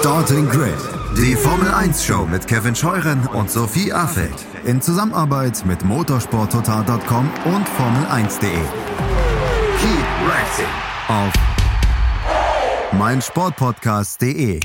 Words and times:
Starting 0.00 0.48
Grid, 0.48 0.72
die 1.14 1.36
Formel 1.36 1.68
1 1.68 2.02
Show 2.02 2.24
mit 2.24 2.46
Kevin 2.46 2.74
Scheuren 2.74 3.26
und 3.34 3.50
Sophie 3.50 3.92
Affeld 3.92 4.46
in 4.64 4.80
Zusammenarbeit 4.80 5.62
mit 5.66 5.84
motorsporttotal.com 5.84 7.30
und 7.44 7.68
Formel1.de. 7.68 8.48
Keep 9.78 10.06
racing 10.26 10.64
auf 11.08 11.32
meinsportpodcast.de. 12.98 14.60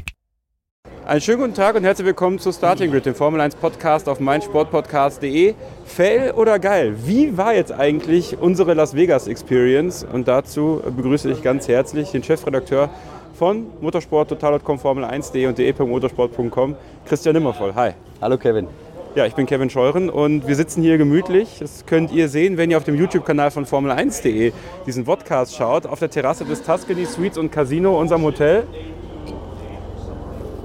Einen 1.05 1.21
schönen 1.21 1.41
guten 1.41 1.53
Tag 1.53 1.75
und 1.75 1.83
herzlich 1.83 2.07
willkommen 2.07 2.39
zu 2.39 2.53
Starting 2.53 2.89
Grid, 2.89 3.05
dem 3.05 3.13
Formel 3.13 3.41
1 3.41 3.57
Podcast 3.57 4.07
auf 4.07 4.21
meinsportpodcast.de. 4.21 5.53
Fail 5.85 6.31
oder 6.31 6.59
geil? 6.59 6.95
Wie 7.03 7.37
war 7.37 7.53
jetzt 7.53 7.73
eigentlich 7.73 8.37
unsere 8.39 8.73
Las 8.73 8.95
Vegas 8.95 9.27
Experience? 9.27 10.03
Und 10.09 10.29
dazu 10.29 10.81
begrüße 10.95 11.29
ich 11.29 11.43
ganz 11.43 11.67
herzlich 11.67 12.11
den 12.11 12.23
Chefredakteur 12.23 12.89
von 13.35 13.67
motorsporttotal.com, 13.81 14.77
Formel1.de 14.77 15.47
und 15.47 15.57
de.motorsport.com, 15.57 16.75
Christian 17.05 17.33
Nimmervoll. 17.33 17.75
Hi. 17.75 17.91
Hallo 18.21 18.37
Kevin. 18.37 18.67
Ja, 19.15 19.25
ich 19.25 19.33
bin 19.33 19.45
Kevin 19.45 19.69
Scheuren 19.69 20.09
und 20.09 20.47
wir 20.47 20.55
sitzen 20.55 20.81
hier 20.81 20.97
gemütlich. 20.97 21.59
Das 21.59 21.85
könnt 21.85 22.11
ihr 22.11 22.27
sehen, 22.27 22.57
wenn 22.57 22.71
ihr 22.71 22.77
auf 22.77 22.83
dem 22.83 22.95
YouTube-Kanal 22.95 23.51
von 23.51 23.65
Formel1.de 23.65 24.51
diesen 24.85 25.05
Podcast 25.05 25.55
schaut, 25.55 25.85
auf 25.85 25.99
der 25.99 26.09
Terrasse 26.09 26.43
des 26.43 26.63
Tuscany 26.63 27.05
Suites 27.05 27.37
und 27.37 27.51
Casino, 27.51 27.99
unserem 27.99 28.23
Hotel 28.23 28.65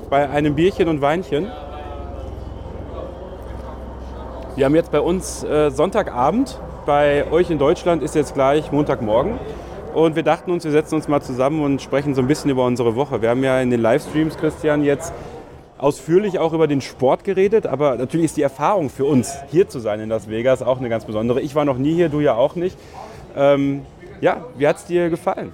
bei 0.08 0.28
einem 0.28 0.56
Bierchen 0.56 0.88
und 0.88 1.00
Weinchen. 1.00 1.50
Wir 4.56 4.64
haben 4.64 4.74
jetzt 4.74 4.90
bei 4.90 5.00
uns 5.00 5.44
äh, 5.44 5.70
Sonntagabend. 5.70 6.60
Bei 6.86 7.30
euch 7.30 7.50
in 7.50 7.58
Deutschland 7.58 8.02
ist 8.02 8.16
jetzt 8.16 8.34
gleich 8.34 8.72
Montagmorgen. 8.72 9.38
Und 9.94 10.14
wir 10.14 10.22
dachten 10.22 10.52
uns, 10.52 10.64
wir 10.64 10.70
setzen 10.70 10.94
uns 10.94 11.08
mal 11.08 11.20
zusammen 11.20 11.62
und 11.64 11.82
sprechen 11.82 12.14
so 12.14 12.20
ein 12.20 12.28
bisschen 12.28 12.50
über 12.50 12.64
unsere 12.64 12.94
Woche. 12.94 13.22
Wir 13.22 13.30
haben 13.30 13.42
ja 13.42 13.60
in 13.60 13.70
den 13.70 13.80
Livestreams, 13.80 14.36
Christian, 14.36 14.84
jetzt 14.84 15.12
ausführlich 15.78 16.38
auch 16.38 16.52
über 16.52 16.68
den 16.68 16.80
Sport 16.80 17.24
geredet, 17.24 17.66
aber 17.66 17.96
natürlich 17.96 18.26
ist 18.26 18.36
die 18.36 18.42
Erfahrung 18.42 18.88
für 18.88 19.04
uns, 19.04 19.34
hier 19.50 19.68
zu 19.68 19.80
sein 19.80 19.98
in 19.98 20.08
Las 20.08 20.28
Vegas, 20.28 20.62
auch 20.62 20.78
eine 20.78 20.88
ganz 20.88 21.06
besondere. 21.06 21.40
Ich 21.40 21.54
war 21.54 21.64
noch 21.64 21.78
nie 21.78 21.94
hier, 21.94 22.08
du 22.08 22.20
ja 22.20 22.34
auch 22.34 22.54
nicht. 22.54 22.76
Ähm, 23.36 23.82
ja, 24.20 24.44
wie 24.56 24.68
hat 24.68 24.76
es 24.76 24.84
dir 24.84 25.10
gefallen? 25.10 25.52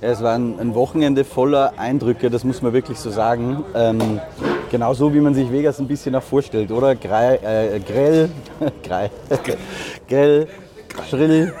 Ja, 0.00 0.08
es 0.08 0.22
war 0.22 0.34
ein, 0.34 0.74
Wochenende 0.74 1.24
voller 1.24 1.74
Eindrücke, 1.76 2.30
das 2.30 2.44
muss 2.44 2.62
man 2.62 2.72
wirklich 2.72 2.98
so 2.98 3.10
sagen. 3.10 3.64
Ähm, 3.74 4.20
genau 4.70 4.94
so, 4.94 5.12
wie 5.12 5.20
man 5.20 5.34
sich 5.34 5.52
Vegas 5.52 5.78
ein 5.78 5.88
bisschen 5.88 6.14
auch 6.14 6.22
vorstellt, 6.22 6.70
oder? 6.70 6.94
Grei, 6.94 7.36
äh, 7.36 7.80
grell, 7.80 8.30
grell, 8.82 9.10
grell, 10.08 10.48
schrill, 11.08 11.52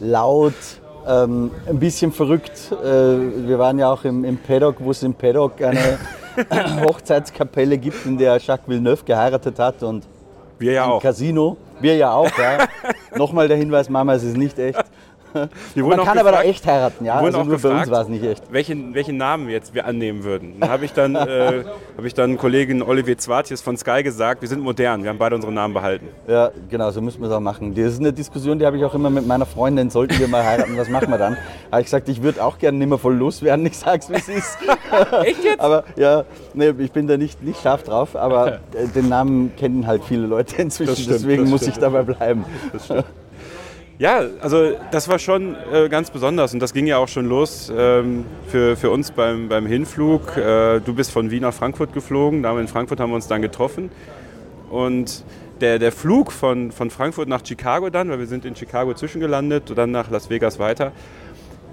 laut, 0.00 0.54
ähm, 1.08 1.50
ein 1.66 1.78
bisschen 1.78 2.12
verrückt. 2.12 2.72
Äh, 2.72 2.86
wir 3.46 3.58
waren 3.58 3.78
ja 3.78 3.90
auch 3.90 4.04
im, 4.04 4.24
im 4.24 4.36
Paddock, 4.36 4.76
wo 4.78 4.90
es 4.90 5.02
im 5.02 5.14
Paddock 5.14 5.60
eine 5.62 5.98
Hochzeitskapelle 6.84 7.78
gibt, 7.78 8.04
in 8.06 8.18
der 8.18 8.38
Jacques 8.38 8.68
Villeneuve 8.68 9.04
geheiratet 9.04 9.58
hat. 9.58 9.82
Und 9.82 10.06
wir 10.58 10.72
ja 10.72 10.86
auch. 10.86 11.02
Casino. 11.02 11.56
Wir 11.80 11.96
ja 11.96 12.12
auch, 12.12 12.30
ja. 12.36 12.66
Nochmal 13.16 13.48
der 13.48 13.56
Hinweis, 13.56 13.88
Mama, 13.88 14.14
es 14.14 14.24
ist 14.24 14.36
nicht 14.36 14.58
echt. 14.58 14.84
Man 15.34 15.50
kann 15.74 15.98
gefragt, 15.98 16.20
aber 16.20 16.32
da 16.32 16.42
echt 16.42 16.66
heiraten, 16.66 17.04
ja. 17.04 17.14
Also 17.14 17.42
nur 17.44 17.56
gefragt, 17.56 17.74
bei 17.74 17.80
uns 17.80 17.90
war 17.90 18.02
es 18.02 18.08
nicht 18.08 18.24
echt. 18.24 18.42
Welchen, 18.50 18.94
welchen 18.94 19.16
Namen 19.16 19.48
jetzt 19.48 19.74
wir 19.74 19.86
annehmen 19.86 20.24
würden. 20.24 20.60
Dann 20.60 20.70
habe 20.70 20.84
ich 20.84 20.92
dann, 20.92 21.14
äh, 21.14 21.64
habe 21.96 22.06
ich 22.06 22.14
dann 22.14 22.36
Kollegen 22.38 22.82
Olivier 22.82 23.18
Zwartjes 23.18 23.60
von 23.60 23.76
Sky 23.76 24.02
gesagt, 24.02 24.42
wir 24.42 24.48
sind 24.48 24.62
modern, 24.62 25.02
wir 25.02 25.10
haben 25.10 25.18
beide 25.18 25.34
unsere 25.34 25.52
Namen 25.52 25.74
behalten. 25.74 26.08
Ja, 26.26 26.50
genau, 26.70 26.90
so 26.90 27.00
müssen 27.00 27.20
wir 27.20 27.28
es 27.28 27.32
auch 27.34 27.40
machen. 27.40 27.74
Das 27.74 27.92
ist 27.92 28.00
eine 28.00 28.12
Diskussion, 28.12 28.58
die 28.58 28.66
habe 28.66 28.76
ich 28.76 28.84
auch 28.84 28.94
immer 28.94 29.10
mit 29.10 29.26
meiner 29.26 29.46
Freundin, 29.46 29.90
sollten 29.90 30.18
wir 30.18 30.28
mal 30.28 30.44
heiraten, 30.44 30.76
was 30.76 30.88
machen 30.88 31.10
wir 31.10 31.18
dann? 31.18 31.36
Habe 31.70 31.82
ich 31.82 31.86
gesagt, 31.86 32.08
ich 32.08 32.22
würde 32.22 32.42
auch 32.42 32.58
gerne 32.58 32.78
nicht 32.78 32.88
mehr 32.88 32.98
voll 32.98 33.14
loswerden, 33.14 33.66
ich 33.66 33.76
sag's 33.76 34.08
wie 34.08 34.14
es 34.14 34.28
ist. 34.28 34.58
echt 35.22 35.44
jetzt? 35.44 35.60
Aber 35.60 35.84
ja, 35.96 36.24
nee, 36.54 36.72
ich 36.78 36.92
bin 36.92 37.06
da 37.06 37.16
nicht, 37.16 37.42
nicht 37.42 37.60
scharf 37.60 37.82
drauf, 37.82 38.16
aber 38.16 38.60
den 38.94 39.08
Namen 39.08 39.52
kennen 39.56 39.86
halt 39.86 40.02
viele 40.04 40.26
Leute 40.26 40.62
inzwischen, 40.62 40.94
stimmt, 40.96 41.10
deswegen 41.10 41.50
muss 41.50 41.66
ich 41.66 41.76
dabei 41.76 42.02
bleiben. 42.02 42.44
Das 42.72 42.86
stimmt. 42.86 43.04
Ja, 43.98 44.20
also 44.40 44.76
das 44.92 45.08
war 45.08 45.18
schon 45.18 45.56
äh, 45.72 45.88
ganz 45.88 46.10
besonders 46.10 46.54
und 46.54 46.60
das 46.60 46.72
ging 46.72 46.86
ja 46.86 46.98
auch 46.98 47.08
schon 47.08 47.26
los 47.26 47.72
ähm, 47.76 48.24
für, 48.46 48.76
für 48.76 48.90
uns 48.90 49.10
beim, 49.10 49.48
beim 49.48 49.66
Hinflug. 49.66 50.36
Äh, 50.36 50.80
du 50.80 50.94
bist 50.94 51.10
von 51.10 51.32
Wien 51.32 51.42
nach 51.42 51.52
Frankfurt 51.52 51.92
geflogen, 51.92 52.44
da 52.44 52.58
in 52.60 52.68
Frankfurt 52.68 53.00
haben 53.00 53.10
wir 53.10 53.16
uns 53.16 53.26
dann 53.26 53.42
getroffen 53.42 53.90
und 54.70 55.24
der, 55.60 55.80
der 55.80 55.90
Flug 55.90 56.30
von, 56.30 56.70
von 56.70 56.90
Frankfurt 56.90 57.28
nach 57.28 57.44
Chicago 57.44 57.90
dann, 57.90 58.08
weil 58.08 58.20
wir 58.20 58.28
sind 58.28 58.44
in 58.44 58.54
Chicago 58.54 58.94
zwischengelandet 58.94 59.70
und 59.70 59.76
dann 59.76 59.90
nach 59.90 60.10
Las 60.10 60.30
Vegas 60.30 60.60
weiter, 60.60 60.92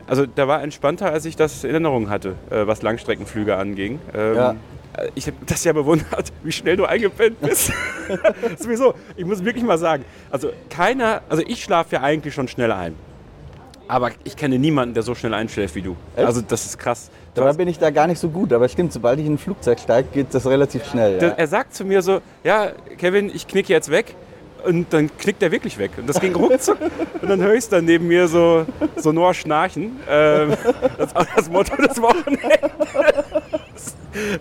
also 0.08 0.26
der 0.26 0.48
war 0.48 0.64
entspannter, 0.64 1.12
als 1.12 1.26
ich 1.26 1.36
das 1.36 1.64
in 1.64 1.72
Erinnerung 1.72 2.10
hatte, 2.10 2.36
äh, 2.50 2.66
was 2.66 2.82
Langstreckenflüge 2.82 3.56
anging. 3.56 4.00
Ähm, 4.16 4.36
ja 4.36 4.56
ich 5.16 5.28
habe 5.28 5.38
das 5.46 5.64
ja 5.64 5.74
bewundert, 5.74 6.32
wie 6.44 6.52
schnell 6.52 6.78
du 6.78 6.86
eingepennt 6.86 7.40
bist. 7.42 7.72
Sowieso, 8.58 8.94
ich 9.16 9.26
muss 9.26 9.44
wirklich 9.44 9.64
mal 9.64 9.78
sagen, 9.78 10.06
also 10.32 10.52
keiner, 10.70 11.22
also 11.30 11.44
ich 11.46 11.64
schlafe 11.64 11.96
ja 11.96 12.02
eigentlich 12.02 12.34
schon 12.34 12.48
schnell 12.48 12.72
ein. 12.72 12.96
Aber 13.88 14.12
ich 14.24 14.36
kenne 14.36 14.58
niemanden, 14.58 14.96
der 14.96 15.04
so 15.04 15.14
schnell 15.14 15.34
einschläft 15.34 15.76
wie 15.76 15.82
du. 15.82 15.96
Echt? 16.16 16.26
Also 16.26 16.42
das 16.42 16.66
ist 16.66 16.80
krass. 16.80 17.12
Dabei 17.36 17.54
bin 17.54 17.68
ich 17.68 17.78
da 17.78 17.92
gar 17.92 18.08
nicht 18.08 18.20
so 18.20 18.30
gut, 18.30 18.52
aber 18.52 18.68
stimmt, 18.68 18.94
sobald 18.94 19.20
ich 19.20 19.26
in 19.26 19.34
ein 19.34 19.38
Flugzeug 19.38 19.80
steige, 19.80 20.08
geht 20.12 20.34
das 20.34 20.48
relativ 20.48 20.86
schnell. 20.86 21.22
Ja. 21.22 21.30
Er 21.30 21.48
sagt 21.48 21.76
zu 21.76 21.86
mir 21.86 22.02
so, 22.02 22.22
ja, 22.44 22.72
Kevin, 22.98 23.30
ich 23.34 23.48
knicke 23.48 23.72
jetzt 23.72 23.92
weg. 23.92 24.16
Und 24.66 24.92
dann 24.92 25.16
knickt 25.18 25.44
er 25.44 25.52
wirklich 25.52 25.78
weg. 25.78 25.92
Und 25.98 26.10
das 26.10 26.20
ging 26.20 26.34
ruckzuck. 26.36 26.80
und 27.22 27.30
dann 27.30 27.40
höre 27.40 27.54
ich 27.54 27.60
es 27.60 27.70
dann 27.70 27.86
neben 27.86 28.08
mir 28.08 28.28
so 28.28 28.66
sonor 28.96 29.36
schnarchen. 29.36 30.00
Ähm, 30.10 30.54
das 30.98 31.08
ist 31.08 31.16
auch 31.16 31.26
das 31.36 31.50
Motto 31.50 31.76
des 31.76 32.02
Wochenendes 32.02 32.72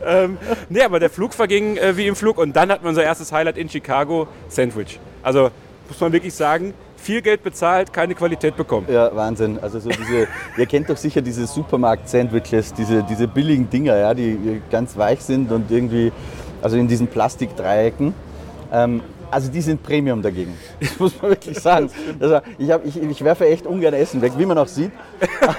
ähm, 0.06 0.38
nee, 0.68 0.82
aber 0.82 1.00
der 1.00 1.10
Flug 1.10 1.34
verging 1.34 1.76
äh, 1.76 1.96
wie 1.96 2.06
im 2.06 2.16
Flug 2.16 2.38
und 2.38 2.54
dann 2.54 2.70
hatten 2.70 2.84
wir 2.84 2.88
unser 2.88 3.04
erstes 3.04 3.32
Highlight 3.32 3.58
in 3.58 3.68
Chicago, 3.68 4.28
Sandwich. 4.48 4.98
Also 5.22 5.50
muss 5.88 6.00
man 6.00 6.12
wirklich 6.12 6.34
sagen, 6.34 6.74
viel 6.96 7.20
Geld 7.20 7.42
bezahlt, 7.42 7.92
keine 7.92 8.14
Qualität 8.14 8.56
bekommen. 8.56 8.86
Ja, 8.90 9.14
Wahnsinn. 9.14 9.58
Also 9.60 9.78
so 9.78 9.90
diese, 9.90 10.26
ihr 10.56 10.66
kennt 10.66 10.88
doch 10.88 10.96
sicher 10.96 11.20
diese 11.20 11.46
Supermarkt-Sandwiches, 11.46 12.72
diese, 12.72 13.02
diese 13.02 13.28
billigen 13.28 13.68
Dinger, 13.68 13.96
ja, 13.96 14.14
die 14.14 14.62
ganz 14.70 14.96
weich 14.96 15.20
sind 15.20 15.52
und 15.52 15.70
irgendwie, 15.70 16.12
also 16.62 16.76
in 16.76 16.88
diesen 16.88 17.08
Plastikdreiecken. 17.08 18.14
Ähm, 18.72 19.02
also 19.34 19.50
die 19.50 19.60
sind 19.60 19.82
Premium 19.82 20.22
dagegen. 20.22 20.56
Das 20.80 20.98
muss 21.00 21.20
man 21.20 21.32
wirklich 21.32 21.58
sagen. 21.58 21.90
Also 22.20 22.40
ich, 22.56 22.70
hab, 22.70 22.86
ich, 22.86 23.02
ich 23.02 23.24
werfe 23.24 23.46
echt 23.46 23.66
ungern 23.66 23.92
Essen 23.92 24.22
weg, 24.22 24.32
wie 24.38 24.46
man 24.46 24.56
auch 24.58 24.68
sieht. 24.68 24.92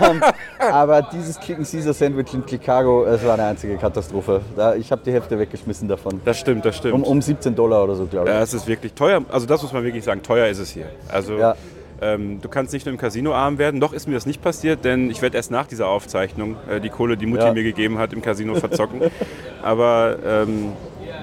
Ähm, 0.02 0.22
aber 0.60 1.02
dieses 1.02 1.40
Chicken 1.40 1.66
Caesar 1.66 1.94
Sandwich 1.94 2.34
in 2.34 2.44
Chicago, 2.48 3.06
es 3.06 3.24
war 3.26 3.34
eine 3.34 3.44
einzige 3.44 3.76
Katastrophe. 3.76 4.42
ich 4.80 4.92
habe 4.92 5.02
die 5.06 5.12
Hälfte 5.12 5.38
weggeschmissen 5.38 5.90
davon. 5.90 6.22
Das 6.24 6.40
stimmt, 6.40 6.64
das 6.64 6.78
stimmt. 6.78 6.94
Um, 6.94 7.04
um 7.04 7.22
17 7.22 7.54
Dollar 7.54 7.84
oder 7.84 7.96
so, 7.96 8.06
glaube 8.06 8.30
ich. 8.30 8.34
Ja, 8.34 8.42
es 8.42 8.54
ist 8.54 8.66
wirklich 8.66 8.94
teuer. 8.94 9.22
Also 9.30 9.46
das 9.46 9.62
muss 9.62 9.74
man 9.74 9.84
wirklich 9.84 10.06
sagen, 10.06 10.24
teuer 10.24 10.48
ist 10.48 10.60
es 10.60 10.70
hier. 10.70 10.86
Also 11.10 11.38
ja. 11.38 11.56
ähm, 12.02 12.40
du 12.42 12.48
kannst 12.48 12.72
nicht 12.72 12.86
nur 12.86 12.94
im 12.94 13.00
Casino 13.00 13.34
arm 13.34 13.58
werden. 13.58 13.80
Noch 13.80 13.92
ist 13.92 14.08
mir 14.08 14.14
das 14.14 14.26
nicht 14.26 14.42
passiert, 14.42 14.86
denn 14.86 15.12
ich 15.12 15.22
werde 15.22 15.36
erst 15.36 15.52
nach 15.52 15.68
dieser 15.68 15.88
Aufzeichnung 15.88 16.56
äh, 16.70 16.80
die 16.80 16.90
Kohle, 16.90 17.18
die 17.18 17.26
Mutti 17.26 17.44
ja. 17.44 17.54
mir 17.54 17.64
gegeben 17.64 17.98
hat, 17.98 18.14
im 18.14 18.22
Casino 18.22 18.56
verzocken. 18.56 19.02
aber 19.62 20.18
ähm, 20.26 20.72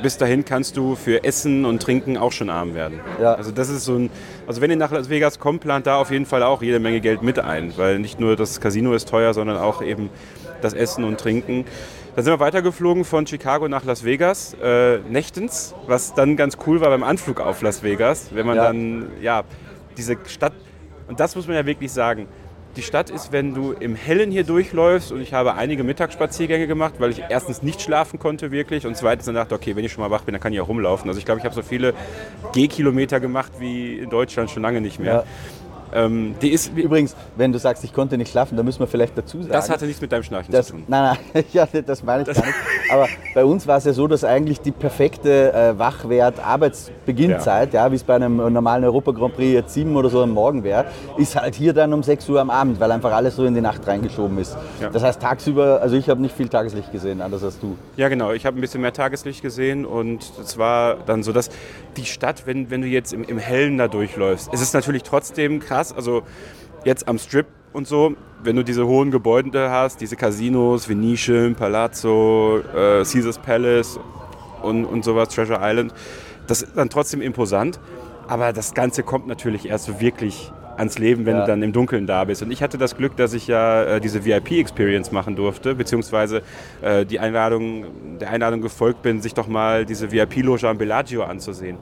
bis 0.02 0.18
dahin 0.18 0.44
kannst 0.44 0.76
du 0.76 0.96
für 0.96 1.24
Essen 1.24 1.64
und 1.64 1.80
Trinken 1.80 2.16
auch 2.16 2.32
schon 2.32 2.50
arm 2.50 2.74
werden. 2.74 3.00
Ja. 3.20 3.34
Also 3.34 3.50
das 3.50 3.68
ist 3.68 3.84
so 3.84 3.94
ein, 3.94 4.10
also 4.46 4.60
wenn 4.60 4.70
ihr 4.70 4.76
nach 4.76 4.90
Las 4.90 5.08
Vegas 5.08 5.38
kommt, 5.38 5.60
plant 5.60 5.86
da 5.86 5.96
auf 5.96 6.10
jeden 6.10 6.26
Fall 6.26 6.42
auch 6.42 6.62
jede 6.62 6.80
Menge 6.80 7.00
Geld 7.00 7.22
mit 7.22 7.38
ein, 7.38 7.72
weil 7.76 7.98
nicht 7.98 8.20
nur 8.20 8.36
das 8.36 8.60
Casino 8.60 8.92
ist 8.92 9.08
teuer, 9.08 9.32
sondern 9.34 9.56
auch 9.56 9.82
eben 9.82 10.10
das 10.60 10.74
Essen 10.74 11.04
und 11.04 11.18
Trinken. 11.18 11.64
Dann 12.14 12.24
sind 12.24 12.34
wir 12.34 12.40
weitergeflogen 12.40 13.04
von 13.04 13.26
Chicago 13.26 13.68
nach 13.68 13.84
Las 13.84 14.04
Vegas, 14.04 14.54
äh, 14.62 14.98
nächtens, 14.98 15.74
was 15.86 16.14
dann 16.14 16.36
ganz 16.36 16.58
cool 16.66 16.80
war 16.80 16.90
beim 16.90 17.02
Anflug 17.02 17.40
auf 17.40 17.62
Las 17.62 17.82
Vegas, 17.82 18.28
wenn 18.34 18.46
man 18.46 18.56
ja. 18.56 18.64
dann, 18.64 19.06
ja, 19.22 19.44
diese 19.96 20.18
Stadt, 20.26 20.52
und 21.08 21.20
das 21.20 21.34
muss 21.36 21.46
man 21.46 21.56
ja 21.56 21.64
wirklich 21.64 21.90
sagen, 21.90 22.28
die 22.76 22.82
Stadt 22.82 23.10
ist, 23.10 23.32
wenn 23.32 23.54
du 23.54 23.72
im 23.72 23.94
Hellen 23.94 24.30
hier 24.30 24.44
durchläufst 24.44 25.12
und 25.12 25.20
ich 25.20 25.34
habe 25.34 25.54
einige 25.54 25.84
Mittagsspaziergänge 25.84 26.66
gemacht, 26.66 26.94
weil 26.98 27.10
ich 27.10 27.22
erstens 27.28 27.62
nicht 27.62 27.82
schlafen 27.82 28.18
konnte 28.18 28.50
wirklich 28.50 28.86
und 28.86 28.96
zweitens 28.96 29.26
dann 29.26 29.34
dachte, 29.34 29.54
okay, 29.54 29.76
wenn 29.76 29.84
ich 29.84 29.92
schon 29.92 30.02
mal 30.02 30.10
wach 30.10 30.22
bin, 30.22 30.32
dann 30.32 30.40
kann 30.40 30.52
ich 30.52 30.60
auch 30.60 30.68
rumlaufen. 30.68 31.08
Also 31.08 31.18
ich 31.18 31.24
glaube, 31.24 31.38
ich 31.38 31.44
habe 31.44 31.54
so 31.54 31.62
viele 31.62 31.94
Gehkilometer 32.52 33.20
gemacht 33.20 33.52
wie 33.58 33.98
in 33.98 34.10
Deutschland 34.10 34.50
schon 34.50 34.62
lange 34.62 34.80
nicht 34.80 34.98
mehr. 34.98 35.14
Ja. 35.14 35.24
Ähm, 35.92 36.34
die 36.40 36.50
ist 36.50 36.72
Übrigens, 36.74 37.14
wenn 37.36 37.52
du 37.52 37.58
sagst, 37.58 37.84
ich 37.84 37.92
konnte 37.92 38.16
nicht 38.16 38.30
schlafen, 38.30 38.56
dann 38.56 38.64
müssen 38.64 38.80
wir 38.80 38.86
vielleicht 38.86 39.16
dazu 39.16 39.42
sagen. 39.42 39.52
Das 39.52 39.70
hatte 39.70 39.86
nichts 39.86 40.00
mit 40.00 40.12
deinem 40.12 40.22
Schnarchen 40.22 40.52
das, 40.52 40.66
zu 40.66 40.72
tun. 40.72 40.84
Nein, 40.88 41.16
nein, 41.32 41.44
ja, 41.52 41.66
das 41.66 42.02
meine 42.02 42.22
ich 42.22 42.28
das 42.28 42.36
gar 42.38 42.46
nicht. 42.46 42.58
Aber 42.90 43.08
bei 43.34 43.44
uns 43.44 43.66
war 43.66 43.78
es 43.78 43.84
ja 43.84 43.92
so, 43.92 44.06
dass 44.06 44.24
eigentlich 44.24 44.60
die 44.60 44.72
perfekte 44.72 45.52
äh, 45.52 45.78
Wachwert-Arbeitsbeginnzeit, 45.78 47.72
ja. 47.74 47.86
ja. 47.86 47.92
wie 47.92 47.96
es 47.96 48.04
bei 48.04 48.14
einem 48.14 48.36
normalen 48.52 48.84
Europa 48.84 49.12
Grand 49.12 49.34
Prix 49.34 49.52
jetzt 49.52 49.74
sieben 49.74 49.96
oder 49.96 50.08
so 50.08 50.22
am 50.22 50.30
Morgen 50.30 50.64
wäre, 50.64 50.86
ist 51.16 51.36
halt 51.36 51.54
hier 51.54 51.72
dann 51.72 51.92
um 51.92 52.02
6 52.02 52.28
Uhr 52.28 52.40
am 52.40 52.50
Abend, 52.50 52.80
weil 52.80 52.90
einfach 52.90 53.12
alles 53.12 53.36
so 53.36 53.44
in 53.44 53.54
die 53.54 53.60
Nacht 53.60 53.86
reingeschoben 53.86 54.38
ist. 54.38 54.56
Ja. 54.80 54.90
Das 54.90 55.02
heißt, 55.02 55.20
tagsüber, 55.20 55.80
also 55.80 55.96
ich 55.96 56.08
habe 56.08 56.20
nicht 56.20 56.36
viel 56.36 56.48
Tageslicht 56.48 56.92
gesehen, 56.92 57.20
anders 57.20 57.44
als 57.44 57.58
du. 57.58 57.76
Ja, 57.96 58.08
genau. 58.08 58.32
Ich 58.32 58.46
habe 58.46 58.58
ein 58.58 58.60
bisschen 58.60 58.80
mehr 58.80 58.92
Tageslicht 58.92 59.42
gesehen 59.42 59.84
und 59.84 60.32
es 60.42 60.58
war 60.58 60.96
dann 61.06 61.22
so, 61.22 61.32
dass 61.32 61.50
die 61.96 62.04
Stadt, 62.04 62.46
wenn, 62.46 62.70
wenn 62.70 62.82
du 62.82 62.86
jetzt 62.86 63.12
im, 63.12 63.24
im 63.24 63.38
Hellen 63.38 63.78
da 63.78 63.88
durchläufst, 63.88 64.50
es 64.52 64.60
ist 64.60 64.74
natürlich 64.74 65.02
trotzdem 65.02 65.60
krass, 65.60 65.81
also 65.90 66.22
jetzt 66.84 67.08
am 67.08 67.18
Strip 67.18 67.46
und 67.72 67.88
so, 67.88 68.14
wenn 68.44 68.56
du 68.56 68.62
diese 68.62 68.86
hohen 68.86 69.10
Gebäude 69.10 69.70
hast, 69.70 70.00
diese 70.00 70.16
Casinos, 70.16 70.88
Venetian, 70.88 71.54
Palazzo, 71.54 72.58
äh, 72.58 73.02
Caesars 73.02 73.38
Palace 73.38 73.98
und, 74.62 74.84
und 74.84 75.04
sowas, 75.04 75.28
Treasure 75.30 75.58
Island, 75.62 75.92
das 76.46 76.62
ist 76.62 76.76
dann 76.76 76.90
trotzdem 76.90 77.22
imposant. 77.22 77.80
Aber 78.28 78.52
das 78.52 78.74
Ganze 78.74 79.02
kommt 79.02 79.26
natürlich 79.26 79.68
erst 79.68 79.86
so 79.86 80.00
wirklich 80.00 80.52
ans 80.76 80.98
Leben, 80.98 81.26
wenn 81.26 81.36
ja. 81.36 81.40
du 81.42 81.46
dann 81.46 81.62
im 81.62 81.72
Dunkeln 81.72 82.06
da 82.06 82.24
bist. 82.24 82.42
Und 82.42 82.50
ich 82.50 82.62
hatte 82.62 82.78
das 82.78 82.96
Glück, 82.96 83.16
dass 83.16 83.34
ich 83.34 83.46
ja 83.46 83.84
äh, 83.84 84.00
diese 84.00 84.24
VIP-Experience 84.24 85.12
machen 85.12 85.36
durfte, 85.36 85.74
beziehungsweise 85.74 86.42
äh, 86.80 87.04
die 87.04 87.20
Einladung, 87.20 88.18
der 88.20 88.30
Einladung 88.30 88.60
gefolgt 88.60 89.02
bin, 89.02 89.20
sich 89.20 89.34
doch 89.34 89.48
mal 89.48 89.84
diese 89.84 90.12
VIP-Loge 90.12 90.68
am 90.68 90.78
Bellagio 90.78 91.24
anzusehen. 91.24 91.78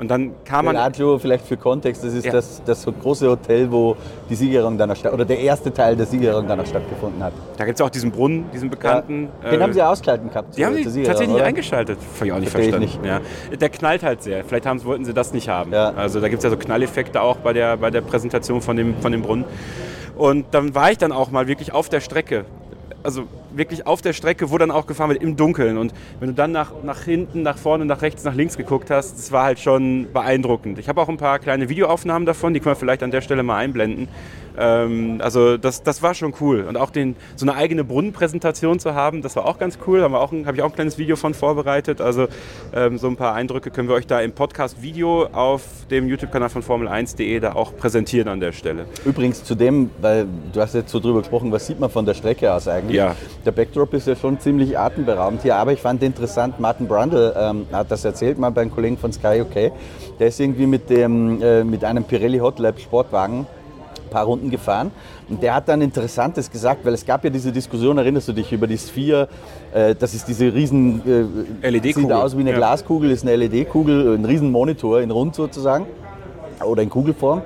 Und 0.00 0.10
dann 0.10 0.32
kam 0.46 0.64
man. 0.64 0.74
Bellagio, 0.74 1.18
vielleicht 1.18 1.44
für 1.44 1.58
Kontext, 1.58 2.02
das 2.02 2.14
ist 2.14 2.24
ja. 2.24 2.32
das, 2.32 2.62
das 2.64 2.86
große 2.86 3.28
Hotel, 3.28 3.70
wo 3.70 3.94
die 4.30 4.34
Siegerung 4.34 4.78
dann 4.78 4.96
statt 4.96 5.12
oder 5.12 5.26
der 5.26 5.38
erste 5.38 5.70
Teil 5.74 5.94
der 5.94 6.06
Siegerung 6.06 6.48
dann 6.48 6.64
stattgefunden 6.64 7.22
hat. 7.22 7.34
Da 7.58 7.66
gibt 7.66 7.78
es 7.78 7.84
auch 7.84 7.90
diesen 7.90 8.10
Brunnen, 8.10 8.46
diesen 8.50 8.70
bekannten. 8.70 9.28
Ja. 9.44 9.50
Den 9.50 9.60
äh, 9.60 9.62
haben 9.62 9.72
sie 9.74 9.82
ausgehalten 9.82 10.30
gehabt. 10.30 10.56
Die 10.56 10.64
haben 10.64 10.76
sie 10.88 11.02
tatsächlich 11.02 11.36
oder? 11.36 11.44
eingeschaltet. 11.44 11.98
Habe 12.16 12.26
ich 12.26 12.32
auch 12.32 12.38
nicht 12.38 12.50
Versteh 12.50 12.70
verstanden. 12.70 12.98
Nicht. 13.02 13.52
Ja. 13.52 13.56
Der 13.58 13.68
knallt 13.68 14.02
halt 14.02 14.22
sehr. 14.22 14.42
Vielleicht 14.42 14.64
haben, 14.64 14.82
wollten 14.84 15.04
sie 15.04 15.12
das 15.12 15.34
nicht 15.34 15.50
haben. 15.50 15.74
Also 15.74 16.18
da 16.20 16.28
gibt 16.28 16.38
es 16.38 16.44
ja 16.44 16.50
so 16.50 16.56
Knalleffekte 16.56 17.20
auch 17.20 17.36
bei 17.36 17.52
der, 17.52 17.76
bei 17.76 17.90
der 17.90 18.00
Präsentation 18.00 18.62
von 18.62 18.78
dem, 18.78 18.96
von 19.02 19.12
dem 19.12 19.20
Brunnen. 19.20 19.44
Und 20.16 20.46
dann 20.52 20.74
war 20.74 20.90
ich 20.90 20.96
dann 20.96 21.12
auch 21.12 21.30
mal 21.30 21.46
wirklich 21.46 21.74
auf 21.74 21.90
der 21.90 22.00
Strecke 22.00 22.46
also 23.02 23.24
wirklich 23.54 23.86
auf 23.86 24.02
der 24.02 24.12
Strecke, 24.12 24.50
wo 24.50 24.58
dann 24.58 24.70
auch 24.70 24.86
gefahren 24.86 25.10
wird, 25.10 25.22
im 25.22 25.36
Dunkeln. 25.36 25.78
Und 25.78 25.92
wenn 26.18 26.28
du 26.28 26.34
dann 26.34 26.52
nach, 26.52 26.72
nach 26.82 27.02
hinten, 27.02 27.42
nach 27.42 27.58
vorne, 27.58 27.84
nach 27.84 28.02
rechts, 28.02 28.24
nach 28.24 28.34
links 28.34 28.56
geguckt 28.56 28.90
hast, 28.90 29.18
das 29.18 29.32
war 29.32 29.44
halt 29.44 29.58
schon 29.58 30.08
beeindruckend. 30.12 30.78
Ich 30.78 30.88
habe 30.88 31.00
auch 31.00 31.08
ein 31.08 31.16
paar 31.16 31.38
kleine 31.38 31.68
Videoaufnahmen 31.68 32.26
davon, 32.26 32.54
die 32.54 32.60
können 32.60 32.74
wir 32.74 32.76
vielleicht 32.76 33.02
an 33.02 33.10
der 33.10 33.20
Stelle 33.20 33.42
mal 33.42 33.56
einblenden. 33.56 34.08
Ähm, 34.58 35.20
also 35.22 35.56
das, 35.56 35.82
das 35.82 36.02
war 36.02 36.14
schon 36.14 36.34
cool. 36.40 36.64
Und 36.68 36.76
auch 36.76 36.90
den, 36.90 37.16
so 37.36 37.44
eine 37.44 37.54
eigene 37.54 37.84
Brunnenpräsentation 37.84 38.78
zu 38.78 38.94
haben, 38.94 39.22
das 39.22 39.36
war 39.36 39.46
auch 39.46 39.58
ganz 39.58 39.78
cool. 39.86 40.02
Habe 40.02 40.18
hab 40.18 40.54
ich 40.54 40.62
auch 40.62 40.66
ein 40.66 40.74
kleines 40.74 40.98
Video 40.98 41.16
von 41.16 41.34
vorbereitet. 41.34 42.00
Also 42.00 42.28
ähm, 42.74 42.98
so 42.98 43.08
ein 43.08 43.16
paar 43.16 43.34
Eindrücke 43.34 43.70
können 43.70 43.88
wir 43.88 43.94
euch 43.94 44.06
da 44.06 44.20
im 44.20 44.32
Podcast-Video 44.32 45.26
auf 45.32 45.62
dem 45.90 46.08
YouTube-Kanal 46.08 46.50
von 46.50 46.62
Formel1.de 46.62 47.40
da 47.40 47.54
auch 47.54 47.76
präsentieren 47.76 48.28
an 48.28 48.40
der 48.40 48.52
Stelle. 48.52 48.86
Übrigens 49.04 49.44
zu 49.44 49.54
dem, 49.54 49.90
weil 50.00 50.26
du 50.52 50.60
hast 50.60 50.74
jetzt 50.74 50.90
so 50.90 51.00
drüber 51.00 51.20
gesprochen, 51.20 51.50
was 51.52 51.66
sieht 51.66 51.80
man 51.80 51.90
von 51.90 52.04
der 52.04 52.14
Strecke 52.14 52.52
aus 52.52 52.68
eigentlich? 52.68 52.89
Ja. 52.92 53.16
Der 53.44 53.52
Backdrop 53.52 53.94
ist 53.94 54.06
ja 54.06 54.16
schon 54.16 54.38
ziemlich 54.40 54.78
atemberaubend 54.78 55.42
hier, 55.42 55.56
aber 55.56 55.72
ich 55.72 55.80
fand 55.80 56.02
interessant, 56.02 56.60
Martin 56.60 56.86
Brundle 56.86 57.34
ähm, 57.36 57.66
hat 57.72 57.90
das 57.90 58.04
erzählt 58.04 58.38
mal 58.38 58.50
beim 58.50 58.70
Kollegen 58.70 58.98
von 58.98 59.12
Sky 59.12 59.42
UK. 59.42 59.72
Der 60.18 60.28
ist 60.28 60.40
irgendwie 60.40 60.66
mit, 60.66 60.90
dem, 60.90 61.42
äh, 61.42 61.64
mit 61.64 61.84
einem 61.84 62.04
Pirelli 62.04 62.38
Hot 62.38 62.58
Lab 62.58 62.78
Sportwagen 62.78 63.46
paar 64.10 64.24
Runden 64.24 64.50
gefahren. 64.50 64.90
Und 65.28 65.42
der 65.42 65.54
hat 65.54 65.68
dann 65.68 65.80
Interessantes 65.80 66.50
gesagt, 66.50 66.84
weil 66.84 66.92
es 66.92 67.06
gab 67.06 67.24
ja 67.24 67.30
diese 67.30 67.52
Diskussion, 67.52 67.96
erinnerst 67.96 68.28
du 68.28 68.32
dich, 68.32 68.52
über 68.52 68.66
die 68.66 68.76
Sphere, 68.76 69.28
äh, 69.72 69.94
das 69.94 70.12
ist 70.12 70.28
diese 70.28 70.52
riesen, 70.52 71.00
äh, 71.62 71.70
LED-Kugel. 71.70 72.02
Sieht 72.02 72.12
aus 72.12 72.36
wie 72.36 72.40
eine 72.40 72.50
ja. 72.50 72.56
Glaskugel, 72.56 73.10
ist 73.10 73.22
eine 73.22 73.36
LED-Kugel, 73.36 74.18
ein 74.18 74.24
riesen 74.24 74.50
Monitor 74.50 75.00
in 75.00 75.10
rund 75.10 75.34
sozusagen 75.34 75.86
oder 76.62 76.82
in 76.82 76.90
Kugelform. 76.90 77.42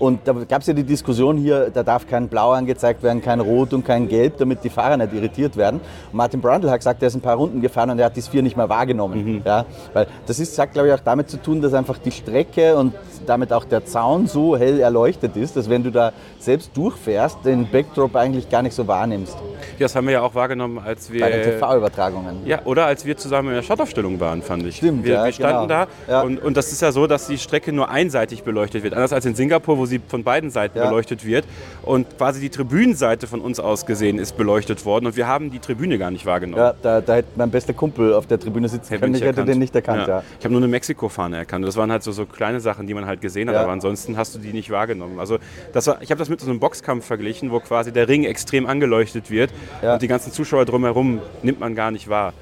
Und 0.00 0.26
da 0.26 0.32
gab 0.32 0.62
es 0.62 0.66
ja 0.66 0.72
die 0.72 0.82
Diskussion 0.82 1.36
hier, 1.36 1.70
da 1.70 1.82
darf 1.82 2.06
kein 2.06 2.26
Blau 2.26 2.52
angezeigt 2.52 3.02
werden, 3.02 3.20
kein 3.20 3.38
Rot 3.38 3.74
und 3.74 3.84
kein 3.84 4.08
Gelb, 4.08 4.38
damit 4.38 4.64
die 4.64 4.70
Fahrer 4.70 4.96
nicht 4.96 5.12
irritiert 5.12 5.58
werden. 5.58 5.80
Und 6.10 6.16
Martin 6.16 6.40
Brundle 6.40 6.70
hat 6.70 6.80
gesagt, 6.80 7.02
er 7.02 7.08
ist 7.08 7.14
ein 7.14 7.20
paar 7.20 7.36
Runden 7.36 7.60
gefahren 7.60 7.90
und 7.90 7.98
er 7.98 8.06
hat 8.06 8.16
die 8.16 8.22
Sphere 8.22 8.42
nicht 8.42 8.56
mehr 8.56 8.68
wahrgenommen. 8.68 9.22
Mhm. 9.22 9.42
Ja, 9.44 9.66
weil 9.92 10.06
das 10.26 10.40
ist, 10.40 10.58
hat 10.58 10.72
glaube 10.72 10.88
ich 10.88 10.94
auch 10.94 11.00
damit 11.04 11.28
zu 11.28 11.36
tun, 11.36 11.60
dass 11.60 11.74
einfach 11.74 11.98
die 11.98 12.10
Strecke 12.10 12.76
und 12.76 12.94
damit 13.26 13.52
auch 13.52 13.64
der 13.64 13.84
Zaun 13.84 14.26
so 14.26 14.56
hell 14.56 14.80
erleuchtet 14.80 15.36
ist, 15.36 15.56
dass 15.56 15.68
wenn 15.68 15.82
du 15.82 15.90
da 15.90 16.12
selbst 16.38 16.74
durchfährst, 16.74 17.44
den 17.44 17.70
Backdrop 17.70 18.16
eigentlich 18.16 18.48
gar 18.48 18.62
nicht 18.62 18.74
so 18.74 18.88
wahrnimmst. 18.88 19.36
Das 19.78 19.94
haben 19.94 20.06
wir 20.06 20.14
ja 20.14 20.22
auch 20.22 20.34
wahrgenommen, 20.34 20.78
als 20.82 21.12
wir... 21.12 21.20
Bei 21.20 21.30
den 21.30 21.42
TV-Übertragungen. 21.42 22.46
Ja, 22.46 22.60
oder 22.64 22.86
als 22.86 23.04
wir 23.04 23.16
zusammen 23.18 23.48
in 23.48 23.54
der 23.56 23.62
Startaufstellung 23.62 24.18
waren, 24.20 24.40
fand 24.40 24.66
ich. 24.66 24.76
Stimmt, 24.78 25.04
wir, 25.04 25.14
ja, 25.14 25.24
wir 25.26 25.32
standen 25.32 25.68
genau. 25.68 25.86
da 26.06 26.12
ja. 26.12 26.22
und, 26.22 26.42
und 26.42 26.56
das 26.56 26.72
ist 26.72 26.80
ja 26.80 26.90
so, 26.92 27.06
dass 27.06 27.26
die 27.26 27.36
Strecke 27.36 27.72
nur 27.72 27.90
einseitig 27.90 28.42
beleuchtet 28.42 28.82
wird. 28.82 28.94
Anders 28.94 29.12
als 29.12 29.26
in 29.26 29.34
Singapur, 29.34 29.76
wo 29.76 29.86
sie 29.90 30.00
von 30.08 30.24
beiden 30.24 30.50
Seiten 30.50 30.78
ja. 30.78 30.86
beleuchtet 30.86 31.26
wird. 31.26 31.44
Und 31.82 32.16
quasi 32.16 32.40
die 32.40 32.48
Tribünenseite 32.48 33.26
von 33.26 33.40
uns 33.40 33.60
aus 33.60 33.84
gesehen 33.84 34.18
ist 34.18 34.36
beleuchtet 34.36 34.84
worden 34.84 35.06
und 35.06 35.16
wir 35.16 35.26
haben 35.26 35.50
die 35.50 35.58
Tribüne 35.58 35.98
gar 35.98 36.10
nicht 36.10 36.24
wahrgenommen. 36.24 36.62
Ja, 36.62 36.74
da, 36.80 37.00
da 37.00 37.16
hätte 37.16 37.28
mein 37.36 37.50
bester 37.50 37.72
Kumpel 37.72 38.14
auf 38.14 38.26
der 38.26 38.40
Tribüne 38.40 38.68
sitzen 38.68 38.98
können, 38.98 39.14
ich 39.14 39.22
hätte 39.22 39.44
den 39.44 39.58
nicht 39.58 39.74
erkannt. 39.74 40.08
Ja. 40.08 40.22
Ich 40.38 40.44
habe 40.44 40.52
nur 40.52 40.62
eine 40.62 40.68
Mexiko-Fahne 40.68 41.36
erkannt. 41.36 41.66
Das 41.66 41.76
waren 41.76 41.92
halt 41.92 42.02
so, 42.02 42.12
so 42.12 42.26
kleine 42.26 42.60
Sachen, 42.60 42.86
die 42.86 42.94
man 42.94 43.06
halt 43.06 43.20
gesehen 43.20 43.48
hat, 43.48 43.56
aber 43.56 43.72
ansonsten 43.72 44.16
hast 44.16 44.34
du 44.34 44.38
die 44.38 44.52
nicht 44.52 44.70
wahrgenommen. 44.70 45.18
Also 45.18 45.38
das 45.72 45.86
war, 45.86 46.00
ich 46.00 46.10
habe 46.10 46.18
das 46.18 46.28
mit 46.28 46.40
so 46.40 46.50
einem 46.50 46.60
Boxkampf 46.60 47.04
verglichen, 47.04 47.50
wo 47.50 47.60
quasi 47.60 47.92
der 47.92 48.08
Ring 48.08 48.24
extrem 48.24 48.66
angeleuchtet 48.66 49.30
wird 49.30 49.50
und 49.82 50.00
die 50.02 50.08
ganzen 50.08 50.32
Zuschauer 50.32 50.64
drumherum 50.64 51.20
nimmt 51.42 51.60
man 51.60 51.74
gar 51.74 51.90
nicht 51.90 52.08
wahr. 52.08 52.32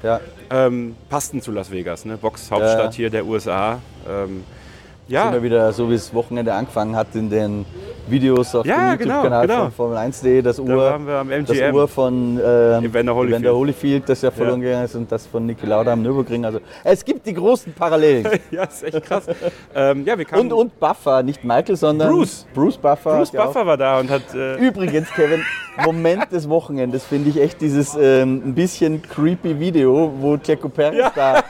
Ähm, 0.51 0.97
passten 1.09 1.43
zu 1.43 1.53
Las 1.53 1.71
Vegas, 1.71 2.05
ne? 2.05 2.17
Boxhauptstadt 2.17 2.95
hier 2.95 3.11
der 3.11 3.27
USA. 3.27 3.81
Ähm, 4.09 4.45
ja. 5.09 5.25
Sind 5.25 5.33
wir 5.35 5.43
wieder, 5.43 5.73
so 5.73 5.91
wie 5.91 5.95
es 5.95 6.13
Wochenende 6.15 6.53
angefangen 6.53 6.95
hat, 6.95 7.15
in 7.15 7.31
den 7.31 7.65
Videos 8.07 8.55
auf 8.55 8.67
ja, 8.67 8.95
dem 8.95 8.99
genau, 8.99 9.15
YouTube-Kanal 9.17 9.47
genau. 9.47 9.71
von 9.71 9.93
Formel1.de, 9.93 10.43
das, 10.43 10.59
Uhr, 10.59 11.01
da 11.07 11.25
das 11.25 11.73
Uhr 11.73 11.89
von 11.89 12.39
äh, 12.39 12.79
Evander 12.79 13.15
Holyfield. 13.15 13.47
Holyfield, 13.47 14.09
das 14.09 14.23
ja 14.23 14.31
verloren 14.31 14.61
ja. 14.61 14.69
gegangen 14.69 14.85
ist, 14.85 14.95
und 14.95 15.11
das 15.11 15.27
von 15.27 15.47
Niki 15.47 15.67
Lauda 15.67 15.93
am 15.93 16.03
Nürburgring. 16.03 16.45
Also 16.45 16.61
es 16.85 17.05
gibt 17.05 17.27
die 17.27 17.35
großen 17.35 17.73
Parallelen. 17.73 18.29
ja, 18.51 18.65
ist 18.65 18.83
echt 18.83 19.03
krass. 19.03 19.25
ähm, 19.75 20.05
ja, 20.05 20.19
wir 20.19 20.27
und, 20.35 20.53
und 20.53 20.79
Buffer, 20.79 21.23
nicht 21.23 21.45
Michael, 21.45 21.77
sondern 21.77 22.11
Bruce. 22.11 22.47
Bruce 22.55 22.77
Buffer. 22.77 23.17
Bruce 23.17 23.33
Buffer 23.33 23.67
war 23.67 23.77
da 23.77 24.01
und 24.01 24.11
hat... 24.11 24.35
Äh 24.35 24.57
Übrigens, 24.57 25.11
Kevin, 25.11 25.43
Moment 25.85 26.31
des 26.33 26.49
Wochenendes 26.49 27.05
finde 27.05 27.31
ich 27.31 27.41
echt 27.41 27.61
dieses 27.61 27.97
ähm, 28.01 28.43
ein 28.45 28.55
bisschen 28.55 29.03
creepy 29.03 29.59
Video, 29.59 30.13
wo 30.19 30.37
Checo 30.37 30.69
Perez 30.69 30.99
ja. 30.99 31.13
da... 31.15 31.45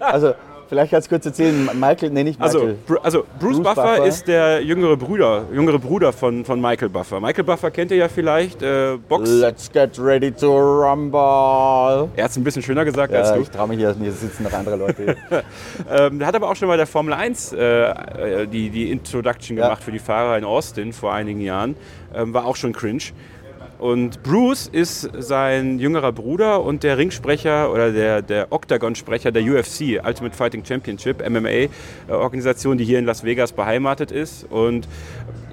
Also 0.00 0.32
Vielleicht 0.70 0.92
kannst 0.92 1.08
du 1.08 1.16
kurz 1.16 1.26
erzählen, 1.26 1.68
Michael, 1.74 2.10
nee, 2.10 2.22
nicht 2.22 2.40
also, 2.40 2.60
Michael. 2.60 2.78
Also, 2.86 3.02
also 3.02 3.18
Bruce, 3.40 3.56
Bruce 3.56 3.58
Buffer, 3.58 3.96
Buffer, 3.96 4.06
ist 4.06 4.28
der 4.28 4.62
jüngere 4.62 4.96
Bruder, 4.96 5.46
jüngere 5.52 5.80
Bruder 5.80 6.12
von, 6.12 6.44
von 6.44 6.60
Michael 6.60 6.90
Buffer. 6.90 7.18
Michael 7.18 7.42
Buffer 7.42 7.72
kennt 7.72 7.90
ihr 7.90 7.96
ja 7.96 8.08
vielleicht, 8.08 8.62
äh, 8.62 8.96
Box. 9.08 9.28
Let's 9.28 9.68
get 9.72 9.98
ready 9.98 10.30
to 10.30 10.46
rumble. 10.46 12.08
Er 12.14 12.22
hat 12.22 12.30
es 12.30 12.36
ein 12.36 12.44
bisschen 12.44 12.62
schöner 12.62 12.84
gesagt 12.84 13.12
ja, 13.12 13.18
als 13.18 13.32
du. 13.32 13.40
ich 13.40 13.50
traue 13.50 13.66
mich 13.66 13.78
hier 13.78 13.92
nicht, 13.94 14.10
es 14.10 14.20
sitzen 14.20 14.44
noch 14.44 14.52
andere 14.52 14.76
Leute 14.76 15.02
hier. 15.02 15.42
ähm, 15.90 16.24
hat 16.24 16.36
aber 16.36 16.48
auch 16.48 16.54
schon 16.54 16.68
bei 16.68 16.76
der 16.76 16.86
Formel 16.86 17.14
1 17.14 17.52
äh, 17.52 18.46
die, 18.46 18.70
die 18.70 18.92
Introduction 18.92 19.56
gemacht 19.56 19.80
ja. 19.80 19.84
für 19.84 19.90
die 19.90 19.98
Fahrer 19.98 20.38
in 20.38 20.44
Austin 20.44 20.92
vor 20.92 21.12
einigen 21.12 21.40
Jahren. 21.40 21.74
Ähm, 22.14 22.32
war 22.32 22.46
auch 22.46 22.54
schon 22.54 22.72
cringe. 22.72 23.02
Und 23.80 24.22
Bruce 24.22 24.66
ist 24.70 25.08
sein 25.18 25.78
jüngerer 25.78 26.12
Bruder 26.12 26.62
und 26.62 26.82
der 26.82 26.98
Ringsprecher 26.98 27.72
oder 27.72 27.90
der, 27.90 28.20
der 28.20 28.52
Octagon-Sprecher 28.52 29.32
der 29.32 29.42
UFC, 29.42 30.04
Ultimate 30.04 30.36
Fighting 30.36 30.62
Championship, 30.62 31.26
MMA-Organisation, 31.26 32.76
die 32.76 32.84
hier 32.84 32.98
in 32.98 33.06
Las 33.06 33.24
Vegas 33.24 33.52
beheimatet 33.52 34.12
ist. 34.12 34.44
Und 34.50 34.86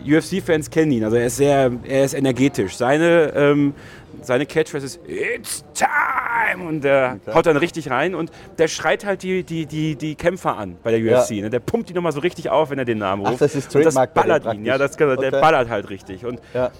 UFC-Fans 0.05 0.69
kennen 0.69 0.91
ihn, 0.91 1.05
also 1.05 1.15
er 1.15 1.27
ist 1.27 1.37
sehr, 1.37 1.71
er 1.87 2.03
ist 2.03 2.15
energetisch. 2.15 2.75
Seine, 2.75 3.31
ähm, 3.33 3.73
seine 4.21 4.45
Catchphrase 4.45 4.85
ist 4.85 4.99
It's 5.07 5.63
time! 5.73 6.67
Und 6.67 6.83
der 6.83 7.19
okay. 7.21 7.33
haut 7.33 7.45
dann 7.45 7.55
richtig 7.55 7.89
rein 7.89 8.13
und 8.13 8.29
der 8.57 8.67
schreit 8.67 9.05
halt 9.05 9.23
die, 9.23 9.43
die, 9.43 9.65
die, 9.65 9.95
die 9.95 10.15
Kämpfer 10.15 10.57
an 10.57 10.75
bei 10.83 10.91
der 10.91 10.99
UFC. 10.99 11.31
Ja. 11.31 11.43
Ne? 11.43 11.49
Der 11.49 11.59
pumpt 11.61 11.87
die 11.89 11.93
nochmal 11.93 12.11
so 12.11 12.19
richtig 12.19 12.49
auf, 12.49 12.71
wenn 12.71 12.79
er 12.79 12.85
den 12.85 12.97
Namen 12.97 13.21
ruft. 13.21 13.35
Ach, 13.35 13.39
das 13.39 13.55
ist 13.55 13.71
Trademark 13.71 14.09
und 14.09 14.17
das 14.17 14.23
ballert 14.41 14.53
ihn, 14.53 14.65
ja, 14.65 14.77
das, 14.77 14.97
der 14.97 15.17
okay. 15.17 15.31
ballert 15.31 15.69
halt 15.69 15.89
richtig. 15.89 16.25
Und 16.25 16.41
ja 16.53 16.71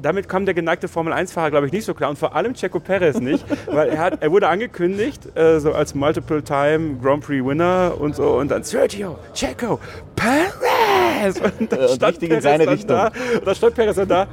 damit 0.00 0.28
kam 0.28 0.44
der 0.44 0.54
geneigte 0.54 0.88
Formel-1-Fahrer, 0.88 1.50
glaube 1.50 1.66
ich, 1.66 1.72
nicht 1.72 1.84
so 1.84 1.94
klar. 1.94 2.10
Und 2.10 2.18
vor 2.18 2.34
allem 2.34 2.54
Checo 2.54 2.80
Perez 2.80 3.20
nicht, 3.20 3.44
weil 3.66 3.88
er, 3.90 3.98
hat, 3.98 4.22
er 4.22 4.30
wurde 4.30 4.48
angekündigt, 4.48 5.36
äh, 5.36 5.58
so 5.60 5.72
als 5.72 5.94
Multiple-Time 5.94 6.98
Grand 7.02 7.24
Prix-Winner 7.24 7.94
und 7.98 8.16
so. 8.16 8.36
Und 8.36 8.50
dann 8.50 8.62
Sergio, 8.62 9.18
Checo, 9.34 9.80
Perez! 10.14 11.40
Und 11.40 11.72
dann 11.72 11.88
stand 11.88 12.18
Perez 12.18 12.34
in 12.34 12.40
seine 12.40 12.68
Richtung. 12.68 12.88
Da, 12.88 13.06
und 13.34 13.46
dann 13.46 13.54
stand 13.54 13.74
Perez 13.74 13.96
dann 13.96 14.08
da 14.08 14.26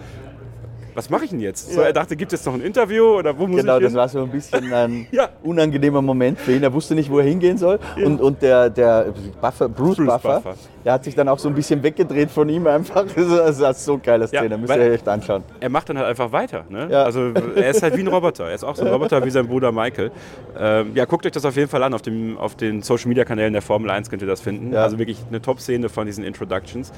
was 0.96 1.10
mache 1.10 1.26
ich 1.26 1.32
denn 1.32 1.40
jetzt? 1.40 1.70
Ja. 1.70 1.76
So, 1.76 1.82
er 1.82 1.94
dachte, 1.94 2.16
gibt 2.16 2.34
es 2.34 2.46
noch 2.46 2.54
ein 2.54 2.62
Interview 2.62 3.06
oder 3.06 3.38
wo 3.38 3.48
muss 3.48 3.62
genau, 3.62 3.78
ich 3.78 3.80
Genau, 3.80 3.90
das 3.90 3.94
war 3.94 4.10
so 4.10 4.24
ein 4.24 4.32
bisschen 4.32 4.74
ein 4.74 5.08
ja. 5.12 5.30
unangenehmer 5.44 6.02
Moment 6.02 6.40
für 6.40 6.54
ihn. 6.54 6.64
Er 6.64 6.74
wusste 6.74 6.96
nicht, 6.96 7.10
wo 7.10 7.20
er 7.20 7.26
hingehen 7.26 7.58
soll. 7.58 7.80
Ja. 7.98 8.06
Und, 8.06 8.22
und 8.22 8.42
der, 8.42 8.70
der 8.70 9.14
Buffer, 9.42 9.70
Bruce, 9.70 9.98
Bruce 9.98 10.06
Buffer, 10.06 10.36
Buffer, 10.42 10.56
der 10.86 10.94
hat 10.94 11.04
sich 11.04 11.16
dann 11.16 11.28
auch 11.28 11.40
so 11.40 11.50
ein 11.50 11.56
bisschen 11.56 11.82
weggedreht 11.84 12.30
von 12.32 12.48
ihm 12.50 12.68
einfach. 12.68 13.06
Das 13.24 13.60
ist 13.60 13.86
so 13.86 14.00
geile 14.02 14.28
Szene, 14.28 14.50
ja, 14.50 14.58
müsst 14.58 14.74
ihr 14.74 14.82
euch 14.82 14.94
echt 14.94 15.08
anschauen. 15.08 15.44
Er 15.60 15.70
macht 15.70 15.90
dann 15.90 15.98
halt 15.98 16.08
einfach 16.08 16.32
weiter. 16.32 16.66
Ne? 16.70 16.88
Also 16.96 17.32
er 17.56 17.70
ist 17.70 17.82
halt 17.82 17.96
wie 17.96 18.02
ein 18.02 18.08
Roboter. 18.08 18.46
Er 18.48 18.56
ist 18.56 18.64
auch 18.64 18.76
so 18.76 18.84
ein 18.84 18.92
Roboter 18.92 19.24
wie 19.26 19.30
sein 19.30 19.48
Bruder 19.48 19.72
Michael. 19.72 20.12
Ähm, 20.58 20.92
ja, 20.94 21.06
guckt 21.06 21.26
euch 21.26 21.32
das 21.32 21.46
auf 21.46 21.56
jeden 21.56 21.70
Fall 21.70 21.84
an. 21.84 21.94
Auf, 21.94 22.02
dem, 22.02 22.38
auf 22.38 22.56
den 22.56 22.82
Social 22.82 23.08
Media 23.08 23.26
Kanälen 23.26 23.54
der 23.54 23.62
Formel 23.62 23.90
1 23.90 24.10
könnt 24.10 24.22
ihr 24.22 24.28
das 24.28 24.42
finden. 24.42 24.76
Also 24.76 25.00
wirklich 25.00 25.20
eine 25.30 25.42
Top-Szene 25.42 25.90
von 25.90 26.06
diesen 26.06 26.24
Introductions. 26.24 26.92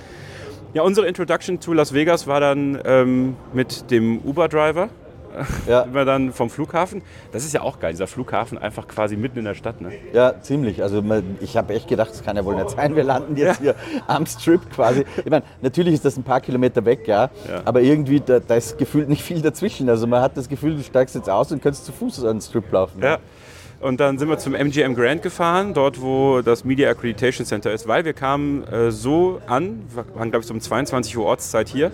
Ja, 0.76 0.82
unsere 0.82 1.08
Introduction 1.08 1.62
to 1.62 1.72
Las 1.72 1.94
Vegas 1.94 2.28
war 2.28 2.42
dann 2.42 2.78
ähm, 2.84 3.38
mit 3.54 3.90
dem 3.92 4.20
Uber-Driver. 4.20 4.90
ja. 5.70 5.86
wir 5.90 6.04
dann 6.04 6.34
vom 6.34 6.50
Flughafen. 6.50 7.02
Das 7.32 7.46
ist 7.46 7.54
ja 7.54 7.62
auch 7.62 7.80
geil, 7.80 7.94
dieser 7.94 8.08
Flughafen 8.08 8.58
einfach 8.58 8.86
quasi 8.86 9.16
mitten 9.16 9.40
in 9.40 9.46
der 9.46 9.54
Stadt. 9.54 9.80
Ne? 9.80 9.94
Ja, 10.12 10.42
ziemlich. 10.42 10.84
Also 10.84 11.02
ich 11.40 11.56
habe 11.56 11.74
echt 11.74 11.88
gedacht, 11.88 12.10
das 12.10 12.24
kann 12.24 12.36
ja 12.36 12.44
wohl 12.44 12.56
nicht 12.56 12.72
sein. 12.72 12.94
Wir 12.98 13.06
landen 13.06 13.38
jetzt 13.38 13.62
ja. 13.62 13.74
hier 13.74 13.76
am 14.08 14.26
Strip 14.26 14.70
quasi. 14.70 15.06
Ich 15.18 15.30
meine, 15.30 15.44
natürlich 15.62 15.94
ist 15.94 16.04
das 16.04 16.18
ein 16.18 16.24
paar 16.24 16.42
Kilometer 16.42 16.84
weg, 16.84 17.08
ja, 17.08 17.30
ja. 17.48 17.62
aber 17.64 17.82
irgendwie, 17.82 18.20
da, 18.20 18.40
da, 18.40 18.56
ist 18.56 18.78
gefühlt 18.78 19.08
nicht 19.08 19.24
viel 19.24 19.42
dazwischen. 19.42 19.90
Also 19.90 20.08
man 20.08 20.22
hat 20.22 20.36
das 20.36 20.50
Gefühl, 20.50 20.76
du 20.76 20.84
steigst 20.84 21.16
jetzt 21.16 21.30
aus 21.30 21.54
und 21.54 21.64
kannst 21.64 21.86
zu 21.86 21.94
Fuß 21.94 22.26
an 22.26 22.38
den 22.38 22.42
Strip 22.42 22.70
laufen. 22.70 23.02
Ja. 23.02 23.20
Und 23.86 24.00
dann 24.00 24.18
sind 24.18 24.30
wir 24.30 24.40
zum 24.40 24.56
MGM 24.56 24.96
Grand 24.96 25.22
gefahren, 25.22 25.76
dort 25.76 26.02
wo 26.02 26.42
das 26.42 26.66
Media 26.66 26.90
Accreditation 26.90 27.46
Center 27.46 27.72
ist, 27.72 27.88
weil 27.88 28.04
wir 28.04 28.14
kamen 28.14 28.64
äh, 28.64 28.90
so 28.90 29.40
an, 29.46 29.84
waren 30.16 30.32
glaube 30.32 30.42
ich 30.42 30.48
so 30.48 30.56
um 30.56 30.60
22 30.60 31.16
Uhr 31.16 31.26
Ortszeit 31.26 31.70
hier, 31.70 31.92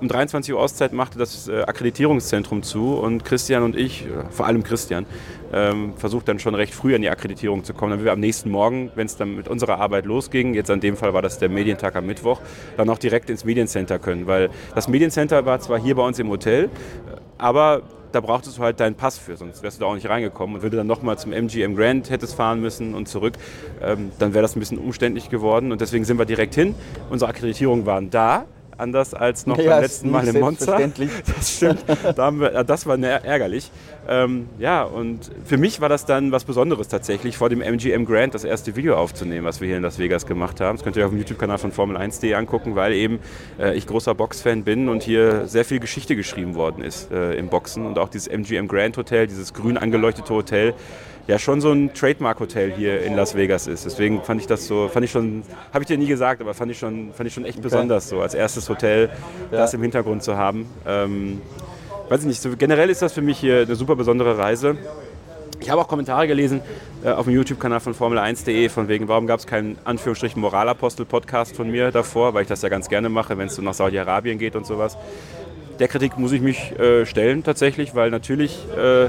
um 0.00 0.08
23 0.08 0.52
Uhr 0.52 0.58
Ortszeit 0.58 0.92
machte 0.92 1.20
das 1.20 1.46
äh, 1.46 1.62
Akkreditierungszentrum 1.62 2.64
zu 2.64 2.94
und 2.94 3.24
Christian 3.24 3.62
und 3.62 3.76
ich, 3.76 4.06
äh, 4.06 4.08
vor 4.30 4.46
allem 4.46 4.64
Christian, 4.64 5.06
ähm, 5.52 5.94
versucht 5.96 6.26
dann 6.26 6.40
schon 6.40 6.56
recht 6.56 6.74
früh 6.74 6.96
an 6.96 7.02
die 7.02 7.10
Akkreditierung 7.10 7.62
zu 7.62 7.74
kommen, 7.74 7.92
damit 7.92 8.06
wir 8.06 8.12
am 8.12 8.18
nächsten 8.18 8.50
Morgen, 8.50 8.90
wenn 8.96 9.06
es 9.06 9.16
dann 9.16 9.36
mit 9.36 9.46
unserer 9.46 9.78
Arbeit 9.78 10.06
losging, 10.06 10.54
jetzt 10.54 10.68
an 10.68 10.80
dem 10.80 10.96
Fall 10.96 11.14
war 11.14 11.22
das 11.22 11.38
der 11.38 11.48
Medientag 11.48 11.94
am 11.94 12.06
Mittwoch, 12.06 12.40
dann 12.76 12.88
auch 12.90 12.98
direkt 12.98 13.30
ins 13.30 13.44
Mediencenter 13.44 14.00
können, 14.00 14.26
weil 14.26 14.50
das 14.74 14.88
Mediencenter 14.88 15.46
war 15.46 15.60
zwar 15.60 15.78
hier 15.78 15.94
bei 15.94 16.02
uns 16.04 16.18
im 16.18 16.28
Hotel, 16.28 16.70
aber 17.38 17.82
da 18.12 18.20
brauchtest 18.20 18.58
du 18.58 18.62
halt 18.62 18.80
deinen 18.80 18.94
Pass 18.94 19.18
für, 19.18 19.36
sonst 19.36 19.62
wärst 19.62 19.78
du 19.78 19.80
da 19.80 19.86
auch 19.86 19.94
nicht 19.94 20.08
reingekommen. 20.08 20.56
Und 20.56 20.62
wenn 20.62 20.70
du 20.70 20.76
dann 20.76 20.86
nochmal 20.86 21.18
zum 21.18 21.32
MGM 21.32 21.74
Grand 21.76 22.10
hättest 22.10 22.34
fahren 22.34 22.60
müssen 22.60 22.94
und 22.94 23.08
zurück, 23.08 23.34
ähm, 23.82 24.12
dann 24.18 24.34
wäre 24.34 24.42
das 24.42 24.56
ein 24.56 24.60
bisschen 24.60 24.78
umständlich 24.78 25.30
geworden. 25.30 25.72
Und 25.72 25.80
deswegen 25.80 26.04
sind 26.04 26.18
wir 26.18 26.26
direkt 26.26 26.54
hin. 26.54 26.74
Unsere 27.10 27.30
Akkreditierungen 27.30 27.86
waren 27.86 28.10
da 28.10 28.44
anders 28.80 29.14
als 29.14 29.46
noch 29.46 29.58
ja, 29.58 29.70
beim 29.70 29.82
letzten 29.82 30.10
Mal 30.10 30.26
im 30.26 30.40
Monza. 30.40 30.78
Das 31.36 31.56
stimmt. 31.56 31.84
Da 32.16 32.30
wir, 32.32 32.64
das 32.64 32.86
war 32.86 32.98
ärgerlich. 32.98 33.70
Ähm, 34.08 34.48
ja, 34.58 34.82
und 34.82 35.30
für 35.44 35.56
mich 35.56 35.80
war 35.80 35.88
das 35.88 36.04
dann 36.04 36.32
was 36.32 36.44
Besonderes 36.44 36.88
tatsächlich, 36.88 37.36
vor 37.36 37.48
dem 37.48 37.60
MGM 37.60 38.04
Grand 38.04 38.34
das 38.34 38.44
erste 38.44 38.74
Video 38.76 38.96
aufzunehmen, 38.96 39.46
was 39.46 39.60
wir 39.60 39.68
hier 39.68 39.76
in 39.76 39.82
Las 39.82 39.98
Vegas 39.98 40.26
gemacht 40.26 40.60
haben. 40.60 40.76
Das 40.76 40.84
könnt 40.84 40.96
ihr 40.96 41.04
auf 41.04 41.10
dem 41.10 41.18
YouTube-Kanal 41.18 41.58
von 41.58 41.72
Formel1.de 41.72 42.34
angucken, 42.34 42.74
weil 42.74 42.92
eben 42.92 43.20
äh, 43.58 43.76
ich 43.76 43.86
großer 43.86 44.14
Boxfan 44.14 44.64
bin 44.64 44.88
und 44.88 45.02
hier 45.02 45.46
sehr 45.46 45.64
viel 45.64 45.80
Geschichte 45.80 46.16
geschrieben 46.16 46.54
worden 46.54 46.82
ist 46.82 47.10
äh, 47.12 47.34
im 47.34 47.48
Boxen. 47.48 47.86
Und 47.86 47.98
auch 47.98 48.08
dieses 48.08 48.28
MGM 48.28 48.68
Grand 48.68 48.96
Hotel, 48.96 49.26
dieses 49.26 49.54
grün 49.54 49.76
angeleuchtete 49.76 50.34
Hotel, 50.34 50.74
ja 51.30 51.38
schon 51.38 51.60
so 51.60 51.70
ein 51.70 51.94
Trademark-Hotel 51.94 52.72
hier 52.72 53.02
in 53.02 53.14
Las 53.14 53.36
Vegas 53.36 53.68
ist. 53.68 53.86
Deswegen 53.86 54.20
fand 54.22 54.40
ich 54.40 54.48
das 54.48 54.66
so, 54.66 54.88
fand 54.88 55.04
ich 55.04 55.12
schon, 55.12 55.44
habe 55.72 55.82
ich 55.82 55.86
dir 55.86 55.96
nie 55.96 56.06
gesagt, 56.06 56.40
aber 56.40 56.54
fand 56.54 56.72
ich 56.72 56.78
schon, 56.78 57.12
fand 57.14 57.28
ich 57.28 57.34
schon 57.34 57.44
echt 57.44 57.58
okay. 57.58 57.62
besonders, 57.62 58.08
so 58.08 58.20
als 58.20 58.34
erstes 58.34 58.68
Hotel 58.68 59.10
ja. 59.52 59.58
das 59.58 59.72
im 59.72 59.80
Hintergrund 59.80 60.24
zu 60.24 60.36
haben. 60.36 60.66
Ähm, 60.86 61.40
weiß 62.08 62.22
ich 62.22 62.26
nicht, 62.26 62.42
so 62.42 62.50
generell 62.58 62.90
ist 62.90 63.00
das 63.00 63.12
für 63.12 63.22
mich 63.22 63.38
hier 63.38 63.60
eine 63.60 63.76
super 63.76 63.94
besondere 63.94 64.36
Reise. 64.36 64.76
Ich 65.60 65.70
habe 65.70 65.80
auch 65.80 65.88
Kommentare 65.88 66.26
gelesen 66.26 66.62
äh, 67.04 67.10
auf 67.10 67.26
dem 67.26 67.34
YouTube-Kanal 67.34 67.78
von 67.78 67.94
Formel1.de, 67.94 68.68
von 68.68 68.88
wegen, 68.88 69.06
warum 69.06 69.28
gab 69.28 69.38
es 69.38 69.46
keinen 69.46 69.78
Anführungsstrichen 69.84 70.40
Moralapostel-Podcast 70.40 71.54
von 71.54 71.70
mir 71.70 71.92
davor, 71.92 72.34
weil 72.34 72.42
ich 72.42 72.48
das 72.48 72.62
ja 72.62 72.68
ganz 72.68 72.88
gerne 72.88 73.08
mache, 73.08 73.38
wenn 73.38 73.46
es 73.46 73.54
so 73.54 73.62
nach 73.62 73.74
Saudi-Arabien 73.74 74.38
geht 74.38 74.56
und 74.56 74.66
sowas. 74.66 74.96
Der 75.78 75.86
Kritik 75.86 76.18
muss 76.18 76.32
ich 76.32 76.40
mich 76.40 76.78
äh, 76.78 77.06
stellen 77.06 77.44
tatsächlich, 77.44 77.94
weil 77.94 78.10
natürlich 78.10 78.66
äh, 78.76 79.08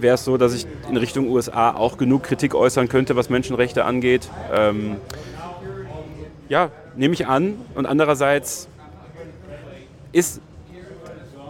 wäre 0.00 0.14
es 0.14 0.24
so, 0.24 0.36
dass 0.36 0.54
ich 0.54 0.66
in 0.88 0.96
Richtung 0.96 1.28
USA 1.28 1.74
auch 1.74 1.96
genug 1.98 2.22
Kritik 2.22 2.54
äußern 2.54 2.88
könnte, 2.88 3.16
was 3.16 3.30
Menschenrechte 3.30 3.84
angeht. 3.84 4.28
Ähm, 4.52 4.96
ja, 6.48 6.70
nehme 6.96 7.14
ich 7.14 7.26
an. 7.26 7.54
Und 7.74 7.86
andererseits 7.86 8.68
ist, 10.12 10.40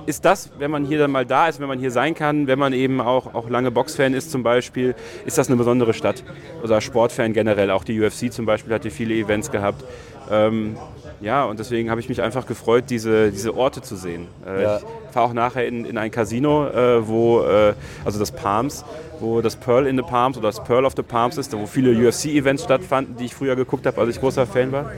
ist 0.06 0.24
das, 0.24 0.50
wenn 0.58 0.70
man 0.70 0.84
hier 0.84 0.98
dann 0.98 1.10
mal 1.10 1.26
da 1.26 1.48
ist, 1.48 1.60
wenn 1.60 1.68
man 1.68 1.78
hier 1.78 1.90
sein 1.90 2.14
kann, 2.14 2.46
wenn 2.46 2.58
man 2.58 2.72
eben 2.72 3.00
auch, 3.00 3.34
auch 3.34 3.48
lange 3.48 3.70
Boxfan 3.70 4.14
ist 4.14 4.30
zum 4.30 4.42
Beispiel, 4.42 4.94
ist 5.26 5.38
das 5.38 5.48
eine 5.48 5.56
besondere 5.56 5.94
Stadt. 5.94 6.22
Oder 6.62 6.80
Sportfan 6.80 7.32
generell. 7.32 7.70
Auch 7.70 7.84
die 7.84 8.00
UFC 8.00 8.32
zum 8.32 8.46
Beispiel 8.46 8.72
hat 8.72 8.82
hier 8.82 8.92
viele 8.92 9.14
Events 9.14 9.50
gehabt. 9.50 9.84
Ähm, 10.30 10.76
ja, 11.20 11.44
und 11.44 11.58
deswegen 11.58 11.90
habe 11.90 12.00
ich 12.00 12.08
mich 12.08 12.20
einfach 12.22 12.46
gefreut, 12.46 12.84
diese, 12.88 13.30
diese 13.30 13.56
Orte 13.56 13.82
zu 13.82 13.96
sehen. 13.96 14.26
Äh, 14.46 14.62
ja. 14.62 14.76
Ich 14.78 15.12
fahre 15.12 15.26
auch 15.26 15.32
nachher 15.32 15.66
in, 15.66 15.84
in 15.84 15.96
ein 15.96 16.10
Casino, 16.10 16.66
äh, 16.66 17.06
wo, 17.06 17.42
äh, 17.42 17.74
also 18.04 18.18
das 18.18 18.32
Palms, 18.32 18.84
wo 19.20 19.40
das 19.40 19.56
Pearl 19.56 19.86
in 19.86 19.96
the 19.96 20.02
Palms 20.02 20.36
oder 20.36 20.48
das 20.48 20.62
Pearl 20.62 20.84
of 20.84 20.94
the 20.96 21.02
Palms 21.02 21.38
ist, 21.38 21.56
wo 21.56 21.66
viele 21.66 21.92
UFC-Events 21.92 22.64
stattfanden, 22.64 23.16
die 23.16 23.26
ich 23.26 23.34
früher 23.34 23.56
geguckt 23.56 23.86
habe, 23.86 24.00
als 24.00 24.10
ich 24.10 24.20
großer 24.20 24.46
Fan 24.46 24.72
war. 24.72 24.92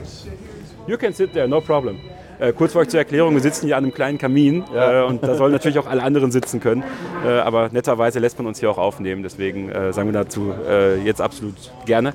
You 0.87 0.97
can 0.97 1.13
sit 1.13 1.33
there, 1.33 1.47
no 1.47 1.61
problem. 1.61 1.99
Äh, 2.39 2.53
kurz 2.53 2.73
vor 2.73 2.81
euch 2.81 2.89
zur 2.89 2.99
Erklärung, 2.99 3.33
wir 3.33 3.41
sitzen 3.41 3.65
hier 3.65 3.77
an 3.77 3.83
einem 3.83 3.93
kleinen 3.93 4.19
Kamin 4.19 4.63
ja. 4.73 5.01
äh, 5.01 5.05
und 5.05 5.23
da 5.23 5.33
sollen 5.33 5.51
natürlich 5.51 5.79
auch 5.79 5.87
alle 5.87 6.03
anderen 6.03 6.31
sitzen 6.31 6.59
können. 6.59 6.83
Äh, 7.25 7.29
aber 7.29 7.69
netterweise 7.71 8.19
lässt 8.19 8.37
man 8.37 8.45
uns 8.45 8.59
hier 8.59 8.69
auch 8.69 8.77
aufnehmen, 8.77 9.23
deswegen 9.23 9.69
äh, 9.69 9.91
sagen 9.91 10.09
wir 10.09 10.13
dazu 10.13 10.53
äh, 10.69 10.97
jetzt 10.97 11.19
absolut 11.19 11.55
gerne. 11.85 12.13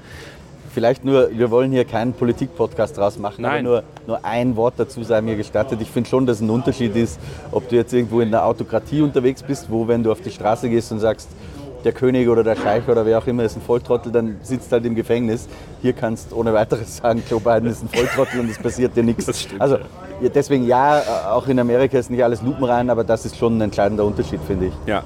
Vielleicht 0.72 1.04
nur, 1.04 1.30
wir 1.30 1.50
wollen 1.50 1.70
hier 1.70 1.84
keinen 1.84 2.14
Politik-Podcast 2.14 2.96
draus 2.96 3.18
machen, 3.18 3.42
Nein. 3.42 3.66
aber 3.66 3.82
nur, 3.82 3.82
nur 4.06 4.24
ein 4.24 4.56
Wort 4.56 4.74
dazu 4.78 5.02
sei 5.02 5.20
mir 5.20 5.36
gestattet. 5.36 5.80
Ich 5.82 5.90
finde 5.90 6.08
schon, 6.08 6.24
dass 6.24 6.40
ein 6.40 6.48
Unterschied 6.48 6.96
ist, 6.96 7.20
ob 7.50 7.68
du 7.68 7.76
jetzt 7.76 7.92
irgendwo 7.92 8.20
in 8.20 8.30
der 8.30 8.46
Autokratie 8.46 9.02
unterwegs 9.02 9.42
bist, 9.42 9.70
wo 9.70 9.86
wenn 9.86 10.02
du 10.02 10.10
auf 10.10 10.22
die 10.22 10.30
Straße 10.30 10.70
gehst 10.70 10.90
und 10.90 11.00
sagst, 11.00 11.28
der 11.84 11.92
König 11.92 12.28
oder 12.28 12.42
der 12.42 12.56
Scheich 12.56 12.88
oder 12.88 13.04
wer 13.04 13.18
auch 13.18 13.26
immer 13.26 13.44
ist 13.44 13.56
ein 13.56 13.62
Volltrottel, 13.62 14.12
dann 14.12 14.36
sitzt 14.42 14.72
halt 14.72 14.86
im 14.86 14.94
Gefängnis. 14.94 15.48
Hier 15.82 15.92
kannst 15.92 16.32
du 16.32 16.36
ohne 16.36 16.54
weiteres 16.54 16.98
sagen, 16.98 17.22
Joe 17.28 17.40
Biden 17.40 17.68
ist 17.68 17.82
ein 17.82 17.88
Volltrottel 17.88 18.40
und 18.40 18.50
es 18.50 18.58
passiert 18.58 18.96
dir 18.96 19.02
nichts. 19.02 19.48
Also 19.58 19.78
deswegen 20.34 20.66
ja, 20.66 21.02
auch 21.32 21.48
in 21.48 21.58
Amerika 21.58 21.98
ist 21.98 22.10
nicht 22.10 22.22
alles 22.22 22.40
lupenrein, 22.40 22.88
aber 22.88 23.04
das 23.04 23.26
ist 23.26 23.36
schon 23.36 23.58
ein 23.58 23.62
entscheidender 23.62 24.04
Unterschied, 24.04 24.40
finde 24.46 24.66
ich. 24.66 24.72
Ja, 24.86 25.02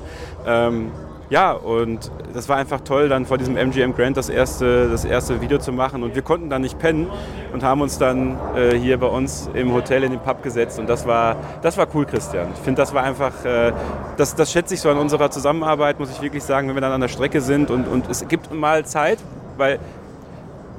ähm, 0.47 0.91
ja, 1.29 1.53
und 1.53 2.11
das 2.35 2.49
war 2.49 2.57
einfach 2.57 2.81
toll, 2.81 3.09
dann 3.09 3.27
vor 3.27 3.37
diesem 3.37 3.57
MGM 3.57 3.95
Grand 3.95 4.17
das 4.17 4.29
erste, 4.29 4.89
das 4.89 5.05
erste 5.05 5.41
Video 5.41 5.59
zu 5.59 5.73
machen. 5.73 6.03
Und 6.03 6.15
wir 6.15 6.23
konnten 6.23 6.51
dann 6.51 6.63
nicht 6.63 6.79
pennen 6.79 7.09
und 7.53 7.65
haben 7.65 7.81
uns 7.81 7.99
dann 7.99 8.39
äh, 8.55 8.77
hier 8.77 8.99
bei 8.99 9.09
uns 9.09 9.51
im 9.55 9.73
Hotel 9.73 10.05
in 10.05 10.13
den 10.13 10.21
Pub 10.21 10.43
gesetzt. 10.43 10.79
Und 10.79 10.89
das 10.89 11.07
war, 11.07 11.37
das 11.63 11.77
war 11.77 11.89
cool, 11.95 12.07
Christian. 12.07 12.49
Ich 12.55 12.61
finde, 12.61 12.81
das 12.81 12.95
war 12.95 13.03
einfach, 13.03 13.45
äh, 13.45 13.73
das, 14.17 14.37
das 14.37 14.53
schätze 14.53 14.75
ich 14.75 14.81
so 14.81 14.89
an 14.89 14.99
unserer 14.99 15.31
Zusammenarbeit, 15.31 15.99
muss 15.99 16.11
ich 16.11 16.23
wirklich 16.23 16.45
sagen, 16.45 16.69
wenn 16.69 16.77
wir 16.77 16.81
dann 16.81 16.93
an 16.93 17.01
der 17.01 17.09
Strecke 17.09 17.41
sind. 17.41 17.71
Und, 17.71 17.89
und 17.89 18.09
es 18.09 18.27
gibt 18.29 18.55
mal 18.55 18.85
Zeit, 18.85 19.19
weil 19.57 19.81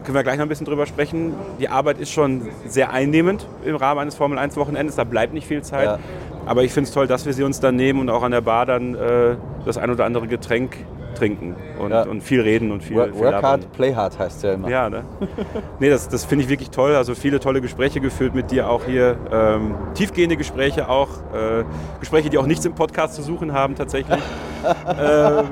können 0.08 0.16
wir 0.16 0.24
gleich 0.24 0.38
noch 0.38 0.46
ein 0.46 0.50
bisschen 0.50 0.66
drüber 0.66 0.86
sprechen. 0.86 1.34
Die 1.60 1.68
Arbeit 1.68 2.00
ist 2.00 2.12
schon 2.12 2.48
sehr 2.66 2.94
einnehmend 2.94 3.46
im 3.66 3.76
Rahmen 3.76 4.00
eines 4.00 4.16
Formel 4.16 4.38
1 4.38 4.56
Wochenendes, 4.56 4.96
da 4.96 5.04
bleibt 5.04 5.34
nicht 5.34 5.46
viel 5.46 5.64
Zeit. 5.64 5.86
Ja. 5.86 6.00
Aber 6.48 6.64
ich 6.64 6.72
finde 6.72 6.88
es 6.88 6.94
toll, 6.94 7.08
dass 7.08 7.26
wir 7.26 7.34
sie 7.34 7.44
uns 7.44 7.60
dann 7.60 7.76
nehmen 7.76 8.00
und 8.00 8.10
auch 8.10 8.24
an 8.24 8.32
der 8.32 8.40
Bar 8.40 8.66
dann 8.66 8.96
äh, 8.96 9.36
das 9.66 9.78
ein 9.78 9.92
oder 9.92 10.06
andere 10.06 10.28
Getränk 10.28 10.78
trinken 11.18 11.56
und, 11.80 11.92
ja. 11.92 12.04
und 12.04 12.22
viel 12.22 12.42
reden 12.42 12.72
und 12.72 12.84
viel 12.84 12.98
Work, 12.98 13.16
viel 13.16 13.26
work 13.26 13.44
hard, 13.44 13.72
play 13.74 13.94
hard 13.94 14.18
heißt 14.18 14.44
ja 14.44 14.54
immer. 14.54 14.70
Ja, 14.70 14.90
ne? 14.90 15.04
nee, 15.80 15.90
das, 15.90 16.08
das 16.10 16.26
finde 16.26 16.44
ich 16.44 16.50
wirklich 16.50 16.70
toll. 16.70 16.96
Also 16.96 17.16
viele 17.16 17.40
tolle 17.40 17.62
Gespräche 17.62 18.00
geführt 18.00 18.36
mit 18.36 18.52
dir 18.52 18.70
auch 18.70 18.86
hier. 18.86 19.18
Ähm, 19.32 19.76
tiefgehende 19.94 20.38
Gespräche 20.38 20.90
auch. 20.90 21.10
Äh, 21.34 21.64
Gespräche, 22.00 22.30
die 22.30 22.38
auch 22.38 22.46
nichts 22.46 22.66
im 22.66 22.74
Podcast 22.74 23.16
zu 23.16 23.22
suchen 23.22 23.54
haben 23.54 23.76
tatsächlich. 23.76 24.20
ähm, 25.00 25.46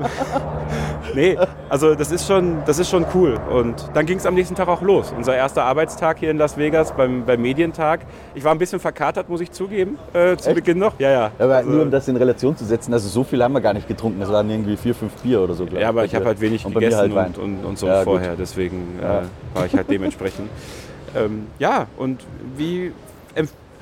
nee, 1.13 1.37
also 1.69 1.95
das 1.95 2.11
ist, 2.11 2.27
schon, 2.27 2.63
das 2.65 2.79
ist 2.79 2.89
schon 2.89 3.05
cool. 3.13 3.39
Und 3.49 3.89
dann 3.93 4.05
ging 4.05 4.17
es 4.17 4.25
am 4.25 4.35
nächsten 4.35 4.55
Tag 4.55 4.67
auch 4.67 4.81
los. 4.81 5.13
Unser 5.15 5.35
erster 5.35 5.63
Arbeitstag 5.63 6.19
hier 6.19 6.31
in 6.31 6.37
Las 6.37 6.57
Vegas 6.57 6.91
beim, 6.91 7.25
beim 7.25 7.41
Medientag. 7.41 8.01
Ich 8.33 8.43
war 8.43 8.51
ein 8.51 8.57
bisschen 8.57 8.79
verkatert, 8.79 9.29
muss 9.29 9.41
ich 9.41 9.51
zugeben, 9.51 9.97
äh, 10.13 10.35
zu 10.37 10.49
Echt? 10.49 10.55
Beginn 10.55 10.79
noch. 10.79 10.99
Ja, 10.99 11.11
ja. 11.11 11.31
Aber 11.39 11.57
also, 11.57 11.69
nur 11.69 11.81
um 11.83 11.91
das 11.91 12.07
in 12.07 12.15
Relation 12.15 12.55
zu 12.55 12.65
setzen, 12.65 12.93
also 12.93 13.07
so 13.07 13.23
viel 13.23 13.41
haben 13.43 13.53
wir 13.53 13.61
gar 13.61 13.73
nicht 13.73 13.87
getrunken. 13.87 14.19
Das 14.19 14.31
waren 14.31 14.49
irgendwie 14.49 14.77
vier, 14.77 14.95
fünf 14.95 15.13
Bier 15.21 15.41
oder 15.41 15.53
so, 15.55 15.65
glaube 15.65 15.77
ich. 15.77 15.81
Ja, 15.81 15.89
aber 15.89 16.05
ich 16.05 16.15
habe 16.15 16.25
halt 16.25 16.41
wenig 16.41 16.65
und 16.65 16.73
gegessen 16.73 17.13
halt 17.15 17.37
und, 17.37 17.57
und, 17.59 17.65
und, 17.65 17.79
so 17.79 17.87
ja, 17.87 18.03
vorher. 18.03 18.31
Gut. 18.31 18.39
Deswegen 18.39 18.99
äh, 19.01 19.55
war 19.55 19.65
ich 19.65 19.73
halt 19.73 19.89
dementsprechend. 19.89 20.49
ähm, 21.15 21.47
ja, 21.59 21.87
und 21.97 22.21
wie 22.57 22.91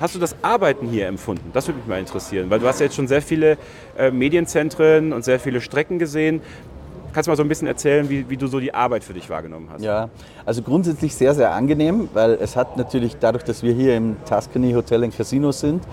hast 0.00 0.14
du 0.14 0.18
das 0.18 0.36
Arbeiten 0.42 0.86
hier 0.88 1.06
empfunden? 1.06 1.50
Das 1.52 1.66
würde 1.66 1.78
mich 1.78 1.86
mal 1.86 1.98
interessieren, 1.98 2.50
weil 2.50 2.60
du 2.60 2.66
hast 2.66 2.80
ja 2.80 2.84
jetzt 2.84 2.96
schon 2.96 3.08
sehr 3.08 3.22
viele 3.22 3.56
äh, 3.96 4.10
Medienzentren 4.10 5.12
und 5.12 5.24
sehr 5.24 5.40
viele 5.40 5.60
Strecken 5.60 5.98
gesehen. 5.98 6.40
Kannst 7.14 7.28
du 7.28 7.30
mal 7.30 7.36
so 7.36 7.44
ein 7.44 7.48
bisschen 7.48 7.68
erzählen, 7.68 8.10
wie, 8.10 8.28
wie, 8.28 8.36
du 8.36 8.48
so 8.48 8.58
die 8.58 8.74
Arbeit 8.74 9.04
für 9.04 9.14
dich 9.14 9.30
wahrgenommen 9.30 9.68
hast? 9.72 9.84
Ja, 9.84 10.08
also 10.44 10.62
grundsätzlich 10.62 11.14
sehr, 11.14 11.32
sehr 11.32 11.52
angenehm, 11.52 12.08
weil 12.12 12.32
es 12.32 12.56
hat 12.56 12.76
natürlich 12.76 13.16
dadurch, 13.20 13.44
dass 13.44 13.62
wir 13.62 13.72
hier 13.72 13.96
im 13.96 14.16
Tuscany 14.28 14.72
Hotel 14.72 15.04
and 15.04 15.16
Casino 15.16 15.52
sind, 15.52 15.84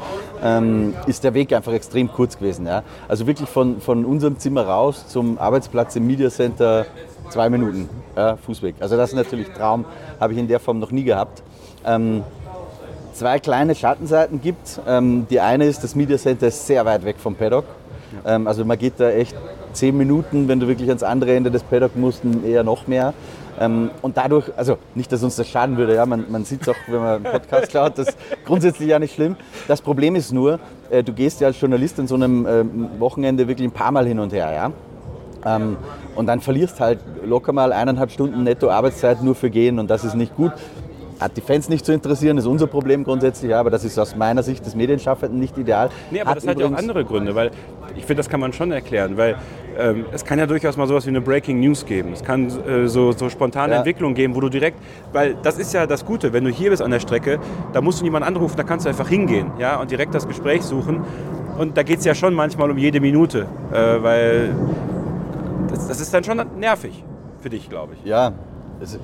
ähm, 0.44 0.96
ist 1.06 1.24
der 1.24 1.36
Weg 1.36 1.54
einfach 1.54 1.74
extrem 1.74 2.12
kurz 2.12 2.40
gewesen. 2.40 2.66
Ja? 2.66 2.82
Also 3.08 3.28
wirklich 3.28 3.48
von, 3.48 3.80
von 3.82 4.04
unserem 4.04 4.40
Zimmer 4.40 4.66
raus 4.66 5.08
zum 5.10 5.38
Arbeitsplatz 5.38 5.96
im 5.96 6.08
Media 6.08 6.32
Center 6.32 6.88
zwei 7.30 7.52
Minuten 7.52 7.88
ja, 8.16 8.36
Fußweg. 8.38 8.76
Also 8.80 8.98
das 8.98 9.12
ist 9.12 9.16
natürlich 9.16 9.50
Traum, 9.50 9.86
habe 10.20 10.34
ich 10.34 10.40
in 10.40 10.48
der 10.48 10.60
Form 10.60 10.80
noch 10.80 10.90
nie 10.90 11.04
gehabt. 11.04 11.44
Ähm, 11.86 12.24
zwei 13.14 13.38
kleine 13.38 13.76
Schattenseiten 13.76 14.42
gibt. 14.42 14.82
Ähm, 14.88 15.28
die 15.30 15.40
eine 15.40 15.66
ist, 15.66 15.84
das 15.84 15.94
Media 15.94 16.18
Center 16.18 16.48
ist 16.48 16.66
sehr 16.66 16.84
weit 16.84 17.06
weg 17.06 17.18
vom 17.20 17.36
Paddock. 17.36 17.66
Ja. 18.26 18.36
Ähm, 18.38 18.48
also 18.48 18.66
man 18.66 18.80
geht 18.80 18.94
da 18.98 19.12
echt 19.12 19.36
zehn 19.74 19.98
Minuten, 19.98 20.48
wenn 20.48 20.60
du 20.60 20.68
wirklich 20.68 20.90
ans 20.90 21.04
andere 21.04 21.36
Ende 21.36 21.52
des 21.52 21.64
Paddock 21.64 21.96
musst, 21.96 22.22
eher 22.46 22.64
noch 22.64 22.88
mehr. 22.88 23.14
Ähm, 23.60 23.92
und 24.02 24.18
dadurch, 24.18 24.46
also 24.58 24.78
nicht, 24.96 25.12
dass 25.12 25.24
uns 25.24 25.36
das 25.36 25.48
schaden 25.48 25.78
würde, 25.78 25.96
ja, 25.96 26.06
man, 26.06 26.26
man 26.30 26.46
sieht 26.46 26.64
es 26.64 26.70
auch, 26.70 26.76
wenn 26.88 27.00
man 27.00 27.16
einen 27.16 27.24
Podcast 27.24 27.70
klaut, 27.70 27.98
das 27.98 28.10
ist 28.10 28.18
grundsätzlich 28.46 28.90
ja 28.90 28.98
nicht 28.98 29.14
schlimm. 29.14 29.36
Das 29.68 29.82
Problem 29.82 30.16
ist 30.16 30.32
nur, 30.32 30.60
äh, 30.90 31.04
du 31.04 31.14
gehst 31.14 31.42
ja 31.42 31.48
als 31.48 31.60
Journalist 31.60 32.00
in 32.00 32.08
so 32.08 32.16
einem 32.16 32.46
äh, 32.46 32.64
Wochenende 33.00 33.48
wirklich 33.48 33.68
ein 33.68 33.72
paar 33.72 33.92
Mal 33.92 34.08
hin 34.08 34.20
und 34.20 34.34
her, 34.34 34.52
ja. 34.52 34.72
Ähm, 35.46 35.78
und 36.16 36.28
dann 36.28 36.40
verlierst 36.40 36.80
halt 36.80 37.00
locker 37.24 37.52
mal 37.52 37.74
eineinhalb 37.74 38.12
Stunden 38.12 38.44
netto 38.44 38.70
Arbeitszeit 38.70 39.24
nur 39.24 39.36
für 39.36 39.50
Gehen 39.50 39.80
und 39.80 39.90
das 39.90 40.04
ist 40.04 40.16
nicht 40.16 40.36
gut. 40.36 40.52
Hat 41.20 41.38
die 41.38 41.42
Fans 41.42 41.70
nicht 41.70 41.86
zu 41.86 41.94
interessieren, 41.94 42.40
ist 42.40 42.48
unser 42.48 42.66
Problem 42.66 43.04
grundsätzlich, 43.04 43.54
aber 43.54 43.70
das 43.70 43.84
ist 43.84 44.00
aus 44.00 44.16
meiner 44.16 44.42
Sicht 44.42 44.66
des 44.66 44.74
Medienschaffenden 44.74 45.40
nicht 45.40 45.56
ideal. 45.56 45.90
Nee, 46.10 46.22
aber 46.22 46.32
hat 46.32 46.38
das 46.38 46.48
hat 46.48 46.60
ja 46.60 46.66
auch 46.66 46.74
andere 46.74 47.06
Gründe, 47.06 47.36
weil 47.36 47.52
ich 47.96 48.06
finde, 48.06 48.16
das 48.16 48.30
kann 48.30 48.40
man 48.40 48.54
schon 48.54 48.72
erklären, 48.72 49.18
weil 49.18 49.38
ähm, 49.78 50.06
es 50.12 50.26
kann 50.26 50.40
ja 50.40 50.46
durchaus 50.46 50.78
mal 50.78 50.88
sowas 50.88 51.06
wie 51.06 51.10
eine 51.10 51.22
Breaking 51.22 51.60
News 51.60 51.86
geben. 51.86 52.14
Es 52.14 52.24
kann 52.24 52.48
äh, 52.48 52.88
so, 52.88 53.12
so, 53.12 53.30
spontane 53.30 53.74
ja. 53.74 53.80
Entwicklungen 53.80 54.16
geben, 54.16 54.36
wo 54.36 54.42
du 54.42 54.50
direkt, 54.50 54.78
weil 55.14 55.36
das 55.42 55.58
ist 55.58 55.74
ja 55.74 55.88
das 55.88 56.06
Gute, 56.06 56.34
wenn 56.34 56.44
du 56.44 56.52
hier 56.52 56.70
bist 56.70 56.82
an 56.82 56.92
der 56.92 57.00
Strecke, 57.00 57.40
da 57.74 57.82
musst 57.82 58.00
du 58.00 58.04
niemanden 58.04 58.28
anrufen, 58.28 58.56
da 58.58 58.64
kannst 58.64 58.86
du 58.86 58.90
einfach 58.90 59.08
hingehen 59.08 59.52
ja, 59.60 59.80
und 59.80 59.92
direkt 59.92 60.14
das 60.14 60.28
Gespräch 60.28 60.64
suchen. 60.64 61.02
Und 61.58 61.78
da 61.78 61.84
geht 61.84 62.00
es 62.00 62.06
ja 62.06 62.16
schon 62.16 62.34
manchmal 62.34 62.72
um 62.72 62.78
jede 62.78 63.00
Minute, 63.00 63.46
äh, 63.72 64.02
weil 64.02 64.56
das, 65.70 65.88
das 65.88 66.02
ist 66.02 66.14
dann 66.14 66.24
schon 66.24 66.42
nervig 66.60 67.04
für 67.40 67.50
dich, 67.50 67.70
glaube 67.70 67.94
ich. 67.94 68.10
Ja, 68.10 68.34
also, 68.80 68.98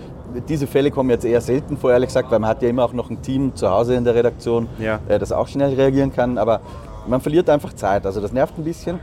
diese 0.49 0.65
Fälle 0.65 0.91
kommen 0.91 1.09
jetzt 1.09 1.23
eher 1.23 1.39
selten 1.39 1.77
vor, 1.77 1.91
ehrlich 1.91 2.07
gesagt, 2.07 2.31
weil 2.31 2.39
man 2.39 2.49
hat 2.49 2.61
ja 2.61 2.69
immer 2.69 2.83
auch 2.83 2.93
noch 2.93 3.09
ein 3.09 3.21
Team 3.21 3.55
zu 3.55 3.69
Hause 3.69 3.95
in 3.95 4.03
der 4.03 4.15
Redaktion, 4.15 4.67
ja. 4.79 4.99
äh, 5.07 5.19
das 5.19 5.31
auch 5.31 5.47
schnell 5.47 5.73
reagieren 5.73 6.11
kann. 6.11 6.37
Aber 6.37 6.61
man 7.07 7.21
verliert 7.21 7.49
einfach 7.49 7.73
Zeit. 7.73 8.05
Also 8.05 8.21
das 8.21 8.31
nervt 8.31 8.57
ein 8.57 8.63
bisschen 8.63 8.99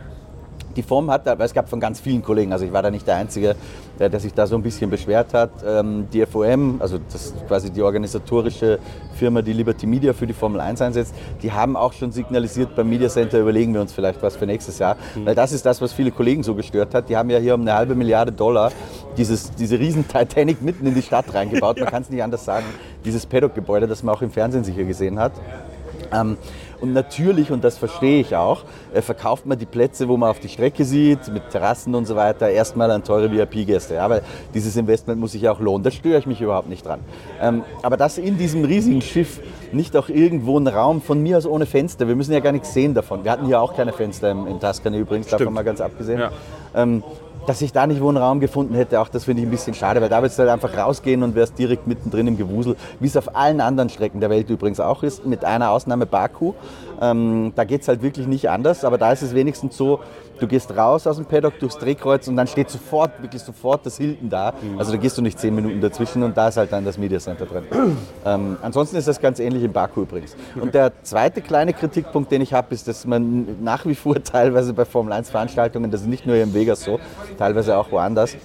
die 0.76 0.82
Form 0.82 1.10
hat, 1.10 1.26
weil 1.26 1.40
es 1.42 1.54
gab 1.54 1.68
von 1.68 1.80
ganz 1.80 2.00
vielen 2.00 2.22
Kollegen, 2.22 2.52
also 2.52 2.64
ich 2.64 2.72
war 2.72 2.82
da 2.82 2.90
nicht 2.90 3.06
der 3.06 3.16
Einzige, 3.16 3.54
der, 3.98 4.08
der 4.08 4.20
sich 4.20 4.34
da 4.34 4.46
so 4.46 4.56
ein 4.56 4.62
bisschen 4.62 4.90
beschwert 4.90 5.32
hat. 5.34 5.50
Ähm, 5.66 6.08
die 6.12 6.24
FOM, 6.26 6.80
also 6.80 6.98
das 7.12 7.32
quasi 7.46 7.70
die 7.70 7.82
organisatorische 7.82 8.78
Firma, 9.14 9.42
die 9.42 9.52
Liberty 9.52 9.86
Media 9.86 10.12
für 10.12 10.26
die 10.26 10.32
Formel 10.32 10.60
1 10.60 10.80
einsetzt, 10.82 11.14
die 11.42 11.52
haben 11.52 11.76
auch 11.76 11.92
schon 11.92 12.12
signalisiert, 12.12 12.74
beim 12.74 12.88
Media 12.88 13.08
Center 13.08 13.40
überlegen 13.40 13.72
wir 13.74 13.80
uns 13.80 13.92
vielleicht 13.92 14.22
was 14.22 14.36
für 14.36 14.46
nächstes 14.46 14.78
Jahr. 14.78 14.96
Mhm. 15.14 15.26
Weil 15.26 15.34
das 15.34 15.52
ist 15.52 15.64
das, 15.64 15.80
was 15.80 15.92
viele 15.92 16.10
Kollegen 16.10 16.42
so 16.42 16.54
gestört 16.54 16.94
hat. 16.94 17.08
Die 17.08 17.16
haben 17.16 17.30
ja 17.30 17.38
hier 17.38 17.54
um 17.54 17.60
eine 17.60 17.74
halbe 17.74 17.94
Milliarde 17.94 18.32
Dollar 18.32 18.72
dieses, 19.16 19.52
diese 19.52 19.78
riesen 19.78 20.06
Titanic 20.08 20.60
mitten 20.62 20.86
in 20.86 20.94
die 20.94 21.02
Stadt 21.02 21.32
reingebaut. 21.32 21.78
Man 21.78 21.88
kann 21.88 22.02
es 22.02 22.10
nicht 22.10 22.22
anders 22.22 22.44
sagen. 22.44 22.66
Dieses 23.04 23.26
Paddock-Gebäude, 23.26 23.86
das 23.86 24.02
man 24.02 24.14
auch 24.14 24.22
im 24.22 24.30
Fernsehen 24.30 24.64
sicher 24.64 24.84
gesehen 24.84 25.18
hat. 25.18 25.32
Ähm, 26.12 26.36
und 26.84 26.92
natürlich, 26.92 27.50
und 27.50 27.64
das 27.64 27.78
verstehe 27.78 28.20
ich 28.20 28.36
auch, 28.36 28.64
äh, 28.92 29.00
verkauft 29.00 29.46
man 29.46 29.58
die 29.58 29.64
Plätze, 29.64 30.06
wo 30.06 30.18
man 30.18 30.28
auf 30.28 30.38
die 30.38 30.50
Strecke 30.50 30.84
sieht, 30.84 31.28
mit 31.32 31.48
Terrassen 31.48 31.94
und 31.94 32.04
so 32.04 32.14
weiter, 32.14 32.50
erstmal 32.50 32.90
an 32.90 33.02
teure 33.02 33.32
VIP-Gäste. 33.32 33.94
Ja, 33.94 34.10
weil 34.10 34.20
dieses 34.52 34.76
Investment 34.76 35.18
muss 35.18 35.32
sich 35.32 35.40
ja 35.40 35.52
auch 35.52 35.60
lohnen. 35.60 35.82
Da 35.82 35.90
störe 35.90 36.18
ich 36.18 36.26
mich 36.26 36.42
überhaupt 36.42 36.68
nicht 36.68 36.84
dran. 36.84 37.00
Ähm, 37.40 37.62
aber 37.80 37.96
dass 37.96 38.18
in 38.18 38.36
diesem 38.36 38.66
riesigen 38.66 39.00
Schiff 39.00 39.40
nicht 39.72 39.96
auch 39.96 40.10
irgendwo 40.10 40.58
ein 40.58 40.66
Raum 40.66 41.00
von 41.00 41.22
mir 41.22 41.38
aus 41.38 41.46
ohne 41.46 41.64
Fenster, 41.64 42.06
wir 42.06 42.16
müssen 42.16 42.34
ja 42.34 42.40
gar 42.40 42.52
nichts 42.52 42.74
sehen 42.74 42.92
davon. 42.92 43.24
Wir 43.24 43.32
hatten 43.32 43.46
hier 43.46 43.62
auch 43.62 43.74
keine 43.74 43.94
Fenster 43.94 44.30
im, 44.30 44.46
im 44.46 44.60
Tuscany 44.60 44.98
übrigens, 44.98 45.28
Stimmt. 45.28 45.40
davon 45.40 45.54
mal 45.54 45.64
ganz 45.64 45.80
abgesehen. 45.80 46.20
Ja. 46.20 46.32
Ähm, 46.74 47.02
dass 47.46 47.62
ich 47.62 47.72
da 47.72 47.86
nicht 47.86 48.00
Wohnraum 48.00 48.40
gefunden 48.40 48.74
hätte, 48.74 49.00
auch 49.00 49.08
das 49.08 49.24
finde 49.24 49.42
ich 49.42 49.48
ein 49.48 49.50
bisschen 49.50 49.74
schade, 49.74 50.00
weil 50.00 50.08
da 50.08 50.22
würdest 50.22 50.38
du 50.38 50.42
halt 50.42 50.50
einfach 50.50 50.76
rausgehen 50.76 51.22
und 51.22 51.34
wärst 51.34 51.58
direkt 51.58 51.86
mittendrin 51.86 52.26
im 52.26 52.36
Gewusel, 52.36 52.76
wie 53.00 53.06
es 53.06 53.16
auf 53.16 53.36
allen 53.36 53.60
anderen 53.60 53.88
Strecken 53.88 54.20
der 54.20 54.30
Welt 54.30 54.50
übrigens 54.50 54.80
auch 54.80 55.02
ist, 55.02 55.26
mit 55.26 55.44
einer 55.44 55.70
Ausnahme 55.70 56.06
Baku. 56.06 56.54
Ähm, 57.00 57.52
da 57.54 57.64
geht 57.64 57.82
es 57.82 57.88
halt 57.88 58.02
wirklich 58.02 58.26
nicht 58.26 58.48
anders, 58.48 58.84
aber 58.84 58.98
da 58.98 59.12
ist 59.12 59.22
es 59.22 59.34
wenigstens 59.34 59.76
so, 59.76 60.00
du 60.38 60.46
gehst 60.46 60.76
raus 60.76 61.06
aus 61.06 61.16
dem 61.16 61.26
Paddock 61.26 61.58
durchs 61.58 61.78
Drehkreuz 61.78 62.28
und 62.28 62.36
dann 62.36 62.46
steht 62.46 62.70
sofort, 62.70 63.22
wirklich 63.22 63.42
sofort 63.42 63.84
das 63.86 63.96
Hilton 63.96 64.28
da. 64.30 64.52
Mhm. 64.60 64.78
Also 64.78 64.92
da 64.92 64.98
gehst 64.98 65.16
du 65.18 65.22
nicht 65.22 65.38
zehn 65.38 65.54
Minuten 65.54 65.80
dazwischen 65.80 66.22
und 66.22 66.36
da 66.36 66.48
ist 66.48 66.56
halt 66.56 66.72
dann 66.72 66.84
das 66.84 66.98
Media 66.98 67.18
Center 67.18 67.46
drin. 67.46 67.64
ähm, 68.26 68.56
ansonsten 68.62 68.96
ist 68.96 69.08
das 69.08 69.20
ganz 69.20 69.38
ähnlich 69.38 69.62
in 69.62 69.72
Baku 69.72 70.02
übrigens. 70.02 70.36
Und 70.60 70.74
der 70.74 70.92
zweite 71.02 71.40
kleine 71.40 71.72
Kritikpunkt, 71.72 72.30
den 72.30 72.42
ich 72.42 72.52
habe, 72.52 72.74
ist, 72.74 72.88
dass 72.88 73.06
man 73.06 73.62
nach 73.62 73.86
wie 73.86 73.94
vor 73.94 74.14
teilweise 74.22 74.72
bei 74.72 74.84
Formel 74.84 75.12
1 75.12 75.30
Veranstaltungen, 75.30 75.90
das 75.90 76.02
ist 76.02 76.08
nicht 76.08 76.26
nur 76.26 76.34
hier 76.34 76.44
in 76.44 76.54
Vegas 76.54 76.84
so, 76.84 77.00
teilweise 77.38 77.76
auch 77.76 77.90
woanders, 77.90 78.36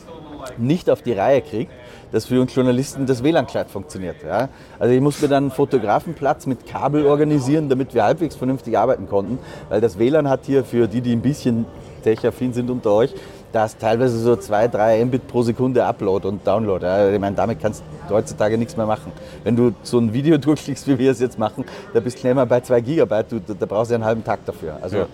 nicht 0.57 0.89
auf 0.89 1.01
die 1.01 1.13
Reihe 1.13 1.41
kriegt, 1.41 1.71
dass 2.11 2.25
für 2.25 2.41
uns 2.41 2.53
Journalisten 2.53 3.05
das 3.05 3.23
WLAN 3.23 3.45
gescheit 3.45 3.69
funktioniert. 3.69 4.17
Ja? 4.23 4.49
Also 4.77 4.93
ich 4.93 5.01
musste 5.01 5.23
mir 5.23 5.29
dann 5.29 5.45
einen 5.45 5.51
Fotografenplatz 5.51 6.45
mit 6.45 6.65
Kabel 6.65 7.05
organisieren, 7.05 7.69
damit 7.69 7.93
wir 7.93 8.03
halbwegs 8.03 8.35
vernünftig 8.35 8.77
arbeiten 8.77 9.07
konnten, 9.07 9.39
weil 9.69 9.81
das 9.81 9.99
WLAN 9.99 10.29
hat 10.29 10.41
hier 10.45 10.63
für 10.63 10.87
die, 10.87 11.01
die 11.01 11.13
ein 11.13 11.21
bisschen 11.21 11.65
tech-affin 12.03 12.53
sind 12.53 12.69
unter 12.69 12.91
euch, 12.91 13.13
da 13.51 13.65
ist 13.65 13.79
teilweise 13.79 14.19
so 14.19 14.35
2, 14.35 14.67
3 14.67 15.05
Mbit 15.05 15.27
pro 15.27 15.41
Sekunde 15.41 15.83
Upload 15.83 16.27
und 16.27 16.45
Download. 16.45 16.85
Ja? 16.85 17.09
Ich 17.09 17.19
meine, 17.19 17.35
damit 17.35 17.59
kannst 17.59 17.83
du 18.07 18.15
heutzutage 18.15 18.57
nichts 18.57 18.77
mehr 18.77 18.85
machen. 18.85 19.11
Wenn 19.43 19.55
du 19.55 19.73
so 19.83 19.99
ein 19.99 20.13
Video 20.13 20.37
durchklickst, 20.39 20.87
wie 20.87 20.97
wir 20.97 21.11
es 21.11 21.19
jetzt 21.19 21.39
machen, 21.39 21.65
da 21.93 21.99
bist 21.99 22.17
du 22.17 22.21
schnell 22.21 22.35
mal 22.35 22.45
bei 22.45 22.61
2 22.61 22.81
Gigabyte, 22.81 23.31
du, 23.31 23.39
da 23.39 23.65
brauchst 23.65 23.91
du 23.91 23.95
einen 23.95 24.05
halben 24.05 24.23
Tag 24.23 24.45
dafür. 24.45 24.77
Also, 24.81 24.97
ja. 24.97 25.05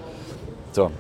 so. 0.71 0.91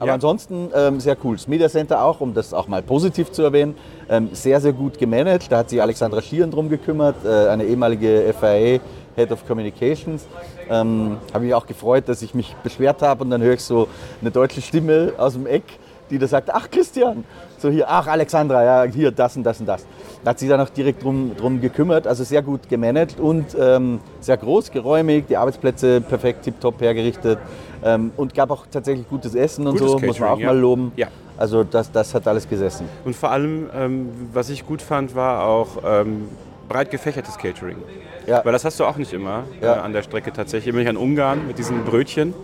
Aber 0.00 0.08
ja. 0.08 0.14
ansonsten 0.14 0.70
ähm, 0.74 0.98
sehr 0.98 1.16
cool. 1.22 1.36
Das 1.36 1.46
Media 1.46 1.68
Center 1.68 2.02
auch, 2.02 2.20
um 2.20 2.32
das 2.32 2.54
auch 2.54 2.68
mal 2.68 2.82
positiv 2.82 3.30
zu 3.32 3.42
erwähnen, 3.42 3.74
ähm, 4.08 4.30
sehr, 4.32 4.58
sehr 4.60 4.72
gut 4.72 4.98
gemanagt. 4.98 5.52
Da 5.52 5.58
hat 5.58 5.68
sich 5.68 5.80
Alexandra 5.80 6.22
Schieren 6.22 6.50
drum 6.50 6.70
gekümmert, 6.70 7.16
äh, 7.24 7.48
eine 7.48 7.64
ehemalige 7.64 8.34
FIA 8.40 8.80
Head 9.14 9.30
of 9.30 9.46
Communications. 9.46 10.26
Ähm, 10.70 11.18
habe 11.34 11.44
mich 11.44 11.54
auch 11.54 11.66
gefreut, 11.66 12.08
dass 12.08 12.22
ich 12.22 12.34
mich 12.34 12.54
beschwert 12.62 13.02
habe 13.02 13.24
und 13.24 13.30
dann 13.30 13.42
höre 13.42 13.54
ich 13.54 13.62
so 13.62 13.88
eine 14.22 14.30
deutsche 14.30 14.62
Stimme 14.62 15.12
aus 15.18 15.34
dem 15.34 15.46
Eck, 15.46 15.64
die 16.10 16.18
da 16.18 16.26
sagt, 16.26 16.50
ach 16.52 16.70
Christian, 16.70 17.24
so 17.58 17.70
hier, 17.70 17.88
ach 17.88 18.06
Alexandra, 18.06 18.64
ja, 18.64 18.92
hier 18.92 19.10
das 19.10 19.36
und 19.36 19.44
das 19.44 19.60
und 19.60 19.66
das. 19.66 19.86
Da 20.24 20.30
hat 20.30 20.38
sich 20.38 20.48
dann 20.48 20.60
auch 20.60 20.68
direkt 20.68 21.02
drum, 21.02 21.32
drum 21.36 21.60
gekümmert, 21.60 22.06
also 22.06 22.24
sehr 22.24 22.42
gut 22.42 22.68
gemanagt 22.68 23.18
und 23.18 23.56
ähm, 23.58 24.00
sehr 24.20 24.36
groß, 24.36 24.70
geräumig, 24.70 25.26
die 25.28 25.36
Arbeitsplätze 25.36 26.00
perfekt, 26.00 26.42
tiptop 26.42 26.80
hergerichtet 26.80 27.38
ähm, 27.82 28.12
und 28.16 28.34
gab 28.34 28.50
auch 28.50 28.66
tatsächlich 28.70 29.08
gutes 29.08 29.34
Essen 29.34 29.66
und 29.66 29.74
gutes 29.74 29.86
so, 29.86 29.94
Catering, 29.94 30.08
muss 30.08 30.20
man 30.20 30.28
auch 30.30 30.38
ja. 30.38 30.46
mal 30.46 30.58
loben. 30.58 30.92
Ja. 30.96 31.08
Also 31.36 31.64
das, 31.64 31.90
das 31.90 32.14
hat 32.14 32.28
alles 32.28 32.48
gesessen. 32.48 32.86
Und 33.04 33.16
vor 33.16 33.30
allem, 33.30 33.70
ähm, 33.74 34.10
was 34.32 34.50
ich 34.50 34.66
gut 34.66 34.82
fand, 34.82 35.14
war 35.14 35.44
auch 35.44 35.68
ähm, 35.86 36.28
breit 36.68 36.90
gefächertes 36.90 37.38
Catering. 37.38 37.78
Ja. 38.26 38.44
Weil 38.44 38.52
das 38.52 38.64
hast 38.64 38.78
du 38.78 38.84
auch 38.84 38.96
nicht 38.96 39.12
immer 39.12 39.44
ja. 39.62 39.76
äh, 39.76 39.78
an 39.80 39.92
der 39.92 40.02
Strecke 40.02 40.32
tatsächlich. 40.32 40.68
Immer 40.68 40.80
nicht 40.80 40.88
an 40.88 40.98
Ungarn 40.98 41.46
mit 41.46 41.58
diesen 41.58 41.84
Brötchen. 41.84 42.34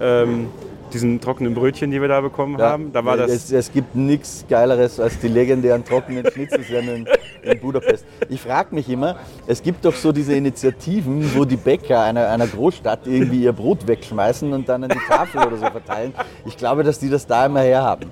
Ähm, 0.00 0.48
diesen 0.90 1.20
trockenen 1.20 1.54
Brötchen, 1.54 1.90
die 1.90 2.00
wir 2.00 2.08
da 2.08 2.20
bekommen 2.20 2.58
ja. 2.58 2.70
haben. 2.70 2.92
Da 2.92 3.04
war 3.04 3.16
das 3.16 3.30
es, 3.30 3.52
es 3.52 3.72
gibt 3.72 3.94
nichts 3.94 4.44
Geileres 4.48 5.00
als 5.00 5.18
die 5.18 5.28
legendären 5.28 5.84
trockenen 5.84 6.30
Schnitzelsemmeln 6.30 7.08
in 7.42 7.60
Budapest. 7.60 8.04
Ich 8.28 8.40
frage 8.40 8.74
mich 8.74 8.88
immer, 8.88 9.16
es 9.46 9.62
gibt 9.62 9.84
doch 9.84 9.94
so 9.94 10.12
diese 10.12 10.34
Initiativen, 10.34 11.34
wo 11.34 11.44
die 11.44 11.56
Bäcker 11.56 12.02
einer, 12.02 12.28
einer 12.28 12.46
Großstadt 12.46 13.06
irgendwie 13.06 13.42
ihr 13.42 13.52
Brot 13.52 13.86
wegschmeißen 13.86 14.52
und 14.52 14.68
dann 14.68 14.84
an 14.84 14.90
die 14.90 15.08
Tafel 15.08 15.46
oder 15.46 15.56
so 15.56 15.66
verteilen. 15.66 16.12
Ich 16.46 16.56
glaube, 16.56 16.82
dass 16.82 16.98
die 16.98 17.10
das 17.10 17.26
da 17.26 17.46
immer 17.46 17.60
herhaben. 17.60 18.10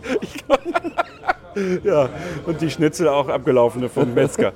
ja, 1.85 2.09
und 2.47 2.61
die 2.61 2.71
Schnitzel 2.71 3.09
auch 3.09 3.29
abgelaufene 3.29 3.89
vom 3.89 4.15
Metzger. 4.15 4.53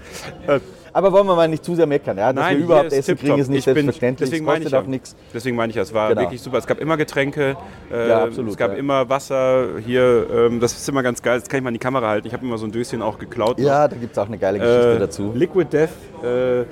Aber 0.92 1.12
wollen 1.12 1.26
wir 1.26 1.37
mal 1.37 1.48
nicht 1.48 1.64
zu 1.64 1.74
sehr 1.74 1.87
meckern. 1.87 2.18
Ja? 2.18 2.33
Dass 2.33 2.44
Nein, 2.44 2.59
wir 2.59 2.64
überhaupt 2.64 2.92
Essen 2.92 3.16
kriegen, 3.16 3.38
ist 3.38 3.48
nicht 3.48 3.59
ich 3.59 3.64
selbstverständlich. 3.64 4.31
Bin, 4.31 4.44
deswegen 4.46 4.66
ich 4.66 4.74
auch 4.74 4.87
nichts. 4.87 5.16
Deswegen 5.33 5.57
meine 5.57 5.70
ich, 5.70 5.76
es 5.76 5.94
war 5.94 6.09
genau. 6.09 6.22
wirklich 6.22 6.40
super. 6.40 6.59
Es 6.59 6.66
gab 6.66 6.81
immer 6.81 6.96
Getränke, 6.96 7.57
äh, 7.92 8.09
ja, 8.09 8.24
absolut, 8.24 8.53
es 8.53 8.57
gab 8.57 8.72
ja. 8.72 8.79
immer 8.79 9.09
Wasser. 9.09 9.79
Hier, 9.85 10.26
ähm, 10.33 10.61
das 10.61 10.72
ist 10.72 10.88
immer 10.88 11.03
ganz 11.03 11.22
geil. 11.22 11.40
Das 11.40 11.48
kann 11.48 11.59
ich 11.59 11.64
mal 11.64 11.70
in 11.70 11.74
die 11.74 11.81
Kamera 11.81 12.09
halten. 12.09 12.26
Ich 12.26 12.33
habe 12.33 12.44
immer 12.44 12.59
so 12.59 12.66
ein 12.66 12.72
Döschen 12.72 13.03
auch 13.03 13.18
geklaut. 13.18 13.59
Ja, 13.59 13.88
da 13.88 13.96
gibt 13.96 14.12
es 14.12 14.18
auch 14.18 14.26
eine 14.26 14.38
geile 14.38 14.59
Geschichte 14.59 14.96
äh, 14.96 14.98
dazu. 14.98 15.33
Liquid 15.35 15.68
Death. 15.72 15.90
Äh, 16.22 16.64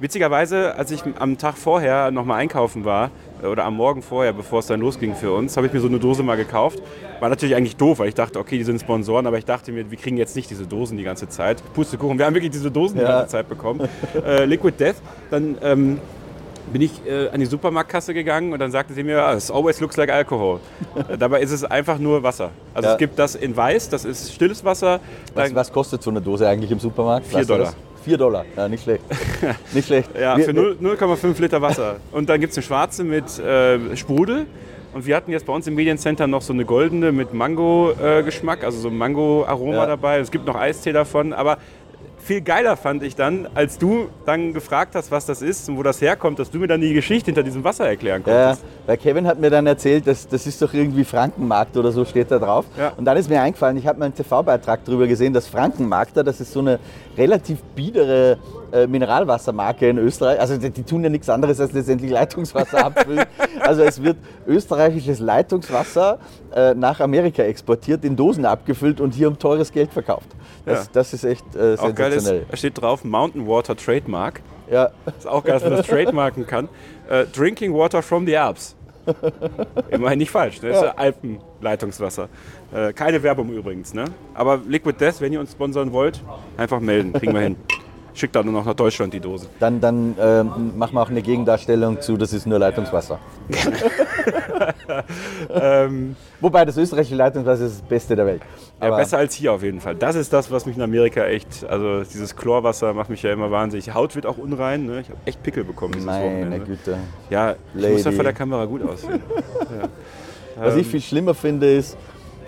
witzigerweise, 0.00 0.74
als 0.74 0.90
ich 0.90 1.02
am 1.18 1.38
Tag 1.38 1.56
vorher 1.56 2.10
nochmal 2.10 2.40
einkaufen 2.40 2.84
war, 2.84 3.10
oder 3.44 3.64
am 3.64 3.76
Morgen 3.76 4.02
vorher, 4.02 4.32
bevor 4.32 4.60
es 4.60 4.66
dann 4.66 4.80
losging 4.80 5.14
für 5.14 5.32
uns, 5.32 5.56
habe 5.56 5.66
ich 5.66 5.72
mir 5.72 5.80
so 5.80 5.88
eine 5.88 5.98
Dose 5.98 6.22
mal 6.22 6.36
gekauft. 6.36 6.82
War 7.20 7.28
natürlich 7.28 7.54
eigentlich 7.54 7.76
doof, 7.76 7.98
weil 7.98 8.08
ich 8.08 8.14
dachte, 8.14 8.38
okay, 8.38 8.58
die 8.58 8.64
sind 8.64 8.80
Sponsoren, 8.80 9.26
aber 9.26 9.38
ich 9.38 9.44
dachte 9.44 9.72
mir, 9.72 9.90
wir 9.90 9.98
kriegen 9.98 10.16
jetzt 10.16 10.36
nicht 10.36 10.50
diese 10.50 10.66
Dosen 10.66 10.96
die 10.96 11.04
ganze 11.04 11.28
Zeit. 11.28 11.62
Pustekuchen, 11.74 12.18
wir 12.18 12.26
haben 12.26 12.34
wirklich 12.34 12.52
diese 12.52 12.70
Dosen 12.70 12.98
ja. 12.98 13.04
die 13.04 13.08
ganze 13.08 13.28
Zeit 13.28 13.48
bekommen. 13.48 13.88
äh, 14.24 14.44
Liquid 14.44 14.76
Death, 14.78 14.96
dann 15.30 15.56
ähm, 15.62 16.00
bin 16.72 16.82
ich 16.82 17.04
äh, 17.06 17.28
an 17.28 17.40
die 17.40 17.46
Supermarktkasse 17.46 18.14
gegangen 18.14 18.52
und 18.52 18.58
dann 18.58 18.70
sagte 18.70 18.94
sie 18.94 19.02
mir, 19.02 19.18
es 19.30 19.50
always 19.50 19.80
looks 19.80 19.96
like 19.96 20.10
alcohol. 20.10 20.60
äh, 21.08 21.18
dabei 21.18 21.40
ist 21.40 21.50
es 21.50 21.64
einfach 21.64 21.98
nur 21.98 22.22
Wasser. 22.22 22.50
Also 22.74 22.88
ja. 22.88 22.92
es 22.94 22.98
gibt 22.98 23.18
das 23.18 23.34
in 23.34 23.56
weiß, 23.56 23.88
das 23.88 24.04
ist 24.04 24.32
stilles 24.32 24.64
Wasser. 24.64 25.00
Was, 25.34 25.54
was 25.54 25.72
kostet 25.72 26.02
so 26.02 26.10
eine 26.10 26.20
Dose 26.20 26.48
eigentlich 26.48 26.70
im 26.70 26.78
Supermarkt? 26.78 27.26
4 27.26 27.44
Dollar. 27.44 27.74
4 28.02 28.18
Dollar, 28.18 28.44
ja, 28.56 28.68
nicht 28.68 28.82
schlecht. 28.82 29.04
nicht 29.72 29.86
schlecht. 29.86 30.10
ja, 30.18 30.36
für 30.36 30.50
0,5 30.50 31.40
Liter 31.40 31.62
Wasser. 31.62 31.96
Und 32.10 32.28
dann 32.28 32.40
gibt 32.40 32.52
es 32.52 32.58
eine 32.58 32.64
schwarze 32.64 33.04
mit 33.04 33.38
äh, 33.38 33.96
Sprudel. 33.96 34.46
Und 34.94 35.06
wir 35.06 35.16
hatten 35.16 35.30
jetzt 35.32 35.46
bei 35.46 35.54
uns 35.54 35.66
im 35.66 35.74
Mediencenter 35.74 36.26
noch 36.26 36.42
so 36.42 36.52
eine 36.52 36.66
goldene 36.66 37.12
mit 37.12 37.32
Mango-Geschmack, 37.32 38.62
äh, 38.62 38.66
also 38.66 38.78
so 38.78 38.90
Mango-Aroma 38.90 39.74
ja. 39.74 39.86
dabei. 39.86 40.18
Es 40.18 40.30
gibt 40.30 40.46
noch 40.46 40.54
Eistee 40.54 40.92
davon, 40.92 41.32
aber 41.32 41.56
viel 42.22 42.40
geiler 42.40 42.76
fand 42.76 43.02
ich 43.02 43.16
dann, 43.16 43.48
als 43.54 43.78
du 43.78 44.08
dann 44.24 44.52
gefragt 44.52 44.94
hast, 44.94 45.10
was 45.10 45.26
das 45.26 45.42
ist 45.42 45.68
und 45.68 45.76
wo 45.76 45.82
das 45.82 46.00
herkommt, 46.00 46.38
dass 46.38 46.50
du 46.50 46.58
mir 46.58 46.68
dann 46.68 46.80
die 46.80 46.94
Geschichte 46.94 47.26
hinter 47.26 47.42
diesem 47.42 47.64
Wasser 47.64 47.86
erklären 47.86 48.22
konntest. 48.22 48.62
Ja, 48.62 48.68
weil 48.86 48.96
Kevin 48.96 49.26
hat 49.26 49.40
mir 49.40 49.50
dann 49.50 49.66
erzählt, 49.66 50.06
dass, 50.06 50.28
das 50.28 50.46
ist 50.46 50.62
doch 50.62 50.72
irgendwie 50.72 51.04
Frankenmarkt 51.04 51.76
oder 51.76 51.90
so 51.90 52.04
steht 52.04 52.30
da 52.30 52.38
drauf. 52.38 52.64
Ja. 52.78 52.92
Und 52.96 53.04
dann 53.04 53.16
ist 53.16 53.28
mir 53.28 53.40
eingefallen, 53.40 53.76
ich 53.76 53.86
habe 53.86 53.98
mal 53.98 54.06
einen 54.06 54.14
TV-Beitrag 54.14 54.84
darüber 54.84 55.06
gesehen, 55.06 55.32
dass 55.32 55.46
Frankenmarkter, 55.48 56.22
das 56.22 56.40
ist 56.40 56.52
so 56.52 56.60
eine 56.60 56.78
relativ 57.16 57.58
biedere 57.74 58.38
äh, 58.72 58.86
Mineralwassermarke 58.86 59.88
in 59.88 59.98
Österreich. 59.98 60.40
Also 60.40 60.56
die, 60.56 60.70
die, 60.70 60.82
tun 60.82 61.04
ja 61.04 61.10
nichts 61.10 61.28
anderes 61.28 61.60
als 61.60 61.72
letztendlich 61.72 62.10
Leitungswasser 62.10 62.84
abfüllen. 62.86 63.24
also 63.60 63.82
es 63.82 64.02
wird 64.02 64.16
österreichisches 64.46 65.20
Leitungswasser 65.20 66.18
äh, 66.54 66.74
nach 66.74 67.00
Amerika 67.00 67.42
exportiert, 67.42 68.04
in 68.04 68.16
Dosen 68.16 68.46
abgefüllt 68.46 69.00
und 69.00 69.14
hier 69.14 69.28
um 69.28 69.38
teures 69.38 69.72
Geld 69.72 69.92
verkauft. 69.92 70.28
Das, 70.64 70.86
ja. 70.86 70.90
das 70.92 71.12
ist 71.12 71.24
echt 71.24 71.44
äh, 71.54 71.76
sensationell. 71.76 71.90
Auch 71.90 71.94
geil 71.94 72.12
ist, 72.50 72.58
steht 72.58 72.80
drauf 72.80 73.04
Mountain 73.04 73.46
Water 73.46 73.76
Trademark. 73.76 74.40
Ja. 74.70 74.90
Ist 75.18 75.26
auch 75.26 75.44
geil, 75.44 75.54
dass 75.54 75.64
man 75.64 75.72
das 75.72 75.86
trademarken 75.86 76.46
kann. 76.46 76.68
Uh, 77.10 77.24
drinking 77.34 77.74
Water 77.74 78.02
from 78.02 78.26
the 78.26 78.36
Alps. 78.36 78.74
Immerhin 79.90 80.18
nicht 80.18 80.30
falsch, 80.30 80.62
ne? 80.62 80.68
Das 80.68 80.78
ist 80.78 80.84
ja 80.84 80.94
Alpenleitungswasser. 80.96 82.28
Äh, 82.72 82.92
keine 82.92 83.22
Werbung 83.22 83.50
übrigens, 83.50 83.94
ne? 83.94 84.04
Aber 84.34 84.60
Liquid 84.66 84.96
Death, 84.98 85.20
wenn 85.20 85.32
ihr 85.32 85.40
uns 85.40 85.52
sponsern 85.52 85.92
wollt, 85.92 86.22
einfach 86.56 86.80
melden, 86.80 87.12
kriegen 87.12 87.34
wir 87.34 87.40
hin. 87.40 87.56
Schickt 88.14 88.36
dann 88.36 88.44
nur 88.44 88.54
noch 88.54 88.64
nach 88.64 88.74
Deutschland 88.74 89.14
die 89.14 89.20
Dose. 89.20 89.46
Dann, 89.58 89.80
dann 89.80 90.16
äh, 90.18 90.42
machen 90.42 90.94
wir 90.94 91.02
auch 91.02 91.10
eine 91.10 91.22
Gegendarstellung 91.22 92.00
zu, 92.00 92.16
das 92.16 92.32
ist 92.32 92.46
nur 92.46 92.58
Leitungswasser. 92.58 93.18
ähm, 95.50 96.16
Wobei 96.40 96.64
das 96.64 96.76
österreichische 96.76 97.14
Leitungswasser 97.14 97.66
ist 97.66 97.80
das 97.80 97.88
Beste 97.88 98.16
der 98.16 98.26
Welt. 98.26 98.42
Ja, 98.80 98.96
besser 98.96 99.18
als 99.18 99.34
hier 99.34 99.52
auf 99.52 99.62
jeden 99.62 99.80
Fall. 99.80 99.94
Das 99.94 100.16
ist 100.16 100.32
das, 100.32 100.50
was 100.50 100.66
mich 100.66 100.76
in 100.76 100.82
Amerika 100.82 101.24
echt, 101.24 101.64
also 101.68 102.02
dieses 102.02 102.36
Chlorwasser 102.36 102.92
macht 102.92 103.10
mich 103.10 103.22
ja 103.22 103.32
immer 103.32 103.50
wahnsinnig. 103.50 103.94
Haut 103.94 104.14
wird 104.16 104.26
auch 104.26 104.38
unrein, 104.38 104.86
ne? 104.86 105.00
ich 105.00 105.08
habe 105.08 105.18
echt 105.24 105.42
Pickel 105.42 105.64
bekommen 105.64 105.92
dieses 105.92 106.06
Meine 106.06 106.24
Wochenende. 106.24 106.66
Güte. 106.66 106.98
Ja, 107.30 107.52
ich 107.52 107.80
Lady. 107.80 107.94
muss 107.94 108.04
ja 108.04 108.12
vor 108.12 108.24
der 108.24 108.32
Kamera 108.32 108.64
gut 108.64 108.82
aussehen. 108.82 109.22
ja. 109.80 109.88
Was 110.56 110.74
ähm, 110.74 110.80
ich 110.80 110.86
viel 110.88 111.00
schlimmer 111.00 111.34
finde 111.34 111.72
ist, 111.72 111.96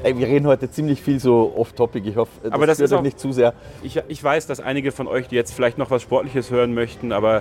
Ey, 0.04 0.18
wir 0.18 0.26
reden 0.26 0.46
heute 0.46 0.70
ziemlich 0.70 1.00
viel 1.00 1.18
so 1.18 1.54
off-topic. 1.56 2.06
Ich 2.06 2.16
hoffe, 2.16 2.30
das, 2.42 2.52
aber 2.52 2.66
das 2.66 2.78
ist 2.78 2.92
auch, 2.92 3.00
nicht 3.00 3.18
zu 3.18 3.32
sehr. 3.32 3.54
Ich, 3.82 3.98
ich 4.06 4.22
weiß, 4.22 4.46
dass 4.46 4.60
einige 4.60 4.92
von 4.92 5.06
euch, 5.08 5.28
die 5.28 5.34
jetzt 5.34 5.54
vielleicht 5.54 5.78
noch 5.78 5.90
was 5.90 6.02
Sportliches 6.02 6.50
hören 6.50 6.74
möchten, 6.74 7.10
aber 7.10 7.40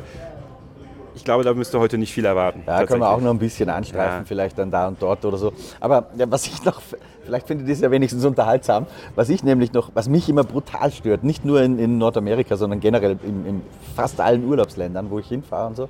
ich 1.14 1.26
glaube, 1.26 1.44
da 1.44 1.54
müsst 1.54 1.76
ihr 1.76 1.80
heute 1.82 1.98
nicht 1.98 2.14
viel 2.14 2.24
erwarten. 2.24 2.64
Ja, 2.66 2.86
können 2.86 3.02
wir 3.02 3.10
auch 3.10 3.20
noch 3.20 3.32
ein 3.32 3.38
bisschen 3.38 3.70
anstreifen, 3.70 4.20
ja. 4.20 4.26
vielleicht 4.26 4.58
dann 4.58 4.72
da 4.72 4.88
und 4.88 5.02
dort 5.02 5.26
oder 5.26 5.36
so. 5.36 5.52
Aber 5.82 6.08
ja, 6.16 6.32
was 6.32 6.48
ich 6.48 6.64
noch, 6.64 6.82
vielleicht 7.26 7.48
findet 7.48 7.68
ihr 7.68 7.74
es 7.74 7.82
ja 7.82 7.92
wenigstens 7.92 8.24
unterhaltsam, 8.24 8.88
was 9.16 9.28
ich 9.28 9.44
nämlich 9.44 9.74
noch, 9.74 9.92
was 9.94 10.08
mich 10.08 10.30
immer 10.30 10.46
brutal 10.46 10.90
stört, 10.92 11.26
nicht 11.26 11.44
nur 11.44 11.62
in, 11.62 11.78
in 11.78 11.98
Nordamerika, 11.98 12.56
sondern 12.56 12.80
generell 12.80 13.18
in, 13.24 13.46
in, 13.46 13.62
fast 13.94 14.22
allen 14.22 14.48
Urlaubsländern, 14.48 15.10
wo 15.10 15.20
ich 15.20 15.28
hinfahre 15.28 15.68
und 15.68 15.76
so, 15.76 15.90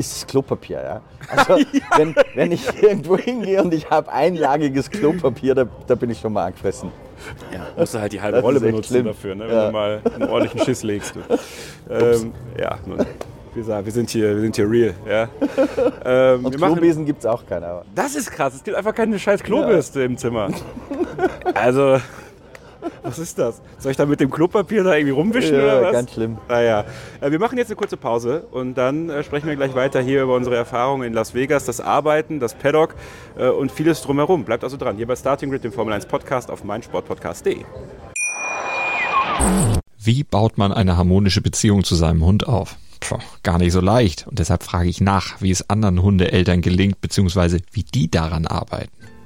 ist 0.00 0.12
das 0.16 0.26
Klopapier. 0.26 0.82
Ja? 0.82 1.00
Also 1.28 1.58
ja. 1.72 1.80
Wenn, 1.96 2.14
wenn 2.34 2.52
ich 2.52 2.82
irgendwo 2.82 3.16
hingehe 3.16 3.62
und 3.62 3.72
ich 3.72 3.88
habe 3.88 4.10
einlagiges 4.10 4.90
Klopapier, 4.90 5.54
da, 5.54 5.66
da 5.86 5.94
bin 5.94 6.10
ich 6.10 6.18
schon 6.18 6.32
mal 6.32 6.46
angefressen. 6.46 6.90
Ja, 7.52 7.66
musst 7.76 7.94
du 7.94 8.00
halt 8.00 8.12
die 8.12 8.20
halbe 8.20 8.36
das 8.36 8.44
Rolle 8.44 8.60
benutzen 8.60 8.94
schlimm. 8.94 9.04
dafür, 9.04 9.34
ne, 9.34 9.46
wenn 9.46 9.54
ja. 9.54 9.66
du 9.66 9.72
mal 9.72 10.00
einen 10.14 10.28
ordentlichen 10.28 10.64
Schiss 10.64 10.82
legst. 10.82 11.14
Ähm, 11.92 12.32
ja, 12.56 12.78
nun, 12.86 13.04
wie 13.52 13.58
gesagt, 13.58 13.84
wir 13.84 13.92
sind 13.92 14.10
hier, 14.10 14.32
wir 14.32 14.42
sind 14.42 14.54
hier 14.54 14.70
real. 14.70 14.94
Ja. 15.08 15.28
Ähm, 16.04 16.44
und 16.44 16.56
Klobesen 16.56 17.04
gibt 17.04 17.18
es 17.18 17.26
auch 17.26 17.44
keine. 17.44 17.82
Das 17.96 18.14
ist 18.14 18.30
krass, 18.30 18.54
es 18.54 18.62
gibt 18.62 18.76
einfach 18.76 18.94
keine 18.94 19.18
scheiß 19.18 19.42
Klobürste 19.42 20.00
ja. 20.00 20.06
im 20.06 20.16
Zimmer. 20.16 20.50
Also, 21.54 21.98
was 23.02 23.18
ist 23.18 23.38
das? 23.38 23.60
Soll 23.78 23.92
ich 23.92 23.96
da 23.96 24.06
mit 24.06 24.20
dem 24.20 24.30
Klopapier 24.30 24.84
da 24.84 24.94
irgendwie 24.94 25.12
rumwischen 25.12 25.54
ja, 25.56 25.62
oder 25.62 25.82
was? 25.82 25.92
ganz 25.92 26.12
schlimm. 26.12 26.38
Naja, 26.48 26.84
ah, 27.20 27.26
äh, 27.26 27.30
wir 27.30 27.38
machen 27.38 27.58
jetzt 27.58 27.68
eine 27.68 27.76
kurze 27.76 27.96
Pause 27.96 28.46
und 28.50 28.74
dann 28.74 29.10
äh, 29.10 29.22
sprechen 29.22 29.48
wir 29.48 29.56
gleich 29.56 29.74
weiter 29.74 30.00
hier 30.00 30.22
über 30.22 30.34
unsere 30.34 30.56
Erfahrungen 30.56 31.06
in 31.06 31.12
Las 31.12 31.34
Vegas, 31.34 31.64
das 31.64 31.80
Arbeiten, 31.80 32.40
das 32.40 32.54
Paddock 32.54 32.94
äh, 33.38 33.48
und 33.48 33.72
vieles 33.72 34.02
drumherum. 34.02 34.44
Bleibt 34.44 34.64
also 34.64 34.76
dran, 34.76 34.96
hier 34.96 35.06
bei 35.06 35.16
Starting 35.16 35.50
Grid, 35.50 35.64
dem 35.64 35.72
Formel 35.72 35.94
1 35.94 36.06
Podcast 36.06 36.50
auf 36.50 36.64
meinsportpodcast.de. 36.64 37.64
Wie 40.02 40.24
baut 40.24 40.58
man 40.58 40.72
eine 40.72 40.96
harmonische 40.96 41.40
Beziehung 41.40 41.84
zu 41.84 41.94
seinem 41.94 42.24
Hund 42.24 42.48
auf? 42.48 42.76
Puh, 43.00 43.18
gar 43.42 43.58
nicht 43.58 43.72
so 43.72 43.80
leicht. 43.80 44.26
Und 44.26 44.38
deshalb 44.38 44.62
frage 44.62 44.88
ich 44.88 45.00
nach, 45.00 45.40
wie 45.40 45.50
es 45.50 45.68
anderen 45.68 46.02
Hundeeltern 46.02 46.60
gelingt, 46.60 47.00
beziehungsweise 47.00 47.60
wie 47.72 47.82
die 47.82 48.10
daran 48.10 48.46
arbeiten. 48.46 48.90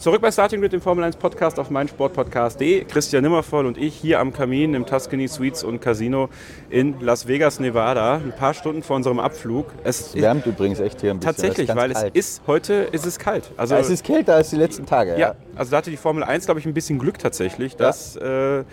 Zurück 0.00 0.22
bei 0.22 0.32
Starting 0.32 0.62
Grid, 0.62 0.72
dem 0.72 0.80
Formel 0.80 1.04
1 1.04 1.16
Podcast 1.16 1.58
auf 1.58 1.68
meinsportpodcast.de. 1.68 2.86
Christian 2.86 3.22
Nimmervoll 3.22 3.66
und 3.66 3.76
ich 3.76 3.94
hier 3.94 4.18
am 4.18 4.32
Kamin 4.32 4.72
im 4.72 4.86
Tuscany 4.86 5.28
Suites 5.28 5.62
und 5.62 5.82
Casino 5.82 6.30
in 6.70 6.98
Las 7.00 7.28
Vegas, 7.28 7.60
Nevada. 7.60 8.14
Ein 8.14 8.32
paar 8.32 8.54
Stunden 8.54 8.82
vor 8.82 8.96
unserem 8.96 9.20
Abflug. 9.20 9.66
Es 9.84 10.14
wärmt 10.14 10.46
übrigens 10.46 10.80
echt 10.80 11.02
hier 11.02 11.10
ein 11.10 11.18
bisschen. 11.18 11.36
Tatsächlich, 11.36 11.68
es 11.68 11.76
weil 11.76 11.92
kalt. 11.92 12.12
es 12.14 12.30
ist 12.30 12.42
heute 12.46 12.72
ist 12.92 13.04
es 13.04 13.18
kalt. 13.18 13.50
Also, 13.58 13.74
ja, 13.74 13.80
es 13.80 13.90
ist 13.90 14.02
kälter 14.02 14.36
als 14.36 14.48
die 14.48 14.56
letzten 14.56 14.86
Tage. 14.86 15.12
Ja, 15.12 15.18
ja. 15.18 15.34
also 15.54 15.72
da 15.72 15.76
hatte 15.76 15.90
die 15.90 15.98
Formel 15.98 16.24
1, 16.24 16.46
glaube 16.46 16.60
ich, 16.60 16.64
ein 16.64 16.72
bisschen 16.72 16.98
Glück 16.98 17.18
tatsächlich, 17.18 17.76
dass, 17.76 18.14
ja. 18.14 18.60
äh, 18.60 18.64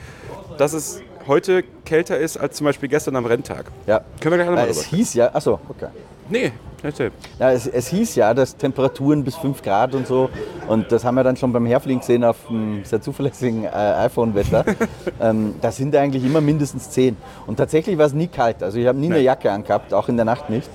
dass 0.57 0.71
es 0.71 1.01
heute 1.27 1.65
kälter 1.83 2.17
ist 2.17 2.37
als 2.37 2.55
zum 2.55 2.63
Beispiel 2.63 2.87
gestern 2.87 3.17
am 3.17 3.25
Renntag. 3.25 3.65
Ja. 3.85 3.99
Können 4.21 4.31
wir 4.31 4.45
gleich 4.45 4.49
nochmal 4.49 4.69
Es 4.69 4.85
hieß 4.85 5.13
ja, 5.15 5.35
achso, 5.35 5.59
okay. 5.67 5.87
Nee, 6.29 6.51
Erzähl. 6.83 7.11
Ja, 7.39 7.51
es, 7.51 7.65
es, 7.65 7.87
hieß 7.87 8.15
ja, 8.15 8.33
dass 8.33 8.55
Temperaturen 8.55 9.23
bis 9.23 9.35
5 9.35 9.61
Grad 9.63 9.95
und 9.95 10.05
so, 10.05 10.29
und 10.67 10.91
das 10.91 11.03
haben 11.03 11.15
wir 11.15 11.23
dann 11.23 11.35
schon 11.35 11.51
beim 11.51 11.65
Herfliegen 11.65 12.01
gesehen 12.01 12.23
auf 12.23 12.37
dem 12.49 12.85
sehr 12.85 13.01
zuverlässigen 13.01 13.63
äh, 13.63 13.69
iPhone-Wetter, 13.69 14.63
ähm, 15.19 15.55
da 15.59 15.71
sind 15.71 15.95
eigentlich 15.95 16.23
immer 16.23 16.39
mindestens 16.39 16.91
10. 16.91 17.17
Und 17.47 17.57
tatsächlich 17.57 17.97
war 17.97 18.05
es 18.05 18.13
nie 18.13 18.27
kalt, 18.27 18.61
also 18.61 18.77
ich 18.77 18.85
habe 18.85 18.99
nie 18.99 19.07
Nein. 19.07 19.17
eine 19.17 19.25
Jacke 19.25 19.51
angehabt, 19.51 19.93
auch 19.93 20.07
in 20.07 20.17
der 20.17 20.25
Nacht 20.25 20.49
nicht. 20.49 20.69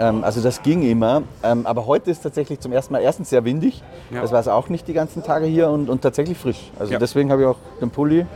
Ähm, 0.00 0.24
also 0.24 0.40
das 0.40 0.62
ging 0.62 0.82
immer, 0.82 1.22
ähm, 1.44 1.66
aber 1.66 1.86
heute 1.86 2.10
ist 2.10 2.22
tatsächlich 2.22 2.58
zum 2.58 2.72
ersten 2.72 2.92
Mal 2.92 3.00
erstens 3.00 3.30
sehr 3.30 3.44
windig, 3.44 3.80
ja. 4.10 4.22
das 4.22 4.32
war 4.32 4.40
es 4.40 4.48
auch 4.48 4.68
nicht 4.68 4.88
die 4.88 4.92
ganzen 4.92 5.22
Tage 5.22 5.46
hier 5.46 5.68
und, 5.68 5.88
und 5.88 6.02
tatsächlich 6.02 6.36
frisch. 6.36 6.72
Also 6.80 6.92
ja. 6.92 6.98
deswegen 6.98 7.30
habe 7.30 7.42
ich 7.42 7.48
auch 7.48 7.58
den 7.80 7.90
Pulli 7.90 8.26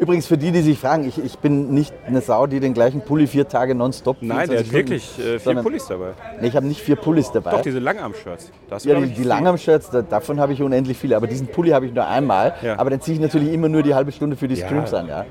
Übrigens 0.00 0.26
für 0.26 0.38
die, 0.38 0.50
die 0.50 0.62
sich 0.62 0.78
fragen, 0.78 1.06
ich, 1.06 1.22
ich 1.22 1.38
bin 1.38 1.74
nicht 1.74 1.92
eine 2.06 2.22
Sau, 2.22 2.46
die 2.46 2.58
den 2.58 2.72
gleichen 2.72 3.02
Pulli 3.02 3.26
vier 3.26 3.46
Tage 3.46 3.74
nonstop 3.74 4.16
Nein, 4.22 4.48
der 4.48 4.60
hat 4.60 4.72
wirklich 4.72 5.18
äh, 5.18 5.38
vier 5.38 5.56
Pullis 5.56 5.86
dabei. 5.88 6.12
Nee, 6.40 6.48
ich 6.48 6.56
habe 6.56 6.66
nicht 6.66 6.80
vier 6.80 6.96
Pullis 6.96 7.30
dabei. 7.30 7.50
Doch, 7.50 7.60
diese 7.60 7.80
Langarm-Shirts. 7.80 8.50
Ja, 8.84 8.98
die, 8.98 9.08
die 9.08 9.24
Langarm-Shirts, 9.24 9.90
da, 9.90 10.00
davon 10.00 10.40
habe 10.40 10.54
ich 10.54 10.62
unendlich 10.62 10.96
viele. 10.96 11.16
Aber 11.16 11.26
diesen 11.26 11.48
Pulli 11.48 11.70
habe 11.70 11.84
ich 11.84 11.92
nur 11.92 12.06
einmal. 12.06 12.54
Ja. 12.62 12.78
Aber 12.78 12.88
dann 12.88 13.02
ziehe 13.02 13.14
ich 13.16 13.20
natürlich 13.20 13.52
immer 13.52 13.68
nur 13.68 13.82
die 13.82 13.94
halbe 13.94 14.10
Stunde 14.10 14.36
für 14.36 14.48
die 14.48 14.56
Streams 14.56 14.92
ja. 14.92 15.00
an. 15.00 15.08
Ja. 15.08 15.26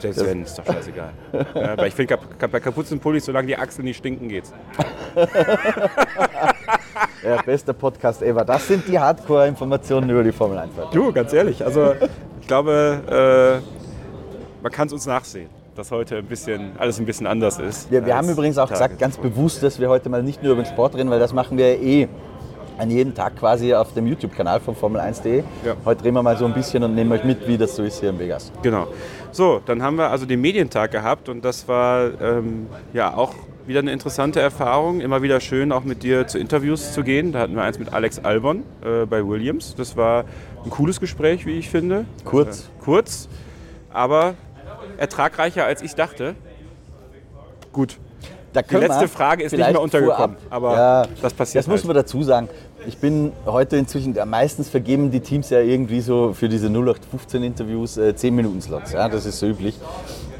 James 0.00 0.16
das 0.16 0.26
ist 0.26 0.58
doch 0.58 0.66
scheißegal. 0.66 1.12
ja, 1.54 1.78
weil 1.78 1.88
ich 1.88 1.94
finde, 1.94 2.18
bei 2.38 2.60
Kapuzenpullis, 2.60 3.24
solange 3.24 3.46
die 3.46 3.56
Achseln 3.56 3.84
nicht 3.84 3.96
stinken, 3.98 4.28
geht's. 4.28 4.52
ja, 7.24 7.40
bester 7.42 7.72
Podcast 7.72 8.22
ever. 8.22 8.44
Das 8.44 8.66
sind 8.66 8.86
die 8.88 8.98
Hardcore-Informationen 8.98 10.10
über 10.10 10.22
die 10.22 10.32
Formel 10.32 10.58
1. 10.58 10.72
Du, 10.92 11.12
ganz 11.12 11.32
ehrlich. 11.32 11.64
Also, 11.64 11.94
ich 12.40 12.46
glaube, 12.46 13.62
äh, 13.62 13.83
man 14.64 14.72
kann 14.72 14.86
es 14.86 14.94
uns 14.94 15.04
nachsehen, 15.04 15.50
dass 15.76 15.90
heute 15.90 16.16
ein 16.16 16.24
bisschen, 16.24 16.72
alles 16.78 16.98
ein 16.98 17.04
bisschen 17.04 17.26
anders 17.26 17.58
ist. 17.58 17.90
Ja, 17.90 18.04
wir 18.04 18.16
haben 18.16 18.30
übrigens 18.30 18.56
auch 18.56 18.70
gesagt, 18.70 18.98
ganz 18.98 19.18
bewusst, 19.18 19.62
dass 19.62 19.78
wir 19.78 19.90
heute 19.90 20.08
mal 20.08 20.22
nicht 20.22 20.42
nur 20.42 20.52
über 20.52 20.62
den 20.62 20.66
Sport 20.66 20.94
reden, 20.94 21.10
weil 21.10 21.20
das 21.20 21.34
machen 21.34 21.58
wir 21.58 21.78
eh 21.82 22.08
an 22.78 22.90
jedem 22.90 23.14
Tag 23.14 23.36
quasi 23.36 23.74
auf 23.74 23.92
dem 23.92 24.06
YouTube-Kanal 24.06 24.60
von 24.60 24.74
Formel1.de. 24.74 25.44
Ja. 25.66 25.76
Heute 25.84 26.02
drehen 26.02 26.14
wir 26.14 26.22
mal 26.22 26.38
so 26.38 26.46
ein 26.46 26.54
bisschen 26.54 26.82
und 26.82 26.94
nehmen 26.94 27.12
euch 27.12 27.24
mit, 27.24 27.46
wie 27.46 27.58
das 27.58 27.76
so 27.76 27.82
ist 27.82 28.00
hier 28.00 28.08
in 28.08 28.18
Vegas. 28.18 28.50
Genau. 28.62 28.86
So, 29.32 29.60
dann 29.66 29.82
haben 29.82 29.96
wir 29.96 30.10
also 30.10 30.24
den 30.24 30.40
Medientag 30.40 30.92
gehabt 30.92 31.28
und 31.28 31.44
das 31.44 31.68
war 31.68 32.18
ähm, 32.22 32.66
ja 32.94 33.14
auch 33.14 33.34
wieder 33.66 33.80
eine 33.80 33.92
interessante 33.92 34.40
Erfahrung. 34.40 35.02
Immer 35.02 35.20
wieder 35.20 35.40
schön, 35.40 35.72
auch 35.72 35.84
mit 35.84 36.02
dir 36.02 36.26
zu 36.26 36.38
Interviews 36.38 36.94
zu 36.94 37.02
gehen. 37.02 37.32
Da 37.32 37.40
hatten 37.40 37.54
wir 37.54 37.62
eins 37.62 37.78
mit 37.78 37.92
Alex 37.92 38.18
Albon 38.20 38.62
äh, 38.82 39.04
bei 39.04 39.26
Williams. 39.28 39.74
Das 39.74 39.94
war 39.94 40.24
ein 40.64 40.70
cooles 40.70 41.00
Gespräch, 41.00 41.44
wie 41.44 41.58
ich 41.58 41.68
finde. 41.68 42.06
Kurz. 42.24 42.60
Äh, 42.60 42.82
kurz, 42.82 43.28
aber 43.90 44.34
ertragreicher, 44.98 45.64
als 45.64 45.82
ich 45.82 45.94
dachte. 45.94 46.34
Gut. 47.72 47.98
Die 48.54 48.76
letzte 48.76 49.08
Frage 49.08 49.42
ist 49.42 49.52
nicht 49.52 49.68
mehr 49.68 49.80
untergekommen, 49.80 50.36
vorab, 50.36 50.40
aber 50.48 50.76
ja, 50.76 51.06
das 51.20 51.34
passiert. 51.34 51.64
Das 51.64 51.68
halt. 51.68 51.76
muss 51.76 51.84
man 51.84 51.96
dazu 51.96 52.22
sagen. 52.22 52.48
Ich 52.86 52.98
bin 52.98 53.32
heute 53.46 53.76
inzwischen, 53.76 54.14
meistens 54.26 54.68
vergeben 54.68 55.10
die 55.10 55.20
Teams 55.20 55.50
ja 55.50 55.60
irgendwie 55.60 56.00
so 56.00 56.34
für 56.34 56.48
diese 56.48 56.68
0815 56.68 57.42
Interviews 57.42 57.96
äh, 57.96 58.14
10 58.14 58.34
Minuten 58.34 58.60
Slots. 58.60 58.92
Ja, 58.92 59.08
das 59.08 59.26
ist 59.26 59.38
so 59.38 59.46
üblich. 59.46 59.76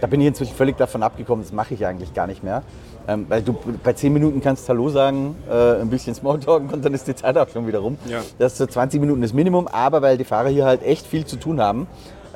Da 0.01 0.07
bin 0.07 0.21
ich 0.21 0.27
inzwischen 0.29 0.55
völlig 0.55 0.77
davon 0.77 1.03
abgekommen, 1.03 1.43
das 1.43 1.53
mache 1.53 1.75
ich 1.75 1.87
eigentlich 1.87 2.13
gar 2.13 2.27
nicht 2.27 2.45
mehr. 2.45 2.63
Ähm, 3.09 3.27
weil 3.29 3.43
du 3.43 3.55
bei 3.83 3.95
10 3.95 4.13
Minuten 4.13 4.41
kannst 4.41 4.69
Hallo 4.69 4.89
sagen, 4.91 5.37
äh, 5.51 5.81
ein 5.81 5.91
bisschen 5.91 6.15
Smalltalken 6.15 6.71
und 6.71 6.85
dann 6.85 6.95
ist 6.95 7.07
die 7.07 7.15
Zeit 7.15 7.37
auch 7.37 7.49
schon 7.49 7.67
wieder 7.67 7.81
rum. 7.81 7.99
Ja. 8.07 8.21
Das 8.39 8.53
ist 8.53 8.59
so 8.59 8.67
20 8.67 9.01
Minuten 9.01 9.23
das 9.23 9.33
Minimum, 9.33 9.67
aber 9.67 10.03
weil 10.03 10.17
die 10.19 10.25
Fahrer 10.25 10.49
hier 10.49 10.65
halt 10.65 10.83
echt 10.83 11.07
viel 11.07 11.25
zu 11.25 11.37
tun 11.37 11.61
haben, 11.61 11.87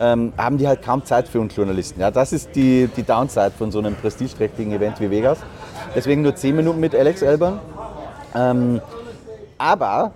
ähm, 0.01 0.33
haben 0.37 0.59
die 0.59 0.69
halt 0.69 0.83
kaum 0.83 1.05
Zeit 1.05 1.29
für 1.29 1.41
uns 1.41 1.55
Journalisten. 1.57 2.01
Ja, 2.01 2.11
das 2.11 2.33
ist 2.33 2.55
die, 2.55 2.89
die 2.97 3.03
Downside 3.03 3.53
von 3.57 3.71
so 3.73 3.79
einem 3.79 3.95
prestigeträchtigen 3.95 4.73
Event 4.73 5.01
wie 5.01 5.11
Vegas. 5.11 5.39
Deswegen 5.95 6.23
nur 6.23 6.35
10 6.35 6.57
Minuten 6.57 6.81
mit 6.81 6.95
Alex 6.95 7.23
Elbern. 7.23 7.61
Ähm, 8.35 8.81
aber 9.57 10.13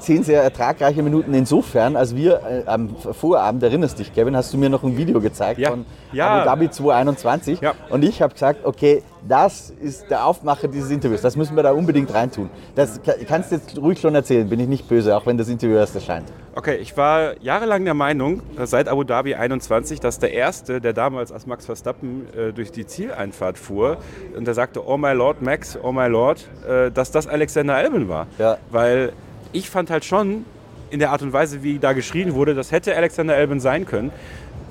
zehn 0.00 0.22
sehr 0.24 0.42
ertragreiche 0.42 1.02
Minuten 1.02 1.32
insofern, 1.34 1.94
als 1.96 2.16
wir 2.16 2.40
äh, 2.42 2.62
am 2.66 2.96
Vorabend, 2.96 3.62
erinnerst 3.62 3.98
dich, 3.98 4.12
Kevin, 4.14 4.36
hast 4.36 4.52
du 4.52 4.58
mir 4.58 4.68
noch 4.70 4.82
ein 4.82 4.96
Video 4.96 5.20
gezeigt 5.20 5.60
Ja. 5.60 5.70
von 5.70 5.86
Ja. 6.12 6.28
Abu 6.38 6.44
Dhabi 6.46 6.70
221 6.70 7.60
Ja. 7.60 7.74
und 7.90 8.04
ich 8.04 8.20
habe 8.22 8.32
gesagt, 8.32 8.64
okay, 8.64 9.02
das 9.28 9.70
ist 9.82 10.10
der 10.10 10.24
Aufmacher 10.26 10.66
dieses 10.68 10.90
Interviews, 10.90 11.20
das 11.20 11.36
müssen 11.36 11.54
wir 11.54 11.62
da 11.62 11.72
unbedingt 11.72 12.12
reintun. 12.12 12.48
Das 12.74 13.00
ka- 13.02 13.12
kannst 13.28 13.50
du 13.52 13.56
jetzt 13.56 13.76
ruhig 13.78 14.00
schon 14.00 14.14
erzählen, 14.14 14.48
bin 14.48 14.58
ich 14.60 14.66
nicht 14.68 14.88
böse, 14.88 15.14
auch 15.16 15.26
wenn 15.26 15.36
das 15.36 15.48
Interview 15.48 15.76
erst 15.76 15.94
erscheint. 15.94 16.24
Okay, 16.54 16.76
ich 16.76 16.96
war 16.96 17.40
jahrelang 17.42 17.84
der 17.84 17.94
Meinung, 17.94 18.40
äh, 18.58 18.66
seit 18.66 18.88
Abu 18.88 19.04
Dhabi 19.04 19.34
21, 19.34 20.00
dass 20.00 20.18
der 20.18 20.32
Erste, 20.32 20.80
der 20.80 20.92
damals 20.94 21.30
als 21.32 21.46
Max 21.46 21.66
Verstappen 21.66 22.26
äh, 22.36 22.52
durch 22.52 22.72
die 22.72 22.86
Zieleinfahrt 22.86 23.58
fuhr 23.58 23.98
und 24.36 24.46
der 24.46 24.54
sagte, 24.54 24.84
oh 24.86 24.96
my 24.96 25.12
Lord, 25.12 25.42
Max, 25.42 25.78
oh 25.80 25.92
my 25.92 26.06
Lord, 26.08 26.48
äh, 26.68 26.90
dass 26.90 27.10
das 27.10 27.26
Alexander 27.28 27.74
Albon 27.74 28.08
war. 28.08 28.26
Ja. 28.38 28.56
Weil 28.70 29.12
ich 29.52 29.70
fand 29.70 29.90
halt 29.90 30.04
schon, 30.04 30.44
in 30.90 30.98
der 30.98 31.10
Art 31.10 31.22
und 31.22 31.32
Weise, 31.32 31.62
wie 31.62 31.78
da 31.78 31.92
geschrien 31.92 32.34
wurde, 32.34 32.54
das 32.54 32.72
hätte 32.72 32.96
Alexander 32.96 33.34
Albon 33.34 33.60
sein 33.60 33.86
können. 33.86 34.10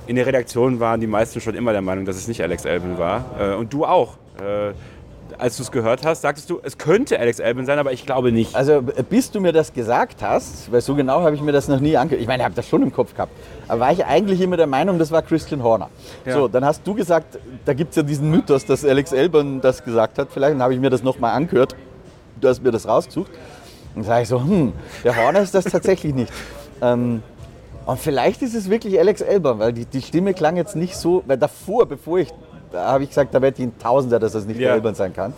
In 0.08 0.16
der 0.16 0.26
Redaktion 0.26 0.80
waren 0.80 1.00
die 1.00 1.08
meisten 1.08 1.40
schon 1.40 1.56
immer 1.56 1.72
der 1.72 1.82
Meinung, 1.82 2.06
dass 2.06 2.18
es 2.18 2.28
nicht 2.28 2.42
Alex 2.42 2.66
Albon 2.66 2.98
war. 2.98 3.26
Äh, 3.40 3.54
und 3.56 3.72
du 3.74 3.86
auch. 3.86 4.16
Äh, 4.40 4.74
als 5.38 5.58
du 5.58 5.64
es 5.64 5.72
gehört 5.72 6.06
hast, 6.06 6.22
sagtest 6.22 6.50
du, 6.50 6.60
es 6.64 6.78
könnte 6.78 7.20
Alex 7.20 7.40
Albon 7.40 7.66
sein, 7.66 7.78
aber 7.78 7.94
ich 7.94 8.06
glaube 8.06 8.32
nicht. 8.32 8.56
Also 8.56 8.82
bis 8.82 9.30
du 9.32 9.40
mir 9.40 9.54
das 9.54 9.72
gesagt 9.74 10.22
hast, 10.22 10.72
weil 10.72 10.82
so 10.82 10.96
genau 10.96 11.22
habe 11.22 11.36
ich 11.36 11.42
mir 11.42 11.52
das 11.52 11.68
noch 11.68 11.80
nie 11.80 11.96
angehört. 11.96 12.22
Ich 12.22 12.28
meine, 12.28 12.42
ich 12.42 12.46
habe 12.46 12.56
das 12.56 12.68
schon 12.68 12.82
im 12.82 12.92
Kopf 12.92 13.14
gehabt. 13.14 13.32
Aber 13.68 13.82
war 13.82 13.92
ich 13.92 14.04
eigentlich 14.06 14.42
immer 14.42 14.58
der 14.58 14.68
Meinung, 14.68 14.98
das 14.98 15.12
war 15.12 15.22
Christian 15.22 15.64
Horner. 15.64 15.90
Ja. 16.26 16.34
So, 16.34 16.48
dann 16.48 16.66
hast 16.66 16.86
du 16.86 16.94
gesagt, 16.96 17.38
da 17.64 17.74
gibt 17.74 17.92
es 17.92 17.98
ja 17.98 18.04
diesen 18.04 18.30
Mythos, 18.32 18.66
dass 18.66 18.84
Alex 18.84 19.12
Elbern 19.12 19.62
das 19.62 19.84
gesagt 19.84 20.18
hat. 20.18 20.30
Vielleicht 20.32 20.60
habe 20.60 20.74
ich 20.74 20.80
mir 20.80 20.90
das 20.90 21.04
nochmal 21.04 21.36
angehört. 21.36 21.76
Du 22.42 22.48
hast 22.48 22.64
mir 22.64 22.72
das 22.72 22.88
rausgesucht. 22.88 23.32
Und 23.96 24.04
sage 24.04 24.24
ich 24.24 24.28
so, 24.30 24.42
hm, 24.42 24.74
der 25.04 25.16
Horner 25.16 25.42
ist 25.42 25.54
das 25.56 25.66
tatsächlich 25.66 26.14
nicht. 26.14 26.32
Ähm, 26.82 27.22
und 27.86 28.00
vielleicht 28.00 28.42
ist 28.42 28.54
es 28.54 28.70
wirklich 28.70 29.00
Alex 29.00 29.22
Elbern, 29.22 29.60
weil 29.60 29.74
die, 29.74 29.86
die 29.86 30.02
Stimme 30.02 30.34
klang 30.34 30.56
jetzt 30.58 30.76
nicht 30.76 30.96
so, 30.96 31.24
weil 31.26 31.38
davor, 31.38 31.88
bevor 31.88 32.20
ich, 32.20 32.30
da 32.72 32.92
habe 32.92 33.04
ich 33.04 33.10
gesagt, 33.10 33.34
da 33.34 33.42
wette 33.42 33.62
ich 33.64 33.68
ein 33.68 33.80
Tausender, 33.80 34.20
dass 34.20 34.34
das 34.34 34.46
nicht 34.46 34.60
Ja. 34.60 34.74
Elbern 34.74 34.94
sein 34.96 35.14
kann. 35.14 35.34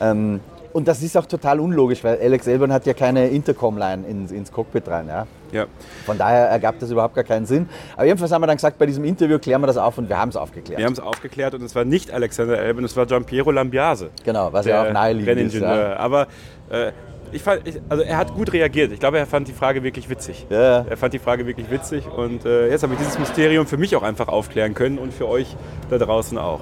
Ähm, 0.00 0.40
und 0.72 0.88
das 0.88 1.02
ist 1.02 1.16
auch 1.16 1.26
total 1.26 1.60
unlogisch, 1.60 2.02
weil 2.02 2.18
Alex 2.20 2.46
Elbern 2.46 2.72
hat 2.72 2.86
ja 2.86 2.94
keine 2.94 3.28
Intercom-Line 3.28 4.06
ins, 4.08 4.32
ins 4.32 4.50
Cockpit 4.50 4.88
rein. 4.88 5.06
Ja? 5.06 5.26
Ja. 5.52 5.66
Von 6.06 6.16
daher 6.16 6.48
ergab 6.48 6.78
das 6.78 6.90
überhaupt 6.90 7.14
gar 7.14 7.24
keinen 7.24 7.44
Sinn. 7.44 7.68
Aber 7.94 8.06
jedenfalls 8.06 8.32
haben 8.32 8.40
wir 8.42 8.46
dann 8.46 8.56
gesagt, 8.56 8.78
bei 8.78 8.86
diesem 8.86 9.04
Interview 9.04 9.38
klären 9.38 9.60
wir 9.60 9.66
das 9.66 9.76
auf 9.76 9.98
und 9.98 10.08
wir 10.08 10.18
haben 10.18 10.30
es 10.30 10.36
aufgeklärt. 10.36 10.78
Wir 10.78 10.86
haben 10.86 10.94
es 10.94 11.00
aufgeklärt 11.00 11.54
und 11.54 11.62
es 11.62 11.74
war 11.74 11.84
nicht 11.84 12.10
Alexander 12.10 12.58
Albon, 12.58 12.84
es 12.84 12.96
war 12.96 13.04
Giampiero 13.04 13.50
Lambiase. 13.50 14.10
Genau, 14.24 14.50
was 14.52 14.64
ja 14.66 14.88
auch 14.88 14.92
naheliegend 14.92 15.52
ist. 15.54 15.60
Ja. 15.60 15.96
Aber 15.98 16.26
äh, 16.70 16.92
ich 17.32 17.42
fand, 17.42 17.66
ich, 17.66 17.80
also 17.88 18.02
er 18.02 18.16
hat 18.16 18.34
gut 18.34 18.52
reagiert. 18.52 18.92
Ich 18.92 19.00
glaube, 19.00 19.18
er 19.18 19.26
fand 19.26 19.48
die 19.48 19.52
Frage 19.52 19.82
wirklich 19.82 20.08
witzig. 20.08 20.46
Ja. 20.50 20.84
Er 20.88 20.96
fand 20.96 21.14
die 21.14 21.18
Frage 21.18 21.46
wirklich 21.46 21.70
witzig 21.70 22.06
und 22.06 22.44
äh, 22.44 22.68
jetzt 22.68 22.82
habe 22.82 22.92
ich 22.94 22.98
dieses 22.98 23.18
Mysterium 23.18 23.66
für 23.66 23.76
mich 23.76 23.96
auch 23.96 24.02
einfach 24.02 24.28
aufklären 24.28 24.74
können 24.74 24.98
und 24.98 25.12
für 25.12 25.28
euch 25.28 25.56
da 25.90 25.98
draußen 25.98 26.38
auch. 26.38 26.60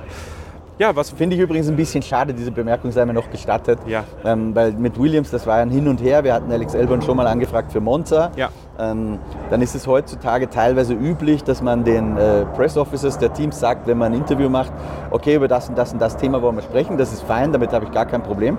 Ja, 0.80 0.96
was 0.96 1.10
Finde 1.10 1.36
ich 1.36 1.42
übrigens 1.42 1.68
ein 1.68 1.76
bisschen 1.76 2.00
schade, 2.00 2.32
diese 2.32 2.50
Bemerkung 2.50 2.90
sei 2.90 3.04
mir 3.04 3.12
noch 3.12 3.30
gestattet. 3.30 3.78
Ja. 3.86 4.04
Ähm, 4.24 4.54
weil 4.54 4.72
mit 4.72 4.98
Williams, 4.98 5.30
das 5.30 5.46
war 5.46 5.56
ein 5.56 5.68
Hin 5.68 5.86
und 5.86 6.00
Her. 6.00 6.24
Wir 6.24 6.32
hatten 6.32 6.50
Alex 6.50 6.72
Elbern 6.72 7.02
schon 7.02 7.18
mal 7.18 7.26
angefragt 7.26 7.70
für 7.70 7.80
Monza. 7.82 8.32
Ja. 8.34 8.48
Ähm, 8.78 9.18
dann 9.50 9.60
ist 9.60 9.74
es 9.74 9.86
heutzutage 9.86 10.48
teilweise 10.48 10.94
üblich, 10.94 11.44
dass 11.44 11.60
man 11.60 11.84
den 11.84 12.16
äh, 12.16 12.46
Press 12.56 12.78
Officers 12.78 13.18
der 13.18 13.30
Teams 13.34 13.60
sagt, 13.60 13.86
wenn 13.86 13.98
man 13.98 14.14
ein 14.14 14.20
Interview 14.20 14.48
macht, 14.48 14.72
okay, 15.10 15.34
über 15.34 15.48
das 15.48 15.68
und 15.68 15.76
das 15.76 15.92
und 15.92 16.00
das 16.00 16.16
Thema 16.16 16.40
wollen 16.40 16.56
wir 16.56 16.62
sprechen. 16.62 16.96
Das 16.96 17.12
ist 17.12 17.24
fein, 17.24 17.52
damit 17.52 17.74
habe 17.74 17.84
ich 17.84 17.92
gar 17.92 18.06
kein 18.06 18.22
Problem. 18.22 18.56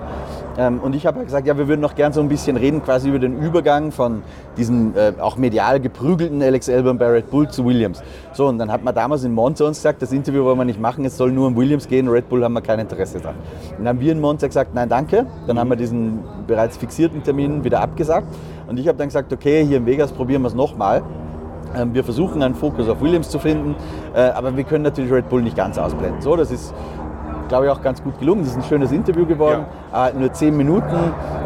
Ähm, 0.58 0.80
und 0.80 0.94
ich 0.94 1.06
habe 1.06 1.18
halt 1.18 1.26
gesagt, 1.26 1.46
ja, 1.46 1.56
wir 1.56 1.68
würden 1.68 1.80
noch 1.80 1.94
gern 1.94 2.12
so 2.12 2.20
ein 2.20 2.28
bisschen 2.28 2.56
reden, 2.56 2.82
quasi 2.82 3.08
über 3.08 3.18
den 3.18 3.38
Übergang 3.38 3.90
von 3.90 4.22
diesem 4.56 4.94
äh, 4.96 5.12
auch 5.20 5.36
medial 5.36 5.80
geprügelten 5.80 6.42
Alex 6.42 6.68
Elbern 6.68 6.98
bei 6.98 7.06
Red 7.06 7.30
Bull 7.30 7.48
zu 7.48 7.64
Williams. 7.64 8.02
So, 8.32 8.46
und 8.48 8.58
dann 8.58 8.70
hat 8.70 8.84
man 8.84 8.94
damals 8.94 9.24
in 9.24 9.32
Monza 9.32 9.66
uns 9.66 9.78
gesagt, 9.78 10.02
das 10.02 10.12
Interview 10.12 10.44
wollen 10.44 10.58
wir 10.58 10.64
nicht 10.64 10.80
machen, 10.80 11.04
es 11.04 11.16
soll 11.16 11.32
nur 11.32 11.46
um 11.46 11.56
Williams 11.56 11.88
gehen, 11.88 12.08
Red 12.08 12.28
Bull 12.28 12.44
haben 12.44 12.52
wir 12.52 12.60
kein 12.60 12.78
Interesse 12.78 13.20
dran. 13.20 13.34
Dann 13.78 13.88
haben 13.88 14.00
wir 14.00 14.12
in 14.12 14.20
Monza 14.20 14.46
gesagt, 14.46 14.74
nein, 14.74 14.88
danke. 14.88 15.26
Dann 15.46 15.58
haben 15.58 15.70
wir 15.70 15.76
diesen 15.76 16.20
bereits 16.46 16.76
fixierten 16.76 17.22
Termin 17.22 17.64
wieder 17.64 17.80
abgesagt. 17.80 18.26
Und 18.68 18.78
ich 18.78 18.88
habe 18.88 18.98
dann 18.98 19.08
gesagt, 19.08 19.32
okay, 19.32 19.64
hier 19.64 19.78
in 19.78 19.86
Vegas 19.86 20.12
probieren 20.12 20.42
wir 20.42 20.48
es 20.48 20.54
nochmal. 20.54 21.02
Ähm, 21.74 21.94
Wir 21.94 22.04
versuchen 22.04 22.42
einen 22.42 22.54
Fokus 22.54 22.88
auf 22.88 23.00
Williams 23.00 23.30
zu 23.30 23.38
finden, 23.38 23.74
äh, 24.14 24.20
aber 24.20 24.56
wir 24.56 24.64
können 24.64 24.84
natürlich 24.84 25.10
Red 25.10 25.28
Bull 25.28 25.42
nicht 25.42 25.56
ganz 25.56 25.78
ausblenden. 25.78 26.20
So, 26.20 26.36
das 26.36 26.50
ist, 26.50 26.74
glaube 27.52 27.66
ich, 27.66 27.70
auch 27.70 27.82
ganz 27.82 28.02
gut 28.02 28.18
gelungen. 28.18 28.44
Das 28.44 28.52
ist 28.52 28.56
ein 28.56 28.62
schönes 28.62 28.92
Interview 28.92 29.26
geworden, 29.26 29.66
äh, 29.94 30.18
nur 30.18 30.32
zehn 30.32 30.56
Minuten. 30.56 30.96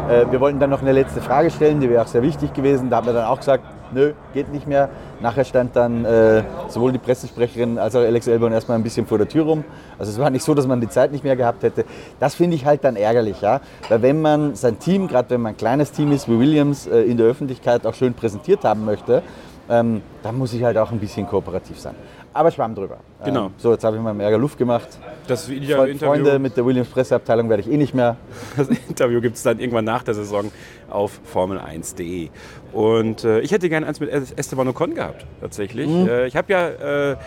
Äh, 0.09 0.31
Wir 0.31 0.39
wollten 0.39 0.57
dann 0.57 0.69
noch 0.69 0.81
eine 0.81 0.93
letzte 0.93 1.19
Frage 1.19 1.51
stellen, 1.51 1.81
die 1.81 1.89
wäre 1.89 2.01
auch 2.01 2.07
sehr 2.07 2.21
wichtig 2.21 2.53
gewesen. 2.53 2.89
Da 2.89 2.95
haben 2.95 3.07
wir 3.07 3.13
dann 3.13 3.25
auch 3.25 3.39
gesagt, 3.39 3.65
nö, 3.91 4.13
geht 4.33 4.49
nicht 4.53 4.67
mehr. 4.67 4.87
Nachher 5.19 5.43
stand 5.43 5.75
dann 5.75 6.05
äh, 6.05 6.43
sowohl 6.69 6.93
die 6.93 6.97
Pressesprecherin 6.97 7.77
als 7.77 7.93
auch 7.93 7.99
Alex 7.99 8.27
Elbern 8.27 8.53
erstmal 8.53 8.77
ein 8.77 8.83
bisschen 8.83 9.05
vor 9.05 9.17
der 9.17 9.27
Tür 9.27 9.43
rum. 9.43 9.65
Also 9.99 10.13
es 10.13 10.17
war 10.17 10.29
nicht 10.29 10.43
so, 10.45 10.53
dass 10.53 10.65
man 10.65 10.79
die 10.79 10.87
Zeit 10.87 11.11
nicht 11.11 11.25
mehr 11.25 11.35
gehabt 11.35 11.61
hätte. 11.63 11.83
Das 12.21 12.35
finde 12.35 12.55
ich 12.55 12.65
halt 12.65 12.85
dann 12.85 12.95
ärgerlich, 12.95 13.41
ja. 13.41 13.59
Weil 13.89 14.01
wenn 14.01 14.21
man 14.21 14.55
sein 14.55 14.79
Team, 14.79 15.09
gerade 15.09 15.29
wenn 15.31 15.41
man 15.41 15.55
ein 15.55 15.57
kleines 15.57 15.91
Team 15.91 16.13
ist 16.13 16.29
wie 16.29 16.39
Williams, 16.39 16.87
äh, 16.87 17.01
in 17.01 17.17
der 17.17 17.25
Öffentlichkeit 17.27 17.85
auch 17.85 17.93
schön 17.93 18.13
präsentiert 18.13 18.63
haben 18.63 18.85
möchte, 18.85 19.23
ähm, 19.69 20.01
dann 20.23 20.37
muss 20.37 20.53
ich 20.53 20.63
halt 20.63 20.77
auch 20.77 20.91
ein 20.91 20.99
bisschen 20.99 21.27
kooperativ 21.27 21.77
sein. 21.77 21.95
Aber 22.37 22.51
schwamm 22.51 22.75
drüber. 22.75 22.99
Genau. 23.25 23.47
Ähm, 23.47 23.53
so, 23.57 23.71
jetzt 23.71 23.83
habe 23.83 23.97
ich 23.97 24.01
meinem 24.03 24.19
Ärger 24.19 24.37
Luft 24.37 24.59
gemacht. 24.59 24.87
das 25.25 25.49
Video 25.49 25.77
Freunde 25.77 25.91
Interview, 25.91 26.39
mit 26.39 26.55
der 26.55 26.65
Williams 26.67 26.87
Presseabteilung 26.89 27.49
werde 27.49 27.63
ich 27.63 27.71
eh 27.71 27.77
nicht 27.77 27.95
mehr. 27.95 28.15
das 28.55 28.67
Interview 28.67 29.21
gibt 29.21 29.37
es 29.37 29.43
dann 29.43 29.59
irgendwann 29.59 29.85
nach 29.85 30.03
der 30.03 30.13
Saison 30.13 30.51
auf 30.87 31.19
Formel1.de. 31.33 32.29
Und 32.73 33.23
äh, 33.23 33.39
ich 33.39 33.51
hätte 33.51 33.69
gerne 33.69 33.87
eins 33.87 33.99
mit 33.99 34.11
Esteban 34.11 34.67
Ocon 34.67 34.93
gehabt, 34.93 35.25
tatsächlich. 35.41 35.89
Mhm. 35.89 36.07
Äh, 36.07 36.27
ich 36.27 36.35
habe 36.35 36.53
ja 36.53 36.67
äh, 37.11 37.17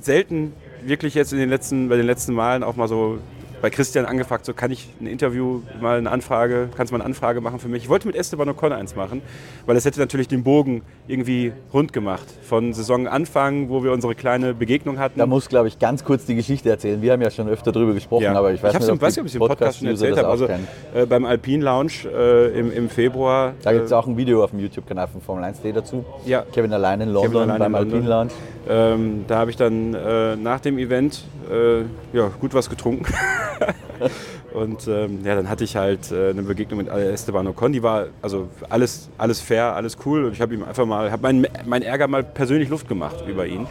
selten 0.00 0.54
wirklich 0.82 1.14
jetzt 1.14 1.32
in 1.32 1.38
den 1.38 1.50
letzten, 1.50 1.88
bei 1.88 1.96
den 1.96 2.06
letzten 2.06 2.34
Malen 2.34 2.64
auch 2.64 2.74
mal 2.74 2.88
so 2.88 3.18
bei 3.60 3.70
Christian 3.70 4.04
angefragt, 4.06 4.44
so 4.44 4.54
kann 4.54 4.70
ich 4.70 4.88
ein 5.00 5.06
Interview, 5.06 5.62
mal 5.80 5.98
eine 5.98 6.10
Anfrage, 6.10 6.68
kannst 6.76 6.90
du 6.92 6.94
mal 6.96 7.00
eine 7.02 7.06
Anfrage 7.06 7.40
machen 7.40 7.58
für 7.58 7.68
mich? 7.68 7.84
Ich 7.84 7.88
wollte 7.88 8.06
mit 8.06 8.16
Esteban 8.16 8.48
Ocon 8.48 8.72
eins 8.72 8.94
machen, 8.96 9.22
weil 9.66 9.76
es 9.76 9.84
hätte 9.84 10.00
natürlich 10.00 10.28
den 10.28 10.44
Bogen 10.44 10.82
irgendwie 11.06 11.52
rund 11.72 11.92
gemacht. 11.92 12.26
Von 12.42 12.72
Saisonanfang, 12.72 13.68
wo 13.68 13.82
wir 13.82 13.92
unsere 13.92 14.14
kleine 14.14 14.54
Begegnung 14.54 14.98
hatten. 14.98 15.18
Da 15.18 15.26
muss, 15.26 15.48
glaube 15.48 15.68
ich, 15.68 15.78
ganz 15.78 16.04
kurz 16.04 16.24
die 16.26 16.34
Geschichte 16.34 16.70
erzählen. 16.70 17.02
Wir 17.02 17.12
haben 17.12 17.22
ja 17.22 17.30
schon 17.30 17.48
öfter 17.48 17.72
darüber 17.72 17.94
gesprochen, 17.94 18.24
Ja. 18.24 18.34
aber 18.34 18.52
ich 18.52 18.62
weiß 18.62 18.74
hab's 18.74 18.86
nicht, 18.86 18.94
im, 18.94 19.00
weiß 19.00 19.18
ob 19.18 19.24
ich 19.26 19.32
es 19.32 19.34
im 19.34 19.40
Podcast 19.46 19.78
schon 19.78 19.88
erzählt 19.88 20.12
das 20.12 20.18
habe. 20.18 20.28
Also 20.28 20.46
äh, 20.46 21.06
beim 21.08 21.24
Alpine 21.24 21.64
Lounge 21.64 21.92
äh, 22.12 22.58
im, 22.58 22.72
im 22.72 22.88
Februar. 22.88 23.54
Da 23.62 23.72
gibt 23.72 23.86
es 23.86 23.90
äh, 23.90 23.94
auch 23.94 24.06
ein 24.06 24.16
Video 24.16 24.44
auf 24.44 24.50
dem 24.50 24.60
YouTube-Kanal 24.60 25.08
von 25.08 25.20
Formel 25.20 25.44
1.de 25.44 25.72
dazu. 25.72 26.04
Ja. 26.26 26.44
Kevin 26.52 26.72
allein 26.72 27.00
in 27.00 27.08
London 27.10 27.50
allein 27.50 27.58
beim 27.58 27.74
in 27.74 27.90
London. 27.90 27.94
Alpine 27.94 28.08
Lounge. 28.08 28.30
Ähm, 28.68 29.24
da 29.26 29.38
habe 29.38 29.50
ich 29.50 29.56
dann 29.56 29.94
äh, 29.94 30.36
nach 30.36 30.60
dem 30.60 30.78
Event 30.78 31.24
äh, 31.50 31.80
ja, 32.16 32.30
gut 32.40 32.54
was 32.54 32.68
getrunken. 32.68 33.06
Und 34.52 34.86
ähm, 34.88 35.20
ja, 35.24 35.34
dann 35.34 35.48
hatte 35.48 35.64
ich 35.64 35.76
halt 35.76 36.10
äh, 36.10 36.30
eine 36.30 36.42
Begegnung 36.42 36.78
mit 36.78 36.88
Esteban 36.88 37.46
Ocon. 37.46 37.72
Die 37.72 37.82
war 37.82 38.06
also 38.22 38.48
alles, 38.68 39.10
alles 39.18 39.40
fair, 39.40 39.74
alles 39.74 39.96
cool. 40.06 40.24
Und 40.24 40.32
ich 40.32 40.40
habe 40.40 40.54
ihm 40.54 40.64
einfach 40.64 40.86
mal, 40.86 41.10
habe 41.10 41.22
meinen 41.22 41.46
mein 41.66 41.82
Ärger 41.82 42.08
mal 42.08 42.22
persönlich 42.22 42.68
Luft 42.68 42.88
gemacht 42.88 43.24
über 43.26 43.46
ihn. 43.46 43.66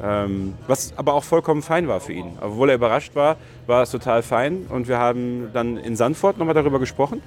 Ähm, 0.00 0.54
was 0.68 0.92
aber 0.96 1.14
auch 1.14 1.24
vollkommen 1.24 1.62
fein 1.62 1.88
war 1.88 2.00
für 2.00 2.12
ihn. 2.12 2.38
Obwohl 2.40 2.68
er 2.68 2.76
überrascht 2.76 3.16
war, 3.16 3.36
war 3.66 3.82
es 3.82 3.90
total 3.90 4.22
fein. 4.22 4.66
Und 4.68 4.86
wir 4.86 4.98
haben 4.98 5.50
dann 5.52 5.76
in 5.76 5.96
Sandford 5.96 6.38
nochmal 6.38 6.54
darüber 6.54 6.78
gesprochen 6.78 7.20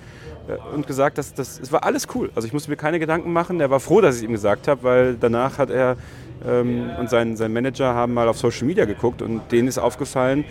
äh, 0.47 0.75
und 0.75 0.87
gesagt, 0.87 1.17
dass 1.17 1.33
das 1.33 1.59
es 1.59 1.71
war 1.71 1.83
alles 1.83 2.07
cool. 2.15 2.29
Also 2.35 2.47
ich 2.47 2.53
musste 2.53 2.69
mir 2.69 2.77
keine 2.77 2.99
Gedanken 2.99 3.33
machen. 3.33 3.59
Er 3.59 3.69
war 3.69 3.79
froh, 3.79 3.99
dass 3.99 4.15
ich 4.15 4.21
es 4.21 4.27
ihm 4.27 4.31
gesagt 4.33 4.67
habe, 4.67 4.83
weil 4.83 5.17
danach 5.19 5.57
hat 5.57 5.69
er 5.69 5.97
ähm, 6.47 6.89
und 6.99 7.09
sein, 7.09 7.35
sein 7.35 7.53
Manager 7.53 7.93
haben 7.93 8.13
mal 8.13 8.27
auf 8.27 8.37
Social 8.37 8.65
Media 8.65 8.85
geguckt 8.85 9.21
und 9.21 9.51
denen 9.51 9.67
ist 9.67 9.77
aufgefallen, 9.77 10.45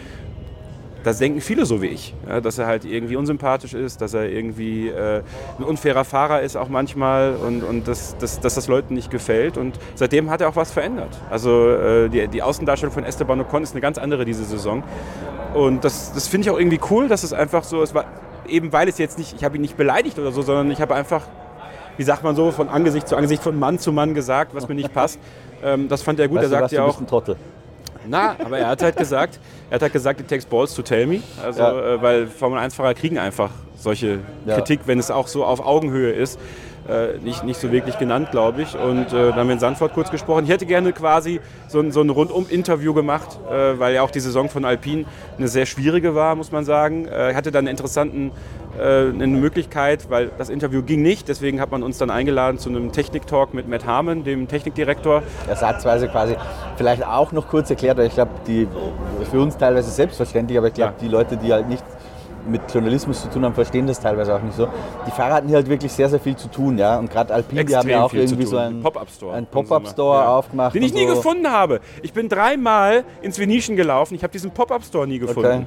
das 1.02 1.18
denken 1.18 1.40
viele 1.40 1.64
so 1.66 1.80
wie 1.82 1.86
ich, 1.86 2.14
ja, 2.28 2.40
dass 2.40 2.58
er 2.58 2.66
halt 2.66 2.84
irgendwie 2.84 3.16
unsympathisch 3.16 3.74
ist, 3.74 4.00
dass 4.00 4.14
er 4.14 4.28
irgendwie 4.28 4.88
äh, 4.88 5.22
ein 5.58 5.64
unfairer 5.64 6.04
Fahrer 6.04 6.42
ist 6.42 6.56
auch 6.56 6.68
manchmal 6.68 7.34
und, 7.34 7.62
und 7.62 7.88
dass, 7.88 8.16
dass, 8.18 8.40
dass 8.40 8.54
das 8.54 8.68
Leuten 8.68 8.94
nicht 8.94 9.10
gefällt. 9.10 9.56
Und 9.56 9.78
seitdem 9.94 10.30
hat 10.30 10.40
er 10.40 10.48
auch 10.48 10.56
was 10.56 10.70
verändert. 10.70 11.18
Also 11.30 11.70
äh, 11.70 12.08
die, 12.08 12.28
die 12.28 12.42
Außendarstellung 12.42 12.92
von 12.92 13.04
Esteban 13.04 13.40
Ocon 13.40 13.62
ist 13.62 13.72
eine 13.72 13.80
ganz 13.80 13.98
andere 13.98 14.24
diese 14.24 14.44
Saison. 14.44 14.82
Und 15.54 15.84
das, 15.84 16.12
das 16.12 16.28
finde 16.28 16.46
ich 16.46 16.50
auch 16.50 16.58
irgendwie 16.58 16.80
cool, 16.90 17.08
dass 17.08 17.22
es 17.22 17.32
einfach 17.32 17.64
so, 17.64 17.82
es 17.82 17.94
war 17.94 18.04
eben 18.46 18.72
weil 18.72 18.88
es 18.88 18.98
jetzt 18.98 19.18
nicht, 19.18 19.34
ich 19.36 19.44
habe 19.44 19.56
ihn 19.56 19.62
nicht 19.62 19.76
beleidigt 19.76 20.18
oder 20.18 20.32
so, 20.32 20.42
sondern 20.42 20.70
ich 20.70 20.80
habe 20.80 20.94
einfach, 20.94 21.22
wie 21.96 22.02
sagt 22.02 22.22
man 22.22 22.36
so, 22.36 22.50
von 22.50 22.68
Angesicht 22.68 23.08
zu 23.08 23.16
Angesicht, 23.16 23.42
von 23.42 23.58
Mann 23.58 23.78
zu 23.78 23.92
Mann 23.92 24.14
gesagt, 24.14 24.54
was 24.54 24.68
mir 24.68 24.74
nicht 24.74 24.92
passt. 24.92 25.18
Ähm, 25.62 25.88
das 25.88 26.02
fand 26.02 26.20
er 26.20 26.28
gut. 26.28 26.38
Weißt 26.38 26.46
er 26.46 26.48
du 26.48 26.54
sagt 26.54 26.64
was, 26.64 26.72
ja 26.72 26.80
du 26.80 26.84
auch, 26.84 26.88
bist 26.88 27.00
ein 27.00 27.06
Trottel. 27.06 27.36
Na, 28.08 28.36
aber 28.44 28.58
er 28.58 28.68
hat 28.68 28.82
halt 28.82 28.96
gesagt, 28.96 29.38
er 29.70 29.76
hat 29.76 29.82
halt 29.82 29.92
gesagt, 29.92 30.20
it 30.20 30.28
takes 30.28 30.44
balls 30.44 30.74
to 30.74 30.82
tell 30.82 31.06
me. 31.06 31.20
Also, 31.42 31.60
Ja. 31.62 31.94
äh, 31.94 32.02
weil 32.02 32.26
Formel 32.26 32.58
1-Fahrer 32.58 32.94
kriegen 32.94 33.18
einfach 33.18 33.50
solche 33.76 34.18
Ja. 34.46 34.56
Kritik, 34.56 34.80
wenn 34.86 34.98
es 34.98 35.10
auch 35.10 35.26
so 35.28 35.44
auf 35.44 35.60
Augenhöhe 35.64 36.12
ist. 36.12 36.38
Äh, 36.88 37.19
nicht, 37.19 37.45
nicht 37.45 37.61
so 37.61 37.71
wirklich 37.73 37.99
genannt, 37.99 38.31
glaube 38.31 38.62
ich. 38.62 38.77
Und 38.77 39.09
äh, 39.09 39.29
dann 39.29 39.35
haben 39.35 39.49
wir 39.49 39.55
in 39.55 39.61
Sandford 39.61 39.93
kurz 39.93 40.11
gesprochen. 40.11 40.45
Ich 40.45 40.51
hätte 40.51 40.66
gerne 40.66 40.93
quasi 40.93 41.40
so 41.69 41.81
ein, 41.81 41.93
so 41.93 42.01
ein 42.01 42.11
Rundum-Interview 42.11 42.95
gemacht, 42.95 43.38
äh, 43.51 43.79
weil 43.79 43.95
ja 43.95 44.03
auch 44.03 44.11
die 44.11 44.21
Saison 44.21 44.49
von 44.49 44.64
Alpine 44.64 45.05
eine 45.37 45.49
sehr 45.49 45.66
schwierige 45.66 46.14
war, 46.14 46.35
muss 46.35 46.53
man 46.53 46.64
sagen. 46.64 47.07
Äh, 47.07 47.35
hatte 47.35 47.51
dann 47.51 47.61
einen 47.61 47.69
interessanten 47.69 48.33
äh, 48.79 49.09
eine 49.09 49.27
Möglichkeit, 49.27 50.11
weil 50.11 50.31
das 50.38 50.49
Interview 50.49 50.83
ging 50.83 51.03
nicht. 51.03 51.29
Deswegen 51.29 51.61
hat 51.61 51.71
man 51.71 51.83
uns 51.83 51.99
dann 51.99 52.11
eingeladen 52.11 52.59
zu 52.59 52.69
einem 52.69 52.93
Technik-Talk 52.93 53.53
mit 53.53 53.69
Matt 53.69 53.85
Harmon, 53.85 54.25
dem 54.25 54.49
Technikdirektor. 54.49 55.23
Ersatzweise 55.49 56.09
quasi 56.09 56.37
vielleicht 56.77 57.05
auch 57.05 57.33
noch 57.33 57.49
kurz 57.49 57.69
erklärt, 57.71 57.99
weil 57.99 58.07
ich 58.07 58.14
glaube, 58.14 58.31
die 58.47 58.69
für 59.31 59.40
uns 59.40 59.57
teilweise 59.57 59.90
selbstverständlich, 59.90 60.59
aber 60.59 60.69
ich 60.69 60.75
glaube, 60.75 60.95
ja. 60.97 61.01
die 61.01 61.09
Leute, 61.09 61.37
die 61.37 61.53
halt 61.53 61.69
nicht 61.69 61.85
mit 62.48 62.62
Journalismus 62.72 63.22
zu 63.22 63.29
tun 63.29 63.44
haben, 63.44 63.55
verstehen 63.55 63.87
das 63.87 64.00
teilweise 64.00 64.35
auch 64.35 64.42
nicht 64.42 64.57
so. 64.57 64.68
Die 65.07 65.11
Fahrer 65.11 65.35
hatten 65.35 65.48
hier 65.48 65.57
halt 65.57 65.68
wirklich 65.68 65.92
sehr, 65.92 66.09
sehr 66.09 66.20
viel 66.20 66.37
zu 66.37 66.48
tun, 66.48 66.79
ja. 66.79 66.98
Und 66.98 67.11
gerade 67.11 67.33
Alpine, 67.35 67.64
die 67.64 67.76
haben 67.76 67.88
ja 67.88 68.03
auch 68.03 68.12
irgendwie 68.12 68.46
so 68.46 68.59
einen 68.59 68.83
Pop-Up-Store, 68.83 69.42
Pop 69.50 69.70
ja. 69.70 70.29
aufgemacht. 70.29 70.74
Den 70.74 70.83
ich 70.83 70.94
nie 70.94 71.07
so. 71.07 71.14
gefunden 71.14 71.50
habe. 71.50 71.81
Ich 72.03 72.12
bin 72.12 72.29
dreimal 72.29 73.05
ins 73.22 73.38
Venetian 73.38 73.76
gelaufen, 73.76 74.14
ich 74.14 74.22
habe 74.22 74.33
diesen 74.33 74.50
Pop-Up-Store 74.50 75.07
nie 75.07 75.18
gefunden. 75.18 75.66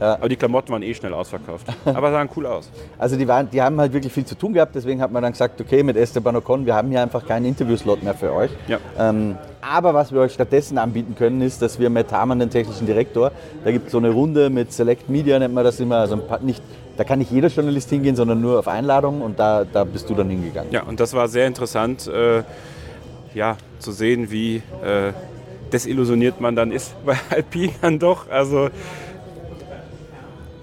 Ja. 0.00 0.14
Aber 0.14 0.30
die 0.30 0.36
Klamotten 0.36 0.72
waren 0.72 0.82
eh 0.82 0.94
schnell 0.94 1.12
ausverkauft. 1.12 1.66
Aber 1.84 2.10
sahen 2.10 2.30
cool 2.34 2.46
aus. 2.46 2.70
Also 2.96 3.16
die, 3.16 3.28
waren, 3.28 3.50
die 3.50 3.60
haben 3.60 3.78
halt 3.78 3.92
wirklich 3.92 4.12
viel 4.12 4.24
zu 4.24 4.34
tun 4.34 4.54
gehabt, 4.54 4.74
deswegen 4.74 5.02
hat 5.02 5.12
man 5.12 5.22
dann 5.22 5.32
gesagt, 5.32 5.60
okay, 5.60 5.82
mit 5.82 5.96
Esteban 5.96 6.36
Ocon, 6.36 6.64
wir 6.64 6.74
haben 6.74 6.88
hier 6.88 7.02
einfach 7.02 7.26
keinen 7.26 7.44
Interviewslot 7.44 8.02
mehr 8.02 8.14
für 8.14 8.32
euch. 8.32 8.50
Ja. 8.66 8.78
Ähm, 8.98 9.36
aber 9.62 9.94
was 9.94 10.12
wir 10.12 10.20
euch 10.20 10.32
stattdessen 10.32 10.78
anbieten 10.78 11.14
können, 11.16 11.42
ist, 11.42 11.62
dass 11.62 11.78
wir 11.78 11.90
mit 11.90 12.12
Hamann, 12.12 12.38
den 12.38 12.50
technischen 12.50 12.86
Direktor, 12.86 13.32
da 13.64 13.70
gibt 13.70 13.86
es 13.86 13.92
so 13.92 13.98
eine 13.98 14.10
Runde 14.10 14.50
mit 14.50 14.72
Select 14.72 15.08
Media, 15.08 15.38
nennt 15.38 15.54
man 15.54 15.64
das 15.64 15.80
immer, 15.80 15.96
also 15.96 16.20
nicht, 16.40 16.62
da 16.96 17.04
kann 17.04 17.18
nicht 17.18 17.30
jeder 17.30 17.48
Journalist 17.48 17.90
hingehen, 17.90 18.16
sondern 18.16 18.40
nur 18.40 18.58
auf 18.58 18.68
Einladung 18.68 19.22
und 19.22 19.38
da, 19.38 19.64
da 19.64 19.84
bist 19.84 20.08
du 20.10 20.14
dann 20.14 20.30
hingegangen. 20.30 20.72
Ja, 20.72 20.82
und 20.82 21.00
das 21.00 21.12
war 21.14 21.28
sehr 21.28 21.46
interessant, 21.46 22.06
äh, 22.06 22.42
ja, 23.34 23.56
zu 23.78 23.92
sehen, 23.92 24.30
wie 24.30 24.56
äh, 24.56 25.12
desillusioniert 25.72 26.40
man 26.40 26.56
dann 26.56 26.72
ist 26.72 26.94
bei 27.04 27.16
Alpine 27.30 27.72
dann 27.80 27.98
doch. 27.98 28.28
Also 28.30 28.70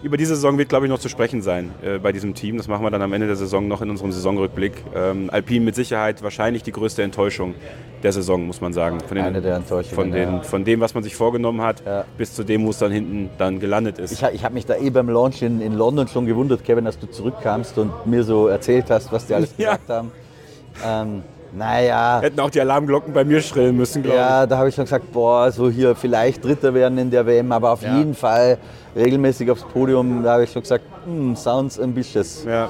über 0.03 0.17
diese 0.17 0.35
Saison 0.35 0.57
wird, 0.57 0.69
glaube 0.69 0.85
ich, 0.85 0.91
noch 0.91 0.99
zu 0.99 1.09
sprechen 1.09 1.41
sein 1.41 1.71
äh, 1.81 1.97
bei 1.97 2.11
diesem 2.11 2.33
Team. 2.33 2.57
Das 2.57 2.67
machen 2.67 2.83
wir 2.83 2.91
dann 2.91 3.01
am 3.01 3.13
Ende 3.13 3.27
der 3.27 3.35
Saison 3.35 3.67
noch 3.67 3.81
in 3.81 3.89
unserem 3.89 4.11
Saisonrückblick. 4.11 4.73
Ähm, 4.95 5.29
Alpine 5.31 5.65
mit 5.65 5.75
Sicherheit 5.75 6.21
wahrscheinlich 6.21 6.63
die 6.63 6.71
größte 6.71 7.03
Enttäuschung 7.03 7.55
der 8.03 8.11
Saison, 8.11 8.45
muss 8.45 8.61
man 8.61 8.73
sagen. 8.73 8.99
Von 8.99 9.15
den, 9.15 9.25
Eine 9.25 9.41
der 9.41 9.55
Enttäuschungen. 9.55 9.95
Von, 9.95 10.11
den, 10.11 10.33
ja. 10.33 10.41
von 10.43 10.65
dem, 10.65 10.79
was 10.81 10.93
man 10.93 11.03
sich 11.03 11.15
vorgenommen 11.15 11.61
hat, 11.61 11.83
ja. 11.85 12.05
bis 12.17 12.33
zu 12.33 12.43
dem, 12.43 12.65
wo 12.65 12.69
es 12.69 12.77
dann 12.77 12.91
hinten 12.91 13.29
dann 13.37 13.59
gelandet 13.59 13.97
ist. 13.97 14.11
Ich, 14.11 14.21
ich 14.21 14.43
habe 14.43 14.53
mich 14.53 14.65
da 14.65 14.75
eh 14.75 14.89
beim 14.89 15.09
Launch 15.09 15.41
in, 15.41 15.61
in, 15.61 15.73
London 15.73 16.07
schon 16.07 16.25
gewundert, 16.25 16.63
Kevin, 16.63 16.85
dass 16.85 16.99
du 16.99 17.07
zurückkamst 17.07 17.77
und 17.79 18.05
mir 18.05 18.23
so 18.23 18.47
erzählt 18.47 18.89
hast, 18.89 19.11
was 19.11 19.25
die 19.25 19.33
alles 19.33 19.53
ja. 19.57 19.77
gesagt 19.77 19.89
haben. 19.89 20.11
Ähm, 20.85 21.23
naja. 21.57 22.19
Hätten 22.21 22.39
auch 22.39 22.49
die 22.49 22.61
Alarmglocken 22.61 23.13
bei 23.13 23.23
mir 23.23 23.41
schrillen 23.41 23.75
müssen, 23.75 24.03
glaube 24.03 24.17
ich. 24.17 24.23
Ja, 24.23 24.45
da 24.45 24.57
habe 24.57 24.69
ich 24.69 24.75
schon 24.75 24.85
gesagt, 24.85 25.11
boah, 25.11 25.51
so 25.51 25.69
hier 25.69 25.95
vielleicht 25.95 26.43
Dritter 26.43 26.73
werden 26.73 26.97
in 26.97 27.09
der 27.09 27.25
WM, 27.25 27.51
aber 27.51 27.71
auf 27.71 27.81
ja. 27.81 27.97
jeden 27.97 28.13
Fall 28.13 28.57
regelmäßig 28.95 29.49
aufs 29.51 29.63
Podium. 29.63 30.23
Da 30.23 30.33
habe 30.33 30.43
ich 30.43 30.51
schon 30.51 30.61
gesagt, 30.61 30.83
hm, 31.05 31.35
sounds 31.35 31.79
ambitious. 31.79 32.45
Ja. 32.45 32.69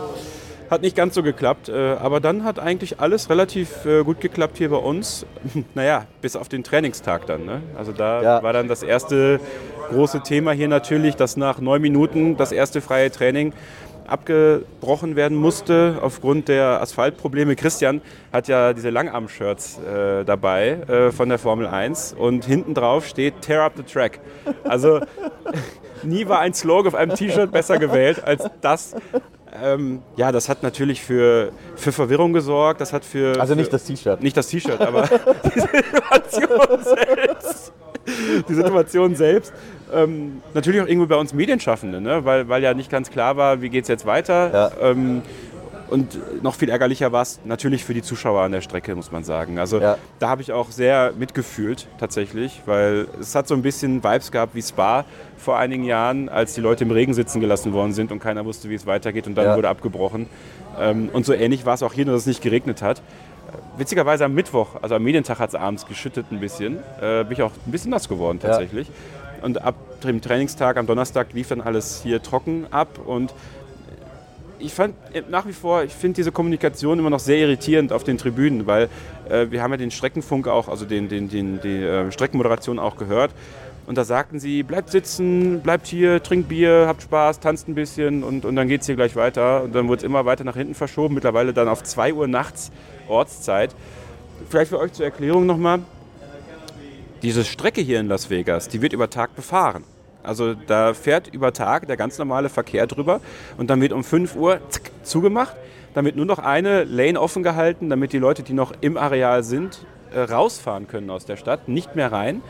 Hat 0.69 0.82
nicht 0.82 0.97
ganz 0.97 1.15
so 1.15 1.23
geklappt, 1.23 1.69
äh, 1.69 1.93
aber 1.93 2.19
dann 2.19 2.43
hat 2.43 2.60
eigentlich 2.60 3.00
alles 3.00 3.30
relativ 3.30 3.86
äh, 3.86 4.04
gut 4.04 4.19
geklappt 4.19 4.58
hier 4.58 4.69
bei 4.69 4.78
uns. 4.78 5.26
Naja, 5.76 6.06
bis 6.21 6.36
auf 6.36 6.50
den 6.50 6.63
Trainingstag 6.63 7.26
dann. 7.26 7.45
Ne? 7.45 7.62
Also 7.78 7.93
da 7.93 8.21
ja. 8.21 8.43
war 8.43 8.52
dann 8.52 8.67
das 8.67 8.84
erste 8.84 9.39
große 9.89 10.21
Thema 10.21 10.52
hier 10.52 10.67
natürlich, 10.67 11.15
dass 11.15 11.38
nach 11.38 11.60
neun 11.60 11.82
Minuten 11.82 12.36
das 12.36 12.52
erste 12.52 12.82
freie 12.82 13.10
Training 13.12 13.54
abgebrochen 14.08 15.15
werden 15.15 15.38
musste 15.38 16.00
aufgrund 16.02 16.48
der 16.48 16.82
Asphaltprobleme. 16.82 17.56
Christian 17.56 18.02
hat 18.32 18.48
ja 18.48 18.74
diese 18.74 18.89
Langarm-Shirts 18.89 19.80
äh, 19.80 20.26
dabei 20.26 20.70
äh, 20.88 21.12
von 21.12 21.30
der 21.30 21.39
Formel 21.39 21.67
1 21.67 22.13
und 22.13 22.46
hinten 22.46 22.74
drauf 22.74 23.06
steht 23.08 23.41
Tear 23.41 23.63
up 23.63 23.74
the 23.76 23.84
track. 23.84 24.20
Also 24.63 25.02
nie 26.04 26.28
war 26.28 26.39
ein 26.39 26.54
Slogan 26.54 26.88
auf 26.88 26.96
einem 26.96 27.15
T-Shirt 27.15 27.52
besser 27.52 27.78
gewählt 27.78 28.24
als 28.24 28.43
das. 28.62 28.96
Ähm, 29.62 30.02
ja, 30.15 30.32
das 30.32 30.50
hat 30.50 30.63
natürlich 30.63 31.02
für, 31.02 31.52
für 31.76 31.91
Verwirrung 31.91 32.34
gesorgt. 32.34 32.82
Das 32.82 32.93
hat 32.93 33.04
für, 33.04 33.39
also 33.39 33.56
nicht 33.56 33.67
für, 33.67 33.72
das 33.72 33.86
T-Shirt. 33.86 34.22
Nicht 34.22 34.38
das 34.38 34.48
T-Shirt, 34.48 34.80
aber 34.82 35.04
die 35.46 35.60
Situation 35.60 36.84
selbst. 36.84 37.74
Die 38.48 38.54
Situation 38.54 39.15
selbst 39.15 39.54
ähm, 39.93 40.41
natürlich 40.54 40.82
auch 40.82 40.88
irgendwie 40.88 41.08
bei 41.08 41.15
uns 41.15 41.34
Medienschaffende, 41.34 42.02
ne? 42.02 42.26
weil, 42.26 42.47
weil 42.50 42.63
ja 42.63 42.73
nicht 42.73 42.89
ganz 42.89 43.10
klar 43.10 43.38
war, 43.38 43.62
wie 43.62 43.69
geht 43.69 43.84
es 43.84 43.88
jetzt 43.88 44.06
weiter. 44.06 44.54
Ja. 44.54 44.89
Ähm, 44.89 45.21
und 45.89 46.43
noch 46.43 46.56
viel 46.56 46.69
ärgerlicher 46.69 47.12
war 47.12 47.21
es 47.21 47.39
natürlich 47.45 47.86
für 47.86 47.93
die 47.93 48.02
Zuschauer 48.02 48.41
an 48.41 48.52
der 48.52 48.62
Strecke, 48.62 48.93
muss 48.95 49.12
man 49.12 49.23
sagen. 49.23 49.58
Also 49.58 49.80
ja. 49.80 49.97
da 50.19 50.30
habe 50.30 50.41
ich 50.41 50.52
auch 50.52 50.69
sehr 50.69 51.13
mitgefühlt 51.17 51.88
tatsächlich, 51.97 52.62
weil 52.65 53.08
es 53.21 53.36
hat 53.36 53.47
so 53.47 53.56
ein 53.56 53.62
bisschen 53.62 54.04
Vibes 54.04 54.32
gehabt 54.32 54.54
wie 54.54 54.62
Spa 54.62 55.06
vor 55.38 55.58
einigen 55.58 55.86
Jahren, 55.86 56.28
als 56.28 56.54
die 56.56 56.62
Leute 56.62 56.84
im 56.84 56.91
Regen 56.91 57.13
sitzen 57.13 57.39
gelassen 57.39 57.71
worden 57.71 57.93
sind 57.93 58.12
und 58.12 58.19
keiner 58.19 58.43
wusste, 58.43 58.69
wie 58.69 58.76
es 58.76 58.86
weitergeht 58.86 59.28
und 59.28 59.36
dann 59.36 59.45
ja. 59.45 59.56
wurde 59.56 59.69
abgebrochen. 59.69 60.28
Ähm, 60.78 61.10
und 61.13 61.26
so 61.26 61.34
ähnlich 61.34 61.65
war 61.65 61.76
es 61.76 61.84
auch 61.84 61.93
hier, 61.93 62.06
nur 62.06 62.15
dass 62.15 62.23
es 62.23 62.28
nicht 62.28 62.41
geregnet 62.41 62.82
hat. 62.82 63.02
Witzigerweise 63.78 64.26
am 64.26 64.34
Mittwoch, 64.34 64.69
also 64.82 64.95
am 64.95 65.04
Medientag 65.04 65.39
hat 65.39 65.50
es 65.50 65.56
abends 65.56 65.86
geschüttet 65.86 66.26
ein 66.32 66.39
bisschen. 66.39 66.80
Äh, 67.00 67.23
bin 67.23 67.34
ich 67.34 67.41
auch 67.41 67.52
ein 67.65 67.71
bisschen 67.71 67.91
nass 67.91 68.10
geworden 68.10 68.39
tatsächlich. 68.39 68.88
Ja. 68.88 68.93
Und 69.41 69.62
ab 69.62 69.76
dem 70.02 70.21
Trainingstag 70.21 70.78
am 70.78 70.88
Donnerstag 70.88 71.34
lief 71.34 71.50
dann 71.50 71.62
alles 71.62 72.02
hier 72.04 72.21
trocken 72.21 72.67
ab. 72.71 73.00
Und 73.06 73.34
ich 74.60 74.73
fand 74.73 74.95
äh, 75.13 75.23
nach 75.30 75.45
wie 75.47 75.54
vor, 75.54 75.84
ich 75.84 75.93
finde 75.93 76.15
diese 76.15 76.32
Kommunikation 76.32 77.00
immer 77.00 77.10
noch 77.10 77.19
sehr 77.19 77.38
irritierend 77.38 77.91
auf 77.91 78.04
den 78.04 78.17
Tribünen, 78.17 78.67
weil 78.67 78.89
äh, 79.30 79.47
wir 79.50 79.62
haben 79.62 79.71
ja 79.71 79.78
den 79.78 79.91
Streckenfunk 79.91 80.47
auch, 80.47 80.67
also 80.67 80.86
den, 80.86 81.10
den, 81.10 81.30
den, 81.30 81.62
die 81.62 81.84
äh, 81.84 82.12
Streckenmoderation 82.12 82.80
auch 82.80 82.97
gehört. 82.97 83.32
Und 83.86 83.97
da 83.97 84.04
sagten 84.04 84.39
sie, 84.39 84.63
bleibt 84.63 84.89
sitzen, 84.89 85.62
bleibt 85.62 85.88
hier, 85.88 86.21
trinkt 86.21 86.50
Bier, 86.50 86.86
habt 86.88 87.04
Spaß, 87.04 87.39
tanzt 87.39 87.69
ein 87.69 87.76
bisschen 87.76 88.21
und, 88.21 88.43
und 88.43 88.56
dann 88.58 88.67
geht 88.67 88.82
es 88.82 88.88
hier 88.88 88.97
gleich 88.97 89.15
weiter. 89.15 89.63
Und 89.63 89.73
dann 89.73 89.88
wurde 89.88 90.00
es 90.00 90.04
immer 90.04 90.26
weiter 90.26 90.43
nach 90.43 90.58
hinten 90.58 90.76
verschoben, 90.76 91.15
mittlerweile 91.15 91.54
dann 91.54 91.69
auf 91.69 91.84
2 91.84 92.13
Uhr 92.13 92.28
nachts 92.28 92.69
Ortszeit. 93.08 93.73
Vielleicht 94.50 94.69
für 94.69 94.80
euch 94.80 94.91
zur 94.91 95.06
Erklärung 95.06 95.45
nochmal, 95.45 95.80
diese 97.21 97.43
Strecke 97.43 97.82
hier 97.82 97.99
in 97.99 98.08
Las 98.08 98.30
Vegas, 98.30 98.67
die 98.67 98.82
wird 98.82 98.93
über 98.93 99.10
Tag 99.10 99.36
befahren. 99.36 99.84
Also 100.23 100.53
da 100.53 100.93
fährt 100.93 101.27
über 101.34 101.53
Tag 101.53 101.88
der 101.88 101.95
ganz 101.95 102.17
normale 102.17 102.49
Verkehr 102.49 102.86
drüber 102.86 103.21
und 103.58 103.69
dann 103.69 103.82
wird 103.82 103.93
um 103.93 104.03
5 104.03 104.36
Uhr 104.36 104.60
zack, 104.69 104.91
zugemacht. 105.03 105.56
Dann 105.93 106.06
wird 106.06 106.15
nur 106.15 106.25
noch 106.25 106.39
eine 106.39 106.84
Lane 106.84 107.19
offen 107.19 107.43
gehalten, 107.43 107.89
damit 107.89 108.13
die 108.13 108.19
Leute, 108.19 108.43
die 108.43 108.53
noch 108.53 108.73
im 108.82 108.97
Areal 108.97 109.43
sind, 109.43 109.86
äh, 110.13 110.19
rausfahren 110.19 110.88
können 110.88 111.10
aus 111.10 111.25
der 111.25 111.38
Stadt, 111.38 111.67
nicht 111.67 111.95
mehr 111.95 112.12
rein. 112.12 112.41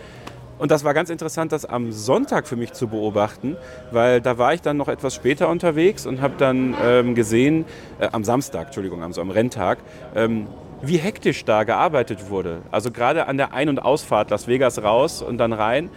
Und 0.58 0.72
das 0.72 0.84
war 0.84 0.94
ganz 0.96 1.12
interessant, 1.12 1.52
das 1.52 1.66
am 1.66 1.92
Sonntag 1.92 2.48
für 2.48 2.56
mich 2.56 2.74
zu 2.74 2.88
beobachten, 2.88 3.56
weil 3.92 4.22
da 4.22 4.40
war 4.40 4.54
ich 4.54 4.62
dann 4.62 4.76
noch 4.76 4.88
etwas 4.88 5.14
später 5.14 5.50
unterwegs 5.50 6.08
und 6.08 6.20
habe 6.20 6.34
dann 6.38 6.76
ähm, 6.84 7.14
gesehen, 7.14 7.66
äh, 8.00 8.10
am 8.12 8.24
Samstag, 8.24 8.68
Entschuldigung, 8.68 9.04
also 9.04 9.22
am 9.22 9.30
Renntag, 9.30 9.78
ähm, 10.16 10.48
wie 10.82 10.98
hektisch 10.98 11.46
da 11.46 11.64
gearbeitet 11.64 12.30
wurde. 12.30 12.60
Also 12.72 12.92
gerade 12.92 13.28
an 13.28 13.38
der 13.38 13.54
Ein- 13.54 13.70
und 13.70 13.80
Ausfahrt 13.80 14.30
Las 14.30 14.48
Vegas 14.48 14.82
raus 14.82 15.22
und 15.22 15.38
dann 15.38 15.54
rein. 15.54 15.90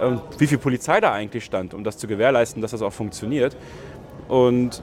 Und 0.00 0.22
wie 0.38 0.46
viel 0.46 0.58
Polizei 0.58 1.00
da 1.00 1.12
eigentlich 1.12 1.44
stand, 1.44 1.74
um 1.74 1.82
das 1.82 1.98
zu 1.98 2.06
gewährleisten, 2.06 2.62
dass 2.62 2.72
das 2.72 2.82
auch 2.82 2.92
funktioniert. 2.92 3.56
Und 4.28 4.82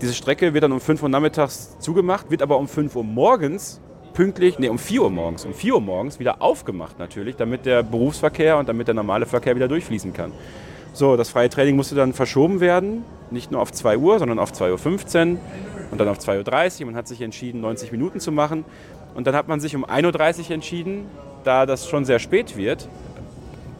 diese 0.00 0.14
Strecke 0.14 0.54
wird 0.54 0.64
dann 0.64 0.72
um 0.72 0.80
5 0.80 1.02
Uhr 1.02 1.08
nachmittags 1.08 1.78
zugemacht, 1.78 2.30
wird 2.30 2.42
aber 2.42 2.58
um 2.58 2.66
5 2.66 2.96
Uhr 2.96 3.04
morgens 3.04 3.80
pünktlich, 4.14 4.58
nee, 4.58 4.68
um 4.68 4.78
4 4.78 5.02
Uhr 5.02 5.10
morgens, 5.10 5.44
um 5.44 5.52
4 5.52 5.74
Uhr 5.74 5.80
morgens 5.80 6.18
wieder 6.18 6.40
aufgemacht 6.40 6.98
natürlich, 6.98 7.36
damit 7.36 7.66
der 7.66 7.82
Berufsverkehr 7.82 8.56
und 8.56 8.68
damit 8.68 8.88
der 8.88 8.94
normale 8.94 9.26
Verkehr 9.26 9.54
wieder 9.54 9.68
durchfließen 9.68 10.12
kann. 10.12 10.32
So, 10.92 11.16
das 11.16 11.30
freie 11.30 11.48
Training 11.48 11.76
musste 11.76 11.96
dann 11.96 12.12
verschoben 12.12 12.60
werden, 12.60 13.04
nicht 13.30 13.50
nur 13.50 13.60
auf 13.60 13.72
2 13.72 13.98
Uhr, 13.98 14.18
sondern 14.18 14.38
auf 14.38 14.52
2.15 14.52 15.32
Uhr 15.32 15.38
und 15.94 15.98
dann 15.98 16.08
auf 16.08 16.18
2.30 16.18 16.80
Uhr. 16.80 16.86
Man 16.86 16.96
hat 16.96 17.06
sich 17.06 17.20
entschieden, 17.20 17.60
90 17.60 17.92
Minuten 17.92 18.18
zu 18.18 18.32
machen. 18.32 18.64
Und 19.14 19.28
dann 19.28 19.36
hat 19.36 19.46
man 19.46 19.60
sich 19.60 19.76
um 19.76 19.84
1.30 19.84 20.46
Uhr 20.46 20.50
entschieden, 20.50 21.06
da 21.44 21.66
das 21.66 21.88
schon 21.88 22.04
sehr 22.04 22.18
spät 22.18 22.56
wird. 22.56 22.88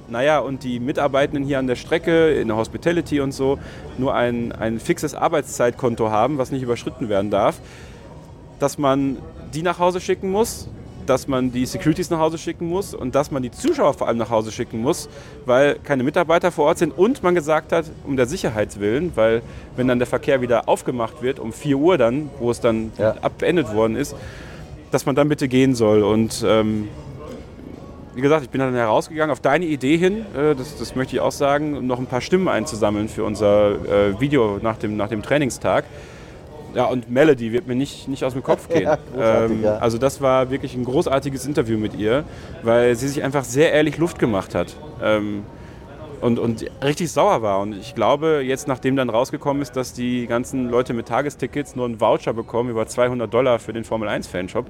Naja, 0.07 0.39
und 0.39 0.63
die 0.63 0.79
Mitarbeitenden 0.79 1.45
hier 1.45 1.59
an 1.59 1.67
der 1.67 1.75
Strecke, 1.75 2.31
in 2.35 2.47
der 2.47 2.57
Hospitality 2.57 3.21
und 3.21 3.33
so, 3.33 3.59
nur 3.99 4.15
ein, 4.15 4.53
ein 4.53 4.79
fixes 4.79 5.17
Arbeitszeitkonto 5.17 6.09
haben, 6.09 6.39
was 6.39 6.53
nicht 6.53 6.63
überschritten 6.63 7.09
werden 7.09 7.33
darf, 7.33 7.59
dass 8.61 8.79
man 8.79 9.19
die 9.53 9.63
nach 9.63 9.81
Hause 9.81 10.01
schicken 10.01 10.31
muss, 10.31 10.69
dass 11.07 11.29
man 11.29 11.53
die 11.53 11.67
Securities 11.67 12.11
nach 12.11 12.19
Hause 12.19 12.39
schicken 12.39 12.69
muss 12.69 12.95
und 12.95 13.15
dass 13.15 13.31
man 13.31 13.43
die 13.43 13.51
Zuschauer 13.51 13.95
vor 13.95 14.09
allem 14.09 14.19
nach 14.19 14.31
Hause 14.31 14.53
schicken 14.53 14.81
muss, 14.81 15.09
weil 15.47 15.77
keine 15.83 16.03
Mitarbeiter 16.03 16.53
vor 16.53 16.67
Ort 16.67 16.79
sind 16.79 16.97
und 16.97 17.23
man 17.23 17.35
gesagt 17.35 17.73
hat, 17.73 17.87
um 18.07 18.17
der 18.17 18.27
Sicherheitswillen, 18.27 19.13
weil 19.15 19.43
wenn 19.77 19.89
dann 19.89 19.99
der 19.99 20.07
Verkehr 20.07 20.41
wieder 20.41 20.69
aufgemacht 20.69 21.23
wird, 21.23 21.39
um 21.39 21.53
4 21.53 21.77
Uhr 21.77 21.99
dann, 21.99 22.31
wo 22.39 22.51
es 22.51 22.61
dann 22.61 22.93
ja. 22.99 23.15
abbeendet 23.23 23.75
worden 23.75 23.97
ist, 23.97 24.15
dass 24.91 25.07
man 25.07 25.15
dann 25.15 25.29
bitte 25.29 25.49
gehen 25.49 25.75
soll. 25.75 26.03
Und 26.03 26.45
ähm, 26.47 26.89
wie 28.15 28.21
gesagt, 28.21 28.45
ich 28.45 28.51
bin 28.51 28.61
dann 28.61 28.75
herausgegangen 28.75 29.33
auf 29.33 29.41
deine 29.41 29.65
Idee 29.65 29.97
hin, 29.97 30.25
äh, 30.37 30.55
das, 30.55 30.79
das, 30.79 30.95
möchte 30.95 31.17
ich 31.17 31.21
auch 31.21 31.33
sagen, 31.33 31.77
um 31.77 31.87
noch 31.87 31.99
ein 31.99 32.07
paar 32.07 32.21
Stimmen 32.21 32.49
einzusammeln 32.49 33.09
für 33.09 33.25
unser 33.25 33.73
äh, 33.73 34.21
Video 34.21 34.59
nach 34.63 34.79
dem, 34.79 34.97
nach 34.97 35.09
dem 35.09 35.23
Trainingstag 35.23 35.85
Ja, 36.75 36.87
und 36.87 37.11
Melody 37.11 37.53
wird 37.53 37.67
mir 37.67 37.75
nicht, 37.75 38.09
nicht 38.09 38.25
aus 38.25 38.33
dem 38.33 38.43
Kopf 38.43 38.69
gehen. 38.73 38.83
ja, 38.83 38.99
ähm, 39.45 39.63
ja. 39.63 39.79
Also 39.79 39.99
das 39.99 40.21
war 40.21 40.51
wirklich 40.51 40.75
ein 40.75 40.85
großartiges 40.85 41.47
Interview 41.47 41.79
mit 41.79 41.95
ihr, 41.95 42.25
weil 42.63 42.95
sie 42.97 43.09
sich 43.09 43.23
einfach 43.23 43.45
sehr 43.45 43.73
ehrlich 43.73 43.99
Luft 43.99 44.19
gemacht 44.19 44.55
hat. 44.55 44.75
Ähm, 45.03 45.45
und, 46.21 46.39
und 46.39 46.65
richtig 46.83 47.13
sauer 47.13 47.43
war. 47.43 47.61
Und 47.61 47.75
ich 47.75 47.95
glaube, 47.95 48.43
jetzt 48.43 48.67
nachdem 48.67 48.97
dann 48.97 49.11
rausgekommen 49.11 49.61
ist, 49.61 49.77
dass 49.77 49.93
die 49.93 50.27
ganzen 50.27 50.71
Leute 50.71 50.95
mit 50.95 51.07
Tagestickets 51.07 51.77
nur 51.77 51.85
einen 51.85 52.01
Voucher 52.01 52.33
bekommen 52.33 52.71
über 52.71 52.87
200 52.87 53.33
Dollar 53.33 53.59
für 53.59 53.75
den 53.75 53.85
Formel 53.85 54.09
1 54.09 54.27
Fanshop, 54.27 54.67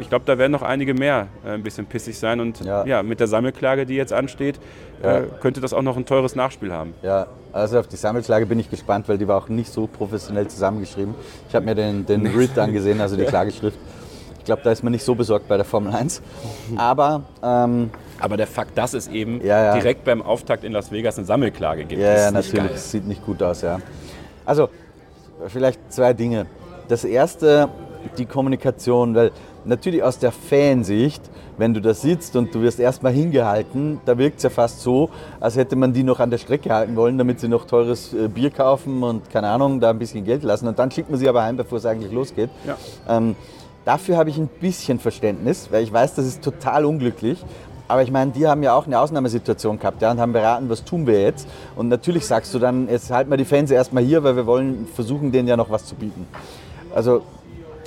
ich 0.00 0.08
glaube, 0.08 0.24
da 0.24 0.38
werden 0.38 0.52
noch 0.52 0.62
einige 0.62 0.94
mehr 0.94 1.28
äh, 1.44 1.50
ein 1.50 1.62
bisschen 1.62 1.86
pissig 1.86 2.18
sein. 2.18 2.40
Und 2.40 2.60
ja. 2.64 2.84
ja. 2.86 3.02
mit 3.02 3.20
der 3.20 3.26
Sammelklage, 3.26 3.86
die 3.86 3.94
jetzt 3.94 4.12
ansteht, 4.12 4.58
ja. 5.02 5.20
äh, 5.20 5.22
könnte 5.40 5.60
das 5.60 5.72
auch 5.72 5.82
noch 5.82 5.96
ein 5.96 6.06
teures 6.06 6.34
Nachspiel 6.36 6.72
haben. 6.72 6.94
Ja, 7.02 7.26
also 7.54 7.78
auf 7.78 7.86
die 7.86 7.96
Sammelklage 7.96 8.46
bin 8.46 8.58
ich 8.58 8.68
gespannt, 8.68 9.08
weil 9.08 9.16
die 9.16 9.28
war 9.28 9.38
auch 9.38 9.48
nicht 9.48 9.72
so 9.72 9.86
professionell 9.86 10.48
zusammengeschrieben. 10.48 11.14
Ich 11.48 11.54
habe 11.54 11.64
mir 11.64 11.76
den, 11.76 12.04
den 12.04 12.26
Read 12.26 12.58
angesehen, 12.58 13.00
also 13.00 13.16
die 13.16 13.24
Klageschrift. 13.24 13.78
Ich 14.38 14.44
glaube, 14.44 14.62
da 14.64 14.72
ist 14.72 14.82
man 14.82 14.92
nicht 14.92 15.04
so 15.04 15.14
besorgt 15.14 15.46
bei 15.46 15.56
der 15.56 15.64
Formel 15.64 15.94
1. 15.94 16.20
Aber, 16.76 17.22
ähm, 17.42 17.90
Aber 18.18 18.36
der 18.36 18.48
Fakt, 18.48 18.76
dass 18.76 18.92
es 18.92 19.06
eben 19.06 19.40
ja, 19.40 19.66
ja. 19.66 19.74
direkt 19.74 20.04
beim 20.04 20.20
Auftakt 20.20 20.64
in 20.64 20.72
Las 20.72 20.90
Vegas 20.90 21.16
eine 21.16 21.26
Sammelklage 21.26 21.84
gibt, 21.84 22.02
ja, 22.02 22.14
ja, 22.14 22.30
natürlich. 22.30 22.70
Geil. 22.70 22.76
Sieht 22.76 23.06
nicht 23.06 23.24
gut 23.24 23.42
aus, 23.42 23.62
ja. 23.62 23.78
Also, 24.44 24.68
vielleicht 25.46 25.92
zwei 25.92 26.12
Dinge. 26.12 26.46
Das 26.88 27.04
erste, 27.04 27.68
die 28.18 28.26
Kommunikation, 28.26 29.14
weil 29.14 29.30
natürlich 29.64 30.02
aus 30.02 30.18
der 30.18 30.32
Fansicht, 30.32 31.22
wenn 31.56 31.74
du 31.74 31.80
da 31.80 31.94
sitzt 31.94 32.36
und 32.36 32.54
du 32.54 32.62
wirst 32.62 32.80
erstmal 32.80 33.12
hingehalten, 33.12 34.00
da 34.04 34.18
wirkt 34.18 34.38
es 34.38 34.42
ja 34.44 34.50
fast 34.50 34.80
so, 34.80 35.10
als 35.40 35.56
hätte 35.56 35.76
man 35.76 35.92
die 35.92 36.02
noch 36.02 36.20
an 36.20 36.30
der 36.30 36.38
Strecke 36.38 36.72
halten 36.72 36.96
wollen, 36.96 37.18
damit 37.18 37.40
sie 37.40 37.48
noch 37.48 37.66
teures 37.66 38.12
äh, 38.12 38.28
Bier 38.28 38.50
kaufen 38.50 39.02
und 39.02 39.30
keine 39.30 39.48
Ahnung, 39.48 39.80
da 39.80 39.90
ein 39.90 39.98
bisschen 39.98 40.24
Geld 40.24 40.42
lassen. 40.42 40.66
Und 40.66 40.78
dann 40.78 40.90
schickt 40.90 41.10
man 41.10 41.18
sie 41.18 41.28
aber 41.28 41.42
heim, 41.42 41.56
bevor 41.56 41.78
es 41.78 41.86
eigentlich 41.86 42.12
losgeht. 42.12 42.50
Ja. 42.66 42.76
Ähm, 43.08 43.36
dafür 43.84 44.16
habe 44.16 44.30
ich 44.30 44.38
ein 44.38 44.48
bisschen 44.48 44.98
Verständnis, 44.98 45.68
weil 45.70 45.84
ich 45.84 45.92
weiß, 45.92 46.14
das 46.14 46.26
ist 46.26 46.42
total 46.42 46.84
unglücklich. 46.84 47.44
Aber 47.86 48.02
ich 48.02 48.10
meine, 48.10 48.30
die 48.30 48.46
haben 48.46 48.62
ja 48.62 48.74
auch 48.74 48.86
eine 48.86 48.98
Ausnahmesituation 48.98 49.78
gehabt 49.78 50.00
ja, 50.00 50.10
und 50.10 50.18
haben 50.18 50.32
beraten, 50.32 50.70
was 50.70 50.84
tun 50.84 51.06
wir 51.06 51.20
jetzt. 51.20 51.46
Und 51.76 51.88
natürlich 51.88 52.26
sagst 52.26 52.54
du 52.54 52.58
dann, 52.58 52.88
jetzt 52.88 53.10
halten 53.10 53.30
wir 53.30 53.36
die 53.36 53.44
Fans 53.44 53.70
erstmal 53.70 54.02
hier, 54.02 54.24
weil 54.24 54.36
wir 54.36 54.46
wollen 54.46 54.86
versuchen, 54.94 55.32
denen 55.32 55.48
ja 55.48 55.56
noch 55.56 55.70
was 55.70 55.84
zu 55.84 55.94
bieten. 55.94 56.26
Also 56.94 57.22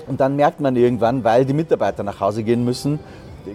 und 0.08 0.22
dann 0.22 0.36
merkt 0.36 0.62
man 0.62 0.76
irgendwann, 0.76 1.24
weil 1.24 1.46
die 1.46 1.54
Mitarbeiter 1.54 2.04
nach 2.04 2.20
Hause 2.20 2.44
gehen 2.44 2.64
müssen, 2.64 3.00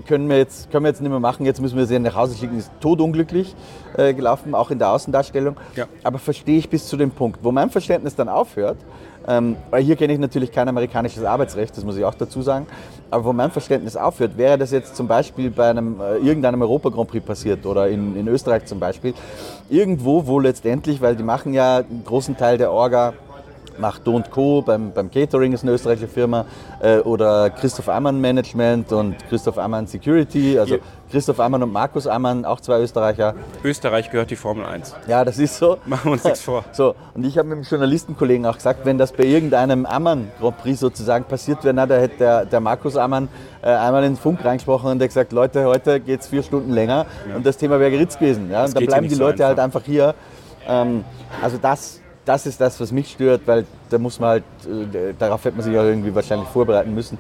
können 0.07 0.29
wir 0.29 0.39
jetzt, 0.39 0.71
können 0.71 0.85
wir 0.85 0.91
jetzt 0.91 1.01
nicht 1.01 1.11
mehr 1.11 1.21
machen, 1.21 1.47
jetzt 1.47 1.61
müssen 1.61 1.77
wir 1.77 1.87
sie 1.87 1.99
nach 1.99 2.15
Hause 2.15 2.37
schicken, 2.37 2.59
ist 2.59 2.71
todunglücklich 2.81 3.55
äh, 3.97 4.15
gelaufen, 4.15 4.55
auch 4.55 4.71
in 4.71 4.79
der 4.79 4.91
Außendarstellung. 4.91 5.57
Ja. 5.77 5.87
Aber 6.03 6.19
verstehe 6.19 6.59
ich 6.59 6.69
bis 6.69 6.87
zu 6.87 6.97
dem 6.97 7.11
Punkt, 7.11 7.41
wo 7.43 7.53
mein 7.53 7.71
Verständnis 7.71 8.15
dann 8.15 8.29
aufhört, 8.29 8.79
ähm, 9.27 9.57
weil 9.71 9.83
hier 9.83 9.97
kenne 9.97 10.13
ich 10.13 10.19
natürlich 10.19 10.51
kein 10.51 10.69
amerikanisches 10.69 11.25
Arbeitsrecht, 11.25 11.77
das 11.77 11.85
muss 11.85 11.97
ich 11.97 12.05
auch 12.05 12.15
dazu 12.15 12.43
sagen, 12.43 12.67
aber 13.11 13.25
wo 13.25 13.33
mein 13.33 13.51
Verständnis 13.51 13.97
aufhört, 13.97 14.37
wäre 14.37 14.59
das 14.59 14.71
jetzt 14.71 14.97
zum 14.97 15.07
Beispiel 15.07 15.51
bei 15.51 15.71
einem, 15.71 16.01
äh, 16.01 16.17
irgendeinem 16.17 16.63
Europa 16.63 16.89
Grand 16.89 17.09
Prix 17.09 17.25
passiert 17.25 17.65
oder 17.67 17.89
in, 17.89 18.17
in 18.17 18.27
Österreich 18.29 18.65
zum 18.65 18.81
Beispiel, 18.81 19.15
irgendwo, 19.71 20.27
wo 20.27 20.41
letztendlich, 20.41 21.01
weil 21.01 21.17
die 21.17 21.23
machen 21.23 21.53
ja 21.55 21.79
einen 21.79 22.03
großen 22.05 22.37
Teil 22.37 22.59
der 22.59 22.73
Orga 22.73 23.13
macht 23.79 24.07
Do 24.07 24.23
Co. 24.31 24.63
Beim, 24.63 24.93
beim 24.93 25.11
Catering 25.11 25.53
ist 25.53 25.63
eine 25.63 25.73
österreichische 25.73 26.09
Firma 26.09 26.45
äh, 26.81 26.99
oder 26.99 27.51
Christoph 27.51 27.89
Ammann 27.89 28.21
Management 28.21 28.93
und 28.93 29.17
Christoph 29.29 29.59
Ammann 29.59 29.87
Security. 29.87 30.59
Also 30.59 30.79
Christoph 31.13 31.41
Ammann 31.41 31.63
und 31.63 31.73
Markus 31.73 32.07
Ammann, 32.07 32.47
auch 32.47 32.59
zwei 32.61 32.81
Österreicher. 32.81 33.35
Österreich 33.63 34.11
gehört 34.11 34.31
die 34.31 34.37
Formel 34.37 34.65
1. 34.65 34.95
Ja, 35.07 35.25
das 35.27 35.39
ist 35.39 35.59
so. 35.59 35.77
Machen 35.87 36.05
wir 36.07 36.13
uns 36.13 36.25
nichts 36.25 36.41
vor. 36.41 36.65
So, 36.73 36.95
und 37.15 37.27
ich 37.27 37.37
habe 37.37 37.49
mit 37.49 37.59
dem 37.59 37.65
Journalistenkollegen 37.65 38.47
auch 38.47 38.55
gesagt, 38.55 38.87
wenn 38.87 38.97
das 38.97 39.13
bei 39.13 39.25
irgendeinem 39.25 39.85
Ammann 39.85 40.31
Grand 40.41 40.57
Prix 40.59 40.81
sozusagen 40.81 41.25
passiert 41.25 41.63
wäre, 41.65 41.75
da 41.75 41.97
hätte 41.97 42.17
der, 42.19 42.45
der 42.47 42.61
Markus 42.61 42.97
Ammann 42.97 43.29
äh, 43.61 43.67
einmal 43.67 44.05
in 44.05 44.13
den 44.13 44.17
Funk 44.17 44.43
reingesprochen 44.43 44.91
und 44.91 44.99
der 44.99 45.09
gesagt, 45.09 45.33
Leute, 45.33 45.67
heute 45.67 46.01
geht 46.01 46.23
es 46.23 46.29
vier 46.29 46.43
Stunden 46.43 46.73
länger 46.73 47.05
ja. 47.29 47.37
und 47.37 47.45
das 47.45 47.59
Thema 47.59 47.79
wäre 47.79 47.91
geritzt 47.91 48.19
gewesen. 48.19 48.51
Ja? 48.51 48.65
Und 48.65 48.75
dann 48.75 48.87
bleiben 48.87 49.09
die 49.09 49.15
Leute 49.15 49.39
so 49.39 49.45
halt 49.45 49.59
einfach 49.59 49.83
hier. 49.85 50.15
Ähm, 50.67 51.05
also 51.43 51.59
das 51.61 52.02
das 52.25 52.47
ist 52.47 52.61
das, 52.61 52.81
was 52.81 52.93
mich 52.93 53.11
stört, 53.11 53.43
weil 53.47 53.67
da 53.91 53.99
muss 53.99 54.21
man 54.21 54.31
halt, 54.31 54.45
äh, 54.95 55.15
darauf 55.19 55.45
hätte 55.45 55.57
man 55.57 55.65
sich 55.65 55.75
ja 55.75 55.85
irgendwie 55.85 56.15
wahrscheinlich 56.15 56.49
vorbereiten 56.49 56.95
müssen. 56.95 57.19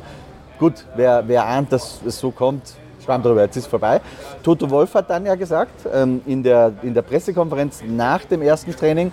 Gut, 0.59 0.85
wer, 0.95 1.27
wer 1.27 1.45
ahnt, 1.45 1.73
dass 1.73 2.01
es 2.07 2.21
so 2.21 2.31
kommt, 2.31 2.75
schwamm 3.05 3.23
drüber, 3.23 3.43
jetzt 3.43 3.57
ist 3.57 3.67
vorbei. 3.67 4.01
Toto 4.43 4.71
Wolf 4.71 4.95
hat 4.95 5.11
dann 5.11 5.27
ja 5.27 5.35
gesagt, 5.35 5.89
ähm, 5.93 6.21
in, 6.27 6.43
der, 6.43 6.73
in 6.83 6.95
der 6.95 7.03
Pressekonferenz 7.03 7.83
nach 7.87 8.25
dem 8.25 8.43
ersten 8.43 8.75
Training, 8.77 9.11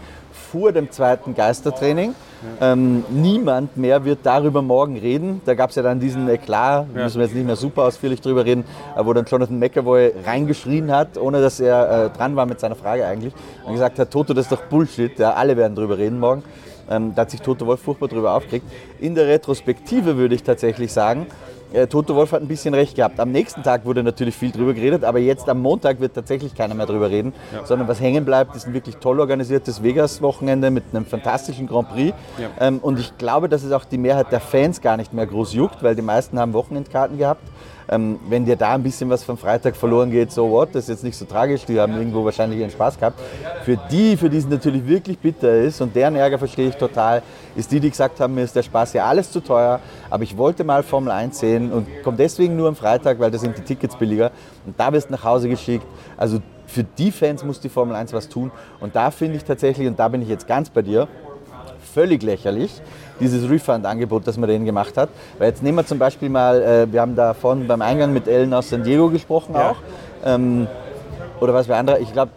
vor 0.52 0.72
dem 0.72 0.92
zweiten 0.92 1.36
Geistertraining, 1.36 2.16
ähm, 2.62 3.04
niemand 3.10 3.78
mehr 3.78 4.06
wird 4.06 4.20
darüber 4.24 4.62
morgen 4.62 4.98
reden. 4.98 5.42
Da 5.46 5.54
gab 5.54 5.70
es 5.70 5.76
ja 5.76 5.84
dann 5.84 6.00
diesen 6.00 6.30
Eklat, 6.30 6.88
ja. 6.96 7.04
müssen 7.04 7.18
wir 7.20 7.26
jetzt 7.26 7.36
nicht 7.36 7.46
mehr 7.46 7.56
super 7.56 7.84
ausführlich 7.84 8.22
drüber 8.22 8.46
reden, 8.46 8.64
wo 8.98 9.14
dann 9.14 9.26
Jonathan 9.26 9.60
McAvoy 9.60 10.14
reingeschrien 10.26 10.92
hat, 10.92 11.18
ohne 11.18 11.42
dass 11.42 11.60
er 11.60 12.06
äh, 12.06 12.18
dran 12.18 12.36
war 12.36 12.46
mit 12.46 12.60
seiner 12.60 12.76
Frage 12.76 13.06
eigentlich, 13.06 13.34
und 13.66 13.74
gesagt 13.74 14.00
hat, 14.00 14.12
Toto, 14.12 14.34
das 14.34 14.46
ist 14.46 14.52
doch 14.52 14.64
Bullshit, 14.64 15.18
ja, 15.20 15.34
alle 15.34 15.58
werden 15.58 15.76
drüber 15.76 15.98
reden 15.98 16.20
morgen. 16.20 16.44
Ähm, 16.90 17.14
da 17.14 17.22
hat 17.22 17.32
sich 17.32 17.42
Toto 17.42 17.68
Wolf 17.68 17.82
furchtbar 17.82 18.08
drüber 18.08 18.34
aufgeregt. 18.34 18.66
In 19.00 19.14
der 19.14 19.28
Retrospektive 19.28 20.18
würde 20.18 20.34
ich 20.34 20.44
tatsächlich 20.44 20.92
sagen, 20.92 21.28
äh, 21.74 21.88
Toto 21.88 22.16
Wolf 22.16 22.32
hat 22.32 22.42
ein 22.42 22.48
bisschen 22.48 22.74
recht 22.74 22.96
gehabt. 22.96 23.20
Am 23.20 23.32
nächsten 23.32 23.64
Tag 23.64 23.86
wurde 23.86 24.04
natürlich 24.04 24.36
viel 24.36 24.52
drüber 24.52 24.74
geredet, 24.74 25.04
aber 25.04 25.20
jetzt 25.20 25.48
am 25.50 25.62
Montag 25.62 26.00
wird 26.00 26.14
tatsächlich 26.14 26.56
keiner 26.56 26.74
mehr 26.74 26.86
drüber 26.86 27.10
reden, 27.10 27.34
ja. 27.54 27.66
sondern 27.66 27.88
was 27.88 28.00
hängen 28.00 28.26
bleibt, 28.26 28.56
ist 28.56 28.68
ein 28.68 28.74
wirklich 28.74 28.98
toll 28.98 29.20
organisiertes 29.20 29.84
Vegas-Wochenende 29.84 30.72
mit 30.72 30.84
einem 30.92 31.06
fantastischen 31.06 31.68
Grand 31.68 31.90
Prix. 31.90 32.14
Ja. 32.38 32.50
Ähm, 32.60 32.80
und 32.80 33.00
ich 33.00 33.18
glaube, 33.18 33.50
dass 33.50 33.64
es 33.64 33.72
auch 33.72 33.86
die 33.86 33.98
Mehrheit 33.98 34.32
der 34.32 34.40
Fans 34.40 34.82
gar 34.82 34.98
nicht 34.98 35.14
mehr 35.14 35.28
groß 35.28 35.54
juckt, 35.54 35.84
weil 35.84 35.96
die 35.96 36.02
meisten 36.02 36.40
haben 36.40 36.54
Wochenendkarten 36.54 37.18
gehabt. 37.18 37.42
Ähm, 37.92 38.20
wenn 38.30 38.46
dir 38.46 38.56
da 38.56 38.76
ein 38.76 38.84
bisschen 38.84 39.10
was 39.10 39.24
vom 39.24 39.36
Freitag 39.36 39.76
verloren 39.76 40.12
geht, 40.12 40.32
so 40.32 40.52
what, 40.52 40.70
das 40.74 40.84
ist 40.84 40.90
jetzt 40.90 41.04
nicht 41.04 41.18
so 41.18 41.26
tragisch, 41.26 41.66
die 41.66 41.80
haben 41.80 41.98
irgendwo 41.98 42.24
wahrscheinlich 42.24 42.60
ihren 42.60 42.70
Spaß 42.70 43.00
gehabt. 43.00 43.20
Für 43.66 43.78
die, 43.90 44.16
für 44.16 44.30
die 44.30 44.38
es 44.38 44.48
natürlich 44.48 44.86
wirklich 44.88 45.18
bitter 45.18 45.56
ist 45.56 45.82
und 45.82 45.96
deren 45.96 46.16
Ärger 46.16 46.38
verstehe 46.38 46.70
ich 46.70 46.76
total, 46.76 47.24
ist 47.56 47.72
die, 47.72 47.80
die 47.80 47.90
gesagt 47.90 48.20
haben, 48.20 48.36
mir 48.36 48.44
ist 48.44 48.56
der 48.56 48.62
Spaß 48.62 48.94
ja 48.94 49.06
alles 49.06 49.32
zu 49.32 49.40
teuer, 49.40 49.80
aber 50.12 50.22
ich 50.22 50.38
wollte 50.38 50.64
mal 50.64 50.84
Formel 50.84 51.12
1 51.12 51.40
sehen 51.40 51.72
und 51.72 51.88
komme 52.04 52.18
deswegen 52.18 52.56
nur 52.56 52.68
am 52.68 52.76
Freitag, 52.76 53.20
weil 53.20 53.32
da 53.32 53.40
sind 53.40 53.58
die 53.58 53.64
Tickets 53.64 53.96
billiger 53.96 54.30
und 54.68 54.80
da 54.80 54.94
wirst 54.94 55.10
du 55.10 55.14
nach 55.14 55.24
Hause 55.24 55.50
geschickt. 55.50 55.86
Also 56.16 56.40
für 56.68 56.84
die 56.84 57.12
Fans 57.12 57.44
muss 57.44 57.60
die 57.60 57.70
Formel 57.70 57.96
1 57.96 58.14
was 58.14 58.30
tun 58.30 58.52
und 58.80 58.96
da 58.96 59.10
finde 59.10 59.38
ich 59.38 59.46
tatsächlich, 59.46 59.88
und 59.88 59.98
da 59.98 60.10
bin 60.10 60.22
ich 60.22 60.30
jetzt 60.30 60.48
ganz 60.48 60.70
bei 60.70 60.84
dir, 60.84 61.08
völlig 61.92 62.22
lächerlich, 62.22 62.82
dieses 63.20 63.50
Refund-Angebot, 63.50 64.28
das 64.28 64.38
man 64.38 64.50
denen 64.50 64.66
gemacht 64.66 64.98
hat. 64.98 65.10
Weil 65.38 65.50
jetzt 65.50 65.64
nehmen 65.64 65.78
wir 65.78 65.86
zum 65.86 66.00
Beispiel 66.00 66.30
mal, 66.30 66.62
äh, 66.62 66.92
wir 66.92 67.02
haben 67.02 67.16
da 67.16 67.34
vorhin 67.34 67.68
beim 67.68 67.82
Eingang 67.82 68.14
mit 68.14 68.28
Ellen 68.28 68.54
aus 68.54 68.70
San 68.70 68.84
Diego 68.84 69.10
gesprochen 69.10 69.56
ja. 69.56 69.72
auch. 69.72 69.78
Ähm, 70.26 70.68
oder 71.40 71.54
was 71.54 71.68
für 71.68 71.76
andere, 71.76 72.00
ich 72.00 72.12
glaube, 72.12 72.32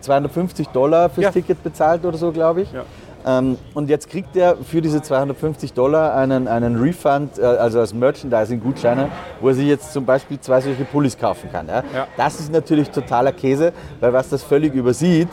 250 0.00 0.68
Dollar 0.68 1.08
fürs 1.08 1.24
ja. 1.24 1.30
Ticket 1.30 1.62
bezahlt 1.62 2.04
oder 2.04 2.18
so, 2.18 2.30
glaube 2.30 2.62
ich. 2.62 2.72
Ja. 2.72 2.84
Ähm, 3.24 3.56
und 3.74 3.88
jetzt 3.88 4.08
kriegt 4.10 4.36
er 4.36 4.56
für 4.56 4.80
diese 4.80 5.00
250 5.00 5.72
Dollar 5.72 6.14
einen, 6.14 6.48
einen 6.48 6.80
Refund, 6.80 7.38
äh, 7.38 7.42
also 7.42 7.80
als 7.80 7.94
Merchandising-Gutscheine, 7.94 9.08
wo 9.40 9.48
er 9.48 9.54
sich 9.54 9.66
jetzt 9.66 9.92
zum 9.92 10.04
Beispiel 10.04 10.40
zwei 10.40 10.60
solche 10.60 10.84
Pullis 10.84 11.16
kaufen 11.16 11.50
kann. 11.52 11.68
Ja? 11.68 11.84
Das 12.16 12.40
ist 12.40 12.52
natürlich 12.52 12.90
totaler 12.90 13.32
Käse, 13.32 13.72
weil 14.00 14.12
was 14.12 14.28
das 14.28 14.42
völlig 14.42 14.74
übersieht, 14.74 15.28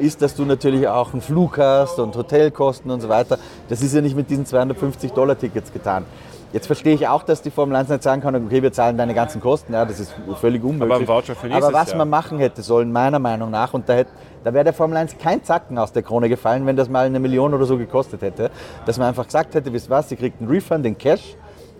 ist, 0.00 0.22
dass 0.22 0.34
du 0.34 0.44
natürlich 0.44 0.88
auch 0.88 1.12
einen 1.12 1.22
Flug 1.22 1.58
hast 1.58 1.98
und 1.98 2.16
Hotelkosten 2.16 2.90
und 2.90 3.00
so 3.00 3.08
weiter. 3.08 3.38
Das 3.68 3.82
ist 3.82 3.94
ja 3.94 4.00
nicht 4.00 4.16
mit 4.16 4.30
diesen 4.30 4.46
250 4.46 5.12
Dollar 5.12 5.38
Tickets 5.38 5.72
getan. 5.72 6.04
Jetzt 6.52 6.66
verstehe 6.66 6.94
ich 6.94 7.06
auch, 7.06 7.22
dass 7.22 7.42
die 7.42 7.50
Formel 7.50 7.76
1 7.76 7.88
nicht 7.88 8.02
sagen 8.02 8.22
kann, 8.22 8.34
okay, 8.34 8.62
wir 8.62 8.72
zahlen 8.72 8.96
deine 8.96 9.14
ganzen 9.14 9.40
Kosten, 9.40 9.74
ja, 9.74 9.84
das 9.84 10.00
ist 10.00 10.14
völlig 10.40 10.62
unmöglich. 10.62 11.08
Aber, 11.08 11.66
Aber 11.66 11.72
was 11.72 11.94
man 11.94 12.08
machen 12.08 12.38
hätte 12.38 12.62
sollen, 12.62 12.92
meiner 12.92 13.18
Meinung 13.18 13.50
nach, 13.50 13.74
und 13.74 13.88
da, 13.88 14.04
da 14.44 14.54
wäre 14.54 14.64
der 14.64 14.72
Formel 14.72 14.96
1 14.96 15.18
kein 15.18 15.42
Zacken 15.44 15.76
aus 15.76 15.92
der 15.92 16.02
Krone 16.02 16.28
gefallen, 16.28 16.64
wenn 16.64 16.76
das 16.76 16.88
mal 16.88 17.04
eine 17.04 17.18
Million 17.20 17.52
oder 17.52 17.66
so 17.66 17.76
gekostet 17.76 18.22
hätte, 18.22 18.50
dass 18.86 18.96
man 18.96 19.08
einfach 19.08 19.26
gesagt 19.26 19.54
hätte, 19.54 19.72
wisst 19.72 19.90
was, 19.90 20.10
ihr 20.10 20.16
kriegt 20.16 20.40
einen 20.40 20.48
Refund 20.48 20.86
in 20.86 20.96
Cash, 20.96 21.36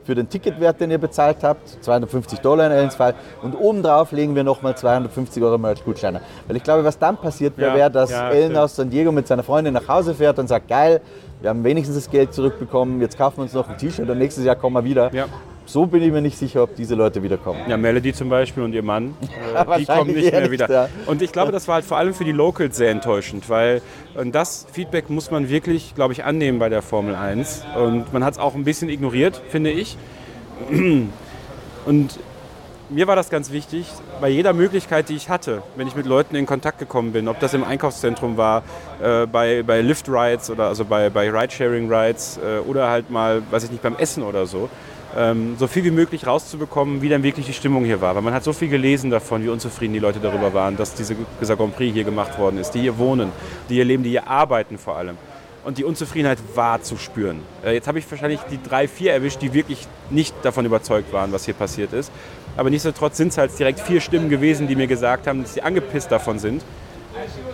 für 0.06 0.14
den 0.14 0.28
Ticketwert, 0.28 0.80
den 0.80 0.90
ihr 0.90 0.98
bezahlt 0.98 1.38
habt, 1.42 1.82
250 1.82 2.38
Dollar 2.38 2.66
in 2.66 2.72
Ellens 2.72 2.94
Fall. 2.94 3.14
Und 3.42 3.54
obendrauf 3.54 4.12
legen 4.12 4.34
wir 4.34 4.44
nochmal 4.44 4.76
250 4.76 5.42
Euro 5.42 5.58
Merch-Gutscheine. 5.58 6.20
Weil 6.46 6.56
ich 6.56 6.62
glaube, 6.62 6.84
was 6.84 6.98
dann 6.98 7.16
passiert 7.16 7.58
wäre, 7.58 7.78
ja, 7.78 7.88
dass 7.88 8.10
ja, 8.10 8.30
Ellen 8.30 8.56
aus 8.56 8.76
San 8.76 8.88
Diego 8.88 9.10
mit 9.10 9.26
seiner 9.26 9.42
Freundin 9.42 9.74
nach 9.74 9.88
Hause 9.88 10.14
fährt 10.14 10.38
und 10.38 10.46
sagt, 10.46 10.68
geil, 10.68 11.00
wir 11.40 11.50
haben 11.50 11.64
wenigstens 11.64 11.96
das 11.96 12.10
Geld 12.10 12.32
zurückbekommen, 12.32 13.00
jetzt 13.00 13.18
kaufen 13.18 13.38
wir 13.38 13.42
uns 13.42 13.52
noch 13.52 13.68
ein 13.68 13.76
T-Shirt 13.76 14.08
und 14.08 14.18
nächstes 14.18 14.44
Jahr 14.44 14.56
kommen 14.56 14.76
wir 14.76 14.84
wieder. 14.84 15.12
Ja 15.12 15.26
so 15.66 15.86
bin 15.86 16.02
ich 16.02 16.10
mir 16.10 16.22
nicht 16.22 16.38
sicher, 16.38 16.62
ob 16.62 16.74
diese 16.76 16.94
Leute 16.94 17.22
wiederkommen. 17.22 17.60
Ja, 17.68 17.76
Melody 17.76 18.12
zum 18.12 18.28
Beispiel 18.28 18.62
und 18.62 18.72
ihr 18.72 18.82
Mann, 18.82 19.14
äh, 19.54 19.78
die 19.78 19.84
kommen 19.84 20.14
nicht 20.14 20.32
mehr 20.32 20.50
wieder. 20.50 20.70
Ja. 20.70 20.88
Und 21.06 21.22
ich 21.22 21.32
glaube, 21.32 21.52
das 21.52 21.68
war 21.68 21.76
halt 21.76 21.84
vor 21.84 21.98
allem 21.98 22.14
für 22.14 22.24
die 22.24 22.32
Locals 22.32 22.76
sehr 22.76 22.90
enttäuschend, 22.90 23.50
weil 23.50 23.82
das 24.32 24.66
Feedback 24.72 25.10
muss 25.10 25.30
man 25.30 25.48
wirklich, 25.48 25.94
glaube 25.94 26.12
ich, 26.12 26.24
annehmen 26.24 26.58
bei 26.58 26.68
der 26.68 26.82
Formel 26.82 27.14
1. 27.14 27.64
Und 27.76 28.12
man 28.12 28.24
hat 28.24 28.34
es 28.34 28.38
auch 28.38 28.54
ein 28.54 28.64
bisschen 28.64 28.88
ignoriert, 28.88 29.42
finde 29.50 29.70
ich. 29.70 29.96
Und 31.86 32.18
mir 32.88 33.06
war 33.08 33.16
das 33.16 33.30
ganz 33.30 33.50
wichtig, 33.50 33.86
bei 34.20 34.28
jeder 34.28 34.52
Möglichkeit, 34.52 35.08
die 35.08 35.16
ich 35.16 35.28
hatte, 35.28 35.62
wenn 35.74 35.88
ich 35.88 35.96
mit 35.96 36.06
Leuten 36.06 36.36
in 36.36 36.46
Kontakt 36.46 36.78
gekommen 36.78 37.12
bin, 37.12 37.26
ob 37.26 37.40
das 37.40 37.52
im 37.52 37.64
Einkaufszentrum 37.64 38.36
war, 38.36 38.62
äh, 39.02 39.26
bei, 39.26 39.62
bei 39.64 39.80
Lyft-Rides 39.80 40.50
oder 40.50 40.68
also 40.68 40.84
bei, 40.84 41.10
bei 41.10 41.28
Ridesharing-Rides 41.28 42.38
äh, 42.38 42.58
oder 42.60 42.88
halt 42.88 43.10
mal, 43.10 43.42
weiß 43.50 43.64
ich 43.64 43.70
nicht, 43.72 43.82
beim 43.82 43.96
Essen 43.96 44.22
oder 44.22 44.46
so, 44.46 44.68
so 45.58 45.66
viel 45.66 45.82
wie 45.84 45.90
möglich 45.90 46.26
rauszubekommen, 46.26 47.00
wie 47.00 47.08
dann 47.08 47.22
wirklich 47.22 47.46
die 47.46 47.52
Stimmung 47.54 47.84
hier 47.84 48.00
war. 48.02 48.14
Weil 48.14 48.22
man 48.22 48.34
hat 48.34 48.44
so 48.44 48.52
viel 48.52 48.68
gelesen 48.68 49.10
davon, 49.10 49.42
wie 49.42 49.48
unzufrieden 49.48 49.94
die 49.94 49.98
Leute 49.98 50.18
darüber 50.20 50.52
waren, 50.52 50.76
dass 50.76 50.94
diese, 50.94 51.16
dieser 51.40 51.56
Grand 51.56 51.74
Prix 51.74 51.94
hier 51.94 52.04
gemacht 52.04 52.38
worden 52.38 52.58
ist, 52.58 52.72
die 52.72 52.80
hier 52.80 52.98
wohnen, 52.98 53.32
die 53.70 53.74
hier 53.74 53.84
leben, 53.86 54.02
die 54.02 54.10
hier 54.10 54.28
arbeiten 54.28 54.76
vor 54.78 54.96
allem. 54.96 55.16
Und 55.64 55.78
die 55.78 55.84
Unzufriedenheit 55.84 56.38
war 56.54 56.82
zu 56.82 56.96
spüren. 56.96 57.40
Äh, 57.64 57.72
jetzt 57.74 57.88
habe 57.88 57.98
ich 57.98 58.08
wahrscheinlich 58.10 58.40
die 58.50 58.62
drei, 58.62 58.86
vier 58.86 59.12
erwischt, 59.14 59.40
die 59.42 59.52
wirklich 59.54 59.88
nicht 60.10 60.34
davon 60.42 60.64
überzeugt 60.66 61.12
waren, 61.12 61.32
was 61.32 61.44
hier 61.46 61.54
passiert 61.54 61.92
ist. 61.92 62.12
Aber 62.56 62.70
nichtsdestotrotz 62.70 63.16
sind 63.16 63.28
es 63.28 63.38
halt 63.38 63.58
direkt 63.58 63.80
vier 63.80 64.00
Stimmen 64.00 64.28
gewesen, 64.28 64.68
die 64.68 64.76
mir 64.76 64.86
gesagt 64.86 65.26
haben, 65.26 65.42
dass 65.42 65.54
sie 65.54 65.62
angepisst 65.62 66.12
davon 66.12 66.38
sind. 66.38 66.62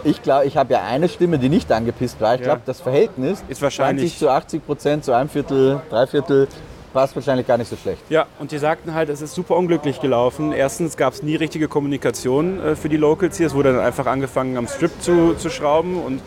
Ich 0.05 0.21
glaube, 0.23 0.47
ich 0.47 0.57
habe 0.57 0.73
ja 0.75 0.83
eine 0.85 1.09
Stimme, 1.09 1.39
die 1.39 1.49
nicht 1.49 1.71
angepisst 1.71 2.21
war. 2.21 2.35
Ich 2.35 2.41
Ja. 2.41 2.47
glaube, 2.47 2.63
das 2.67 2.81
Verhältnis 2.81 3.43
Ist 3.49 3.63
wahrscheinlich- 3.63 4.11
20 4.11 4.19
zu 4.19 4.29
80 4.31 4.67
Prozent, 4.67 5.05
zu 5.05 5.13
einem 5.13 5.29
Viertel, 5.29 5.81
drei 5.89 6.07
Viertel, 6.07 6.49
passt 6.93 7.15
wahrscheinlich 7.15 7.47
gar 7.47 7.59
nicht 7.59 7.69
so 7.69 7.77
schlecht. 7.77 8.03
Ja, 8.09 8.27
und 8.39 8.53
die 8.53 8.59
sagten 8.59 8.95
halt, 8.95 9.09
es 9.09 9.23
ist 9.23 9.35
super 9.35 9.57
unglücklich 9.57 10.01
gelaufen. 10.01 10.53
Erstens 10.53 10.97
gab 10.97 11.15
es 11.15 11.23
nie 11.23 11.37
richtige 11.37 11.69
Kommunikation 11.69 12.61
äh, 12.61 12.77
für 12.77 12.89
die 12.89 12.97
Locals 12.97 13.37
hier. 13.37 13.47
Es 13.47 13.55
wurde 13.55 13.73
dann 13.73 13.83
einfach 13.83 14.07
angefangen, 14.07 14.57
am 14.57 14.69
Strip 14.69 14.93
zu, 15.01 15.35
zu 15.35 15.51
schrauben. 15.51 16.01
Und 16.01 16.21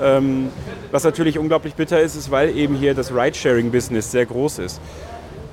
ähm, 0.00 0.50
was 0.90 1.04
natürlich 1.04 1.38
unglaublich 1.38 1.74
bitter 1.74 2.00
ist, 2.00 2.16
ist, 2.16 2.30
weil 2.30 2.56
eben 2.56 2.74
hier 2.76 2.94
das 2.94 3.12
Ridesharing-Business 3.12 4.10
sehr 4.10 4.26
groß 4.26 4.58
ist, 4.60 4.80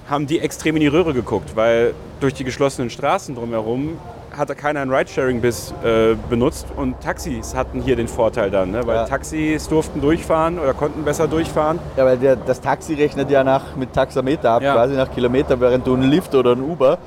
haben 0.09 0.27
die 0.27 0.39
extrem 0.39 0.75
in 0.75 0.81
die 0.81 0.87
Röhre 0.87 1.13
geguckt, 1.13 1.55
weil 1.55 1.93
durch 2.19 2.33
die 2.33 2.43
geschlossenen 2.43 2.89
Straßen 2.89 3.35
drumherum 3.35 3.97
hatte 4.37 4.55
keiner 4.55 4.81
ein 4.81 4.89
Ridesharing-Biss 4.91 5.73
äh, 5.83 6.15
benutzt 6.29 6.67
und 6.75 6.99
Taxis 7.01 7.55
hatten 7.55 7.81
hier 7.81 7.95
den 7.95 8.07
Vorteil 8.07 8.49
dann, 8.51 8.71
ne? 8.71 8.85
weil 8.85 8.95
Ja. 8.95 9.05
Taxis 9.05 9.67
durften 9.67 10.01
durchfahren 10.01 10.59
oder 10.59 10.73
konnten 10.73 11.03
besser 11.03 11.27
durchfahren. 11.27 11.79
Ja, 11.97 12.05
weil 12.05 12.17
der, 12.17 12.35
das 12.35 12.61
Taxi 12.61 12.93
rechnet 12.95 13.29
ja 13.29 13.43
nach, 13.43 13.75
mit 13.75 13.93
Taxameter 13.93 14.51
ab, 14.51 14.61
Ja. 14.63 14.73
quasi 14.73 14.95
nach 14.95 15.11
Kilometer, 15.11 15.59
während 15.59 15.85
du 15.87 15.93
einen 15.93 16.03
Lift 16.09 16.33
oder 16.35 16.53
einen 16.53 16.63
Uber 16.63 16.97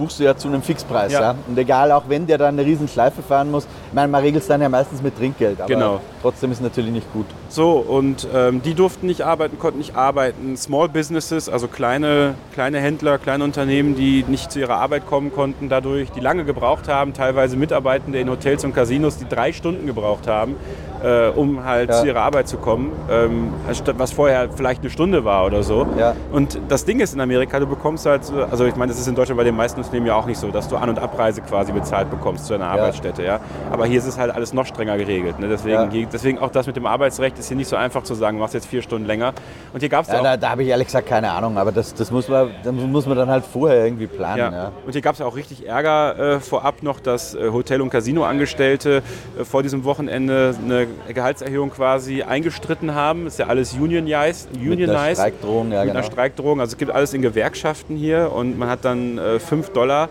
buchst 0.00 0.18
du 0.18 0.24
ja 0.24 0.34
zu 0.34 0.48
einem 0.48 0.62
Fixpreis. 0.62 1.12
Ja. 1.12 1.20
Ja. 1.20 1.34
Und 1.46 1.58
egal, 1.58 1.92
auch 1.92 2.04
wenn 2.08 2.26
der 2.26 2.38
dann 2.38 2.58
eine 2.58 2.64
riesen 2.66 2.88
Schleife 2.88 3.20
fahren 3.22 3.50
muss, 3.50 3.64
ich 3.64 3.92
meine, 3.94 4.08
man 4.08 4.22
regelt 4.22 4.42
es 4.42 4.48
dann 4.48 4.62
ja 4.62 4.68
meistens 4.68 5.02
mit 5.02 5.16
Trinkgeld, 5.16 5.60
aber 5.60 5.68
Genau. 5.68 6.00
trotzdem 6.22 6.50
ist 6.52 6.58
es 6.58 6.62
natürlich 6.62 6.90
nicht 6.90 7.12
gut. 7.12 7.26
So, 7.50 7.72
und 7.72 8.26
ähm, 8.34 8.62
die 8.62 8.74
durften 8.74 9.06
nicht 9.06 9.22
arbeiten, 9.22 9.58
konnten 9.58 9.78
nicht 9.78 9.96
arbeiten. 9.96 10.56
Small 10.56 10.88
Businesses, 10.88 11.48
also 11.48 11.68
kleine, 11.68 12.34
kleine 12.54 12.78
Händler, 12.80 13.18
kleine 13.18 13.44
Unternehmen, 13.44 13.94
die 13.94 14.24
nicht 14.26 14.50
zu 14.50 14.58
ihrer 14.60 14.76
Arbeit 14.76 15.06
kommen 15.06 15.32
konnten 15.32 15.68
dadurch, 15.68 16.10
die 16.12 16.20
lange 16.20 16.44
gebraucht 16.44 16.88
haben, 16.88 17.12
teilweise 17.12 17.56
Mitarbeitende 17.56 18.18
in 18.20 18.30
Hotels 18.30 18.64
und 18.64 18.74
Casinos, 18.74 19.18
die 19.18 19.28
drei 19.28 19.52
Stunden 19.52 19.86
gebraucht 19.86 20.26
haben, 20.26 20.56
äh, 21.02 21.28
um 21.28 21.64
halt 21.64 21.90
Ja. 21.90 22.00
zu 22.00 22.06
ihrer 22.06 22.20
Arbeit 22.22 22.48
zu 22.48 22.56
kommen, 22.56 22.92
ähm, 23.10 23.52
was 23.96 24.12
vorher 24.12 24.48
vielleicht 24.54 24.80
eine 24.82 24.90
Stunde 24.90 25.24
war 25.24 25.44
oder 25.46 25.62
so. 25.62 25.86
Ja. 25.98 26.14
Und 26.32 26.58
das 26.68 26.84
Ding 26.84 27.00
ist 27.00 27.12
in 27.14 27.20
Amerika, 27.20 27.58
du 27.58 27.66
bekommst 27.66 28.06
halt, 28.06 28.24
so- 28.24 28.44
also 28.44 28.64
ich 28.64 28.76
meine, 28.76 28.92
das 28.92 29.00
ist 29.00 29.08
in 29.08 29.14
Deutschland 29.14 29.36
bei 29.38 29.44
den 29.44 29.56
meisten 29.56 29.80
Unternehmen 29.90 30.06
ja 30.06 30.14
auch 30.14 30.26
nicht 30.26 30.38
so, 30.38 30.50
dass 30.50 30.68
du 30.68 30.76
An- 30.76 30.88
und 30.88 30.98
Abreise 30.98 31.40
quasi 31.42 31.72
bezahlt 31.72 32.10
bekommst 32.10 32.46
zu 32.46 32.52
deiner 32.52 32.68
Arbeitsstätte, 32.68 33.24
ja. 33.24 33.40
Aber 33.72 33.86
hier 33.86 33.98
ist 33.98 34.06
es 34.06 34.18
halt 34.18 34.32
alles 34.32 34.52
noch 34.52 34.64
strenger 34.66 34.96
geregelt. 34.96 35.40
Ne? 35.40 35.48
Deswegen, 35.48 35.90
Ja. 35.92 36.06
deswegen 36.12 36.38
auch 36.38 36.50
das 36.50 36.66
mit 36.66 36.76
dem 36.76 36.86
Arbeitsrecht 36.86 37.38
ist 37.38 37.48
hier 37.48 37.56
nicht 37.56 37.68
so 37.68 37.76
einfach 37.76 38.04
zu 38.04 38.14
sagen, 38.14 38.36
du 38.36 38.42
machst 38.42 38.54
jetzt 38.54 38.66
vier 38.66 38.82
Stunden 38.82 39.06
länger. 39.06 39.32
Und 39.72 39.80
hier 39.80 39.88
gab 39.88 40.04
es 40.04 40.12
Ja, 40.12 40.18
auch 40.18 40.22
da 40.22 40.36
da 40.36 40.50
habe 40.50 40.62
ich 40.62 40.68
ehrlich 40.68 40.86
gesagt 40.86 41.08
keine 41.08 41.32
Ahnung, 41.32 41.58
aber 41.58 41.72
das, 41.72 41.94
das 41.94 42.10
muss, 42.10 42.28
man, 42.28 42.50
das 42.62 42.72
muss 42.72 43.06
man 43.06 43.16
dann 43.16 43.28
halt 43.28 43.44
vorher 43.44 43.84
irgendwie 43.84 44.06
planen. 44.06 44.38
Ja. 44.38 44.52
Ja. 44.52 44.72
Und 44.86 44.92
hier 44.92 45.02
gab 45.02 45.14
es 45.14 45.20
auch 45.20 45.34
richtig 45.36 45.66
Ärger 45.66 46.36
äh, 46.36 46.40
vorab 46.40 46.82
noch, 46.82 47.00
dass 47.00 47.34
äh, 47.34 47.50
Hotel- 47.50 47.80
und 47.80 47.90
Casino-Angestellte 47.90 49.02
äh, 49.38 49.44
vor 49.44 49.62
diesem 49.62 49.84
Wochenende 49.84 50.54
eine 50.64 50.86
Gehaltserhöhung 51.12 51.70
quasi 51.70 52.22
eingestritten 52.22 52.94
haben. 52.94 53.26
Ist 53.26 53.38
ja 53.38 53.46
alles 53.46 53.74
unionized. 53.74 54.52
Mit 54.52 54.60
einer 54.62 54.72
unionized 54.72 55.16
Streikdrohung, 55.16 55.72
ja 55.72 55.78
mit 55.80 55.88
genau. 55.88 55.98
einer 55.98 56.02
Streikdrohung. 56.10 56.60
Also 56.60 56.72
es 56.72 56.78
gibt 56.78 56.92
alles 56.92 57.12
in 57.12 57.22
Gewerkschaften 57.22 57.96
hier 57.96 58.30
und 58.32 58.58
man 58.58 58.68
hat 58.68 58.84
dann 58.84 59.18
äh, 59.18 59.38
5 59.70 59.72
Dollar 59.72 60.08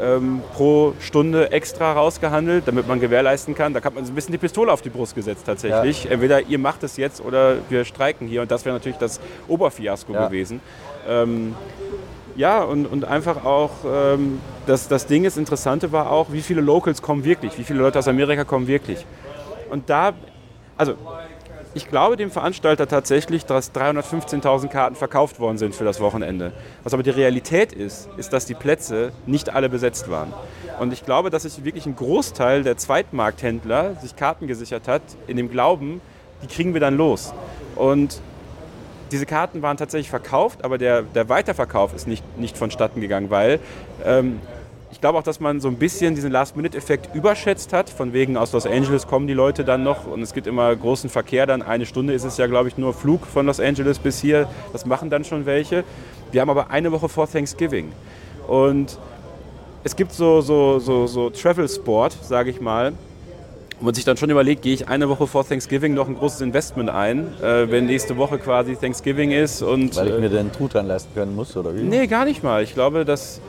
ähm, 0.00 0.40
pro 0.54 0.94
Stunde 1.00 1.52
extra 1.52 1.92
rausgehandelt, 1.92 2.66
damit 2.66 2.88
man 2.88 2.98
gewährleisten 3.00 3.54
kann. 3.54 3.74
Da 3.74 3.82
hat 3.82 3.94
man 3.94 4.04
so 4.04 4.12
ein 4.12 4.14
bisschen 4.14 4.32
die 4.32 4.38
Pistole 4.38 4.72
auf 4.72 4.82
die 4.82 4.88
Brust 4.90 5.14
gesetzt 5.14 5.44
tatsächlich. 5.46 6.10
Entweder 6.10 6.40
ihr 6.40 6.58
macht 6.58 6.82
es 6.82 6.96
jetzt 6.96 7.24
oder 7.24 7.56
wir 7.68 7.84
streiken 7.84 8.26
hier. 8.26 8.42
Und 8.42 8.50
das 8.50 8.64
wäre 8.64 8.74
natürlich 8.74 8.98
das 8.98 9.20
Oberfiasko 9.48 10.12
Ja. 10.12 10.26
gewesen. 10.26 10.60
Ähm, 11.08 11.54
ja, 12.36 12.62
und, 12.62 12.86
und 12.86 13.04
einfach 13.04 13.44
auch, 13.44 13.70
ähm, 13.84 14.40
das, 14.66 14.88
das 14.88 15.06
Ding, 15.06 15.24
das 15.24 15.36
Interessante 15.36 15.92
war 15.92 16.10
auch, 16.10 16.28
wie 16.32 16.40
viele 16.40 16.62
Locals 16.62 17.02
kommen 17.02 17.24
wirklich, 17.24 17.58
wie 17.58 17.64
viele 17.64 17.80
Leute 17.80 17.98
aus 17.98 18.08
Amerika 18.08 18.44
kommen 18.44 18.66
wirklich. 18.66 19.04
Und 19.70 19.90
da, 19.90 20.12
also 20.78 20.94
ich 21.74 21.88
glaube 21.88 22.16
dem 22.16 22.30
Veranstalter 22.30 22.86
tatsächlich, 22.86 23.46
dass 23.46 23.74
315.000 23.74 24.68
Karten 24.68 24.94
verkauft 24.94 25.40
worden 25.40 25.58
sind 25.58 25.74
für 25.74 25.84
das 25.84 26.00
Wochenende. 26.00 26.52
Was 26.84 26.92
aber 26.92 27.02
die 27.02 27.10
Realität 27.10 27.72
ist, 27.72 28.08
ist, 28.16 28.32
dass 28.32 28.46
die 28.46 28.54
Plätze 28.54 29.12
nicht 29.26 29.50
alle 29.50 29.68
besetzt 29.68 30.10
waren. 30.10 30.32
Und 30.80 30.92
ich 30.92 31.04
glaube, 31.04 31.30
dass 31.30 31.42
sich 31.44 31.64
wirklich 31.64 31.86
ein 31.86 31.96
Großteil 31.96 32.62
der 32.62 32.76
Zweitmarkthändler 32.76 33.96
sich 33.96 34.16
Karten 34.16 34.46
gesichert 34.46 34.88
hat, 34.88 35.02
in 35.26 35.36
dem 35.36 35.50
Glauben, 35.50 36.00
die 36.42 36.46
kriegen 36.46 36.74
wir 36.74 36.80
dann 36.80 36.96
los. 36.96 37.32
Und 37.76 38.20
diese 39.12 39.26
Karten 39.26 39.62
waren 39.62 39.76
tatsächlich 39.76 40.10
verkauft, 40.10 40.64
aber 40.64 40.78
der, 40.78 41.02
der 41.02 41.28
Weiterverkauf 41.28 41.94
ist 41.94 42.08
nicht, 42.08 42.24
nicht 42.38 42.56
vonstatten 42.56 43.00
gegangen, 43.00 43.30
weil 43.30 43.60
ähm, 44.04 44.40
ich 44.92 45.00
glaube 45.00 45.18
auch, 45.18 45.22
dass 45.22 45.40
man 45.40 45.58
so 45.60 45.68
ein 45.68 45.76
bisschen 45.76 46.14
diesen 46.14 46.30
Last-Minute-Effekt 46.30 47.14
überschätzt 47.14 47.72
hat. 47.72 47.88
Von 47.88 48.12
wegen 48.12 48.36
aus 48.36 48.52
Los 48.52 48.66
Angeles 48.66 49.06
kommen 49.06 49.26
die 49.26 49.32
Leute 49.32 49.64
dann 49.64 49.82
noch 49.82 50.06
und 50.06 50.20
es 50.20 50.34
gibt 50.34 50.46
immer 50.46 50.76
großen 50.76 51.08
Verkehr. 51.08 51.46
Dann 51.46 51.62
eine 51.62 51.86
Stunde 51.86 52.12
ist 52.12 52.24
es 52.24 52.36
ja, 52.36 52.46
glaube 52.46 52.68
ich, 52.68 52.76
nur 52.76 52.92
Flug 52.92 53.26
von 53.26 53.46
Los 53.46 53.58
Angeles 53.58 53.98
bis 53.98 54.20
hier. 54.20 54.48
Das 54.72 54.84
machen 54.84 55.08
dann 55.08 55.24
schon 55.24 55.46
welche. 55.46 55.82
Wir 56.30 56.42
haben 56.42 56.50
aber 56.50 56.70
eine 56.70 56.92
Woche 56.92 57.08
vor 57.08 57.28
Thanksgiving. 57.28 57.90
Und 58.46 58.98
es 59.82 59.96
gibt 59.96 60.12
so, 60.12 60.42
so, 60.42 60.78
so, 60.78 61.06
so 61.06 61.30
Travel-Sport, 61.30 62.18
sage 62.22 62.50
ich 62.50 62.60
mal, 62.60 62.92
wo 63.80 63.86
man 63.86 63.94
sich 63.94 64.04
dann 64.04 64.18
schon 64.18 64.28
überlegt, 64.28 64.60
gehe 64.60 64.74
ich 64.74 64.88
eine 64.88 65.08
Woche 65.08 65.26
vor 65.26 65.48
Thanksgiving 65.48 65.94
noch 65.94 66.06
ein 66.06 66.16
großes 66.16 66.42
Investment 66.42 66.90
ein, 66.90 67.32
äh, 67.42 67.70
wenn 67.70 67.86
nächste 67.86 68.18
Woche 68.18 68.38
quasi 68.38 68.76
Thanksgiving 68.76 69.30
ist 69.30 69.62
und 69.62 69.96
Weil 69.96 70.08
ich 70.08 70.14
äh, 70.14 70.20
mir 70.20 70.28
den 70.28 70.52
Truthahn 70.52 70.86
leisten 70.86 71.14
können 71.14 71.34
muss, 71.34 71.56
oder 71.56 71.74
wie? 71.74 71.80
Nee, 71.80 72.06
gar 72.06 72.26
nicht 72.26 72.42
mal. 72.42 72.62
Ich 72.62 72.74
glaube, 72.74 73.06
dass 73.06 73.40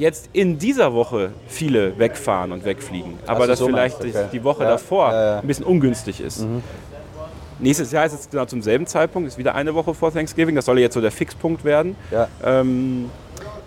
jetzt 0.00 0.30
in 0.32 0.58
dieser 0.58 0.92
Woche 0.94 1.30
viele 1.46 1.98
wegfahren 1.98 2.52
und 2.52 2.64
wegfliegen. 2.64 3.14
Aber 3.26 3.42
so, 3.42 3.46
dass 3.46 3.58
so 3.60 3.66
vielleicht 3.66 4.00
okay. 4.00 4.12
die 4.32 4.42
Woche 4.42 4.64
Ja, 4.64 4.70
davor 4.70 5.12
ja, 5.12 5.24
ja. 5.34 5.40
ein 5.40 5.46
bisschen 5.46 5.64
ungünstig 5.66 6.20
ist. 6.20 6.44
Nächstes 7.58 7.92
Jahr 7.92 8.06
ist 8.06 8.14
es 8.14 8.30
genau 8.30 8.46
zum 8.46 8.62
selben 8.62 8.86
Zeitpunkt, 8.86 9.28
ist 9.28 9.36
wieder 9.36 9.54
eine 9.54 9.74
Woche 9.74 9.92
vor 9.92 10.12
Thanksgiving. 10.12 10.54
Das 10.56 10.64
soll 10.64 10.78
jetzt 10.78 10.94
so 10.94 11.00
der 11.02 11.10
Fixpunkt 11.12 11.62
werden. 11.64 11.94
Ähm, 12.42 13.10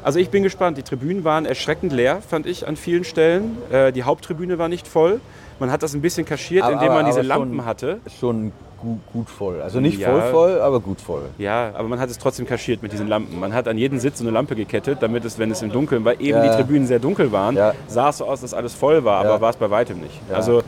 also 0.03 0.17
ich 0.19 0.29
bin 0.29 0.41
gespannt. 0.43 0.77
Die 0.79 0.83
Tribünen 0.83 1.23
waren 1.23 1.45
erschreckend 1.45 1.93
leer, 1.93 2.21
fand 2.27 2.47
ich 2.47 2.67
an 2.67 2.75
vielen 2.75 3.03
Stellen. 3.03 3.57
Äh, 3.71 3.91
die 3.93 4.03
Haupttribüne 4.03 4.57
war 4.57 4.67
nicht 4.67 4.87
voll. 4.87 5.21
Man 5.59 5.71
hat 5.71 5.83
das 5.83 5.93
ein 5.93 6.01
bisschen 6.01 6.25
kaschiert, 6.25 6.63
Aber- 6.63 6.73
indem 6.73 6.87
man 6.89 6.97
aber- 7.05 7.07
diese 7.09 7.19
aber 7.19 7.27
Lampen 7.27 7.57
schon- 7.57 7.65
hatte. 7.65 7.99
Schon 8.19 8.51
gut, 8.83 8.99
gut 9.11 9.29
voll. 9.29 9.61
Also 9.61 9.79
nicht 9.79 9.99
Ja. 9.99 10.09
voll 10.11 10.21
voll, 10.31 10.61
aber 10.61 10.79
gut 10.79 10.99
voll. 11.01 11.23
Ja, 11.37 11.71
aber 11.73 11.87
man 11.87 11.99
hat 11.99 12.09
es 12.09 12.17
trotzdem 12.19 12.45
kaschiert 12.45 12.83
mit 12.83 12.91
diesen 12.91 13.07
Lampen. 13.07 13.39
Man 13.39 13.53
hat 13.53 13.67
an 13.67 13.77
jeden 13.77 13.99
Sitz 13.99 14.19
so 14.19 14.23
eine 14.23 14.31
Lampe 14.31 14.55
gekettet, 14.55 14.97
damit 15.01 15.25
es, 15.25 15.39
wenn 15.39 15.49
es 15.51 15.61
im 15.61 15.71
Dunkeln, 15.71 16.03
weil 16.05 16.15
eben 16.19 16.37
Ja. 16.37 16.49
die 16.51 16.55
Tribünen 16.61 16.85
sehr 16.85 16.99
dunkel 16.99 17.31
waren, 17.31 17.55
Ja. 17.55 17.73
sah 17.87 18.09
es 18.09 18.17
so 18.17 18.25
aus, 18.25 18.41
dass 18.41 18.53
alles 18.53 18.73
voll 18.73 19.03
war, 19.03 19.21
aber 19.25 19.41
war 19.41 19.49
es 19.49 19.55
bei 19.55 19.69
weitem 19.69 19.99
nicht. 20.01 20.19
Also 20.31 20.61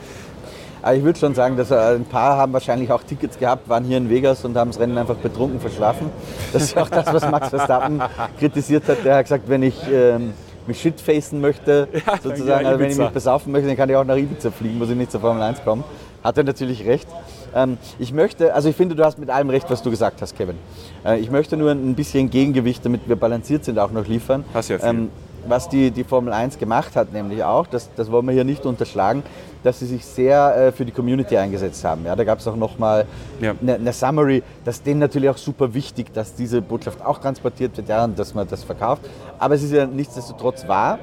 Aber 0.82 0.94
ich 0.96 1.04
würde 1.04 1.18
schon 1.18 1.34
sagen, 1.34 1.58
dass 1.58 1.72
äh, 1.72 1.76
ein 1.96 2.06
paar 2.06 2.38
haben 2.38 2.54
wahrscheinlich 2.54 2.92
auch 2.92 3.02
Tickets 3.02 3.40
gehabt, 3.40 3.68
waren 3.68 3.84
hier 3.86 3.98
in 3.98 4.08
Vegas 4.08 4.46
und 4.46 4.56
haben 4.56 4.70
das 4.70 4.80
Rennen 4.80 4.96
einfach 5.00 5.16
betrunken 5.16 5.60
verschlafen. 5.60 6.12
Das 6.54 6.62
ist 6.62 6.78
auch 6.78 6.90
das, 6.90 7.12
was 7.12 7.30
Max 7.32 7.50
Verstappen 7.50 8.02
kritisiert 8.40 8.88
hat. 8.88 9.04
Der 9.04 9.16
hat 9.16 9.24
gesagt, 9.26 9.50
wenn 9.50 9.64
ich 9.64 9.76
ähm, 9.92 10.34
mich 10.68 10.80
shitfacen 10.80 11.42
möchte, 11.42 11.88
sozusagen, 12.22 12.66
ja, 12.66 12.70
also 12.70 12.80
wenn 12.80 12.92
ich 12.92 12.98
mich 12.98 13.10
besaufen 13.10 13.52
möchte, 13.52 13.68
dann 13.68 13.78
kann 13.78 13.90
ich 13.90 13.96
auch 13.96 14.04
nach 14.04 14.16
Ibiza 14.16 14.52
fliegen, 14.52 14.78
muss 14.78 14.90
ich 14.92 14.96
nicht 14.96 15.10
zur 15.12 15.22
Formel 15.22 15.42
1 15.42 15.64
kommen. 15.64 15.84
Hat 16.24 16.38
er 16.38 16.44
natürlich 16.44 16.86
recht. 16.86 17.08
Ähm, 17.56 17.78
ich 17.98 18.14
möchte, 18.14 18.54
also 18.54 18.70
ich 18.70 18.76
finde, 18.76 18.96
du 18.96 19.04
hast 19.04 19.18
mit 19.18 19.30
allem 19.30 19.50
recht, 19.50 19.70
was 19.70 19.82
du 19.82 19.90
gesagt 19.90 20.22
hast, 20.22 20.38
Kevin. 20.38 20.58
Äh, 21.06 21.20
ich 21.20 21.32
möchte 21.32 21.56
nur 21.58 21.72
ein 21.72 21.96
bisschen 21.96 22.30
Gegengewicht, 22.30 22.86
damit 22.86 23.08
wir 23.08 23.16
balanciert 23.16 23.64
sind, 23.64 23.80
auch 23.80 23.92
noch 23.92 24.06
liefern. 24.08 24.44
Hast 24.54 24.70
ja 24.70 24.78
viel. 24.78 24.90
Ähm, 24.90 25.10
was 25.48 25.70
die, 25.70 25.92
die 25.92 26.04
Formel 26.04 26.34
1 26.34 26.58
gemacht 26.58 26.96
hat, 26.96 27.14
nämlich 27.14 27.44
auch, 27.44 27.68
das, 27.68 27.90
das 27.96 28.12
wollen 28.12 28.26
wir 28.26 28.34
hier 28.34 28.44
nicht 28.44 28.66
unterschlagen, 28.66 29.22
dass 29.64 29.80
sie 29.80 29.86
sich 29.86 30.04
sehr 30.04 30.56
äh, 30.58 30.72
für 30.72 30.86
die 30.86 30.92
Community 30.92 31.38
eingesetzt 31.38 31.84
haben. 31.86 32.04
Ja, 32.06 32.16
da 32.16 32.24
gab 32.24 32.40
es 32.40 32.48
auch 32.48 32.56
nochmal 32.56 33.06
Ja. 33.40 33.54
eine, 33.62 33.76
eine 33.76 33.94
Summary, 33.94 34.42
das 34.64 34.78
ist 34.78 34.88
denen 34.88 35.00
natürlich 35.00 35.30
auch 35.30 35.38
super 35.38 35.74
wichtig, 35.74 36.12
dass 36.14 36.34
diese 36.34 36.62
Botschaft 36.64 37.04
auch 37.06 37.20
transportiert 37.20 37.78
wird 37.78 37.88
ja, 37.88 38.04
und 38.04 38.18
dass 38.18 38.34
man 38.34 38.48
das 38.48 38.64
verkauft. 38.64 39.04
Aber 39.38 39.54
es 39.54 39.64
ist 39.64 39.72
ja 39.72 39.86
nichtsdestotrotz 39.86 40.68
wahr. 40.68 40.98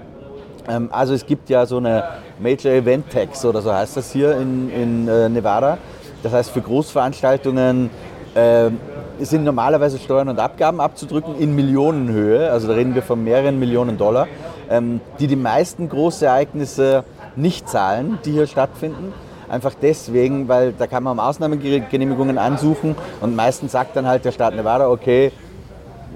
Ähm, 0.69 0.89
also 0.93 1.15
es 1.15 1.25
gibt 1.25 1.49
ja 1.49 1.65
so 1.65 1.77
eine 1.79 2.05
Major 2.41 2.73
Event 2.73 3.11
Tax 3.11 3.45
oder 3.45 3.63
so 3.63 3.73
heißt 3.73 3.97
das 3.97 4.13
hier 4.13 4.37
in, 4.39 4.71
in 4.71 5.09
äh, 5.09 5.29
Nevada. 5.29 5.79
Das 6.23 6.33
heißt, 6.33 6.51
für 6.51 6.61
Großveranstaltungen 6.61 7.91
ähm, 8.35 8.79
sind 9.21 9.45
normalerweise 9.45 9.99
Steuern 9.99 10.29
und 10.29 10.39
Abgaben 10.39 10.81
abzudrücken 10.81 11.39
in 11.39 11.55
Millionenhöhe. 11.55 12.51
Also 12.51 12.69
da 12.69 12.75
reden 12.75 12.95
wir 12.95 13.03
von 13.03 13.23
mehreren 13.23 13.59
Millionen 13.59 13.99
Dollar. 13.99 14.27
ähm, 14.73 15.01
die 15.19 15.27
die 15.27 15.37
meisten 15.37 15.89
Großereignisse 15.89 17.05
nicht 17.37 17.69
zahlen, 17.69 18.19
die 18.25 18.33
hier 18.33 18.47
stattfinden. 18.47 19.13
Einfach 19.49 19.75
deswegen, 19.81 20.49
weil 20.49 20.73
da 20.73 20.87
kann 20.87 21.03
man 21.03 21.13
um 21.13 21.21
Ausnahmegenehmigungen 21.21 22.39
ansuchen 22.39 22.97
und 23.21 23.37
meistens 23.37 23.73
sagt 23.73 23.97
dann 23.97 24.07
halt 24.07 24.25
der 24.25 24.33
Staat 24.33 24.55
Nevada, 24.55 24.89
okay, 24.89 25.31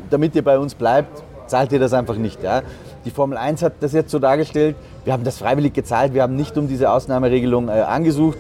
damit 0.08 0.34
ihr 0.34 0.42
bei 0.42 0.58
uns 0.58 0.74
bleibt, 0.74 1.22
zahlt 1.46 1.70
ihr 1.72 1.78
das 1.78 1.92
einfach 1.92 2.16
nicht. 2.16 2.42
Ja? 2.42 2.62
Die 3.04 3.10
Formel 3.10 3.36
1 3.36 3.62
hat 3.62 3.74
das 3.80 3.92
jetzt 3.92 4.10
so 4.10 4.18
dargestellt, 4.18 4.74
wir 5.04 5.12
haben 5.12 5.24
das 5.24 5.38
freiwillig 5.38 5.74
gezahlt, 5.74 6.14
wir 6.14 6.22
haben 6.22 6.34
nicht 6.34 6.56
um 6.56 6.66
diese 6.66 6.90
Ausnahmeregelung 6.90 7.68
äh, 7.68 7.72
angesucht. 7.72 8.38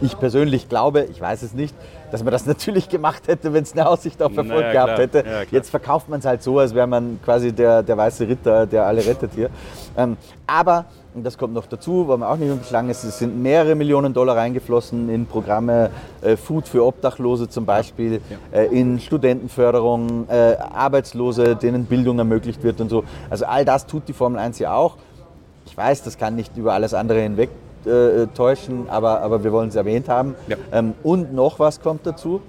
Ich 0.00 0.18
persönlich 0.18 0.68
glaube, 0.68 1.04
ich 1.04 1.20
weiß 1.20 1.42
es 1.42 1.54
nicht, 1.54 1.74
dass 2.10 2.22
man 2.22 2.32
das 2.32 2.46
natürlich 2.46 2.88
gemacht 2.88 3.28
hätte, 3.28 3.52
wenn 3.52 3.62
es 3.62 3.72
eine 3.72 3.88
Aussicht 3.88 4.22
auf 4.22 4.36
Erfolg 4.36 4.60
naja, 4.60 4.72
gehabt 4.72 4.98
hätte. 4.98 5.18
Ja, 5.18 5.42
Jetzt 5.50 5.70
verkauft 5.70 6.08
man 6.08 6.20
es 6.20 6.26
halt 6.26 6.42
so, 6.42 6.58
als 6.58 6.74
wäre 6.74 6.86
man 6.86 7.18
quasi 7.24 7.52
der, 7.52 7.82
der 7.82 7.96
weiße 7.96 8.28
Ritter, 8.28 8.66
der 8.66 8.86
alle 8.86 9.04
rettet 9.04 9.32
hier. 9.34 9.50
Ähm, 9.96 10.16
aber, 10.46 10.84
und 11.14 11.24
das 11.24 11.38
kommt 11.38 11.54
noch 11.54 11.66
dazu, 11.66 12.06
wollen 12.06 12.20
wir 12.20 12.28
auch 12.28 12.36
nicht 12.36 12.50
unterschlagen, 12.50 12.90
es 12.90 13.02
sind 13.02 13.40
mehrere 13.42 13.74
Millionen 13.74 14.12
Dollar 14.12 14.36
reingeflossen 14.36 15.08
in 15.08 15.26
Programme, 15.26 15.90
äh, 16.22 16.36
Food 16.36 16.68
für 16.68 16.84
Obdachlose 16.84 17.48
zum 17.48 17.64
Beispiel, 17.64 18.20
ja. 18.52 18.60
äh, 18.60 18.66
in 18.66 19.00
Studentenförderung, 19.00 20.28
äh, 20.28 20.56
Arbeitslose, 20.56 21.56
denen 21.56 21.86
Bildung 21.86 22.18
ermöglicht 22.18 22.62
wird 22.62 22.80
und 22.80 22.90
so. 22.90 23.04
Also 23.30 23.46
all 23.46 23.64
das 23.64 23.86
tut 23.86 24.06
die 24.08 24.12
Formel 24.12 24.38
1 24.38 24.58
ja 24.58 24.74
auch. 24.74 24.96
Ich 25.64 25.76
weiß, 25.76 26.02
das 26.04 26.16
kann 26.16 26.36
nicht 26.36 26.56
über 26.56 26.74
alles 26.74 26.94
andere 26.94 27.20
hinweg 27.20 27.50
äh, 27.86 28.26
täuschen, 28.34 28.88
aber, 28.88 29.20
aber 29.20 29.42
wir 29.44 29.52
wollen 29.52 29.68
es 29.68 29.76
erwähnt 29.76 30.08
haben. 30.08 30.34
Ja. 30.48 30.56
Ähm, 30.72 30.94
und 31.02 31.32
noch 31.32 31.58
was 31.58 31.80
kommt 31.80 32.06
dazu. 32.06 32.40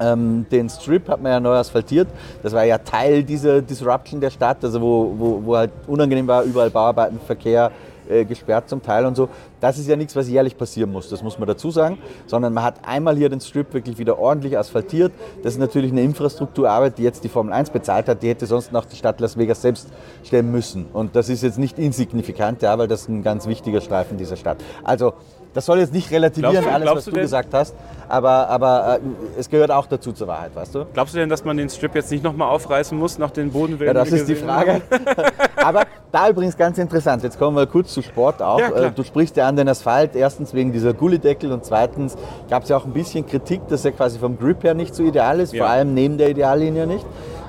Ähm, 0.00 0.46
den 0.50 0.68
Strip 0.68 1.08
hat 1.08 1.22
man 1.22 1.32
ja 1.32 1.40
neu 1.40 1.54
asphaltiert. 1.54 2.08
Das 2.42 2.52
war 2.52 2.64
ja 2.64 2.78
Teil 2.78 3.22
dieser 3.22 3.62
Disruption 3.62 4.20
der 4.20 4.30
Stadt, 4.30 4.64
also 4.64 4.80
wo, 4.80 5.14
wo, 5.16 5.42
wo 5.44 5.56
halt 5.56 5.70
unangenehm 5.86 6.26
war, 6.26 6.42
überall 6.42 6.70
Bauarbeiten, 6.70 7.20
Verkehr, 7.24 7.70
äh, 8.08 8.24
gesperrt 8.24 8.68
zum 8.68 8.82
Teil 8.82 9.06
und 9.06 9.16
so. 9.16 9.28
Das 9.60 9.78
ist 9.78 9.88
ja 9.88 9.96
nichts, 9.96 10.14
was 10.16 10.28
jährlich 10.28 10.56
passieren 10.56 10.92
muss, 10.92 11.08
das 11.08 11.22
muss 11.22 11.38
man 11.38 11.48
dazu 11.48 11.70
sagen, 11.70 11.98
sondern 12.26 12.52
man 12.52 12.64
hat 12.64 12.86
einmal 12.86 13.16
hier 13.16 13.28
den 13.28 13.40
Strip 13.40 13.72
wirklich 13.72 13.98
wieder 13.98 14.18
ordentlich 14.18 14.58
asphaltiert. 14.58 15.12
Das 15.42 15.54
ist 15.54 15.58
natürlich 15.58 15.92
eine 15.92 16.02
Infrastrukturarbeit, 16.02 16.98
die 16.98 17.02
jetzt 17.02 17.24
die 17.24 17.28
Formel 17.28 17.52
1 17.52 17.70
bezahlt 17.70 18.08
hat, 18.08 18.22
die 18.22 18.28
hätte 18.28 18.46
sonst 18.46 18.72
noch 18.72 18.84
die 18.84 18.96
Stadt 18.96 19.20
Las 19.20 19.36
Vegas 19.36 19.62
selbst 19.62 19.88
stellen 20.22 20.50
müssen. 20.50 20.86
Und 20.92 21.16
das 21.16 21.28
ist 21.28 21.42
jetzt 21.42 21.58
nicht 21.58 21.78
insignifikant, 21.78 22.62
ja, 22.62 22.78
weil 22.78 22.88
das 22.88 23.02
ist 23.02 23.08
ein 23.08 23.22
ganz 23.22 23.46
wichtiger 23.46 23.80
Streifen 23.80 24.18
dieser 24.18 24.36
Stadt. 24.36 24.58
Also 24.82 25.14
das 25.54 25.64
soll 25.66 25.78
jetzt 25.78 25.92
nicht 25.92 26.10
relativieren, 26.10 26.64
du, 26.64 26.70
alles, 26.70 26.90
was 26.90 27.04
du, 27.06 27.12
du 27.12 27.20
gesagt 27.20 27.54
hast, 27.54 27.74
aber, 28.08 28.48
aber 28.48 28.98
äh, 28.98 29.38
es 29.38 29.48
gehört 29.48 29.70
auch 29.70 29.86
dazu 29.86 30.12
zur 30.12 30.26
Wahrheit, 30.26 30.54
weißt 30.54 30.74
du? 30.74 30.86
Glaubst 30.92 31.14
du 31.14 31.18
denn, 31.18 31.28
dass 31.28 31.44
man 31.44 31.56
den 31.56 31.70
Strip 31.70 31.94
jetzt 31.94 32.10
nicht 32.10 32.22
nochmal 32.22 32.48
aufreißen 32.48 32.98
muss 32.98 33.18
nach 33.18 33.30
den 33.30 33.50
Bodenwellen? 33.50 33.94
Ja, 33.94 33.94
das 33.94 34.12
ist 34.12 34.28
die 34.28 34.34
Frage. 34.34 34.82
aber 35.56 35.84
da 36.12 36.28
übrigens 36.28 36.56
ganz 36.56 36.78
interessant, 36.78 37.22
jetzt 37.22 37.38
kommen 37.38 37.56
wir 37.56 37.66
kurz 37.66 37.94
zu 37.94 38.02
Sport 38.02 38.42
auch. 38.42 38.58
Ja, 38.58 38.70
äh, 38.70 38.90
du 38.90 39.02
sprichst 39.04 39.36
ja 39.36 39.48
an 39.48 39.56
den 39.56 39.68
Asphalt, 39.68 40.16
erstens 40.16 40.52
wegen 40.54 40.72
dieser 40.72 40.92
Gullideckel 40.92 41.52
und 41.52 41.64
zweitens 41.64 42.16
gab 42.50 42.64
es 42.64 42.68
ja 42.68 42.76
auch 42.76 42.84
ein 42.84 42.92
bisschen 42.92 43.26
Kritik, 43.26 43.66
dass 43.68 43.84
er 43.84 43.92
quasi 43.92 44.18
vom 44.18 44.38
Grip 44.38 44.64
her 44.64 44.74
nicht 44.74 44.94
so 44.94 45.02
ideal 45.02 45.40
ist, 45.40 45.52
ja. 45.52 45.64
vor 45.64 45.72
allem 45.72 45.94
neben 45.94 46.18
der 46.18 46.30
Ideallinie 46.30 46.86
nicht. 46.86 47.06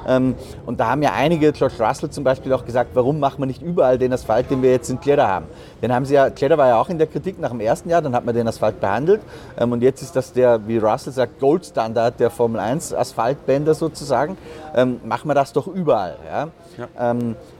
Ähm, 0.07 0.35
und 0.65 0.79
da 0.79 0.89
haben 0.89 1.01
ja 1.01 1.13
einige, 1.13 1.51
George 1.51 1.75
Russell 1.79 2.09
zum 2.09 2.23
Beispiel, 2.23 2.53
auch 2.53 2.65
gesagt, 2.65 2.91
warum 2.93 3.19
machen 3.19 3.39
wir 3.39 3.45
nicht 3.45 3.61
überall 3.61 3.97
den 3.97 4.13
Asphalt, 4.13 4.49
den 4.49 4.61
wir 4.61 4.71
jetzt 4.71 4.89
in 4.89 4.99
Kledder 4.99 5.27
haben. 5.27 5.45
Den 5.81 5.93
haben 5.93 6.05
sie 6.05 6.15
ja, 6.15 6.29
Kledder 6.29 6.57
war 6.57 6.67
ja 6.67 6.79
auch 6.79 6.89
in 6.89 6.97
der 6.97 7.07
Kritik 7.07 7.39
nach 7.39 7.49
dem 7.49 7.59
ersten 7.59 7.89
Jahr, 7.89 8.01
dann 8.01 8.15
hat 8.15 8.25
man 8.25 8.35
den 8.35 8.47
Asphalt 8.47 8.79
behandelt. 8.79 9.21
Ähm, 9.57 9.71
und 9.71 9.81
jetzt 9.81 10.01
ist 10.01 10.15
das 10.15 10.33
der, 10.33 10.67
wie 10.67 10.77
Russell 10.77 11.13
sagt, 11.13 11.39
Goldstandard 11.39 12.19
der 12.19 12.29
Formel 12.29 12.59
1 12.59 12.93
Asphaltbänder 12.93 13.73
sozusagen. 13.73 14.37
Ähm, 14.75 14.99
machen 15.03 15.29
wir 15.29 15.35
das 15.35 15.53
doch 15.53 15.67
überall. 15.67 16.17
Ja? 16.25 16.47
Ja. 16.77 17.11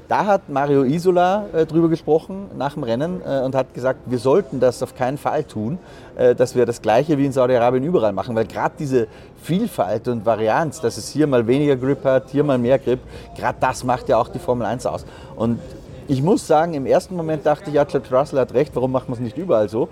Da 0.08 0.28
hat 0.28 0.50
Mario 0.50 0.84
Isola 0.84 1.46
äh, 1.52 1.66
drüber 1.66 1.90
gesprochen 1.90 2.52
nach 2.56 2.74
dem 2.76 2.84
Rennen 2.84 3.22
äh, 3.26 3.42
und 3.42 3.56
hat 3.56 3.74
gesagt, 3.74 4.02
wir 4.06 4.20
sollten 4.20 4.60
das 4.60 4.84
auf 4.84 4.96
keinen 4.96 5.18
Fall 5.18 5.44
tun, 5.44 5.80
äh, 6.16 6.36
dass 6.36 6.56
wir 6.56 6.68
das 6.68 6.80
Gleiche 6.82 7.18
wie 7.18 7.26
in 7.26 7.32
Saudi-Arabien 7.32 7.84
überall 7.84 8.14
machen, 8.14 8.36
weil 8.36 8.46
gerade 8.46 8.76
diese 8.78 9.08
Vielfalt 9.42 10.08
und 10.08 10.24
Varianz, 10.24 10.80
dass 10.80 10.98
es 10.98 11.10
hier 11.10 11.26
mal 11.26 11.48
weniger 11.48 11.76
Grip 11.76 12.04
hat, 12.04 12.30
hier 12.30 12.44
mal 12.44 12.60
mehr 12.60 12.78
Grip, 12.78 13.00
gerade 13.36 13.58
das 13.60 13.84
macht 13.84 14.08
ja 14.08 14.18
auch 14.18 14.28
die 14.28 14.38
Formel 14.38 14.68
1 14.68 14.86
aus. 14.86 15.06
Und 15.36 15.60
ich 16.08 16.22
muss 16.22 16.46
sagen, 16.46 16.76
im 16.76 16.86
ersten 16.86 17.16
Moment 17.16 17.44
dachte 17.44 17.72
ich, 17.72 17.76
ja, 17.76 17.84
George 17.84 18.16
Russell 18.16 18.40
hat 18.40 18.54
recht, 18.54 18.76
warum 18.76 18.92
macht 18.92 19.10
man 19.10 19.18
es 19.18 19.24
nicht 19.24 19.38
überall 19.40 19.70
so? 19.70 19.90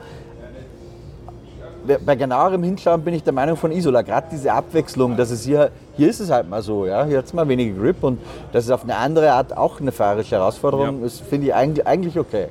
Bei 2.05 2.15
genauerem 2.15 2.63
Hinschauen 2.63 3.01
bin 3.01 3.13
ich 3.13 3.23
der 3.23 3.33
Meinung 3.33 3.57
von 3.57 3.71
Isola, 3.71 4.01
gerade 4.01 4.27
diese 4.31 4.51
Abwechslung, 4.51 5.17
dass 5.17 5.31
es 5.31 5.43
hier, 5.43 5.71
hier 5.95 6.09
ist 6.09 6.19
es 6.19 6.29
halt 6.29 6.49
mal 6.49 6.61
so, 6.61 6.85
ja, 6.85 7.05
hier 7.05 7.17
hat 7.17 7.25
es 7.25 7.33
mal 7.33 7.47
weniger 7.47 7.79
Grip 7.79 8.03
und 8.03 8.19
das 8.51 8.65
ist 8.65 8.71
auf 8.71 8.83
eine 8.83 8.95
andere 8.95 9.31
Art 9.31 9.55
auch 9.55 9.79
eine 9.79 9.91
fahrerische 9.91 10.35
Herausforderung, 10.35 10.97
ja. 10.97 11.03
das 11.03 11.19
finde 11.19 11.47
ich 11.47 11.53
eigentlich, 11.53 11.85
eigentlich 11.85 12.17
okay. 12.17 12.47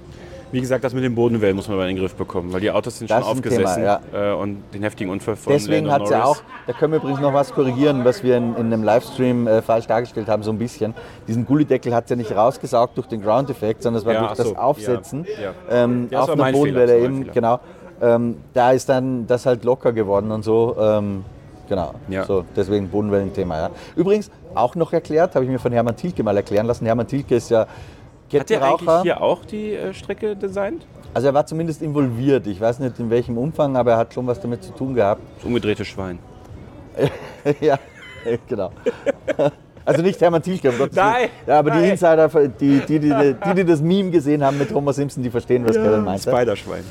Wie 0.53 0.61
gesagt, 0.61 0.85
das 0.85 0.93
mit 0.93 1.03
den 1.03 1.15
Bodenwellen 1.15 1.57
muss 1.57 1.67
man 1.67 1.79
mal 1.79 1.89
in 1.89 1.97
den 1.97 2.03
Griff 2.03 2.15
bekommen, 2.15 2.53
weil 2.53 2.61
die 2.61 2.71
Autos 2.71 2.99
sind 2.99 3.11
das 3.11 3.25
schon 3.25 3.39
aufgesessen 3.39 3.75
Thema, 3.75 4.01
ja. 4.13 4.33
Äh, 4.33 4.35
und 4.35 4.63
den 4.75 4.83
heftigen 4.83 5.11
Unfall 5.11 5.35
von 5.35 5.55
Deswegen 5.55 5.91
hat 5.91 6.09
ja 6.11 6.25
auch, 6.25 6.43
da 6.67 6.75
können 6.75 6.93
wir 6.93 6.99
übrigens 6.99 7.21
noch 7.21 7.33
was 7.33 7.55
korrigieren, 7.55 8.05
was 8.05 8.23
wir 8.23 8.37
in, 8.37 8.55
in 8.57 8.67
einem 8.67 8.85
Livestream 8.85 9.47
äh, 9.47 9.63
falsch 9.63 9.87
dargestellt 9.87 10.29
haben, 10.29 10.43
so 10.43 10.51
ein 10.51 10.59
bisschen. 10.59 10.93
Diesen 11.27 11.47
Gullideckel 11.47 11.95
hat 11.95 12.05
es 12.05 12.11
ja 12.11 12.17
nicht 12.17 12.37
rausgesaugt 12.37 12.99
durch 12.99 13.07
den 13.07 13.23
Ground-Effekt, 13.23 13.83
sondern 13.83 14.01
es 14.01 14.07
war 14.07 14.13
ja, 14.13 14.27
durch 14.27 14.35
so, 14.35 14.43
das 14.43 14.57
Aufsetzen 14.57 15.27
ja, 15.43 15.55
ähm, 15.71 16.11
auf 16.13 16.29
einer 16.29 16.53
Bodenwelle 16.53 16.99
eben, 16.99 17.33
genau 17.33 17.59
ähm, 18.03 18.37
da 18.53 18.73
ist 18.73 18.89
dann 18.89 19.27
das 19.27 19.47
halt 19.47 19.65
locker 19.65 19.93
geworden 19.93 20.31
und 20.33 20.43
so. 20.43 20.77
Ähm, 20.79 21.25
genau, 21.69 21.95
ja. 22.09 22.25
so, 22.25 22.45
deswegen 22.57 22.89
Bodenwellenthema. 22.89 23.57
Ja. 23.57 23.71
Übrigens, 23.97 24.31
auch 24.55 24.75
noch 24.75 24.93
erklärt, 24.93 25.35
habe 25.35 25.45
ich 25.45 25.51
mir 25.51 25.59
von 25.59 25.73
Hermann 25.73 25.97
Thielke 25.97 26.23
mal 26.23 26.37
erklären 26.37 26.67
lassen. 26.67 26.85
Hermann 26.85 27.07
Thielke 27.07 27.37
ist 27.37 27.51
ja 27.51 27.67
Kettenraucher. 28.29 28.73
Hat 28.73 28.81
er 28.81 28.93
eigentlich 28.93 29.03
hier 29.03 29.23
auch 29.23 29.45
die 29.45 29.75
äh, 29.75 29.95
Strecke 29.95 30.37
designt? 30.37 30.85
Also 31.15 31.29
er 31.29 31.35
war 31.35 31.47
zumindest 31.47 31.81
involviert. 31.81 32.47
Ich 32.47 32.61
weiß 32.61 32.81
nicht 32.81 32.99
in 32.99 33.09
welchem 33.11 33.39
Umfang, 33.39 33.77
aber 33.77 33.93
er 33.93 33.99
hat 33.99 34.15
schon 34.15 34.27
was 34.27 34.41
damit 34.41 34.65
zu 34.65 34.73
tun 34.73 34.95
gehabt. 34.95 35.21
Das 35.37 35.45
umgedrehte 35.45 35.85
Schwein. 35.85 36.19
ja, 37.61 37.79
genau. 38.49 38.71
Also 39.85 40.01
nicht 40.01 40.21
Hermann 40.21 40.43
Thielke, 40.43 40.71
um 40.71 40.79
Gottes 40.79 40.95
Nein! 40.97 41.29
Ja, 41.45 41.59
aber 41.59 41.71
nein. 41.71 41.83
die 41.83 41.91
Insider, 41.91 42.29
die 42.29 42.81
die, 42.87 42.99
die, 43.01 43.11
die, 43.11 43.55
die, 43.57 43.65
das 43.65 43.83
Meme 43.83 44.11
gesehen 44.11 44.45
haben 44.45 44.57
mit 44.57 44.73
Homer 44.73 44.93
Simpson, 44.93 45.25
die 45.25 45.31
verstehen, 45.31 45.67
was 45.67 45.75
ja, 45.75 45.83
Kevin 45.83 46.05
meint. 46.05 46.23
Spiderschwein. 46.23 46.85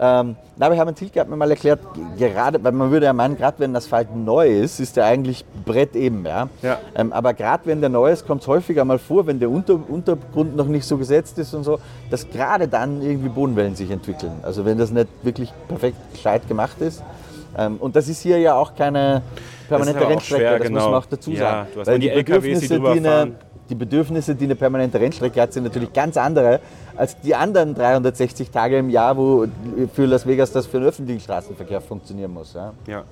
Ähm, 0.00 0.36
aber 0.60 0.74
Hermann 0.76 0.94
Tilke 0.94 1.18
hat 1.20 1.28
mir 1.28 1.36
mal 1.36 1.50
erklärt, 1.50 1.80
gerade, 2.16 2.62
weil 2.62 2.72
man 2.72 2.90
würde 2.90 3.06
ja 3.06 3.12
meinen, 3.12 3.36
gerade 3.36 3.58
wenn 3.58 3.74
das 3.74 3.84
Asphalt 3.84 4.14
neu 4.14 4.48
ist, 4.48 4.78
ist 4.78 4.96
der 4.96 5.06
eigentlich 5.06 5.44
Brett 5.64 5.96
eben. 5.96 6.24
Ja? 6.24 6.48
ja. 6.62 6.78
Ähm, 6.94 7.12
aber 7.12 7.34
gerade 7.34 7.66
wenn 7.66 7.80
der 7.80 7.90
neu 7.90 8.10
ist, 8.12 8.26
kommt 8.26 8.42
es 8.42 8.48
häufiger 8.48 8.84
mal 8.84 8.98
vor, 8.98 9.26
wenn 9.26 9.40
der 9.40 9.50
Unter 9.50 9.78
Untergrund 9.88 10.56
noch 10.56 10.66
nicht 10.66 10.84
so 10.84 10.98
gesetzt 10.98 11.38
ist 11.38 11.52
und 11.54 11.64
so, 11.64 11.80
dass 12.10 12.28
gerade 12.30 12.68
dann 12.68 13.02
irgendwie 13.02 13.28
Bodenwellen 13.28 13.74
sich 13.74 13.90
entwickeln. 13.90 14.32
Also 14.42 14.64
wenn 14.64 14.78
das 14.78 14.90
nicht 14.90 15.08
wirklich 15.22 15.52
perfekt 15.66 15.96
gescheit 16.12 16.46
gemacht 16.46 16.80
ist. 16.80 17.02
Ähm, 17.56 17.76
und 17.78 17.96
das 17.96 18.08
ist 18.08 18.20
hier 18.20 18.38
ja 18.38 18.54
auch 18.54 18.74
keine 18.76 19.22
permanente 19.68 20.00
das 20.00 20.08
Rennstrecke, 20.08 20.42
schwer, 20.42 20.58
das 20.58 20.68
genau. 20.68 20.74
muss 20.74 20.82
man 20.82 20.90
genau. 20.92 20.98
auch 20.98 21.06
dazu 21.06 21.34
sagen. 21.34 21.68
Ja, 21.74 21.86
weil 21.86 21.98
die, 21.98 22.06
die 22.06 22.12
LKWs, 22.12 22.60
die, 22.60 22.68
die 22.68 22.86
eine, 22.86 23.32
die 23.68 23.74
Bedürfnisse, 23.74 24.34
die 24.34 24.44
eine 24.44 24.54
permanente 24.54 25.00
Rennstrecke 25.00 25.40
hat, 25.40 25.52
sind 25.52 25.64
natürlich 25.64 25.92
ganz 25.92 26.16
andere 26.16 26.60
als 26.98 27.20
die 27.20 27.34
anderen 27.34 27.74
360 27.74 28.50
Tage 28.50 28.78
im 28.78 28.90
Jahr, 28.90 29.16
wo 29.16 29.46
für 29.94 30.06
Las 30.06 30.26
Vegas 30.26 30.52
das 30.52 30.66
für 30.66 30.80
den 30.80 30.88
öffentlichen 30.88 31.20
Straßenverkehr 31.20 31.80
funktionieren 31.80 32.32
muss. 32.32 32.54
Ja. 32.54 32.72
ja. 32.86 33.04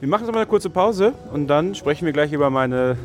Wir 0.00 0.08
machen 0.08 0.24
jetzt 0.24 0.32
mal 0.32 0.40
eine 0.40 0.48
kurze 0.48 0.68
Pause 0.68 1.12
und 1.32 1.46
dann 1.46 1.74
sprechen 1.74 2.06
wir 2.06 2.12
gleich 2.12 2.32
über 2.32 2.50
meine, 2.50 2.96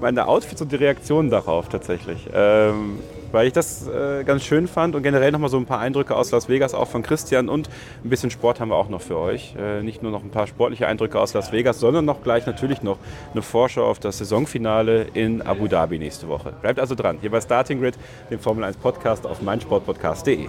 meine 0.00 0.26
Outfits 0.26 0.60
und 0.60 0.72
die 0.72 0.76
Reaktionen 0.76 1.30
darauf 1.30 1.68
tatsächlich. 1.68 2.28
Ähm, 2.34 2.98
weil 3.32 3.46
ich 3.46 3.52
das 3.52 3.86
äh, 3.88 4.24
ganz 4.24 4.44
schön 4.44 4.68
fand 4.68 4.94
und 4.94 5.02
generell 5.02 5.32
nochmal 5.32 5.50
so 5.50 5.56
ein 5.56 5.66
paar 5.66 5.80
Eindrücke 5.80 6.16
aus 6.16 6.30
Las 6.30 6.48
Vegas, 6.48 6.74
auch 6.74 6.88
von 6.88 7.02
Christian 7.02 7.48
und 7.48 7.68
ein 8.04 8.10
bisschen 8.10 8.30
Sport 8.30 8.60
haben 8.60 8.70
wir 8.70 8.76
auch 8.76 8.88
noch 8.88 9.00
für 9.00 9.18
euch. 9.18 9.54
Äh, 9.58 9.82
nicht 9.82 10.02
nur 10.02 10.12
noch 10.12 10.22
ein 10.22 10.30
paar 10.30 10.46
sportliche 10.46 10.86
Eindrücke 10.86 11.18
aus 11.20 11.34
Las 11.34 11.52
Vegas, 11.52 11.80
sondern 11.80 12.04
noch 12.04 12.22
gleich 12.22 12.46
natürlich 12.46 12.82
noch 12.82 12.98
eine 13.32 13.42
Vorschau 13.42 13.84
auf 13.84 13.98
das 13.98 14.18
Saisonfinale 14.18 15.06
in 15.14 15.42
Abu 15.42 15.68
Dhabi 15.68 15.98
nächste 15.98 16.28
Woche. 16.28 16.52
Bleibt 16.60 16.78
also 16.78 16.94
dran, 16.94 17.18
hier 17.20 17.30
bei 17.30 17.40
Starting 17.40 17.80
Grid, 17.80 17.94
dem 18.30 18.38
Formel 18.38 18.64
1 18.64 18.76
Podcast 18.76 19.26
auf 19.26 19.42
meinsportpodcast.de. 19.42 20.48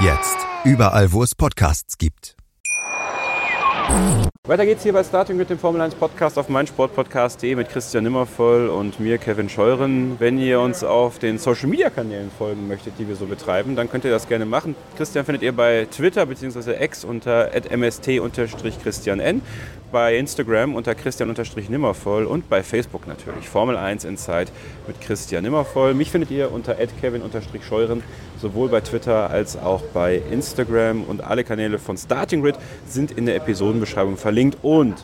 Jetzt. 0.00 0.36
Überall, 0.64 1.12
wo 1.12 1.22
es 1.22 1.34
Podcasts 1.34 1.98
gibt. 1.98 2.36
Weiter 4.44 4.66
geht's 4.66 4.82
hier 4.82 4.92
bei 4.92 5.04
Starting 5.04 5.36
mit 5.36 5.50
dem 5.50 5.58
Formel 5.58 5.80
1 5.80 5.94
Podcast 5.94 6.36
auf 6.36 6.48
meinsportpodcast.de 6.48 7.54
mit 7.54 7.68
Christian 7.68 8.04
Nimmervoll 8.04 8.68
und 8.68 9.00
mir, 9.00 9.18
Kevin 9.18 9.48
Scheuren. 9.48 10.16
Wenn 10.18 10.36
ihr 10.38 10.60
uns 10.60 10.82
auf 10.82 11.18
den 11.18 11.38
Social 11.38 11.68
Media 11.68 11.90
Kanälen 11.90 12.30
folgen 12.36 12.68
möchtet, 12.68 12.98
die 12.98 13.06
wir 13.06 13.16
so 13.16 13.26
betreiben, 13.26 13.76
dann 13.76 13.88
könnt 13.88 14.04
ihr 14.04 14.10
das 14.10 14.28
gerne 14.28 14.44
machen. 14.44 14.74
Christian 14.96 15.24
findet 15.24 15.42
ihr 15.42 15.52
bei 15.52 15.86
Twitter 15.90 16.26
bzw. 16.26 16.84
X 16.84 17.04
unter 17.04 17.50
mst-christian 17.54 19.20
bei 19.92 20.16
Instagram 20.16 20.74
unter 20.74 20.94
Christian-Nimmervoll 20.94 22.24
und 22.24 22.48
bei 22.48 22.62
Facebook 22.62 23.06
natürlich. 23.06 23.48
Formel 23.48 23.76
1 23.76 24.04
Insight 24.04 24.50
mit 24.86 25.00
Christian 25.00 25.44
Nimmervoll. 25.44 25.94
Mich 25.94 26.10
findet 26.10 26.30
ihr 26.30 26.50
unter 26.50 26.74
Kevin-Scheuren, 26.74 28.02
sowohl 28.40 28.70
bei 28.70 28.80
Twitter 28.80 29.30
als 29.30 29.56
auch 29.56 29.82
bei 29.92 30.20
Instagram. 30.30 31.04
Und 31.04 31.22
alle 31.22 31.44
Kanäle 31.44 31.78
von 31.78 31.96
Starting 31.96 32.42
Grid 32.42 32.56
sind 32.88 33.12
in 33.12 33.26
der 33.26 33.36
Episodenbeschreibung 33.72 34.16
verlinkt. 34.16 34.58
Und 34.62 34.94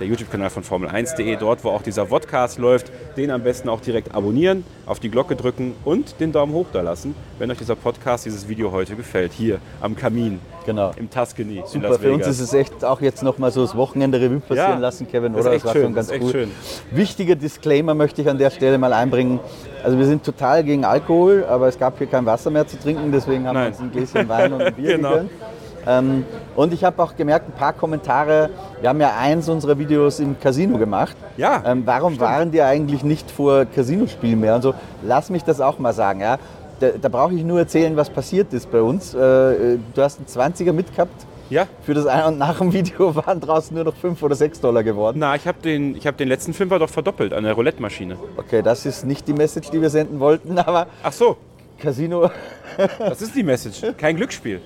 der 0.00 0.08
YouTube-Kanal 0.08 0.50
von 0.50 0.64
Formel1.de, 0.64 1.36
dort 1.36 1.62
wo 1.62 1.68
auch 1.68 1.82
dieser 1.82 2.06
Vodcast 2.06 2.58
läuft, 2.58 2.90
den 3.16 3.30
am 3.30 3.44
besten 3.44 3.68
auch 3.68 3.80
direkt 3.80 4.12
abonnieren, 4.12 4.64
auf 4.86 4.98
die 4.98 5.08
Glocke 5.08 5.36
drücken 5.36 5.74
und 5.84 6.18
den 6.18 6.32
Daumen 6.32 6.52
hoch 6.52 6.66
da 6.72 6.80
lassen, 6.80 7.14
wenn 7.38 7.48
euch 7.52 7.58
dieser 7.58 7.76
Podcast, 7.76 8.26
dieses 8.26 8.48
Video 8.48 8.72
heute 8.72 8.96
gefällt, 8.96 9.32
hier 9.32 9.58
am 9.80 9.94
Kamin. 9.94 10.40
Genau. 10.66 10.90
Im 10.96 11.08
Tuscany. 11.08 11.62
Super, 11.64 11.96
für 11.98 12.12
uns 12.12 12.26
ist 12.26 12.40
es 12.40 12.52
echt 12.54 12.84
auch 12.84 13.00
jetzt 13.00 13.22
nochmal 13.22 13.52
so 13.52 13.62
das 13.62 13.76
Wochenende 13.76 14.20
Revue 14.20 14.40
passieren 14.40 14.70
ja, 14.72 14.78
lassen, 14.78 15.06
Kevin, 15.06 15.34
oder? 15.34 15.52
Das, 15.52 15.64
war 15.64 15.72
schön, 15.72 15.82
schon 15.82 15.94
ganz 15.94 16.10
cool. 16.20 16.32
Schön. 16.32 16.50
Wichtiger 16.90 17.36
Disclaimer 17.36 17.94
möchte 17.94 18.22
ich 18.22 18.28
an 18.28 18.38
der 18.38 18.50
Stelle 18.50 18.78
mal 18.78 18.92
einbringen. 18.92 19.38
Also 19.84 19.96
wir 19.96 20.06
sind 20.06 20.24
total 20.24 20.64
gegen 20.64 20.84
Alkohol, 20.84 21.44
aber 21.44 21.68
es 21.68 21.78
gab 21.78 21.98
hier 21.98 22.08
kein 22.08 22.26
Wasser 22.26 22.50
mehr 22.50 22.66
zu 22.66 22.78
trinken, 22.80 23.12
deswegen 23.12 23.46
haben 23.46 23.54
Nein. 23.54 23.64
wir 23.64 23.68
uns 23.68 23.80
ein 23.80 23.92
Gläschen 23.92 24.28
Wein 24.28 24.52
und 24.54 24.62
ein 24.62 24.74
Bier 24.74 24.96
genau. 24.96 25.10
gegönnt. 25.10 25.30
Ähm, 25.86 26.24
und 26.56 26.72
ich 26.72 26.84
habe 26.84 27.02
auch 27.02 27.16
gemerkt, 27.16 27.48
ein 27.48 27.52
paar 27.52 27.72
Kommentare, 27.72 28.50
wir 28.80 28.88
haben 28.88 29.00
ja 29.00 29.16
eins 29.18 29.48
unserer 29.48 29.78
Videos 29.78 30.20
im 30.20 30.38
Casino 30.38 30.78
gemacht. 30.78 31.16
Ja. 31.36 31.62
Ähm, 31.66 31.82
warum 31.84 32.14
stimmt. 32.14 32.28
waren 32.28 32.50
die 32.50 32.62
eigentlich 32.62 33.04
nicht 33.04 33.30
vor 33.30 33.64
Casinospielen 33.66 34.40
mehr? 34.40 34.56
Und 34.56 34.62
so, 34.62 34.74
lass 35.02 35.30
mich 35.30 35.44
das 35.44 35.60
auch 35.60 35.78
mal 35.78 35.92
sagen. 35.92 36.20
Ja? 36.20 36.38
Da, 36.80 36.88
da 37.00 37.08
brauche 37.08 37.34
ich 37.34 37.44
nur 37.44 37.58
erzählen, 37.58 37.96
was 37.96 38.10
passiert 38.10 38.52
ist 38.52 38.70
bei 38.70 38.80
uns. 38.80 39.14
Äh, 39.14 39.18
du 39.18 40.02
hast 40.02 40.18
einen 40.18 40.52
20er 40.54 40.72
mitgehabt. 40.72 41.26
Ja. 41.50 41.66
Für 41.82 41.92
das 41.92 42.06
ein 42.06 42.24
und 42.24 42.38
nach 42.38 42.58
dem 42.58 42.72
Video 42.72 43.14
waren 43.26 43.40
draußen 43.40 43.74
nur 43.74 43.84
noch 43.84 43.94
5 43.94 44.22
oder 44.22 44.34
6 44.34 44.60
Dollar 44.60 44.82
geworden. 44.82 45.18
Na, 45.20 45.34
ich 45.36 45.46
habe 45.46 45.58
den, 45.62 45.98
hab 46.04 46.16
den 46.16 46.28
letzten 46.28 46.54
Fünfer 46.54 46.78
doch 46.78 46.88
verdoppelt 46.88 47.32
an 47.32 47.44
der 47.44 47.52
Roulette-Maschine. 47.52 48.16
Okay, 48.36 48.62
das 48.62 48.86
ist 48.86 49.04
nicht 49.04 49.28
die 49.28 49.34
Message, 49.34 49.70
die 49.70 49.80
wir 49.80 49.90
senden 49.90 50.20
wollten, 50.20 50.58
aber. 50.58 50.86
Ach 51.02 51.12
so. 51.12 51.36
Casino. 51.78 52.30
das 52.98 53.20
ist 53.20 53.34
die 53.34 53.42
Message. 53.42 53.82
Kein 53.98 54.16
Glücksspiel. 54.16 54.60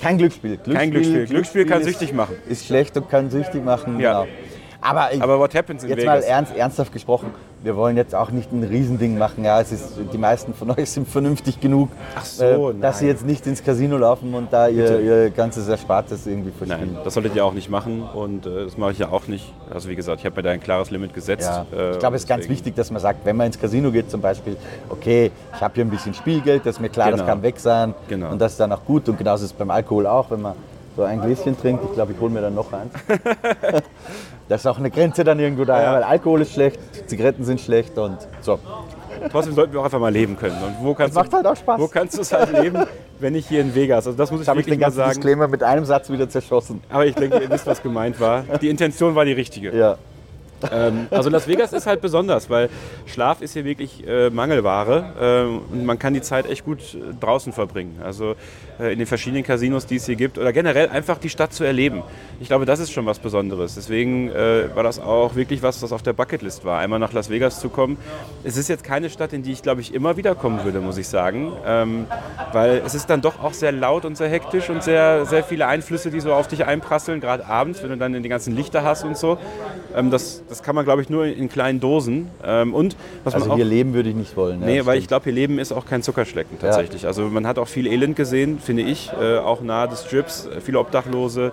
Kein 0.00 0.18
Glücksspiel. 0.18 0.56
Glücksspiel 0.56 0.74
Kein 0.74 0.90
Glücksspiel. 0.90 1.26
Glücksspiel, 1.26 1.64
Glücksspiel 1.64 1.66
kann 1.66 1.80
ist, 1.80 1.86
süchtig 1.86 2.14
machen. 2.14 2.36
Ist 2.48 2.66
schlecht 2.66 2.96
und 2.96 3.08
kann 3.08 3.30
süchtig 3.30 3.64
machen. 3.64 4.00
Ja. 4.00 4.24
Genau. 4.24 4.32
Aber, 4.80 5.10
Aber 5.20 5.38
what 5.38 5.54
happens 5.54 5.82
in 5.82 5.88
jetzt 5.90 6.02
Vegas? 6.02 6.20
mal 6.24 6.28
ernst, 6.28 6.54
ernsthaft 6.56 6.92
gesprochen, 6.92 7.32
wir 7.62 7.76
wollen 7.76 7.96
jetzt 7.96 8.14
auch 8.14 8.30
nicht 8.30 8.52
ein 8.52 8.62
Riesending 8.62 9.18
machen. 9.18 9.44
Ja, 9.44 9.60
es 9.60 9.72
ist, 9.72 9.94
die 10.12 10.18
meisten 10.18 10.54
von 10.54 10.70
euch 10.70 10.90
sind 10.90 11.08
vernünftig 11.08 11.60
genug, 11.60 11.90
so, 12.22 12.70
äh, 12.70 12.74
dass 12.80 13.00
sie 13.00 13.06
jetzt 13.06 13.26
nicht 13.26 13.46
ins 13.46 13.64
Casino 13.64 13.96
laufen 13.96 14.34
und 14.34 14.52
da 14.52 14.68
ihr, 14.68 15.00
ihr, 15.00 15.30
ganzes 15.30 15.68
Erspartes 15.68 16.26
irgendwie 16.26 16.50
verspielen. 16.50 16.92
Nein, 16.94 17.02
das 17.04 17.14
solltet 17.14 17.34
ihr 17.34 17.44
auch 17.44 17.54
nicht 17.54 17.70
machen 17.70 18.02
und 18.02 18.46
äh, 18.46 18.64
das 18.64 18.76
mache 18.76 18.92
ich 18.92 18.98
ja 18.98 19.10
auch 19.10 19.26
nicht. 19.26 19.52
Also 19.72 19.88
wie 19.88 19.96
gesagt, 19.96 20.20
ich 20.20 20.26
habe 20.26 20.36
mir 20.36 20.42
da 20.42 20.50
ein 20.50 20.60
klares 20.60 20.90
Limit 20.90 21.14
gesetzt. 21.14 21.48
Ja, 21.48 21.66
äh, 21.76 21.92
ich 21.92 21.98
glaube, 21.98 22.16
es 22.16 22.22
ist 22.22 22.28
ganz 22.28 22.48
wichtig, 22.48 22.76
dass 22.76 22.90
man 22.90 23.00
sagt, 23.00 23.24
wenn 23.24 23.36
man 23.36 23.48
ins 23.48 23.58
Casino 23.58 23.90
geht 23.90 24.10
zum 24.10 24.20
Beispiel, 24.20 24.56
okay, 24.88 25.30
ich 25.54 25.60
habe 25.60 25.74
hier 25.74 25.84
ein 25.84 25.90
bisschen 25.90 26.14
Spielgeld, 26.14 26.64
das 26.64 26.76
ist 26.76 26.80
mir 26.80 26.88
klar, 26.88 27.06
genau. 27.06 27.18
das 27.18 27.26
kann 27.26 27.42
weg 27.42 27.58
sein 27.58 27.94
genau. 28.08 28.30
und 28.30 28.40
das 28.40 28.52
ist 28.52 28.60
dann 28.60 28.72
auch 28.72 28.84
gut 28.84 29.08
und 29.08 29.18
genauso 29.18 29.44
ist 29.44 29.52
es 29.52 29.56
beim 29.56 29.70
Alkohol 29.70 30.06
auch, 30.06 30.30
wenn 30.30 30.42
man 30.42 30.54
so 30.96 31.02
ein 31.02 31.20
Gläschen 31.20 31.58
trinkt. 31.60 31.84
Ich 31.84 31.92
glaube, 31.92 32.12
ich 32.12 32.20
hole 32.20 32.30
mir 32.32 32.40
dann 32.40 32.54
noch 32.54 32.72
eins. 32.72 32.92
das 34.48 34.62
ist 34.62 34.66
auch 34.66 34.78
eine 34.78 34.90
Grenze 34.90 35.24
dann 35.24 35.38
irgendwo 35.38 35.64
da, 35.64 35.82
ja. 35.82 35.92
weil 35.92 36.02
Alkohol 36.02 36.40
ist 36.40 36.54
schlecht, 36.54 36.80
Zigaretten 37.06 37.44
sind 37.44 37.60
schlecht 37.60 37.98
und 37.98 38.18
so. 38.40 38.58
Trotzdem 39.30 39.54
sollten 39.54 39.72
wir 39.72 39.80
auch 39.80 39.84
einfach 39.84 39.98
mal 40.00 40.12
leben 40.12 40.36
können. 40.36 40.56
Und 40.62 40.76
wo 40.80 40.94
kannst 40.94 41.16
das 41.16 41.22
macht 41.22 41.32
du, 41.32 41.36
halt 41.36 41.46
auch 41.46 41.56
Spaß. 41.56 41.80
Wo 41.80 41.88
kannst 41.88 42.16
du 42.16 42.22
es 42.22 42.32
halt 42.32 42.52
leben, 42.52 42.84
wenn 43.18 43.32
nicht 43.32 43.48
hier 43.48 43.60
in 43.60 43.74
Vegas? 43.74 44.06
Also 44.06 44.16
das 44.16 44.30
muss 44.30 44.42
ich 44.42 44.48
ich 44.48 44.66
den 44.66 44.78
ganzen 44.78 44.98
sagen. 44.98 45.12
Disclaimer 45.12 45.48
mit 45.48 45.62
einem 45.62 45.84
Satz 45.84 46.10
wieder 46.10 46.28
zerschossen. 46.28 46.82
Aber 46.90 47.06
ich 47.06 47.14
denke, 47.14 47.38
ihr 47.38 47.50
wisst, 47.50 47.66
was 47.66 47.82
gemeint 47.82 48.20
war. 48.20 48.44
Die 48.60 48.68
Intention 48.68 49.14
war 49.14 49.24
die 49.24 49.32
richtige. 49.32 49.76
Ja. 49.76 49.96
Ähm, 50.72 51.06
also 51.10 51.30
Las 51.30 51.48
Vegas 51.48 51.72
ist 51.72 51.86
halt 51.86 52.00
besonders, 52.00 52.50
weil 52.50 52.68
Schlaf 53.06 53.42
ist 53.42 53.52
hier 53.52 53.64
wirklich 53.64 54.06
äh, 54.06 54.30
Mangelware 54.30 55.12
ähm, 55.20 55.60
und 55.72 55.84
man 55.84 55.98
kann 55.98 56.14
die 56.14 56.22
Zeit 56.22 56.48
echt 56.48 56.64
gut 56.64 56.80
äh, 56.94 57.14
draußen 57.20 57.52
verbringen. 57.52 58.00
Also 58.02 58.34
äh, 58.78 58.92
in 58.92 58.98
den 58.98 59.06
verschiedenen 59.06 59.44
Casinos, 59.44 59.86
die 59.86 59.96
es 59.96 60.06
hier 60.06 60.16
gibt 60.16 60.38
oder 60.38 60.52
generell 60.52 60.88
einfach 60.88 61.18
die 61.18 61.28
Stadt 61.28 61.52
zu 61.52 61.64
erleben. 61.64 62.02
Ich 62.40 62.48
glaube, 62.48 62.66
das 62.66 62.80
ist 62.80 62.92
schon 62.92 63.06
was 63.06 63.18
Besonderes. 63.18 63.74
Deswegen 63.74 64.30
äh, 64.30 64.74
war 64.74 64.82
das 64.82 64.98
auch 64.98 65.34
wirklich 65.34 65.62
was, 65.62 65.82
was 65.82 65.92
auf 65.92 66.02
der 66.02 66.12
Bucketlist 66.12 66.64
war, 66.64 66.78
einmal 66.78 66.98
nach 66.98 67.12
Las 67.12 67.30
Vegas 67.30 67.60
zu 67.60 67.68
kommen. 67.68 67.96
Es 68.44 68.56
ist 68.56 68.68
jetzt 68.68 68.84
keine 68.84 69.10
Stadt, 69.10 69.32
in 69.32 69.42
die 69.42 69.52
ich 69.52 69.62
glaube 69.62 69.80
ich 69.80 69.94
immer 69.94 70.16
wieder 70.16 70.34
kommen 70.34 70.64
würde, 70.64 70.80
muss 70.80 70.98
ich 70.98 71.08
sagen, 71.08 71.52
ähm, 71.66 72.06
weil 72.52 72.82
es 72.84 72.94
ist 72.94 73.08
dann 73.10 73.20
doch 73.20 73.42
auch 73.42 73.52
sehr 73.52 73.72
laut 73.72 74.04
und 74.04 74.16
sehr 74.16 74.28
hektisch 74.28 74.70
und 74.70 74.82
sehr, 74.82 75.26
sehr 75.26 75.42
viele 75.42 75.66
Einflüsse, 75.66 76.10
die 76.10 76.20
so 76.20 76.32
auf 76.32 76.48
dich 76.48 76.64
einprasseln, 76.64 77.20
gerade 77.20 77.46
abends, 77.46 77.82
wenn 77.82 77.90
du 77.90 77.96
dann 77.96 78.22
die 78.22 78.28
ganzen 78.28 78.54
Lichter 78.54 78.82
hast 78.82 79.04
und 79.04 79.16
so. 79.16 79.38
Ähm, 79.94 80.10
das, 80.10 80.42
das 80.48 80.55
kann 80.62 80.74
man, 80.74 80.84
glaube 80.84 81.02
ich, 81.02 81.10
nur 81.10 81.26
in 81.26 81.48
kleinen 81.48 81.80
Dosen. 81.80 82.28
Ähm, 82.44 82.74
und 82.74 82.96
was 83.24 83.34
also 83.34 83.46
man 83.46 83.52
auch, 83.52 83.56
hier 83.56 83.64
leben 83.64 83.94
würde 83.94 84.08
ich 84.10 84.14
nicht 84.14 84.36
wollen. 84.36 84.60
Nee, 84.60 84.84
weil 84.84 84.98
ich 84.98 85.08
glaube, 85.08 85.24
hier 85.24 85.32
leben 85.32 85.58
ist 85.58 85.72
auch 85.72 85.86
kein 85.86 86.02
Zuckerschlecken 86.02 86.58
tatsächlich. 86.58 87.02
Ja. 87.02 87.08
Also 87.08 87.22
man 87.24 87.46
hat 87.46 87.58
auch 87.58 87.68
viel 87.68 87.86
Elend 87.86 88.16
gesehen, 88.16 88.58
finde 88.58 88.82
ich, 88.82 89.10
äh, 89.20 89.38
auch 89.38 89.60
nahe 89.60 89.88
des 89.88 90.04
Strips, 90.04 90.46
äh, 90.46 90.60
viele 90.60 90.78
Obdachlose. 90.78 91.52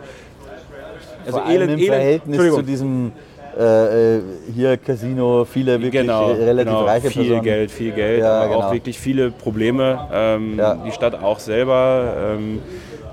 Also 1.25 1.39
Vor 1.39 1.49
Elend, 1.49 1.73
im 1.73 1.79
Elend, 1.79 1.87
Verhältnis 1.87 2.53
zu 2.53 2.61
diesem 2.61 3.11
äh, 3.57 4.17
äh, 4.17 4.21
hier 4.53 4.77
Casino, 4.77 5.45
viele 5.45 5.73
wirklich 5.73 6.01
genau, 6.01 6.31
relativ 6.31 6.71
genau. 6.71 6.85
reiche 6.85 7.09
viel 7.09 7.23
Personen. 7.23 7.43
Geld, 7.43 7.71
viel 7.71 7.91
Geld, 7.91 8.21
ja, 8.21 8.41
aber 8.41 8.47
genau. 8.47 8.67
auch 8.67 8.73
wirklich 8.73 8.97
viele 8.97 9.29
Probleme. 9.29 10.07
Ähm, 10.11 10.57
ja. 10.57 10.75
Die 10.75 10.91
Stadt 10.91 11.21
auch 11.21 11.39
selber. 11.39 12.15
Ähm, 12.35 12.59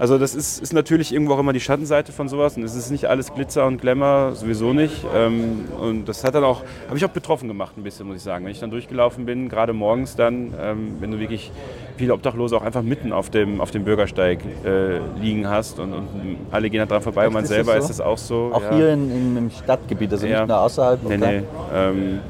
also 0.01 0.17
das 0.17 0.35
ist, 0.35 0.63
ist, 0.63 0.73
natürlich 0.73 1.13
irgendwo 1.13 1.35
auch 1.35 1.39
immer 1.39 1.53
die 1.53 1.61
Schattenseite 1.61 2.11
von 2.11 2.27
sowas 2.27 2.57
und 2.57 2.63
es 2.63 2.75
ist 2.75 2.91
nicht 2.91 3.05
alles 3.05 3.35
Glitzer 3.35 3.67
und 3.67 3.83
Glamour, 3.83 4.33
sowieso 4.35 4.73
nicht. 4.73 5.05
Ähm, 5.15 5.67
und 5.79 6.07
das 6.07 6.25
hat 6.25 6.35
dann 6.35 6.43
auch, 6.43 6.63
habe 6.89 6.97
ich 6.97 7.05
auch 7.05 7.11
betroffen 7.11 7.49
gemacht 7.49 7.77
ein 7.77 7.83
bisschen, 7.83 8.07
muss 8.07 8.17
ich 8.17 8.23
sagen. 8.23 8.47
Wenn 8.47 8.53
ich 8.53 8.61
dann 8.61 8.71
durchgelaufen 8.71 9.27
bin, 9.27 9.51
gerade 9.51 9.75
morgens 9.75 10.17
dann, 10.17 10.55
ähm, 10.59 10.97
wenn 11.01 11.11
du 11.11 11.19
wirklich 11.19 11.53
viele 11.99 12.15
Obdachlose 12.15 12.57
auch 12.57 12.63
einfach 12.63 12.81
mitten 12.81 13.13
auf 13.13 13.29
dem, 13.29 13.61
auf 13.61 13.73
dem 13.73 13.85
Bürgersteig 13.85 14.39
äh, 14.65 15.01
liegen 15.21 15.47
hast 15.47 15.79
und, 15.79 15.93
und, 15.93 16.09
alle 16.51 16.71
gehen 16.71 16.81
da 16.81 16.87
dran 16.87 17.03
vorbei 17.03 17.27
und 17.27 17.35
man 17.35 17.45
selber 17.45 17.73
so? 17.73 17.79
ist 17.81 17.91
es 17.91 18.01
auch 18.01 18.17
so. 18.17 18.53
Auch 18.55 18.63
ja. 18.63 18.75
hier 18.75 18.95
in, 18.95 19.11
in, 19.11 19.37
im 19.37 19.51
Stadtgebiet, 19.51 20.13
also 20.13 20.27
ja. 20.27 20.39
nicht 20.39 20.49
nur 20.49 20.61
außerhalb? 20.61 21.03
Nee, 21.07 21.19
nee. 21.19 21.43
Ähm, 21.75 22.21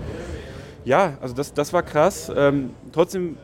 ja, 0.85 1.13
also 1.21 1.37
das, 1.37 1.55
das 1.55 1.73
war 1.73 1.85
krass. 1.85 2.33
Ähm, 2.37 2.71
trotzdem 2.93 3.37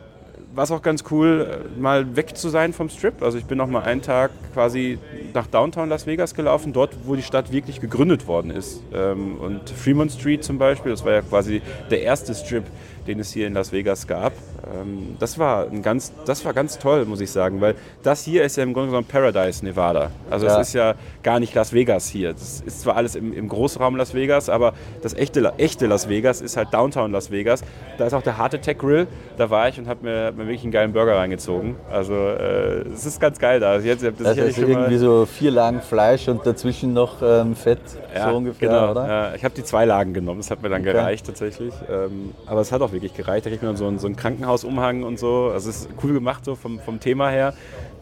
war 0.56 0.64
es 0.64 0.70
auch 0.70 0.80
ganz 0.80 1.04
cool, 1.10 1.66
mal 1.78 2.16
weg 2.16 2.34
zu 2.34 2.48
sein 2.48 2.72
vom 2.72 2.88
Strip. 2.88 3.22
Also 3.22 3.36
ich 3.36 3.44
bin 3.44 3.58
noch 3.58 3.66
mal 3.66 3.82
einen 3.82 4.00
Tag 4.00 4.30
quasi 4.54 4.98
nach 5.34 5.46
Downtown 5.46 5.90
Las 5.90 6.06
Vegas 6.06 6.34
gelaufen, 6.34 6.72
dort, 6.72 6.96
wo 7.04 7.14
die 7.14 7.22
Stadt 7.22 7.52
wirklich 7.52 7.78
gegründet 7.78 8.26
worden 8.26 8.50
ist. 8.50 8.82
Ähm, 8.94 9.36
und 9.36 9.68
Fremont 9.68 10.12
Street 10.12 10.42
zum 10.42 10.56
Beispiel, 10.56 10.90
das 10.92 11.04
war 11.04 11.12
ja 11.12 11.20
quasi 11.20 11.60
der 11.90 12.00
erste 12.00 12.34
Strip, 12.34 12.64
den 13.06 13.20
es 13.20 13.32
hier 13.32 13.46
in 13.46 13.54
Las 13.54 13.72
Vegas 13.72 14.06
gab. 14.06 14.32
Ähm, 14.74 15.16
das, 15.18 15.38
war 15.38 15.68
ein 15.68 15.82
ganz, 15.82 16.12
das 16.24 16.44
war 16.44 16.52
ganz 16.52 16.78
toll, 16.78 17.04
muss 17.04 17.20
ich 17.20 17.30
sagen, 17.30 17.60
weil 17.60 17.74
das 18.02 18.24
hier 18.24 18.44
ist 18.44 18.56
ja 18.56 18.62
im 18.62 18.72
Grunde 18.72 18.90
genommen 18.90 19.06
Paradise 19.06 19.64
Nevada. 19.64 20.10
Also 20.30 20.46
es 20.46 20.52
ja. 20.52 20.60
ist 20.60 20.72
ja 20.74 20.94
gar 21.22 21.40
nicht 21.40 21.54
Las 21.54 21.72
Vegas 21.72 22.08
hier. 22.08 22.32
Das 22.32 22.62
ist 22.64 22.80
zwar 22.82 22.96
alles 22.96 23.14
im, 23.14 23.32
im 23.32 23.48
Großraum 23.48 23.96
Las 23.96 24.14
Vegas, 24.14 24.48
aber 24.48 24.74
das 25.02 25.14
echte, 25.14 25.52
echte 25.58 25.86
Las 25.86 26.08
Vegas 26.08 26.40
ist 26.40 26.56
halt 26.56 26.72
Downtown 26.72 27.12
Las 27.12 27.30
Vegas. 27.30 27.62
Da 27.98 28.06
ist 28.06 28.12
auch 28.12 28.22
der 28.22 28.38
Heart 28.38 28.56
Attack 28.56 28.78
Grill. 28.78 29.06
Da 29.36 29.50
war 29.50 29.68
ich 29.68 29.78
und 29.78 29.88
habe 29.88 30.04
mir, 30.04 30.26
hab 30.26 30.36
mir 30.36 30.44
wirklich 30.44 30.62
einen 30.62 30.72
geilen 30.72 30.92
Burger 30.92 31.16
reingezogen. 31.16 31.76
Also 31.90 32.14
äh, 32.14 32.82
es 32.88 33.06
ist 33.06 33.20
ganz 33.20 33.38
geil 33.38 33.60
da. 33.60 33.78
Jetzt, 33.78 34.04
das, 34.04 34.12
das 34.18 34.36
ist 34.36 34.58
irgendwie 34.58 34.96
so 34.96 35.26
vier 35.26 35.50
Lagen 35.50 35.80
Fleisch 35.80 36.28
und 36.28 36.46
dazwischen 36.46 36.92
noch 36.92 37.22
ähm, 37.22 37.54
Fett, 37.54 37.78
ja, 38.14 38.30
so 38.30 38.36
ungefähr, 38.36 38.68
genau. 38.68 38.90
oder? 38.90 39.08
Ja, 39.08 39.34
ich 39.34 39.44
habe 39.44 39.54
die 39.54 39.64
zwei 39.64 39.84
Lagen 39.84 40.14
genommen. 40.14 40.40
Das 40.40 40.50
hat 40.50 40.62
mir 40.62 40.68
dann 40.68 40.82
okay. 40.82 40.92
gereicht 40.92 41.26
tatsächlich. 41.26 41.74
Ähm, 41.90 42.34
aber 42.46 42.60
es 42.60 42.72
hat 42.72 42.82
auch 42.82 42.92
wirklich 42.96 43.14
gereicht. 43.14 43.46
Da 43.46 43.50
kriegt 43.50 43.62
man 43.62 43.76
so 43.76 43.86
ein, 43.86 43.98
so 43.98 44.08
ein 44.08 44.16
Krankenhausumhang 44.16 45.04
und 45.04 45.18
so. 45.18 45.50
Also 45.52 45.70
es 45.70 45.82
ist 45.82 45.88
cool 46.02 46.14
gemacht 46.14 46.44
so 46.44 46.54
vom, 46.56 46.80
vom 46.80 46.98
Thema 46.98 47.30
her. 47.30 47.54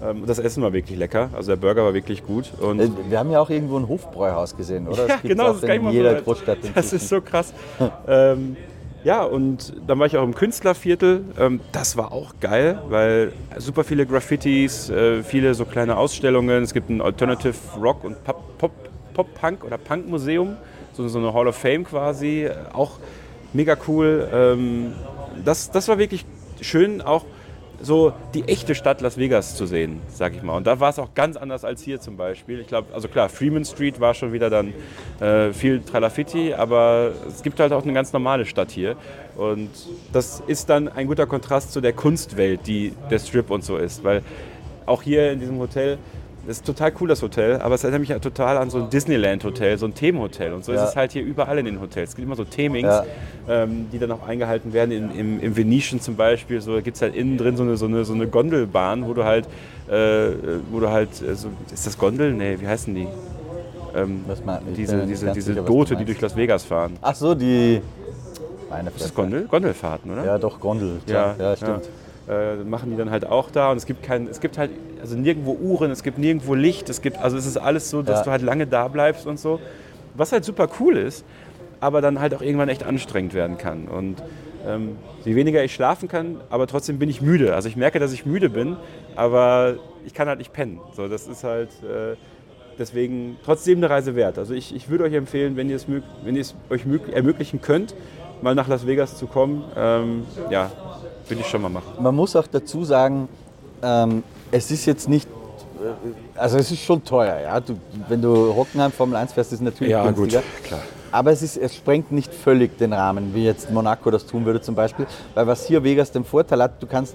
Ähm, 0.02 0.24
das 0.26 0.38
Essen 0.38 0.62
war 0.62 0.72
wirklich 0.72 0.98
lecker. 0.98 1.30
Also 1.34 1.52
der 1.52 1.56
Burger 1.56 1.84
war 1.84 1.94
wirklich 1.94 2.24
gut. 2.24 2.52
Und 2.60 2.80
äh, 2.80 2.88
Wir 3.08 3.18
haben 3.18 3.30
ja 3.30 3.40
auch 3.40 3.50
irgendwo 3.50 3.76
ein 3.78 3.88
Hofbräuhaus 3.88 4.56
gesehen, 4.56 4.88
oder? 4.88 5.06
Das 5.06 5.22
ja, 5.22 5.28
genau. 5.28 5.52
Das 5.52 5.62
in 5.62 5.90
jeder 5.90 6.20
Großstadt. 6.20 6.58
Das 6.74 6.92
ist 6.92 7.08
so 7.08 7.20
krass. 7.20 7.52
ähm, 8.08 8.56
ja, 9.04 9.22
und 9.22 9.74
dann 9.86 9.98
war 9.98 10.06
ich 10.06 10.16
auch 10.16 10.24
im 10.24 10.34
Künstlerviertel. 10.34 11.24
Ähm, 11.38 11.60
das 11.72 11.96
war 11.98 12.10
auch 12.10 12.32
geil, 12.40 12.78
weil 12.88 13.32
super 13.58 13.84
viele 13.84 14.06
Graffitis, 14.06 14.88
äh, 14.88 15.22
viele 15.22 15.52
so 15.54 15.66
kleine 15.66 15.98
Ausstellungen. 15.98 16.62
Es 16.62 16.72
gibt 16.72 16.88
ein 16.88 17.02
Alternative 17.02 17.54
Rock 17.78 18.02
und 18.04 18.16
Pop-Punk 19.12 19.62
oder 19.62 19.76
Punk-Museum, 19.76 20.56
so, 20.94 21.06
so 21.06 21.18
eine 21.18 21.34
Hall 21.34 21.46
of 21.46 21.56
Fame 21.56 21.84
quasi. 21.84 22.48
Auch 22.72 22.92
mega 23.54 23.76
cool. 23.88 24.28
Ähm, 24.32 24.92
das, 25.44 25.70
das 25.70 25.88
war 25.88 25.98
wirklich 25.98 26.24
schön, 26.60 27.00
auch 27.00 27.24
so 27.80 28.12
die 28.32 28.44
echte 28.44 28.74
Stadt 28.74 29.00
Las 29.00 29.18
Vegas 29.18 29.56
zu 29.56 29.66
sehen, 29.66 30.00
sag 30.08 30.34
ich 30.34 30.42
mal. 30.42 30.56
Und 30.56 30.66
da 30.66 30.80
war 30.80 30.90
es 30.90 30.98
auch 30.98 31.14
ganz 31.14 31.36
anders 31.36 31.64
als 31.64 31.82
hier 31.82 32.00
zum 32.00 32.16
Beispiel. 32.16 32.60
Ich 32.60 32.66
glaube, 32.66 32.94
also 32.94 33.08
klar, 33.08 33.28
Freeman 33.28 33.64
Street 33.64 34.00
war 34.00 34.14
schon 34.14 34.32
wieder 34.32 34.50
dann 34.50 34.72
äh, 35.20 35.52
viel 35.52 35.80
Tralafitti, 35.80 36.54
aber 36.54 37.12
es 37.28 37.42
gibt 37.42 37.60
halt 37.60 37.72
auch 37.72 37.82
eine 37.82 37.92
ganz 37.92 38.12
normale 38.12 38.46
Stadt 38.46 38.70
hier. 38.70 38.96
Und 39.36 39.70
das 40.12 40.42
ist 40.46 40.70
dann 40.70 40.88
ein 40.88 41.06
guter 41.06 41.26
Kontrast 41.26 41.72
zu 41.72 41.80
der 41.80 41.92
Kunstwelt, 41.92 42.60
die 42.66 42.94
der 43.10 43.18
Strip 43.18 43.50
und 43.50 43.64
so 43.64 43.76
ist. 43.76 44.04
Weil 44.04 44.22
auch 44.86 45.02
hier 45.02 45.32
in 45.32 45.40
diesem 45.40 45.58
Hotel, 45.58 45.98
ist 46.46 46.66
total 46.66 46.92
cool, 47.00 47.08
das 47.08 47.22
Hotel, 47.22 47.60
aber 47.60 47.74
es 47.74 47.84
erinnert 47.84 48.00
mich 48.00 48.10
halt 48.10 48.22
total 48.22 48.56
an 48.56 48.70
so 48.70 48.78
ein 48.78 48.90
Disneyland-Hotel, 48.90 49.78
so 49.78 49.86
ein 49.86 49.94
Themenhotel. 49.94 50.52
Und 50.52 50.64
so 50.64 50.72
ja. 50.72 50.82
ist 50.82 50.90
es 50.90 50.96
halt 50.96 51.12
hier 51.12 51.22
überall 51.22 51.58
in 51.58 51.64
den 51.64 51.80
Hotels. 51.80 52.10
Es 52.10 52.16
gibt 52.16 52.26
immer 52.26 52.36
so 52.36 52.44
Themings, 52.44 52.88
ja. 52.88 53.04
ähm, 53.48 53.86
die 53.92 53.98
dann 53.98 54.10
auch 54.12 54.26
eingehalten 54.26 54.72
werden. 54.72 54.90
In, 54.90 55.10
im, 55.10 55.40
Im 55.40 55.56
Venetian 55.56 56.00
zum 56.00 56.16
Beispiel, 56.16 56.60
so 56.60 56.80
gibt 56.82 56.96
es 56.96 57.02
halt 57.02 57.14
innen 57.14 57.38
drin 57.38 57.56
so 57.56 57.62
eine, 57.62 57.76
so 57.76 57.86
eine, 57.86 58.04
so 58.04 58.14
eine 58.14 58.26
Gondelbahn, 58.26 59.06
wo 59.06 59.14
du 59.14 59.24
halt, 59.24 59.46
äh, 59.88 60.30
wo 60.70 60.80
du 60.80 60.90
halt, 60.90 61.10
äh, 61.22 61.34
so, 61.34 61.48
ist 61.72 61.86
das 61.86 61.98
Gondel? 61.98 62.32
Nee, 62.32 62.58
wie 62.60 62.68
heißen 62.68 62.94
die? 62.94 63.08
Ähm, 63.96 64.24
diese 64.76 65.06
diese, 65.06 65.32
diese 65.32 65.54
Boote, 65.62 65.96
die 65.96 66.04
durch 66.04 66.20
Las 66.20 66.36
Vegas 66.36 66.64
fahren. 66.64 66.96
Ach 67.00 67.14
so, 67.14 67.34
die. 67.34 67.80
Meine 68.68 68.90
ist 68.90 69.04
das 69.04 69.14
Gondel? 69.14 69.46
Gondelfahrten, 69.46 70.10
oder? 70.10 70.24
Ja, 70.24 70.38
doch, 70.38 70.58
Gondel. 70.58 71.00
Ja, 71.06 71.36
ja 71.38 71.56
stimmt. 71.56 71.88
Äh, 72.26 72.56
machen 72.64 72.90
die 72.90 72.96
dann 72.96 73.10
halt 73.10 73.26
auch 73.26 73.50
da. 73.50 73.70
Und 73.70 73.76
es 73.76 73.84
gibt 73.84 74.02
kein, 74.02 74.26
es 74.28 74.40
gibt 74.40 74.56
halt 74.56 74.70
also 75.00 75.16
nirgendwo 75.16 75.52
Uhren, 75.60 75.90
es 75.90 76.02
gibt 76.02 76.16
nirgendwo 76.16 76.54
Licht, 76.54 76.88
es 76.88 77.02
gibt, 77.02 77.18
also 77.18 77.36
es 77.36 77.44
ist 77.44 77.58
alles 77.58 77.90
so, 77.90 78.00
dass 78.00 78.20
ja. 78.20 78.24
du 78.24 78.30
halt 78.30 78.42
lange 78.42 78.66
da 78.66 78.88
bleibst 78.88 79.26
und 79.26 79.38
so. 79.38 79.60
Was 80.14 80.32
halt 80.32 80.44
super 80.44 80.68
cool 80.80 80.96
ist, 80.96 81.24
aber 81.80 82.00
dann 82.00 82.20
halt 82.20 82.34
auch 82.34 82.40
irgendwann 82.40 82.70
echt 82.70 82.82
anstrengend 82.82 83.34
werden 83.34 83.58
kann. 83.58 83.88
Und 83.88 84.22
ähm, 84.66 84.96
je 85.24 85.34
weniger 85.34 85.62
ich 85.62 85.74
schlafen 85.74 86.08
kann, 86.08 86.40
aber 86.48 86.66
trotzdem 86.66 86.98
bin 86.98 87.10
ich 87.10 87.20
müde. 87.20 87.54
Also 87.54 87.68
ich 87.68 87.76
merke, 87.76 87.98
dass 87.98 88.12
ich 88.12 88.24
müde 88.24 88.48
bin, 88.48 88.76
aber 89.16 89.74
ich 90.06 90.14
kann 90.14 90.26
halt 90.26 90.38
nicht 90.38 90.54
pennen. 90.54 90.80
So, 90.96 91.08
das 91.08 91.26
ist 91.26 91.44
halt 91.44 91.68
äh, 91.82 92.16
deswegen 92.78 93.36
trotzdem 93.44 93.78
eine 93.78 93.90
Reise 93.90 94.16
wert. 94.16 94.38
Also 94.38 94.54
ich, 94.54 94.74
ich 94.74 94.88
würde 94.88 95.04
euch 95.04 95.12
empfehlen, 95.12 95.56
wenn 95.56 95.68
ihr 95.68 95.76
es, 95.76 95.86
wenn 95.88 96.36
ihr 96.36 96.40
es 96.40 96.54
euch 96.70 96.86
ermöglichen 97.12 97.60
könnt, 97.60 97.94
mal 98.40 98.54
nach 98.54 98.68
Las 98.68 98.86
Vegas 98.86 99.16
zu 99.16 99.26
kommen. 99.26 99.64
Ähm, 99.76 100.24
ja, 100.50 100.70
Will 101.28 101.40
ich 101.40 101.46
schon 101.46 101.62
mal 101.62 101.68
machen. 101.68 102.02
Man 102.02 102.14
muss 102.14 102.36
auch 102.36 102.46
dazu 102.46 102.84
sagen, 102.84 103.28
ähm, 103.82 104.22
es 104.50 104.70
ist 104.70 104.86
jetzt 104.86 105.08
nicht, 105.08 105.28
äh, 105.28 106.38
also 106.38 106.58
es 106.58 106.70
ist 106.70 106.82
schon 106.82 107.04
teuer. 107.04 107.40
Ja? 107.40 107.60
Du, 107.60 107.76
wenn 108.08 108.20
du 108.20 108.54
Hockenheim 108.54 108.92
Formel 108.92 109.16
1 109.16 109.32
fährst, 109.32 109.52
ist 109.52 109.60
es 109.60 109.64
natürlich 109.64 109.92
ja, 109.92 110.04
günstiger. 110.04 110.42
Gut, 110.42 110.64
klar. 110.64 110.80
Aber 111.10 111.30
es, 111.30 111.42
ist, 111.42 111.56
es 111.56 111.76
sprengt 111.76 112.10
nicht 112.10 112.34
völlig 112.34 112.76
den 112.76 112.92
Rahmen, 112.92 113.34
wie 113.34 113.44
jetzt 113.44 113.70
Monaco 113.70 114.10
das 114.10 114.26
tun 114.26 114.44
würde 114.44 114.60
zum 114.60 114.74
Beispiel. 114.74 115.06
Weil 115.34 115.46
was 115.46 115.66
hier 115.66 115.84
Vegas 115.84 116.10
den 116.10 116.24
Vorteil 116.24 116.60
hat, 116.60 116.82
du 116.82 116.86
kannst 116.86 117.14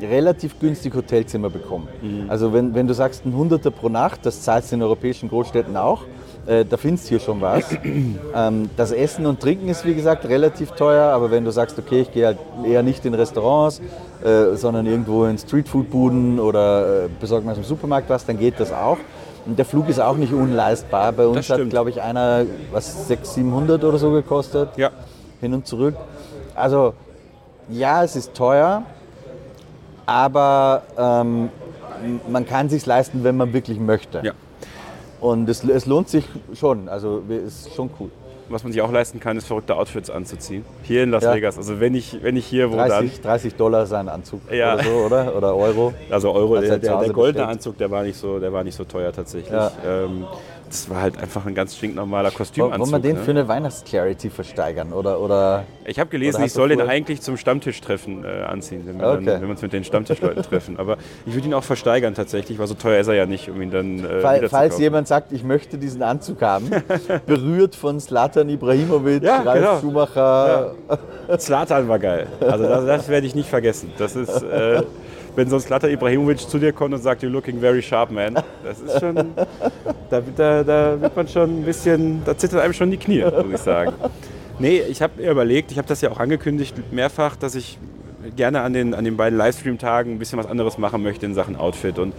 relativ 0.00 0.58
günstig 0.58 0.94
Hotelzimmer 0.94 1.50
bekommen. 1.50 1.88
Mhm. 2.02 2.30
Also 2.30 2.52
wenn, 2.52 2.74
wenn 2.74 2.86
du 2.86 2.94
sagst 2.94 3.24
ein 3.24 3.34
Hunderter 3.34 3.70
pro 3.70 3.88
Nacht, 3.88 4.24
das 4.24 4.42
zahlst 4.42 4.70
du 4.70 4.76
in 4.76 4.82
europäischen 4.82 5.28
Großstädten 5.28 5.76
auch, 5.76 6.02
äh, 6.50 6.64
da 6.64 6.76
findest 6.76 7.04
du 7.06 7.08
hier 7.10 7.20
schon 7.20 7.40
was. 7.40 7.64
ähm, 8.34 8.70
das 8.76 8.90
Essen 8.90 9.24
und 9.26 9.40
Trinken 9.40 9.68
ist 9.68 9.84
wie 9.84 9.94
gesagt 9.94 10.24
relativ 10.28 10.72
teuer, 10.72 11.12
aber 11.12 11.30
wenn 11.30 11.44
du 11.44 11.52
sagst, 11.52 11.78
okay, 11.78 12.00
ich 12.00 12.12
gehe 12.12 12.26
halt 12.26 12.38
eher 12.64 12.82
nicht 12.82 13.04
in 13.06 13.14
Restaurants, 13.14 13.80
äh, 14.24 14.56
sondern 14.56 14.86
irgendwo 14.86 15.26
in 15.26 15.38
Streetfood-Buden 15.38 16.40
oder 16.40 17.04
äh, 17.04 17.08
besorge 17.20 17.46
mir 17.46 17.52
aus 17.52 17.58
dem 17.58 17.64
Supermarkt 17.64 18.10
was, 18.10 18.26
dann 18.26 18.38
geht 18.38 18.58
das 18.58 18.72
auch. 18.72 18.98
Und 19.46 19.58
der 19.58 19.64
Flug 19.64 19.88
ist 19.88 20.00
auch 20.00 20.16
nicht 20.16 20.32
unleistbar. 20.32 21.12
Bei 21.12 21.26
uns 21.26 21.48
hat, 21.48 21.70
glaube 21.70 21.90
ich, 21.90 22.02
einer 22.02 22.44
was 22.72 23.06
600, 23.06 23.26
700 23.26 23.84
oder 23.84 23.98
so 23.98 24.10
gekostet. 24.10 24.70
Ja. 24.76 24.90
Hin 25.40 25.54
und 25.54 25.66
zurück. 25.66 25.94
Also 26.54 26.94
ja, 27.68 28.02
es 28.02 28.16
ist 28.16 28.34
teuer, 28.34 28.82
aber 30.04 30.82
ähm, 30.98 31.48
man 32.28 32.44
kann 32.44 32.68
sich 32.68 32.84
leisten, 32.84 33.22
wenn 33.22 33.36
man 33.36 33.52
wirklich 33.52 33.78
möchte. 33.78 34.20
Ja. 34.24 34.32
Und 35.20 35.48
es, 35.48 35.64
es 35.64 35.86
lohnt 35.86 36.08
sich 36.08 36.24
schon, 36.54 36.88
also 36.88 37.22
ist 37.28 37.74
schon 37.74 37.90
cool. 38.00 38.10
Was 38.48 38.64
man 38.64 38.72
sich 38.72 38.82
auch 38.82 38.90
leisten 38.90 39.20
kann, 39.20 39.36
ist 39.36 39.46
verrückte 39.46 39.76
Outfits 39.76 40.10
anzuziehen. 40.10 40.64
Hier 40.82 41.04
in 41.04 41.10
Las 41.10 41.22
ja. 41.22 41.34
Vegas. 41.34 41.56
Also 41.56 41.78
wenn 41.78 41.94
ich, 41.94 42.20
wenn 42.20 42.36
ich 42.36 42.46
hier 42.46 42.72
wo 42.72 42.74
30, 42.74 43.12
dann... 43.12 43.22
30 43.22 43.54
Dollar 43.54 43.86
sein 43.86 44.08
Anzug 44.08 44.40
ja. 44.50 44.74
oder 44.74 44.82
so, 44.82 44.90
oder? 44.90 45.36
Oder 45.36 45.56
Euro. 45.56 45.94
Also 46.10 46.32
Euro, 46.32 46.60
der, 46.60 46.78
der, 46.78 46.98
der, 46.98 47.12
goldene 47.12 47.46
Anzug, 47.46 47.78
der 47.78 47.92
war 47.92 48.02
nicht 48.02 48.18
so, 48.18 48.40
der 48.40 48.52
war 48.52 48.64
nicht 48.64 48.74
so 48.74 48.82
teuer 48.82 49.12
tatsächlich. 49.12 49.52
Ja. 49.52 49.70
Ähm, 49.86 50.26
das 50.70 50.88
war 50.88 51.02
halt 51.02 51.18
einfach 51.18 51.46
ein 51.46 51.54
ganz 51.54 51.76
stinknormaler 51.76 52.30
Kostümanzug. 52.30 52.80
Wollen 52.80 52.92
wir 52.92 52.98
den 53.00 53.16
ne? 53.16 53.22
für 53.22 53.32
eine 53.32 53.48
Weihnachtsclarity 53.48 54.30
versteigern? 54.30 54.92
Oder, 54.92 55.20
oder, 55.20 55.64
ich 55.84 55.98
habe 55.98 56.10
gelesen, 56.10 56.44
ich 56.44 56.52
soll 56.52 56.68
den 56.68 56.80
eigentlich 56.80 57.20
zum 57.20 57.36
Stammtischtreffen 57.36 58.24
äh, 58.24 58.42
anziehen, 58.44 58.82
wenn 58.86 59.00
wir, 59.00 59.08
okay. 59.08 59.24
dann, 59.24 59.34
wenn 59.34 59.42
wir 59.42 59.50
uns 59.50 59.62
mit 59.62 59.72
den 59.72 59.82
Stammtischleuten 59.82 60.42
treffen. 60.42 60.78
Aber 60.78 60.96
ich 61.26 61.34
würde 61.34 61.48
ihn 61.48 61.54
auch 61.54 61.64
versteigern 61.64 62.14
tatsächlich, 62.14 62.58
weil 62.58 62.68
so 62.68 62.74
teuer 62.74 63.00
ist 63.00 63.08
er 63.08 63.14
ja 63.14 63.26
nicht, 63.26 63.50
um 63.50 63.60
ihn 63.60 63.70
dann 63.70 64.04
äh, 64.04 64.20
Fall, 64.20 64.48
Falls 64.48 64.78
jemand 64.78 65.08
sagt, 65.08 65.32
ich 65.32 65.42
möchte 65.42 65.76
diesen 65.76 66.02
Anzug 66.02 66.40
haben, 66.40 66.70
berührt 67.26 67.74
von 67.74 67.98
Slatan 67.98 68.48
Ibrahimovic, 68.48 69.24
ja, 69.24 69.42
Ralf 69.42 69.58
genau. 69.58 69.80
Schumacher. 69.80 70.74
Ja. 71.28 71.38
Zlatan 71.38 71.88
war 71.88 71.98
geil. 71.98 72.28
Also 72.40 72.64
das, 72.64 72.86
das 72.86 73.08
werde 73.08 73.26
ich 73.26 73.34
nicht 73.34 73.48
vergessen. 73.48 73.92
Das 73.98 74.14
ist... 74.14 74.42
Äh, 74.42 74.82
wenn 75.36 75.48
so 75.48 75.56
ein 75.56 75.60
Slatter 75.60 75.88
Ibrahimovic 75.90 76.40
zu 76.40 76.58
dir 76.58 76.72
kommt 76.72 76.94
und 76.94 77.02
sagt, 77.02 77.22
you're 77.22 77.28
looking 77.28 77.60
very 77.60 77.82
sharp, 77.82 78.10
man. 78.10 78.34
Das 78.64 78.80
ist 78.80 79.00
schon, 79.00 79.14
da, 80.10 80.22
da, 80.36 80.64
da 80.64 81.00
wird 81.00 81.16
man 81.16 81.28
schon 81.28 81.60
ein 81.60 81.64
bisschen, 81.64 82.22
da 82.24 82.36
zittert 82.36 82.60
einem 82.60 82.72
schon 82.72 82.90
die 82.90 82.96
Knie, 82.96 83.24
muss 83.24 83.54
ich 83.54 83.58
sagen. 83.58 83.92
Nee, 84.58 84.82
ich 84.88 85.00
habe 85.00 85.22
mir 85.22 85.30
überlegt, 85.30 85.72
ich 85.72 85.78
habe 85.78 85.88
das 85.88 86.00
ja 86.00 86.10
auch 86.10 86.20
angekündigt 86.20 86.74
mehrfach, 86.92 87.36
dass 87.36 87.54
ich 87.54 87.78
gerne 88.36 88.60
an 88.60 88.72
den, 88.72 88.94
an 88.94 89.04
den 89.04 89.16
beiden 89.16 89.38
Livestream-Tagen 89.38 90.12
ein 90.12 90.18
bisschen 90.18 90.38
was 90.38 90.46
anderes 90.46 90.78
machen 90.78 91.02
möchte 91.02 91.26
in 91.26 91.34
Sachen 91.34 91.56
Outfit 91.56 91.98
und 91.98 92.14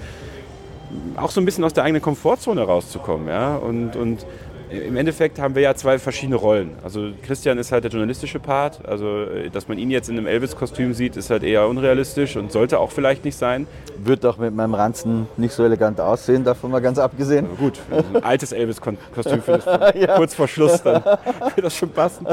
auch 1.15 1.31
so 1.31 1.39
ein 1.39 1.45
bisschen 1.45 1.63
aus 1.63 1.73
der 1.73 1.83
eigenen 1.83 2.01
Komfortzone 2.01 2.61
rauszukommen. 2.61 3.27
Ja? 3.27 3.55
Und, 3.55 3.95
und 3.95 4.25
im 4.71 4.95
Endeffekt 4.95 5.39
haben 5.39 5.55
wir 5.55 5.61
ja 5.61 5.75
zwei 5.75 5.99
verschiedene 5.99 6.37
Rollen. 6.37 6.71
Also 6.83 7.11
Christian 7.23 7.57
ist 7.57 7.71
halt 7.71 7.83
der 7.83 7.91
journalistische 7.91 8.39
Part. 8.39 8.85
Also, 8.87 9.23
äh, 9.23 9.49
dass 9.49 9.67
man 9.67 9.77
ihn 9.77 9.91
jetzt 9.91 10.09
in 10.09 10.17
einem 10.17 10.27
Elvis-Kostüm 10.27 10.93
sieht, 10.93 11.17
ist 11.17 11.29
halt 11.29 11.43
eher 11.43 11.67
unrealistisch 11.67 12.37
und 12.37 12.51
sollte 12.51 12.79
auch 12.79 12.91
vielleicht 12.91 13.25
nicht 13.25 13.37
sein. 13.37 13.67
Wird 14.03 14.23
doch 14.23 14.37
mit 14.37 14.55
meinem 14.55 14.73
Ranzen 14.73 15.27
nicht 15.37 15.53
so 15.53 15.63
elegant 15.63 15.99
aussehen, 15.99 16.43
davon 16.43 16.71
mal 16.71 16.81
ganz 16.81 16.97
abgesehen. 16.97 17.45
Aber 17.45 17.55
gut, 17.55 17.79
ein 17.91 18.23
altes 18.23 18.51
Elvis-Kostüm 18.51 19.41
für 19.41 19.59
das, 19.59 19.65
ja. 19.95 20.15
kurz 20.15 20.33
vor 20.33 20.47
Schluss, 20.47 20.81
dann 20.81 21.03
wird 21.55 21.65
das 21.65 21.75
schon 21.75 21.89
passen. 21.89 22.25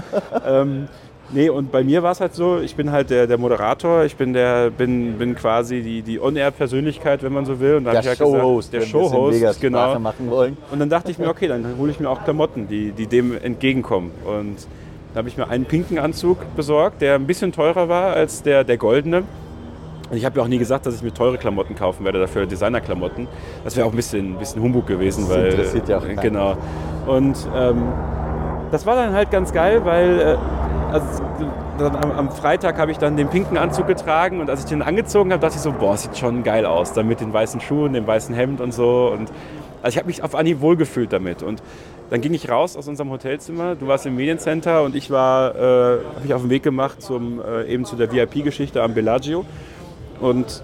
Ähm, 0.46 0.88
Nee, 1.30 1.50
und 1.50 1.70
bei 1.70 1.84
mir 1.84 2.02
war 2.02 2.12
es 2.12 2.20
halt 2.20 2.34
so, 2.34 2.58
ich 2.58 2.74
bin 2.74 2.90
halt 2.90 3.10
der, 3.10 3.26
der 3.26 3.36
Moderator, 3.36 4.04
ich 4.04 4.16
bin, 4.16 4.32
der, 4.32 4.70
bin, 4.70 5.18
bin 5.18 5.34
quasi 5.34 5.82
die, 5.82 6.02
die 6.02 6.20
On-Air-Persönlichkeit, 6.20 7.22
wenn 7.22 7.34
man 7.34 7.44
so 7.44 7.60
will. 7.60 7.76
Und 7.76 7.84
dann 7.84 7.94
der 7.94 8.04
halt 8.04 8.18
Showhost, 8.18 8.72
der 8.72 8.80
Showhost, 8.80 9.60
genau. 9.60 9.98
Machen 9.98 10.30
wollen. 10.30 10.56
Und 10.70 10.78
dann 10.78 10.88
dachte 10.88 11.10
ich 11.10 11.18
mir, 11.18 11.28
okay, 11.28 11.48
dann 11.48 11.76
hole 11.78 11.90
ich 11.90 12.00
mir 12.00 12.08
auch 12.08 12.24
Klamotten, 12.24 12.66
die, 12.68 12.92
die 12.92 13.06
dem 13.06 13.36
entgegenkommen. 13.36 14.10
Und 14.24 14.56
da 15.12 15.18
habe 15.18 15.28
ich 15.28 15.36
mir 15.36 15.48
einen 15.48 15.66
pinken 15.66 15.98
Anzug 15.98 16.38
besorgt, 16.56 17.02
der 17.02 17.16
ein 17.16 17.26
bisschen 17.26 17.52
teurer 17.52 17.88
war 17.88 18.14
als 18.14 18.42
der, 18.42 18.64
der 18.64 18.78
goldene. 18.78 19.24
Und 20.10 20.16
ich 20.16 20.24
habe 20.24 20.38
ja 20.38 20.44
auch 20.44 20.48
nie 20.48 20.58
gesagt, 20.58 20.86
dass 20.86 20.94
ich 20.94 21.02
mir 21.02 21.12
teure 21.12 21.36
Klamotten 21.36 21.74
kaufen 21.74 22.04
werde, 22.04 22.18
dafür 22.18 22.46
Designerklamotten. 22.46 23.28
Das 23.64 23.76
wäre 23.76 23.86
auch 23.86 23.92
ein 23.92 23.96
bisschen, 23.96 24.34
ein 24.34 24.38
bisschen 24.38 24.62
Humbug 24.62 24.86
gewesen. 24.86 25.26
Das 25.28 25.36
weil, 25.36 25.46
interessiert 25.48 25.88
ja 25.88 25.98
auch 25.98 26.06
keinen. 26.06 26.20
Genau. 26.20 26.56
Und 27.06 27.36
ähm, 27.54 27.82
das 28.70 28.86
war 28.86 28.96
dann 28.96 29.12
halt 29.12 29.30
ganz 29.30 29.52
geil, 29.52 29.84
weil 29.84 30.20
äh, 30.20 30.36
also, 30.92 31.22
am, 32.16 32.30
Freitag 32.30 32.78
habe 32.78 32.90
ich 32.90 32.98
dann 32.98 33.16
den 33.16 33.28
pinken 33.28 33.58
Anzug 33.58 33.86
getragen 33.86 34.40
und 34.40 34.50
als 34.50 34.60
ich 34.60 34.66
den 34.66 34.82
angezogen 34.82 35.32
habe, 35.32 35.40
dachte 35.40 35.56
ich 35.56 35.62
so, 35.62 35.72
boah, 35.72 35.96
sieht 35.96 36.16
schon 36.16 36.42
geil 36.42 36.64
aus, 36.66 36.92
dann 36.92 37.06
mit 37.06 37.20
den 37.20 37.32
weißen 37.32 37.60
Schuhen, 37.60 37.92
dem 37.92 38.06
weißen 38.06 38.34
Hemd 38.34 38.60
und 38.60 38.72
so. 38.72 39.10
Und 39.12 39.30
also 39.82 39.94
ich 39.94 39.98
habe 39.98 40.06
mich 40.06 40.22
auf 40.22 40.34
Anhieb 40.34 40.60
wohlgefühlt 40.60 41.12
damit. 41.12 41.42
Und 41.42 41.62
dann 42.10 42.20
ging 42.20 42.32
ich 42.32 42.50
raus 42.50 42.76
aus 42.76 42.88
unserem 42.88 43.10
Hotelzimmer. 43.10 43.74
Du 43.74 43.86
warst 43.86 44.06
im 44.06 44.16
Mediencenter 44.16 44.82
und 44.82 44.96
ich 44.96 45.10
war, 45.10 45.54
äh, 45.54 45.58
habe 45.58 46.20
mich 46.22 46.34
auf 46.34 46.40
den 46.40 46.50
Weg 46.50 46.62
gemacht 46.62 47.02
zum, 47.02 47.40
äh, 47.40 47.64
eben 47.66 47.84
zu 47.84 47.96
der 47.96 48.10
VIP-Geschichte 48.10 48.82
am 48.82 48.94
Bellagio. 48.94 49.44
Und 50.20 50.62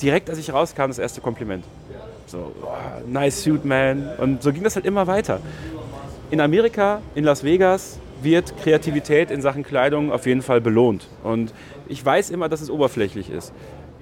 direkt 0.00 0.30
als 0.30 0.38
ich 0.38 0.52
rauskam, 0.52 0.86
das 0.88 0.98
erste 0.98 1.20
Kompliment. 1.20 1.64
So, 2.26 2.52
oh, 2.62 2.68
nice 3.06 3.42
suit, 3.44 3.64
man. 3.64 4.08
Und 4.18 4.42
so 4.42 4.52
ging 4.52 4.64
das 4.64 4.76
halt 4.76 4.86
immer 4.86 5.06
weiter. 5.06 5.40
In 6.34 6.40
Amerika, 6.40 7.00
in 7.14 7.22
Las 7.22 7.44
Vegas, 7.44 8.00
wird 8.20 8.56
Kreativität 8.56 9.30
in 9.30 9.40
Sachen 9.40 9.62
Kleidung 9.62 10.10
auf 10.10 10.26
jeden 10.26 10.42
Fall 10.42 10.60
belohnt. 10.60 11.06
Und 11.22 11.54
ich 11.86 12.04
weiß 12.04 12.30
immer, 12.30 12.48
dass 12.48 12.60
es 12.60 12.70
oberflächlich 12.70 13.30
ist. 13.30 13.52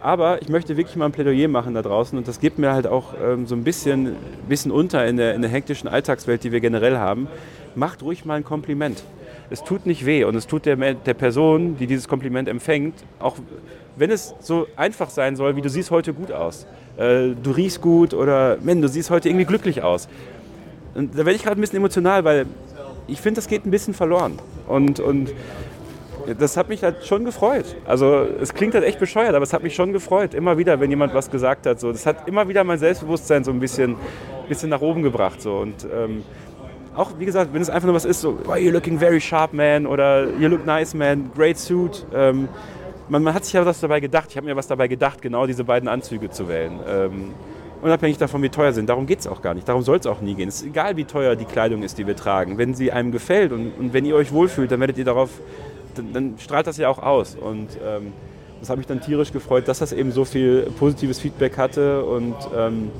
Aber 0.00 0.40
ich 0.40 0.48
möchte 0.48 0.78
wirklich 0.78 0.96
mal 0.96 1.04
ein 1.04 1.12
Plädoyer 1.12 1.48
machen 1.48 1.74
da 1.74 1.82
draußen 1.82 2.16
und 2.16 2.26
das 2.26 2.40
gibt 2.40 2.58
mir 2.58 2.72
halt 2.72 2.86
auch 2.86 3.12
ähm, 3.22 3.46
so 3.46 3.54
ein 3.54 3.64
bisschen, 3.64 4.16
bisschen 4.48 4.70
unter 4.70 5.06
in 5.06 5.18
der, 5.18 5.34
in 5.34 5.42
der 5.42 5.50
hektischen 5.50 5.90
Alltagswelt, 5.90 6.42
die 6.42 6.52
wir 6.52 6.60
generell 6.60 6.96
haben. 6.96 7.28
Macht 7.74 8.02
ruhig 8.02 8.24
mal 8.24 8.36
ein 8.36 8.44
Kompliment. 8.44 9.04
Es 9.50 9.62
tut 9.62 9.84
nicht 9.84 10.06
weh 10.06 10.24
und 10.24 10.34
es 10.34 10.46
tut 10.46 10.64
der, 10.64 10.76
der 10.94 11.12
Person, 11.12 11.76
die 11.76 11.86
dieses 11.86 12.08
Kompliment 12.08 12.48
empfängt, 12.48 12.94
auch 13.18 13.36
wenn 13.96 14.10
es 14.10 14.34
so 14.40 14.66
einfach 14.76 15.10
sein 15.10 15.36
soll, 15.36 15.54
wie 15.56 15.60
du 15.60 15.68
siehst 15.68 15.90
heute 15.90 16.14
gut 16.14 16.32
aus. 16.32 16.66
Äh, 16.96 17.34
du 17.42 17.50
riechst 17.50 17.82
gut 17.82 18.14
oder, 18.14 18.56
man, 18.62 18.80
du 18.80 18.88
siehst 18.88 19.10
heute 19.10 19.28
irgendwie 19.28 19.44
glücklich 19.44 19.82
aus. 19.82 20.08
Und 20.94 21.14
da 21.14 21.18
werde 21.18 21.32
ich 21.32 21.42
gerade 21.42 21.58
ein 21.58 21.60
bisschen 21.60 21.78
emotional, 21.78 22.24
weil 22.24 22.46
ich 23.06 23.20
finde, 23.20 23.38
das 23.38 23.48
geht 23.48 23.66
ein 23.66 23.70
bisschen 23.70 23.94
verloren. 23.94 24.38
Und, 24.66 25.00
und 25.00 25.32
Das 26.38 26.56
hat 26.56 26.68
mich 26.68 26.84
halt 26.84 27.04
schon 27.04 27.24
gefreut. 27.24 27.76
Also 27.84 28.26
es 28.40 28.54
klingt 28.54 28.74
halt 28.74 28.84
echt 28.84 28.98
bescheuert, 29.00 29.34
aber 29.34 29.42
es 29.42 29.52
hat 29.52 29.62
mich 29.62 29.74
schon 29.74 29.92
gefreut. 29.92 30.34
Immer 30.34 30.56
wieder, 30.56 30.78
wenn 30.80 30.90
jemand 30.90 31.14
was 31.14 31.30
gesagt 31.30 31.66
hat. 31.66 31.80
So. 31.80 31.90
Das 31.90 32.06
hat 32.06 32.28
immer 32.28 32.48
wieder 32.48 32.62
mein 32.64 32.78
Selbstbewusstsein 32.78 33.44
so 33.44 33.50
ein 33.50 33.60
bisschen, 33.60 33.96
bisschen 34.48 34.70
nach 34.70 34.80
oben 34.80 35.02
gebracht. 35.02 35.42
So. 35.42 35.56
Und 35.56 35.86
ähm, 35.92 36.22
auch, 36.94 37.18
wie 37.18 37.24
gesagt, 37.24 37.52
wenn 37.52 37.62
es 37.62 37.70
einfach 37.70 37.86
nur 37.86 37.94
was 37.94 38.04
ist, 38.04 38.20
so, 38.20 38.38
oh, 38.46 38.52
you're 38.52 38.70
looking 38.70 38.98
very 38.98 39.20
sharp, 39.20 39.52
man, 39.52 39.86
oder 39.86 40.28
you 40.38 40.48
look 40.48 40.64
nice, 40.64 40.94
man, 40.94 41.30
great 41.34 41.58
suit. 41.58 42.06
Ähm, 42.14 42.48
man, 43.08 43.22
man, 43.22 43.34
hat 43.34 43.44
sich 43.44 43.54
ja 43.54 43.66
was 43.66 43.80
dabei 43.80 43.98
gedacht. 44.00 44.26
Ich 44.30 44.36
habe 44.36 44.46
mir 44.46 44.54
was 44.54 44.66
dabei 44.68 44.88
gedacht, 44.88 45.22
genau 45.22 45.46
diese 45.46 45.64
beiden 45.64 45.88
Anzüge 45.88 46.30
zu 46.30 46.48
wählen. 46.48 46.78
Ähm, 46.86 47.34
unabhängig 47.82 48.16
davon, 48.18 48.42
wie 48.42 48.48
teuer 48.48 48.72
sie 48.72 48.76
sind. 48.76 48.88
Darum 48.88 49.06
geht 49.06 49.20
es 49.20 49.26
auch 49.26 49.42
gar 49.42 49.54
nicht. 49.54 49.68
Darum 49.68 49.82
soll 49.82 49.98
es 49.98 50.06
auch 50.06 50.20
nie 50.20 50.34
gehen. 50.34 50.48
Es 50.48 50.62
ist 50.62 50.68
egal, 50.68 50.96
wie 50.96 51.04
teuer 51.04 51.36
die 51.36 51.44
Kleidung 51.44 51.82
ist, 51.82 51.98
die 51.98 52.06
wir 52.06 52.16
tragen. 52.16 52.56
Wenn 52.56 52.74
sie 52.74 52.92
einem 52.92 53.12
gefällt 53.12 53.52
und, 53.52 53.72
und 53.78 53.92
wenn 53.92 54.04
ihr 54.04 54.14
euch 54.14 54.32
wohlfühlt, 54.32 54.70
dann 54.70 54.80
werdet 54.80 54.98
ihr 54.98 55.04
darauf, 55.04 55.30
dann, 55.94 56.12
dann 56.12 56.34
strahlt 56.38 56.66
das 56.66 56.78
ja 56.78 56.88
auch 56.88 57.00
aus. 57.00 57.34
Und 57.34 57.68
ähm, 57.84 58.12
das 58.60 58.70
hat 58.70 58.78
mich 58.78 58.86
dann 58.86 59.00
tierisch 59.00 59.32
gefreut, 59.32 59.66
dass 59.66 59.80
das 59.80 59.92
eben 59.92 60.12
so 60.12 60.24
viel 60.24 60.70
positives 60.78 61.18
Feedback 61.18 61.58
hatte. 61.58 62.04
Und 62.04 62.36
ähm, 62.56 62.90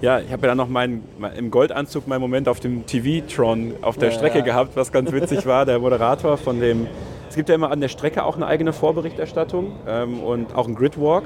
ja, 0.00 0.20
ich 0.20 0.32
habe 0.32 0.42
ja 0.42 0.48
dann 0.48 0.56
noch 0.56 0.68
meinen, 0.68 1.04
im 1.36 1.50
Goldanzug 1.50 2.08
meinen 2.08 2.20
Moment 2.20 2.48
auf 2.48 2.60
dem 2.60 2.86
TV-Tron 2.86 3.74
auf 3.82 3.98
der 3.98 4.08
ja, 4.08 4.14
Strecke 4.14 4.38
ja. 4.38 4.44
gehabt, 4.44 4.76
was 4.76 4.90
ganz 4.90 5.12
witzig 5.12 5.44
war. 5.44 5.66
Der 5.66 5.78
Moderator 5.78 6.38
von 6.38 6.60
dem, 6.60 6.86
es 7.28 7.34
gibt 7.34 7.50
ja 7.50 7.54
immer 7.54 7.70
an 7.70 7.80
der 7.80 7.88
Strecke 7.88 8.24
auch 8.24 8.36
eine 8.36 8.46
eigene 8.46 8.72
Vorberichterstattung 8.72 9.72
ähm, 9.86 10.20
und 10.20 10.54
auch 10.54 10.66
einen 10.66 10.76
Gridwalk. 10.76 11.24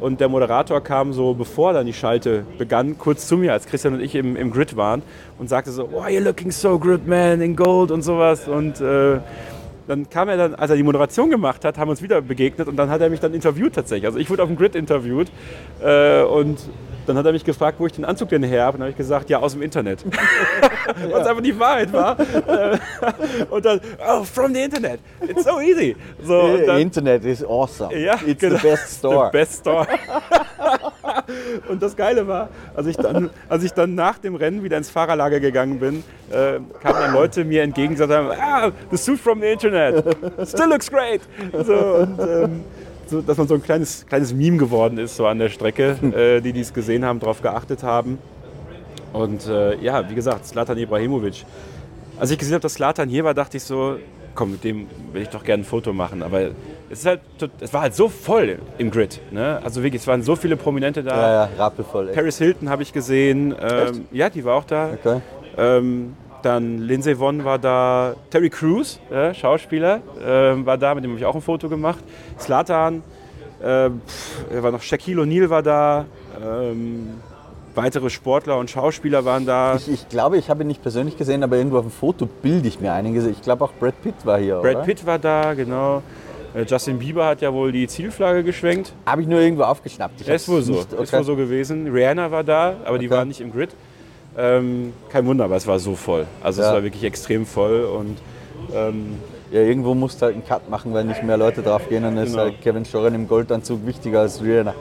Und 0.00 0.20
der 0.20 0.28
Moderator 0.28 0.80
kam 0.80 1.12
so, 1.12 1.34
bevor 1.34 1.72
dann 1.72 1.86
die 1.86 1.92
Schalte 1.92 2.44
begann, 2.56 2.98
kurz 2.98 3.26
zu 3.26 3.36
mir, 3.36 3.52
als 3.52 3.66
Christian 3.66 3.94
und 3.94 4.00
ich 4.00 4.14
im, 4.14 4.36
im 4.36 4.50
Grid 4.52 4.76
waren 4.76 5.02
und 5.38 5.48
sagte 5.48 5.72
so, 5.72 5.88
oh, 5.92 6.02
you're 6.02 6.20
looking 6.20 6.52
so 6.52 6.78
good, 6.78 7.06
man, 7.06 7.40
in 7.40 7.56
gold 7.56 7.90
und 7.90 8.02
sowas. 8.02 8.46
Und 8.46 8.80
äh, 8.80 9.18
dann 9.88 10.08
kam 10.08 10.28
er 10.28 10.36
dann, 10.36 10.54
als 10.54 10.70
er 10.70 10.76
die 10.76 10.82
Moderation 10.82 11.30
gemacht 11.30 11.64
hat, 11.64 11.78
haben 11.78 11.88
wir 11.88 11.92
uns 11.92 12.02
wieder 12.02 12.20
begegnet 12.20 12.68
und 12.68 12.76
dann 12.76 12.90
hat 12.90 13.00
er 13.00 13.08
mich 13.08 13.20
dann 13.20 13.34
interviewt 13.34 13.74
tatsächlich. 13.74 14.06
Also 14.06 14.18
ich 14.18 14.28
wurde 14.30 14.42
auf 14.42 14.48
dem 14.48 14.56
Grid 14.56 14.74
interviewt 14.74 15.28
äh, 15.82 16.22
und 16.22 16.58
dann 17.06 17.16
hat 17.16 17.24
er 17.24 17.32
mich 17.32 17.44
gefragt, 17.44 17.80
wo 17.80 17.86
ich 17.86 17.92
den 17.92 18.04
Anzug 18.04 18.28
denn 18.28 18.42
her 18.42 18.64
habe. 18.64 18.74
Und 18.74 18.80
dann 18.80 18.86
habe 18.88 18.90
ich 18.90 18.96
gesagt, 18.98 19.30
ja, 19.30 19.38
aus 19.38 19.52
dem 19.52 19.62
Internet. 19.62 20.04
ja. 20.04 21.10
Was 21.10 21.26
einfach 21.26 21.42
die 21.42 21.58
Wahrheit 21.58 21.90
war. 21.90 22.18
und 23.50 23.64
dann, 23.64 23.80
oh, 24.06 24.24
from 24.24 24.52
the 24.54 24.60
Internet. 24.60 25.00
It's 25.26 25.44
so 25.44 25.58
easy. 25.58 25.96
So, 26.22 26.58
dann, 26.66 26.78
Internet 26.80 27.24
is 27.24 27.42
awesome. 27.42 27.96
Ja, 27.96 28.18
It's 28.26 28.40
genau, 28.40 28.58
the 28.58 28.68
best 28.68 28.98
store. 28.98 29.30
The 29.32 29.38
best 29.38 29.60
store. 29.60 29.86
Und 31.68 31.82
das 31.82 31.96
Geile 31.96 32.26
war, 32.26 32.48
als 32.74 32.86
ich, 32.86 32.96
dann, 32.96 33.30
als 33.48 33.64
ich 33.64 33.72
dann 33.72 33.94
nach 33.94 34.18
dem 34.18 34.34
Rennen 34.34 34.62
wieder 34.62 34.76
ins 34.76 34.90
Fahrerlager 34.90 35.40
gegangen 35.40 35.78
bin, 35.78 36.04
äh, 36.30 36.60
kamen 36.82 37.00
dann 37.00 37.14
Leute 37.14 37.44
mir 37.44 37.62
entgegen 37.62 37.92
und 37.92 37.98
sagten, 37.98 38.30
ah, 38.40 38.70
the 38.90 38.96
suit 38.96 39.18
from 39.18 39.40
the 39.40 39.48
Internet. 39.48 40.04
Still 40.46 40.68
looks 40.68 40.90
great. 40.90 41.20
So, 41.64 41.74
und, 41.74 42.18
ähm, 42.20 42.64
so, 43.06 43.20
dass 43.22 43.36
man 43.36 43.48
so 43.48 43.54
ein 43.54 43.62
kleines, 43.62 44.06
kleines 44.06 44.34
Meme 44.34 44.58
geworden 44.58 44.98
ist, 44.98 45.16
so 45.16 45.26
an 45.26 45.38
der 45.38 45.48
Strecke, 45.48 45.96
äh, 46.14 46.40
die 46.40 46.52
dies 46.52 46.74
gesehen 46.74 47.04
haben, 47.04 47.20
darauf 47.20 47.40
geachtet 47.40 47.82
haben. 47.82 48.18
Und 49.12 49.46
äh, 49.46 49.76
ja, 49.76 50.08
wie 50.08 50.14
gesagt, 50.14 50.46
Slatan 50.46 50.76
Ibrahimovic. 50.76 51.44
Als 52.18 52.30
ich 52.30 52.38
gesehen 52.38 52.54
habe, 52.54 52.62
dass 52.62 52.74
Slatan 52.74 53.08
hier 53.08 53.24
war, 53.24 53.32
dachte 53.32 53.56
ich 53.56 53.62
so, 53.62 53.96
komm, 54.38 54.52
mit 54.52 54.62
dem 54.62 54.86
will 55.12 55.22
ich 55.22 55.28
doch 55.30 55.42
gerne 55.42 55.64
ein 55.64 55.66
Foto 55.66 55.92
machen. 55.92 56.22
Aber 56.22 56.42
es, 56.88 57.00
ist 57.00 57.06
halt, 57.06 57.20
es 57.58 57.72
war 57.72 57.82
halt 57.82 57.94
so 57.94 58.08
voll 58.08 58.60
im 58.78 58.92
Grid. 58.92 59.20
Ne? 59.32 59.60
Also 59.64 59.82
wirklich, 59.82 60.02
es 60.02 60.06
waren 60.06 60.22
so 60.22 60.36
viele 60.36 60.56
Prominente 60.56 61.02
da. 61.02 61.16
Ja, 61.16 61.32
ja, 61.32 61.48
rappelvoll. 61.58 62.08
Echt. 62.08 62.16
Paris 62.16 62.38
Hilton 62.38 62.70
habe 62.70 62.84
ich 62.84 62.92
gesehen. 62.92 63.52
Ähm, 63.60 64.06
ja, 64.12 64.30
die 64.30 64.44
war 64.44 64.54
auch 64.54 64.64
da. 64.64 64.90
Okay. 64.92 65.20
Ähm, 65.56 66.14
dann 66.42 66.78
Lindsay 66.78 67.18
Vonn 67.18 67.44
war 67.44 67.58
da, 67.58 68.14
Terry 68.30 68.48
Crews, 68.48 69.00
äh, 69.10 69.34
Schauspieler, 69.34 70.02
äh, 70.24 70.64
war 70.64 70.78
da, 70.78 70.94
mit 70.94 71.02
dem 71.02 71.10
habe 71.10 71.18
ich 71.18 71.26
auch 71.26 71.34
ein 71.34 71.42
Foto 71.42 71.68
gemacht. 71.68 71.98
Slatan, 72.38 73.02
äh, 73.60 73.90
war 74.62 74.70
noch 74.70 74.82
Shaquille 74.82 75.22
O'Neal 75.22 75.50
war 75.50 75.64
da. 75.64 76.04
Weitere 77.78 78.10
Sportler 78.10 78.58
und 78.58 78.70
Schauspieler 78.70 79.24
waren 79.24 79.46
da. 79.46 79.76
Ich, 79.76 79.88
ich, 79.88 80.08
glaube, 80.08 80.36
ich 80.36 80.50
habe 80.50 80.64
ihn 80.64 80.66
nicht 80.66 80.82
persönlich 80.82 81.16
gesehen, 81.16 81.42
aber 81.42 81.56
irgendwo 81.56 81.78
auf 81.78 81.84
dem 81.84 81.92
Foto 81.92 82.26
bilde 82.26 82.66
ich 82.66 82.80
mir 82.80 82.92
einige. 82.92 83.26
Ich 83.28 83.40
glaube 83.40 83.64
auch 83.64 83.72
Brad 83.78 84.00
Pitt 84.02 84.14
war 84.24 84.38
hier. 84.38 84.56
Brad 84.56 84.76
oder? 84.76 84.84
Pitt 84.84 85.06
war 85.06 85.18
da, 85.18 85.54
genau. 85.54 86.02
Äh, 86.54 86.64
Justin 86.64 86.98
Bieber 86.98 87.26
hat 87.26 87.40
ja 87.40 87.52
wohl 87.52 87.70
die 87.72 87.86
Zielflagge 87.86 88.42
geschwenkt. 88.42 88.92
Habe 89.06 89.22
ich 89.22 89.28
nur 89.28 89.40
irgendwo 89.40 89.62
aufgeschnappt. 89.62 90.20
Ich 90.20 90.28
ist 90.28 90.48
wohl 90.48 90.62
so. 90.62 90.80
okay. 90.80 91.02
Ist 91.02 91.12
wohl 91.12 91.24
so 91.24 91.36
gewesen. 91.36 91.86
Rihanna 91.86 92.30
war 92.30 92.42
da, 92.42 92.76
aber 92.84 92.90
okay. 92.90 92.98
die 92.98 93.10
war 93.10 93.24
nicht 93.24 93.40
im 93.40 93.52
Grid. 93.52 93.70
Ähm, 94.36 94.92
kein 95.08 95.26
Wunder, 95.26 95.44
aber 95.44 95.56
es 95.56 95.66
war 95.66 95.78
so 95.78 95.94
voll. 95.94 96.26
Also 96.42 96.62
ja. 96.62 96.68
es 96.68 96.74
war 96.74 96.82
wirklich 96.82 97.04
extrem 97.04 97.46
voll 97.46 97.84
und 97.84 98.18
ähm, 98.74 99.16
ja, 99.50 99.60
irgendwo 99.60 99.94
musst 99.94 100.20
du 100.20 100.26
halt 100.26 100.34
einen 100.34 100.44
Cut 100.44 100.68
machen, 100.68 100.92
weil 100.92 101.04
nicht 101.04 101.22
mehr 101.22 101.36
Leute 101.36 101.62
drauf 101.62 101.88
gehen. 101.88 102.02
Dann 102.02 102.16
ist 102.18 102.32
genau. 102.32 102.44
halt 102.44 102.60
Kevin 102.60 102.84
Schoren 102.84 103.14
im 103.14 103.28
Goldanzug 103.28 103.86
wichtiger 103.86 104.20
als 104.20 104.42
Rihanna. 104.42 104.74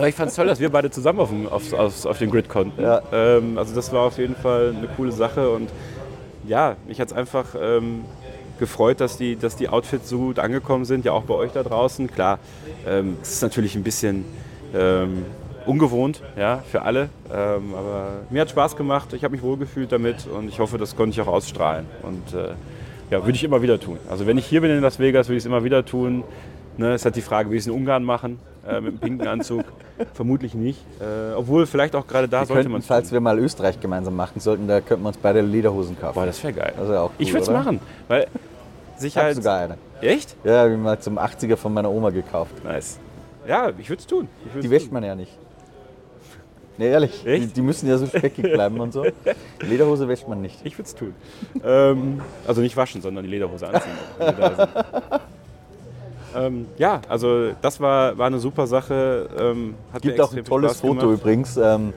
Aber 0.00 0.08
ich 0.08 0.14
fand 0.14 0.30
es 0.30 0.36
toll, 0.36 0.46
dass 0.46 0.60
wir 0.60 0.70
beide 0.70 0.90
zusammen 0.90 1.20
auf, 1.20 1.30
auf, 1.50 1.72
auf, 1.74 2.06
auf 2.06 2.18
den 2.18 2.30
Grid 2.30 2.48
konnten. 2.48 2.80
Ja. 2.80 3.02
Ähm, 3.12 3.58
also 3.58 3.74
das 3.74 3.92
war 3.92 4.06
auf 4.06 4.16
jeden 4.16 4.34
Fall 4.34 4.74
eine 4.74 4.88
coole 4.88 5.12
Sache 5.12 5.50
und 5.50 5.68
ja, 6.48 6.76
mich 6.88 6.98
hat 7.02 7.08
es 7.08 7.12
einfach 7.12 7.54
ähm, 7.60 8.06
gefreut, 8.58 9.02
dass 9.02 9.18
die, 9.18 9.36
dass 9.36 9.56
die 9.56 9.68
Outfits 9.68 10.08
so 10.08 10.16
gut 10.16 10.38
angekommen 10.38 10.86
sind, 10.86 11.04
ja 11.04 11.12
auch 11.12 11.24
bei 11.24 11.34
euch 11.34 11.52
da 11.52 11.62
draußen. 11.62 12.10
Klar, 12.10 12.38
ähm, 12.88 13.18
es 13.20 13.34
ist 13.34 13.42
natürlich 13.42 13.74
ein 13.74 13.82
bisschen 13.82 14.24
ähm, 14.74 15.26
ungewohnt 15.66 16.22
ja, 16.34 16.62
für 16.70 16.80
alle. 16.80 17.10
Ähm, 17.30 17.74
aber 17.74 18.06
mir 18.30 18.40
hat 18.40 18.48
Spaß 18.48 18.76
gemacht, 18.76 19.12
ich 19.12 19.22
habe 19.22 19.32
mich 19.32 19.42
wohlgefühlt 19.42 19.92
damit 19.92 20.26
und 20.26 20.48
ich 20.48 20.60
hoffe, 20.60 20.78
das 20.78 20.96
konnte 20.96 21.10
ich 21.10 21.20
auch 21.20 21.30
ausstrahlen. 21.30 21.84
Und 22.02 22.32
äh, 22.32 22.54
ja, 23.10 23.22
würde 23.22 23.32
ich 23.32 23.44
immer 23.44 23.60
wieder 23.60 23.78
tun. 23.78 23.98
Also 24.08 24.26
wenn 24.26 24.38
ich 24.38 24.46
hier 24.46 24.62
bin 24.62 24.70
in 24.70 24.80
Las 24.80 24.98
Vegas, 24.98 25.28
würde 25.28 25.36
ich 25.36 25.42
es 25.42 25.46
immer 25.46 25.62
wieder 25.62 25.84
tun. 25.84 26.24
Ne, 26.78 26.94
ist 26.94 27.04
halt 27.04 27.16
die 27.16 27.20
Frage, 27.20 27.50
wie 27.50 27.56
ich 27.56 27.60
es 27.60 27.66
in 27.66 27.74
Ungarn 27.74 28.02
machen, 28.02 28.38
äh, 28.68 28.80
mit 28.80 28.92
dem 28.92 28.98
pinken 28.98 29.26
Anzug. 29.26 29.64
Vermutlich 30.14 30.54
nicht. 30.54 30.80
Äh, 31.00 31.34
obwohl, 31.34 31.66
vielleicht 31.66 31.94
auch 31.94 32.06
gerade 32.06 32.28
da 32.28 32.40
wir 32.40 32.46
sollte 32.46 32.68
man 32.68 32.80
es 32.80 32.86
Falls 32.86 33.12
wir 33.12 33.20
mal 33.20 33.38
Österreich 33.38 33.80
gemeinsam 33.80 34.16
machen 34.16 34.40
sollten, 34.40 34.66
da 34.66 34.80
könnten 34.80 35.04
wir 35.04 35.08
uns 35.08 35.18
beide 35.18 35.40
Lederhosen 35.40 35.98
kaufen. 35.98 36.14
Boah, 36.14 36.26
das 36.26 36.42
wäre 36.42 36.52
geil. 36.52 36.72
Das 36.76 36.88
wär 36.88 37.02
auch 37.02 37.10
cool, 37.10 37.14
ich 37.18 37.32
würde 37.32 37.42
es 37.42 37.50
machen, 37.50 37.80
weil 38.08 38.26
Sicherheit... 38.96 39.32
Ich 39.32 39.36
habe 39.36 39.42
sogar 39.42 39.58
eine. 39.60 39.78
Echt? 40.00 40.36
Ja, 40.44 40.60
habe 40.60 40.72
ich 40.72 40.78
mal 40.78 40.98
zum 40.98 41.18
80er 41.18 41.56
von 41.56 41.72
meiner 41.72 41.90
Oma 41.90 42.10
gekauft. 42.10 42.64
Nice. 42.64 42.98
Ja, 43.46 43.70
ich 43.78 43.88
würde 43.88 44.00
es 44.00 44.06
tun. 44.06 44.28
Die 44.62 44.70
wäscht 44.70 44.92
man 44.92 45.02
ja 45.02 45.14
nicht. 45.14 45.32
Nee, 46.78 46.88
ehrlich. 46.88 47.22
Die, 47.24 47.46
die, 47.46 47.60
müssen 47.60 47.88
ja 47.90 47.98
so 47.98 48.06
speckig 48.06 48.52
bleiben 48.52 48.80
und 48.80 48.92
so. 48.92 49.04
Lederhose 49.60 50.08
wäscht 50.08 50.26
man 50.28 50.40
nicht. 50.40 50.64
Ich 50.64 50.78
würde 50.78 50.86
es 50.86 50.94
tun. 50.94 51.14
ähm, 51.62 52.22
also 52.46 52.62
nicht 52.62 52.74
waschen, 52.74 53.02
sondern 53.02 53.24
die 53.24 53.30
Lederhose 53.30 53.68
anziehen. 53.68 53.92
ähm, 56.36 56.66
ja, 56.78 57.00
also 57.08 57.50
das 57.60 57.80
war, 57.80 58.16
war 58.16 58.26
eine 58.26 58.38
super 58.38 58.66
Sache. 58.66 59.28
Ähm, 59.38 59.74
hat 59.92 60.02
gibt 60.02 60.20
auch 60.20 60.32
ein 60.32 60.44
tolles 60.44 60.72
Spaß 60.72 60.80
Foto 60.80 61.00
gemacht. 61.00 61.20
übrigens. 61.20 61.56
Ähm, 61.56 61.92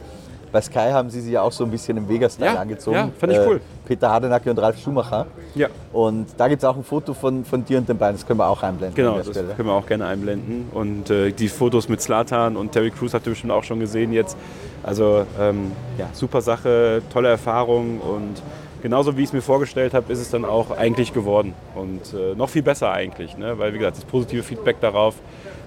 bei 0.53 0.61
Sky 0.61 0.91
haben 0.91 1.09
sie 1.09 1.19
sich 1.19 1.33
ja 1.33 1.41
auch 1.41 1.51
so 1.51 1.63
ein 1.63 1.71
bisschen 1.71 1.97
im 1.97 2.07
Vegas-Style 2.07 2.53
ja, 2.53 2.61
angezogen. 2.61 2.95
Ja, 2.95 3.09
fand 3.17 3.33
ich 3.33 3.39
äh, 3.39 3.47
cool. 3.47 3.61
Peter 3.85 4.11
Hardenacke 4.11 4.51
und 4.51 4.59
Ralf 4.59 4.79
Schumacher. 4.79 5.25
Ja. 5.55 5.67
Und 5.91 6.27
da 6.37 6.47
gibt 6.47 6.61
es 6.61 6.69
auch 6.69 6.77
ein 6.77 6.83
Foto 6.83 7.15
von, 7.15 7.43
von 7.43 7.65
dir 7.65 7.79
und 7.79 7.89
den 7.89 7.97
beiden. 7.97 8.17
Das 8.17 8.25
können 8.25 8.39
wir 8.39 8.47
auch 8.47 8.61
einblenden. 8.61 8.95
Genau, 8.95 9.17
das 9.17 9.29
Stelle. 9.29 9.55
können 9.55 9.67
wir 9.67 9.73
auch 9.73 9.87
gerne 9.87 10.05
einblenden. 10.05 10.67
Und 10.71 11.09
äh, 11.09 11.31
die 11.31 11.47
Fotos 11.47 11.89
mit 11.89 12.01
Slatan 12.01 12.55
und 12.55 12.71
Terry 12.71 12.91
Crews 12.91 13.15
habt 13.15 13.25
ihr 13.25 13.31
bestimmt 13.31 13.51
auch 13.51 13.63
schon 13.63 13.79
gesehen 13.79 14.13
jetzt. 14.13 14.37
Also 14.83 15.25
ähm, 15.39 15.71
ja, 15.97 16.07
super 16.13 16.41
Sache, 16.41 17.01
tolle 17.11 17.29
Erfahrung 17.29 17.99
und 17.99 18.43
genauso 18.83 19.17
wie 19.17 19.21
ich 19.21 19.29
es 19.29 19.33
mir 19.33 19.41
vorgestellt 19.41 19.95
habe, 19.95 20.13
ist 20.13 20.19
es 20.19 20.29
dann 20.29 20.45
auch 20.45 20.77
eigentlich 20.77 21.13
geworden. 21.13 21.55
Und 21.73 22.13
äh, 22.13 22.35
noch 22.35 22.49
viel 22.49 22.61
besser 22.61 22.91
eigentlich, 22.91 23.35
ne? 23.37 23.57
weil 23.57 23.73
wie 23.73 23.79
gesagt, 23.79 23.97
das 23.97 24.05
positive 24.05 24.43
Feedback 24.43 24.79
darauf, 24.79 25.15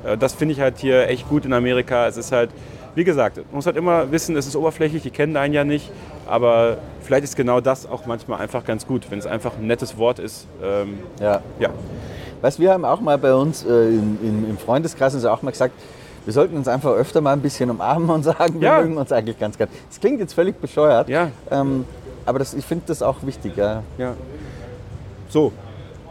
äh, 0.04 0.16
das 0.16 0.34
finde 0.34 0.52
ich 0.52 0.60
halt 0.60 0.78
hier 0.78 1.08
echt 1.08 1.28
gut 1.28 1.44
in 1.44 1.52
Amerika. 1.52 2.06
Es 2.06 2.16
ist 2.16 2.30
halt 2.30 2.50
wie 2.96 3.04
gesagt, 3.04 3.36
man 3.36 3.46
muss 3.52 3.66
halt 3.66 3.76
immer 3.76 4.10
wissen, 4.10 4.36
es 4.36 4.46
ist 4.46 4.56
oberflächlich, 4.56 5.02
die 5.02 5.10
kennen 5.10 5.36
einen 5.36 5.52
ja 5.52 5.64
nicht, 5.64 5.90
aber 6.26 6.78
vielleicht 7.02 7.24
ist 7.24 7.36
genau 7.36 7.60
das 7.60 7.86
auch 7.86 8.06
manchmal 8.06 8.40
einfach 8.40 8.64
ganz 8.64 8.86
gut, 8.86 9.10
wenn 9.10 9.18
es 9.18 9.26
einfach 9.26 9.52
ein 9.58 9.66
nettes 9.66 9.98
Wort 9.98 10.18
ist. 10.18 10.46
Ähm, 10.64 10.98
ja. 11.20 11.42
ja. 11.60 11.68
Weißt, 12.40 12.58
wir 12.58 12.72
haben 12.72 12.86
auch 12.86 13.02
mal 13.02 13.18
bei 13.18 13.34
uns 13.34 13.66
äh, 13.66 13.88
in, 13.88 14.18
in, 14.22 14.50
im 14.50 14.56
Freundeskreis 14.56 15.14
uns 15.14 15.26
auch 15.26 15.42
mal 15.42 15.50
gesagt, 15.50 15.74
wir 16.24 16.32
sollten 16.32 16.56
uns 16.56 16.68
einfach 16.68 16.92
öfter 16.92 17.20
mal 17.20 17.34
ein 17.34 17.42
bisschen 17.42 17.68
umarmen 17.68 18.08
und 18.08 18.22
sagen, 18.22 18.62
wir 18.62 18.68
ja. 18.68 18.80
mögen 18.80 18.96
uns 18.96 19.12
eigentlich 19.12 19.38
ganz 19.38 19.58
gern. 19.58 19.68
Das 19.90 20.00
klingt 20.00 20.18
jetzt 20.18 20.32
völlig 20.32 20.58
bescheuert, 20.58 21.10
ja. 21.10 21.28
ähm, 21.50 21.84
aber 22.26 22.38
das, 22.38 22.54
ich 22.54 22.64
finde 22.64 22.84
das 22.88 23.02
auch 23.02 23.22
wichtig. 23.22 23.56
Ja. 23.56 23.82
ja. 23.98 24.14
So, 25.28 25.52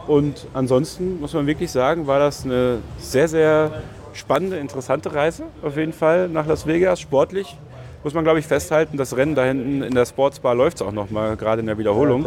und 0.06 0.46
ansonsten 0.54 1.20
muss 1.20 1.32
man 1.32 1.46
wirklich 1.46 1.70
sagen, 1.70 2.06
war 2.06 2.18
das 2.18 2.44
eine 2.44 2.78
sehr, 2.98 3.28
sehr 3.28 3.82
spannende, 4.12 4.56
interessante 4.58 5.14
Reise 5.14 5.44
auf 5.62 5.76
jeden 5.76 5.92
Fall 5.92 6.28
nach 6.28 6.46
Las 6.46 6.66
Vegas. 6.66 7.00
Sportlich 7.00 7.56
muss 8.04 8.14
man, 8.14 8.22
glaube 8.22 8.38
ich, 8.38 8.46
festhalten, 8.46 8.96
das 8.96 9.16
Rennen 9.16 9.34
da 9.34 9.44
hinten 9.44 9.82
in 9.82 9.94
der 9.94 10.06
Sportsbar 10.06 10.54
läuft 10.54 10.76
es 10.76 10.82
auch 10.82 10.92
noch 10.92 11.10
mal, 11.10 11.36
gerade 11.36 11.60
in 11.60 11.66
der 11.66 11.76
Wiederholung. 11.76 12.26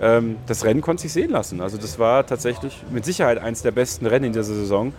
Ja, 0.00 0.18
ähm, 0.18 0.36
das 0.46 0.64
Rennen 0.64 0.82
konnte 0.82 1.02
sich 1.02 1.14
sehen 1.14 1.30
lassen. 1.30 1.62
Also 1.62 1.78
das 1.78 1.98
war 1.98 2.26
tatsächlich 2.26 2.82
mit 2.90 3.06
Sicherheit 3.06 3.38
eines 3.38 3.62
der 3.62 3.70
besten 3.70 4.04
Rennen 4.04 4.26
in 4.26 4.32
dieser 4.32 4.44
Saison. 4.44 4.92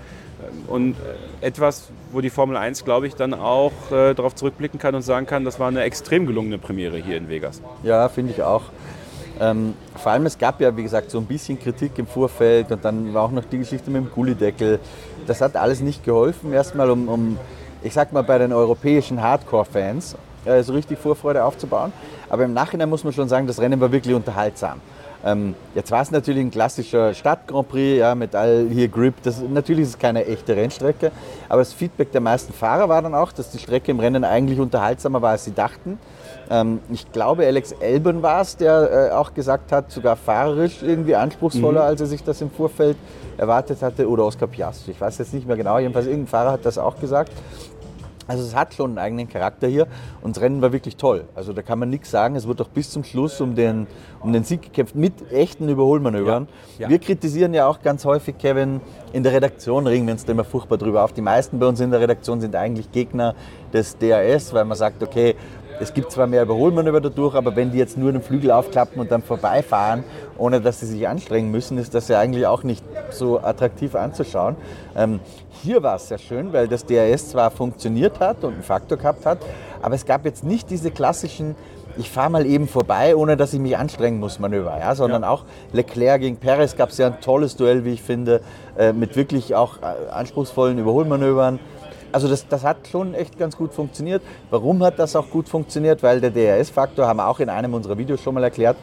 Und 0.67 0.95
äh, 1.41 1.45
etwas, 1.45 1.89
wo 2.11 2.21
die 2.21 2.29
Formel 2.29 2.57
1, 2.57 2.85
glaube 2.85 3.07
ich, 3.07 3.15
dann 3.15 3.33
auch 3.33 3.71
äh, 3.91 4.13
darauf 4.13 4.35
zurückblicken 4.35 4.79
kann 4.79 4.95
und 4.95 5.01
sagen 5.01 5.25
kann, 5.25 5.45
das 5.45 5.59
war 5.59 5.67
eine 5.67 5.81
extrem 5.81 6.25
gelungene 6.25 6.57
Premiere 6.57 6.97
hier 6.97 7.17
in 7.17 7.29
Vegas. 7.29 7.61
Ja, 7.83 8.09
finde 8.09 8.31
ich 8.31 8.41
auch. 8.43 8.63
Ähm, 9.39 9.73
vor 9.95 10.13
allem, 10.13 10.25
es 10.25 10.37
gab 10.37 10.61
ja, 10.61 10.75
wie 10.77 10.83
gesagt, 10.83 11.11
so 11.11 11.17
ein 11.17 11.25
bisschen 11.25 11.59
Kritik 11.59 11.97
im 11.97 12.07
Vorfeld 12.07 12.71
und 12.71 12.85
dann 12.85 13.13
war 13.13 13.23
auch 13.23 13.31
noch 13.31 13.43
die 13.45 13.57
Geschichte 13.57 13.91
mit 13.91 14.03
dem 14.03 14.11
Gullideckel. 14.11 14.79
Das 15.27 15.41
hat 15.41 15.55
alles 15.57 15.81
nicht 15.81 16.05
geholfen, 16.05 16.53
erstmal 16.53 16.89
um, 16.89 17.09
um 17.09 17.37
ich 17.83 17.93
sag 17.93 18.13
mal, 18.13 18.23
bei 18.23 18.37
den 18.37 18.53
europäischen 18.53 19.21
Hardcore-Fans 19.21 20.15
äh, 20.45 20.63
so 20.63 20.73
richtig 20.73 20.99
Vorfreude 20.99 21.43
aufzubauen. 21.43 21.91
Aber 22.29 22.45
im 22.45 22.53
Nachhinein 22.53 22.89
muss 22.89 23.03
man 23.03 23.13
schon 23.13 23.27
sagen, 23.27 23.45
das 23.47 23.59
Rennen 23.59 23.79
war 23.81 23.91
wirklich 23.91 24.15
unterhaltsam. 24.15 24.79
Ähm, 25.25 25.55
jetzt 25.73 25.89
war 25.89 26.03
es 26.03 26.11
natürlich 26.11 26.41
ein 26.41 26.51
klassischer 26.51 27.15
Stadt-Grand 27.15 27.67
Prix 27.67 27.97
ja, 27.99 28.13
mit 28.13 28.35
all 28.35 28.67
hier 28.69 28.87
Grip. 28.87 29.15
Das, 29.23 29.41
natürlich 29.41 29.83
ist 29.83 29.89
es 29.89 29.99
keine 29.99 30.25
echte 30.25 30.55
Rennstrecke, 30.55 31.11
aber 31.49 31.61
das 31.61 31.73
Feedback 31.73 32.11
der 32.11 32.21
meisten 32.21 32.53
Fahrer 32.53 32.87
war 32.89 33.01
dann 33.01 33.15
auch, 33.15 33.31
dass 33.31 33.49
die 33.49 33.57
Strecke 33.57 33.89
im 33.89 33.99
Rennen 33.99 34.23
eigentlich 34.23 34.59
unterhaltsamer 34.59 35.23
war, 35.23 35.31
als 35.31 35.45
sie 35.45 35.53
dachten. 35.53 35.97
Ähm, 36.49 36.79
ich 36.91 37.11
glaube, 37.11 37.45
Alex 37.45 37.71
Elben 37.71 38.21
war 38.21 38.41
es, 38.41 38.55
der 38.55 39.09
äh, 39.09 39.15
auch 39.15 39.33
gesagt 39.33 39.71
hat, 39.71 39.91
sogar 39.91 40.15
fahrerisch 40.15 40.83
irgendwie 40.83 41.15
anspruchsvoller, 41.15 41.81
mhm. 41.81 41.87
als 41.87 42.01
er 42.01 42.07
sich 42.07 42.23
das 42.23 42.39
im 42.41 42.51
Vorfeld 42.51 42.97
erwartet 43.37 43.81
hatte, 43.81 44.07
oder 44.07 44.25
Oscar 44.25 44.47
Piastri. 44.47 44.91
Ich 44.91 45.01
weiß 45.01 45.17
jetzt 45.17 45.33
nicht 45.33 45.47
mehr 45.47 45.57
genau, 45.57 45.79
jedenfalls 45.79 46.05
irgendein 46.05 46.27
Fahrer 46.27 46.51
hat 46.51 46.65
das 46.65 46.77
auch 46.77 46.99
gesagt. 46.99 47.31
Also 48.27 48.43
es 48.43 48.55
hat 48.55 48.73
schon 48.73 48.91
einen 48.91 48.97
eigenen 48.97 49.29
Charakter 49.29 49.67
hier 49.67 49.87
und 50.21 50.35
das 50.35 50.43
Rennen 50.43 50.61
war 50.61 50.71
wirklich 50.71 50.97
toll. 50.97 51.25
Also 51.35 51.53
da 51.53 51.61
kann 51.61 51.79
man 51.79 51.89
nichts 51.89 52.11
sagen. 52.11 52.35
Es 52.35 52.47
wird 52.47 52.61
auch 52.61 52.67
bis 52.67 52.89
zum 52.89 53.03
Schluss 53.03 53.39
um 53.41 53.55
den, 53.55 53.87
um 54.21 54.33
den 54.33 54.43
Sieg 54.43 54.63
gekämpft 54.63 54.95
mit 54.95 55.31
echten 55.31 55.69
Überholmanövern. 55.69 56.47
Ja, 56.77 56.83
ja. 56.83 56.89
Wir 56.89 56.99
kritisieren 56.99 57.53
ja 57.53 57.67
auch 57.67 57.81
ganz 57.81 58.05
häufig, 58.05 58.37
Kevin, 58.37 58.81
in 59.13 59.23
der 59.23 59.33
Redaktion 59.33 59.87
regen 59.87 60.05
wir 60.07 60.13
uns 60.13 60.25
da 60.25 60.31
immer 60.31 60.43
furchtbar 60.43 60.77
drüber 60.77 61.03
auf. 61.03 61.13
Die 61.13 61.21
meisten 61.21 61.59
bei 61.59 61.67
uns 61.67 61.79
in 61.79 61.91
der 61.91 61.99
Redaktion 61.99 62.41
sind 62.41 62.55
eigentlich 62.55 62.91
Gegner 62.91 63.35
des 63.73 63.97
DRS, 63.97 64.53
weil 64.53 64.65
man 64.65 64.77
sagt, 64.77 65.03
okay, 65.03 65.35
es 65.79 65.93
gibt 65.93 66.11
zwar 66.11 66.27
mehr 66.27 66.43
Überholmanöver 66.43 67.01
dadurch, 67.01 67.35
aber 67.35 67.55
wenn 67.55 67.71
die 67.71 67.77
jetzt 67.77 67.97
nur 67.97 68.11
den 68.11 68.21
Flügel 68.21 68.51
aufklappen 68.51 68.99
und 68.99 69.11
dann 69.11 69.21
vorbeifahren, 69.21 70.03
ohne 70.37 70.61
dass 70.61 70.79
sie 70.79 70.85
sich 70.85 71.07
anstrengen 71.07 71.51
müssen, 71.51 71.77
ist 71.77 71.93
das 71.93 72.07
ja 72.07 72.19
eigentlich 72.19 72.47
auch 72.47 72.63
nicht 72.63 72.83
so 73.09 73.39
attraktiv 73.39 73.95
anzuschauen. 73.95 74.55
Ähm, 74.95 75.19
hier 75.63 75.83
war 75.83 75.95
es 75.95 76.07
sehr 76.07 76.17
schön, 76.17 76.53
weil 76.53 76.67
das 76.67 76.85
DRS 76.85 77.29
zwar 77.29 77.51
funktioniert 77.51 78.19
hat 78.19 78.43
und 78.43 78.53
einen 78.53 78.63
Faktor 78.63 78.97
gehabt 78.97 79.25
hat, 79.25 79.39
aber 79.81 79.95
es 79.95 80.05
gab 80.05 80.25
jetzt 80.25 80.43
nicht 80.43 80.69
diese 80.69 80.91
klassischen 80.91 81.55
ich 81.97 82.09
fahre 82.09 82.29
mal 82.29 82.45
eben 82.45 82.67
vorbei, 82.67 83.15
ohne 83.15 83.37
dass 83.37 83.53
ich 83.53 83.59
mich 83.59 83.77
anstrengen 83.77 84.19
muss, 84.19 84.39
Manöver. 84.39 84.77
Ja? 84.77 84.95
Sondern 84.95 85.21
ja. 85.21 85.29
auch 85.29 85.45
Leclerc 85.71 86.21
gegen 86.21 86.37
Perez 86.37 86.75
gab 86.75 86.89
es 86.89 86.97
ja 86.97 87.07
ein 87.07 87.21
tolles 87.21 87.55
Duell, 87.55 87.85
wie 87.85 87.93
ich 87.93 88.01
finde, 88.01 88.41
äh, 88.77 88.93
mit 88.93 89.15
wirklich 89.15 89.55
auch 89.55 89.77
äh, 89.77 90.11
anspruchsvollen 90.11 90.77
Überholmanövern. 90.77 91.59
Also 92.15 92.29
das, 92.29 92.47
das 92.47 92.63
hat 92.63 92.77
schon 92.89 93.13
echt 93.13 93.37
ganz 93.37 93.57
gut 93.57 93.73
funktioniert. 93.73 94.21
Warum 94.49 94.81
hat 94.81 94.99
das 94.99 95.17
auch 95.17 95.29
gut 95.29 95.49
funktioniert? 95.49 96.01
Weil 96.01 96.21
der 96.21 96.31
DRS-Faktor, 96.31 97.05
haben 97.05 97.17
wir 97.17 97.27
auch 97.27 97.41
in 97.41 97.49
einem 97.49 97.73
unserer 97.73 97.97
Videos 97.97 98.21
schon 98.21 98.35
mal 98.35 98.43
erklärt, 98.45 98.77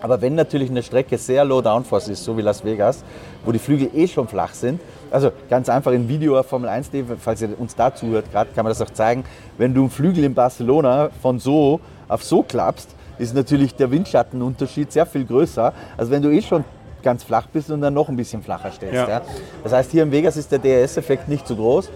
aber 0.00 0.20
wenn 0.22 0.36
natürlich 0.36 0.70
eine 0.70 0.84
Strecke 0.84 1.18
sehr 1.18 1.44
low 1.44 1.60
downforce 1.60 2.06
ist, 2.06 2.22
so 2.22 2.38
wie 2.38 2.40
Las 2.40 2.64
Vegas, 2.64 3.02
wo 3.44 3.50
die 3.50 3.58
Flügel 3.58 3.90
eh 3.92 4.06
schon 4.06 4.28
flach 4.28 4.54
sind, 4.54 4.80
also 5.10 5.32
ganz 5.50 5.68
einfach 5.68 5.90
in 5.90 6.08
Video 6.08 6.38
auf 6.38 6.46
Formel 6.46 6.68
1, 6.68 6.90
falls 7.18 7.42
ihr 7.42 7.58
uns 7.58 7.74
da 7.74 7.92
zuhört, 7.92 8.30
gerade 8.30 8.50
kann 8.54 8.62
man 8.64 8.70
das 8.70 8.80
auch 8.80 8.90
zeigen, 8.90 9.24
wenn 9.58 9.74
du 9.74 9.80
einen 9.80 9.90
Flügel 9.90 10.22
in 10.22 10.34
Barcelona 10.34 11.10
von 11.20 11.40
so 11.40 11.80
auf 12.06 12.22
so 12.22 12.44
klappst, 12.44 12.90
ist 13.18 13.34
natürlich 13.34 13.74
der 13.74 13.90
Windschattenunterschied 13.90 14.92
sehr 14.92 15.06
viel 15.06 15.24
größer, 15.24 15.72
als 15.96 16.10
wenn 16.10 16.22
du 16.22 16.30
eh 16.30 16.40
schon 16.40 16.64
ganz 17.02 17.24
flach 17.24 17.46
bist 17.46 17.70
und 17.72 17.80
dann 17.80 17.94
noch 17.94 18.08
ein 18.08 18.16
bisschen 18.16 18.40
flacher 18.40 18.70
stellst. 18.70 18.94
Ja. 18.94 19.08
Ja. 19.08 19.22
Das 19.64 19.72
heißt, 19.72 19.90
hier 19.90 20.04
in 20.04 20.12
Vegas 20.12 20.36
ist 20.36 20.52
der 20.52 20.60
DRS-Effekt 20.60 21.28
nicht 21.28 21.46
so 21.46 21.56
groß. 21.56 21.90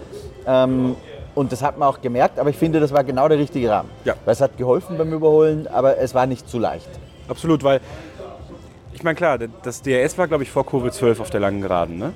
Ähm, 0.47 0.95
und 1.35 1.51
das 1.51 1.61
hat 1.61 1.77
man 1.77 1.87
auch 1.87 2.01
gemerkt, 2.01 2.39
aber 2.39 2.49
ich 2.49 2.57
finde, 2.57 2.79
das 2.79 2.91
war 2.91 3.03
genau 3.03 3.27
der 3.27 3.37
richtige 3.37 3.69
Rahmen. 3.69 3.89
Ja. 4.05 4.15
Weil 4.25 4.33
es 4.33 4.41
hat 4.41 4.57
geholfen 4.57 4.97
beim 4.97 5.13
Überholen, 5.13 5.67
aber 5.67 5.97
es 5.99 6.15
war 6.15 6.25
nicht 6.25 6.49
zu 6.49 6.57
leicht. 6.57 6.89
Absolut, 7.27 7.63
weil 7.63 7.79
ich 8.93 9.03
meine, 9.03 9.15
klar, 9.15 9.37
das 9.61 9.83
DRS 9.83 10.17
war, 10.17 10.27
glaube 10.27 10.43
ich, 10.43 10.49
vor 10.49 10.65
Kurve 10.65 10.89
12 10.89 11.19
auf 11.19 11.29
der 11.29 11.39
langen 11.39 11.61
Geraden, 11.61 11.99
ne? 11.99 12.13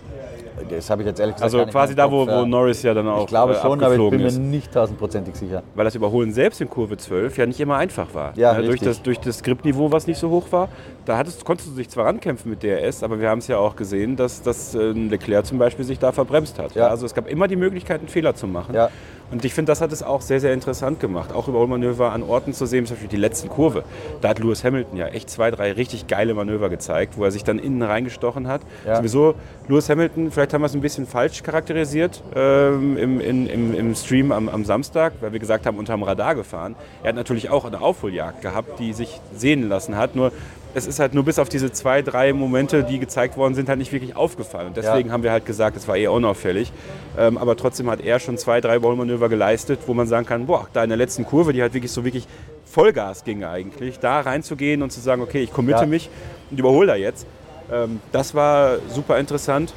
Das 0.69 0.89
habe 0.89 1.01
ich 1.01 1.07
jetzt 1.07 1.19
ehrlich 1.19 1.35
gesagt 1.35 1.53
Also 1.53 1.65
quasi 1.69 1.95
da, 1.95 2.11
wo, 2.11 2.25
wo, 2.27 2.45
Norris 2.45 2.83
ja 2.83 2.93
dann 2.93 3.07
auch 3.07 3.21
Ich 3.21 3.27
glaube 3.27 3.53
äh, 3.53 3.61
schon, 3.61 3.83
aber 3.83 3.95
ich 3.95 4.09
bin 4.09 4.21
mir 4.21 4.31
nicht 4.31 4.71
tausendprozentig 4.71 5.35
sicher. 5.35 5.63
Weil 5.75 5.85
das 5.85 5.95
Überholen 5.95 6.33
selbst 6.33 6.61
in 6.61 6.69
Kurve 6.69 6.97
12 6.97 7.37
ja 7.37 7.45
nicht 7.45 7.59
immer 7.59 7.77
einfach 7.77 8.13
war. 8.13 8.33
Ja, 8.35 8.53
ja 8.53 8.61
durch, 8.61 8.79
das, 8.79 9.01
durch 9.01 9.19
das 9.19 9.43
Gripniveau, 9.43 9.91
was 9.91 10.07
nicht 10.07 10.19
so 10.19 10.29
hoch 10.29 10.47
war. 10.51 10.69
Da 11.05 11.17
hattest, 11.17 11.43
konntest 11.45 11.69
du 11.69 11.75
dich 11.75 11.89
zwar 11.89 12.05
rankämpfen 12.05 12.51
mit 12.51 12.61
DRS, 12.61 13.01
aber 13.03 13.19
wir 13.19 13.29
haben 13.29 13.39
es 13.39 13.47
ja 13.47 13.57
auch 13.57 13.75
gesehen, 13.75 14.15
dass, 14.15 14.41
dass 14.41 14.75
äh, 14.75 14.91
Leclerc 14.91 15.45
zum 15.45 15.57
Beispiel 15.57 15.83
sich 15.83 15.99
da 15.99 16.11
verbremst 16.11 16.59
hat. 16.59 16.75
Ja. 16.75 16.87
Also 16.87 17.05
es 17.05 17.13
gab 17.13 17.27
immer 17.27 17.47
die 17.47 17.55
Möglichkeit, 17.55 17.99
einen 17.99 18.09
Fehler 18.09 18.35
zu 18.35 18.47
machen. 18.47 18.75
Ja. 18.75 18.89
Und 19.31 19.45
ich 19.45 19.53
finde, 19.53 19.71
das 19.71 19.79
hat 19.79 19.93
es 19.93 20.03
auch 20.03 20.21
sehr, 20.21 20.41
sehr 20.41 20.53
interessant 20.53 20.99
gemacht. 20.99 21.33
Auch 21.33 21.47
Überholmanöver 21.47 22.11
an 22.11 22.21
Orten 22.21 22.53
zu 22.53 22.65
sehen, 22.65 22.85
zum 22.85 22.97
Beispiel 22.97 23.09
die 23.09 23.17
letzten 23.17 23.47
Kurve. 23.47 23.83
Da 24.19 24.29
hat 24.29 24.39
Lewis 24.39 24.63
Hamilton 24.63 24.97
ja 24.97 25.07
echt 25.07 25.29
zwei, 25.29 25.51
drei 25.51 25.71
richtig 25.71 26.07
geile 26.07 26.33
Manöver 26.33 26.69
gezeigt, 26.69 27.17
wo 27.17 27.23
er 27.23 27.31
sich 27.31 27.45
dann 27.45 27.57
innen 27.57 27.81
reingestochen 27.81 28.47
hat. 28.47 28.61
Ja. 28.85 28.97
Sowieso, 28.97 29.35
Lewis 29.69 29.89
Hamilton, 29.89 30.31
vielleicht 30.31 30.53
haben 30.53 30.61
wir 30.61 30.65
es 30.65 30.73
ein 30.73 30.81
bisschen 30.81 31.07
falsch 31.07 31.43
charakterisiert 31.43 32.21
ähm, 32.35 32.97
im, 32.97 33.21
in, 33.21 33.47
im, 33.47 33.73
im, 33.73 33.95
Stream 33.95 34.33
am, 34.33 34.49
am, 34.49 34.65
Samstag, 34.65 35.13
weil 35.21 35.31
wir 35.31 35.39
gesagt 35.39 35.65
haben, 35.65 35.77
unterm 35.77 36.03
Radar 36.03 36.35
gefahren. 36.35 36.75
Er 37.01 37.09
hat 37.09 37.15
natürlich 37.15 37.49
auch 37.49 37.63
eine 37.63 37.81
Aufholjagd 37.81 38.41
gehabt, 38.41 38.79
die 38.79 38.91
sich 38.91 39.21
sehen 39.33 39.69
lassen 39.69 39.95
hat. 39.95 40.13
Nur 40.13 40.33
es 40.73 40.87
ist 40.87 40.99
halt 40.99 41.13
nur 41.13 41.23
bis 41.23 41.39
auf 41.39 41.49
diese 41.49 41.71
zwei, 41.71 42.01
drei 42.01 42.33
Momente, 42.33 42.83
die 42.83 42.99
gezeigt 42.99 43.37
worden 43.37 43.55
sind, 43.55 43.69
halt 43.69 43.79
nicht 43.79 43.91
wirklich 43.91 44.15
aufgefallen. 44.15 44.67
Und 44.67 44.77
deswegen 44.77 45.09
ja. 45.09 45.13
haben 45.13 45.23
wir 45.23 45.31
halt 45.31 45.45
gesagt, 45.45 45.75
es 45.77 45.87
war 45.87 45.97
eher 45.97 46.11
unauffällig. 46.11 46.71
Ähm, 47.17 47.37
aber 47.37 47.55
trotzdem 47.57 47.89
hat 47.89 48.01
er 48.01 48.19
schon 48.19 48.37
zwei, 48.37 48.61
drei 48.61 48.79
Ballmanöver 48.79 49.29
geleistet, 49.29 49.79
wo 49.87 49.93
man 49.93 50.07
sagen 50.07 50.25
kann, 50.25 50.45
boah, 50.45 50.67
da 50.73 50.83
in 50.83 50.89
der 50.89 50.97
letzten 50.97 51.25
Kurve, 51.25 51.53
die 51.53 51.61
halt 51.61 51.73
wirklich 51.73 51.91
so 51.91 52.05
wirklich 52.05 52.27
Vollgas 52.65 53.23
ging 53.23 53.43
eigentlich, 53.43 53.99
da 53.99 54.21
reinzugehen 54.21 54.81
und 54.81 54.91
zu 54.91 55.01
sagen, 55.01 55.21
okay, 55.21 55.41
ich 55.41 55.51
committe 55.51 55.81
ja. 55.81 55.85
mich 55.85 56.09
und 56.49 56.59
überhole 56.59 56.87
da 56.87 56.95
jetzt. 56.95 57.25
Ähm, 57.71 57.99
das 58.11 58.33
war 58.33 58.77
super 58.89 59.19
interessant. 59.19 59.73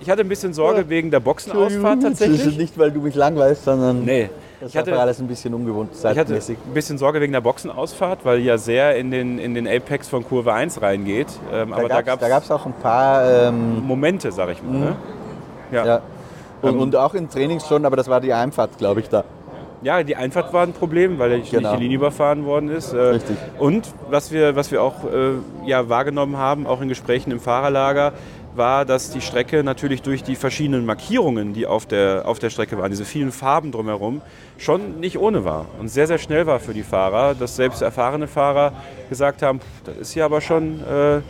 Ich 0.00 0.08
hatte 0.08 0.20
ein 0.20 0.28
bisschen 0.28 0.54
Sorge 0.54 0.82
ja. 0.82 0.88
wegen 0.88 1.10
der 1.10 1.20
Boxenausfahrt 1.20 2.02
tatsächlich. 2.02 2.38
Das 2.38 2.46
ist 2.52 2.58
nicht, 2.58 2.78
weil 2.78 2.92
du 2.92 3.00
mich 3.00 3.16
langweilst, 3.16 3.64
sondern... 3.64 4.04
Nee, 4.04 4.30
das 4.60 4.70
ich 4.70 4.76
hatte 4.76 4.98
alles 4.98 5.20
ein 5.20 5.28
bisschen 5.28 5.54
ungewohnt 5.54 5.90
Ich 5.94 6.04
hatte 6.04 6.34
ein 6.34 6.74
bisschen 6.74 6.98
Sorge 6.98 7.20
wegen 7.20 7.32
der 7.32 7.40
Boxenausfahrt, 7.40 8.24
weil 8.24 8.40
ja 8.40 8.58
sehr 8.58 8.96
in 8.96 9.10
den, 9.10 9.38
in 9.38 9.54
den 9.54 9.68
Apex 9.68 10.08
von 10.08 10.24
Kurve 10.24 10.52
1 10.52 10.82
reingeht. 10.82 11.28
Ähm, 11.52 11.70
da 11.70 11.76
aber 11.76 12.02
gab's, 12.02 12.20
da 12.20 12.28
gab 12.28 12.42
es 12.42 12.50
auch 12.50 12.66
ein 12.66 12.72
paar 12.72 13.48
ähm, 13.48 13.86
Momente, 13.86 14.32
sag 14.32 14.50
ich 14.50 14.62
mal. 14.62 14.72
Ne? 14.72 14.96
Mhm. 15.70 15.74
Ja. 15.74 15.86
ja. 15.86 16.02
Und, 16.62 16.74
ähm, 16.74 16.80
und, 16.80 16.96
auch 16.96 17.14
in 17.14 17.28
Trainings 17.28 17.68
schon, 17.68 17.84
aber 17.84 17.96
das 17.96 18.08
war 18.08 18.20
die 18.20 18.32
Einfahrt, 18.32 18.78
glaube 18.78 19.00
ich, 19.00 19.08
da. 19.08 19.24
Ja, 19.82 20.02
die 20.02 20.16
Einfahrt 20.16 20.52
war 20.52 20.64
ein 20.64 20.72
Problem, 20.72 21.20
weil 21.20 21.34
ich 21.34 21.50
genau. 21.50 21.68
nicht 21.68 21.78
die 21.78 21.82
Linie 21.84 21.98
überfahren 21.98 22.44
worden 22.44 22.68
ist. 22.68 22.92
Äh, 22.92 22.98
Richtig. 22.98 23.36
Und 23.58 23.86
was 24.10 24.32
wir, 24.32 24.56
was 24.56 24.72
wir 24.72 24.82
auch 24.82 25.04
äh, 25.04 25.34
ja, 25.66 25.88
wahrgenommen 25.88 26.36
haben, 26.36 26.66
auch 26.66 26.80
in 26.80 26.88
Gesprächen 26.88 27.30
im 27.30 27.38
Fahrerlager, 27.38 28.12
war, 28.58 28.84
dass 28.84 29.10
die 29.10 29.20
Strecke 29.20 29.64
natürlich 29.64 30.02
durch 30.02 30.22
die 30.22 30.36
verschiedenen 30.36 30.84
Markierungen, 30.84 31.54
die 31.54 31.66
auf 31.66 31.86
der, 31.86 32.22
auf 32.26 32.38
der 32.38 32.50
Strecke 32.50 32.76
waren, 32.76 32.90
diese 32.90 33.04
vielen 33.04 33.32
Farben 33.32 33.72
drumherum, 33.72 34.20
schon 34.58 35.00
nicht 35.00 35.18
ohne 35.18 35.44
war 35.44 35.66
und 35.78 35.88
sehr, 35.88 36.06
sehr 36.06 36.18
schnell 36.18 36.46
war 36.46 36.60
für 36.60 36.74
die 36.74 36.82
Fahrer, 36.82 37.34
dass 37.34 37.56
selbst 37.56 37.80
erfahrene 37.80 38.26
Fahrer 38.26 38.72
gesagt 39.08 39.42
haben, 39.42 39.60
das 39.84 39.96
ist 39.96 40.12
hier 40.12 40.24
aber 40.24 40.40
schon, 40.40 40.80
äh, 40.80 41.20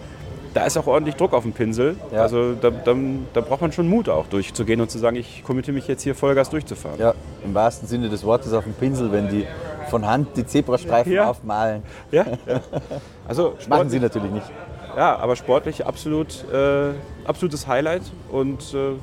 da 0.54 0.64
ist 0.64 0.76
auch 0.76 0.86
ordentlich 0.86 1.14
Druck 1.14 1.34
auf 1.34 1.44
dem 1.44 1.52
Pinsel. 1.52 1.96
Ja. 2.10 2.22
Also 2.22 2.54
da, 2.54 2.70
da, 2.70 2.96
da, 3.32 3.40
braucht 3.40 3.60
man 3.60 3.70
schon 3.70 3.88
Mut 3.88 4.08
auch 4.08 4.26
durchzugehen 4.26 4.80
und 4.80 4.90
zu 4.90 4.98
sagen, 4.98 5.16
ich 5.16 5.44
committe 5.44 5.72
mich 5.72 5.86
jetzt 5.86 6.02
hier 6.02 6.14
Vollgas 6.14 6.50
durchzufahren. 6.50 6.98
Ja, 6.98 7.14
im 7.44 7.54
wahrsten 7.54 7.86
Sinne 7.86 8.08
des 8.08 8.24
Wortes 8.24 8.52
auf 8.52 8.64
dem 8.64 8.72
Pinsel, 8.72 9.12
wenn 9.12 9.28
die 9.28 9.46
von 9.90 10.06
Hand 10.06 10.36
die 10.36 10.46
Zebrastreifen 10.46 11.12
ja. 11.12 11.28
aufmalen. 11.28 11.82
Ja, 12.10 12.24
ja. 12.46 12.60
Also 13.28 13.58
machen 13.68 13.90
sie 13.90 14.00
natürlich 14.00 14.30
nicht 14.30 14.50
ja, 14.98 15.16
aber 15.16 15.36
sportlich 15.36 15.86
absolut, 15.86 16.44
äh, 16.52 16.90
absolutes 17.24 17.68
Highlight. 17.68 18.02
Und 18.32 18.74
äh, 18.74 18.94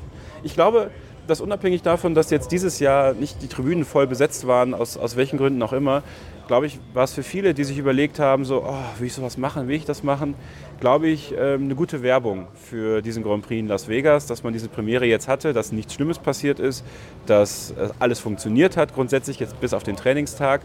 ich 0.42 0.52
glaube, 0.52 0.90
dass 1.26 1.40
unabhängig 1.40 1.80
davon, 1.80 2.14
dass 2.14 2.28
jetzt 2.28 2.52
dieses 2.52 2.80
Jahr 2.80 3.14
nicht 3.14 3.40
die 3.40 3.48
Tribünen 3.48 3.86
voll 3.86 4.06
besetzt 4.06 4.46
waren, 4.46 4.74
aus, 4.74 4.98
aus 4.98 5.16
welchen 5.16 5.38
Gründen 5.38 5.62
auch 5.62 5.72
immer, 5.72 6.02
glaube 6.48 6.66
ich, 6.66 6.78
war 6.92 7.04
es 7.04 7.14
für 7.14 7.22
viele, 7.22 7.54
die 7.54 7.64
sich 7.64 7.78
überlegt 7.78 8.18
haben, 8.18 8.44
so, 8.44 8.62
oh, 8.62 8.76
will 8.98 9.06
ich 9.06 9.14
sowas 9.14 9.38
machen, 9.38 9.68
will 9.68 9.76
ich 9.76 9.86
das 9.86 10.02
machen, 10.02 10.34
glaube 10.80 11.08
ich, 11.08 11.32
ähm, 11.32 11.64
eine 11.64 11.74
gute 11.74 12.02
Werbung 12.02 12.46
für 12.54 13.00
diesen 13.00 13.22
Grand 13.22 13.46
Prix 13.46 13.60
in 13.60 13.66
Las 13.66 13.88
Vegas, 13.88 14.26
dass 14.26 14.44
man 14.44 14.52
diese 14.52 14.68
Premiere 14.68 15.06
jetzt 15.06 15.28
hatte, 15.28 15.54
dass 15.54 15.72
nichts 15.72 15.94
Schlimmes 15.94 16.18
passiert 16.18 16.60
ist, 16.60 16.84
dass 17.24 17.70
äh, 17.70 17.88
alles 18.00 18.20
funktioniert 18.20 18.76
hat, 18.76 18.94
grundsätzlich 18.94 19.40
jetzt 19.40 19.58
bis 19.60 19.72
auf 19.72 19.82
den 19.82 19.96
Trainingstag. 19.96 20.60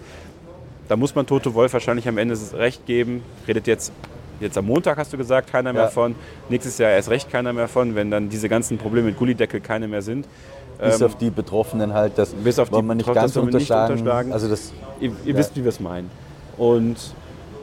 Da 0.89 0.97
muss 0.97 1.15
man 1.15 1.25
Toto 1.25 1.53
Wolf 1.53 1.71
wahrscheinlich 1.71 2.09
am 2.09 2.17
Ende 2.17 2.37
recht 2.53 2.85
geben, 2.85 3.23
redet 3.47 3.65
jetzt 3.65 3.93
Jetzt 4.41 4.57
am 4.57 4.65
Montag 4.65 4.97
hast 4.97 5.13
du 5.13 5.17
gesagt, 5.17 5.51
keiner 5.51 5.71
mehr 5.71 5.83
ja. 5.83 5.89
von. 5.89 6.15
Nächstes 6.49 6.77
Jahr 6.77 6.91
erst 6.91 7.09
recht 7.09 7.31
keiner 7.31 7.53
mehr 7.53 7.67
von, 7.67 7.95
wenn 7.95 8.11
dann 8.11 8.29
diese 8.29 8.49
ganzen 8.49 8.77
Probleme 8.77 9.07
mit 9.07 9.17
Gullideckel 9.17 9.61
keine 9.61 9.87
mehr 9.87 10.01
sind. 10.01 10.27
Bis 10.79 10.99
ähm, 10.99 11.07
auf 11.07 11.17
die 11.17 11.29
Betroffenen 11.29 11.93
halt, 11.93 12.17
das 12.17 12.33
bis 12.33 12.57
auf 12.57 12.69
die 12.69 12.81
man 12.81 12.97
nicht 12.97 13.13
ganz 13.13 13.35
unterschlagen. 13.35 13.93
Nicht 13.93 14.01
unterschlagen. 14.01 14.33
Also 14.33 14.49
das, 14.49 14.73
ihr, 14.99 15.11
ihr 15.25 15.33
ja. 15.33 15.37
wisst, 15.37 15.55
wie 15.55 15.63
wir 15.63 15.69
es 15.69 15.79
meinen. 15.79 16.09
Und 16.57 16.97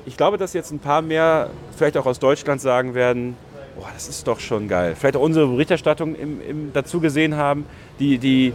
ich 0.07 0.17
glaube, 0.17 0.39
dass 0.39 0.53
jetzt 0.53 0.71
ein 0.71 0.79
paar 0.79 1.03
mehr, 1.03 1.51
vielleicht 1.77 1.97
auch 1.97 2.07
aus 2.07 2.21
Deutschland, 2.21 2.61
sagen 2.61 2.95
werden, 2.95 3.37
boah, 3.77 3.89
das 3.93 4.09
ist 4.09 4.27
doch 4.29 4.39
schon 4.39 4.69
geil. 4.69 4.95
Vielleicht 4.97 5.17
auch 5.17 5.23
unsere 5.23 5.49
Berichterstattung 5.49 6.15
im, 6.15 6.41
im, 6.41 6.73
dazu 6.73 7.01
gesehen 7.01 7.37
haben, 7.37 7.67
die, 7.99 8.19
die 8.19 8.53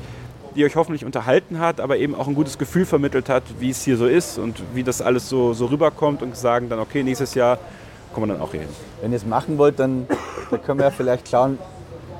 die 0.56 0.66
euch 0.66 0.76
hoffentlich 0.76 1.06
unterhalten 1.06 1.60
hat, 1.60 1.80
aber 1.80 1.98
eben 1.98 2.16
auch 2.16 2.28
ein 2.28 2.36
gutes 2.36 2.58
Gefühl 2.58 2.86
vermittelt 2.86 3.30
hat, 3.30 3.44
wie 3.60 3.70
es 3.70 3.84
hier 3.84 3.98
so 3.98 4.06
ist 4.06 4.38
und 4.38 4.62
wie 4.74 4.84
das 4.84 5.02
alles 5.02 5.30
so, 5.30 5.54
so 5.54 5.66
rüberkommt 5.66 6.22
und 6.22 6.38
sagen 6.38 6.70
dann, 6.70 6.80
okay, 6.80 7.04
nächstes 7.04 7.34
Jahr 7.34 7.58
kommen 8.14 8.30
wir 8.30 8.34
dann 8.34 8.42
auch 8.42 8.52
hier 8.52 8.62
hin. 8.62 8.70
Wenn 9.02 9.12
ihr 9.12 9.18
es 9.18 9.26
machen 9.26 9.58
wollt, 9.58 9.80
dann, 9.80 10.08
dann 10.52 10.62
können 10.64 10.80
wir 10.80 10.86
ja 10.86 10.92
vielleicht 10.92 11.30
schauen, 11.30 11.58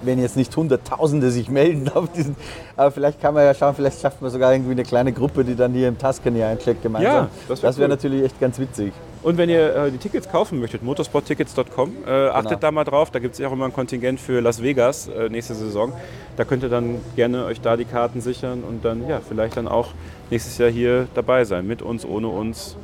wenn 0.06 0.20
jetzt 0.20 0.36
nicht 0.36 0.56
Hunderttausende 0.56 1.32
sich 1.32 1.50
melden 1.50 1.90
auf 1.94 2.12
diesen, 2.12 2.36
aber 2.76 2.92
vielleicht 2.92 3.22
kann 3.22 3.34
man 3.34 3.44
ja 3.44 3.54
schauen, 3.54 3.76
vielleicht 3.76 4.02
schafft 4.02 4.22
man 4.22 4.32
sogar 4.32 4.54
irgendwie 4.54 4.72
eine 4.72 4.84
kleine 4.84 5.14
Gruppe, 5.14 5.44
die 5.44 5.56
dann 5.56 5.74
hier 5.74 5.88
im 5.88 5.98
Tuscany 5.98 6.44
eincheckt 6.44 6.84
gemeinsam. 6.84 7.14
Ja, 7.14 7.30
das 7.48 7.64
wäre 7.64 7.78
wär 7.78 7.86
cool. 7.86 7.90
natürlich 7.90 8.24
echt 8.24 8.40
ganz 8.40 8.60
witzig. 8.60 8.94
Und 9.24 9.38
wenn 9.38 9.50
ihr 9.50 9.74
äh, 9.74 9.92
die 9.92 9.98
Tickets 9.98 10.30
kaufen 10.30 10.60
möchtet, 10.60 10.84
motorsporttickets.com, 10.84 11.94
äh, 12.06 12.28
achtet 12.28 12.50
genau. 12.50 12.60
da 12.60 12.72
mal 12.72 12.84
drauf. 12.84 13.10
Da 13.10 13.20
gibt 13.20 13.34
es 13.34 13.40
ja 13.40 13.48
auch 13.48 13.54
immer 13.54 13.66
ein 13.66 13.74
Kontingent 13.74 14.20
für 14.20 14.42
Las 14.42 14.62
Vegas 14.62 15.08
äh, 15.08 15.30
nächste 15.30 15.56
Saison. 15.56 15.94
Da 16.36 16.44
könnt 16.44 16.62
ihr 16.64 16.70
dann 16.70 17.00
gerne 17.16 17.46
euch 17.46 17.62
da 17.62 17.78
die 17.78 17.86
Karten 17.86 18.20
sichern 18.20 18.64
und 18.68 18.84
dann 18.84 19.08
ja 19.08 19.22
vielleicht 19.26 19.56
dann 19.56 19.70
auch 19.70 19.90
nächstes 20.30 20.58
Jahr 20.58 20.70
hier 20.70 21.08
dabei 21.16 21.46
sein, 21.46 21.66
mit 21.66 21.82
uns, 21.82 22.06
ohne 22.06 22.28
uns. 22.28 22.76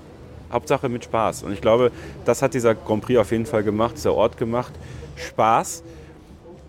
Hauptsache 0.51 0.89
mit 0.89 1.03
Spaß. 1.03 1.43
Und 1.43 1.53
ich 1.53 1.61
glaube, 1.61 1.91
das 2.25 2.41
hat 2.41 2.53
dieser 2.53 2.75
Grand 2.75 3.03
Prix 3.03 3.19
auf 3.19 3.31
jeden 3.31 3.45
Fall 3.45 3.63
gemacht, 3.63 3.95
dieser 3.97 4.13
Ort 4.13 4.37
gemacht. 4.37 4.73
Spaß. 5.15 5.83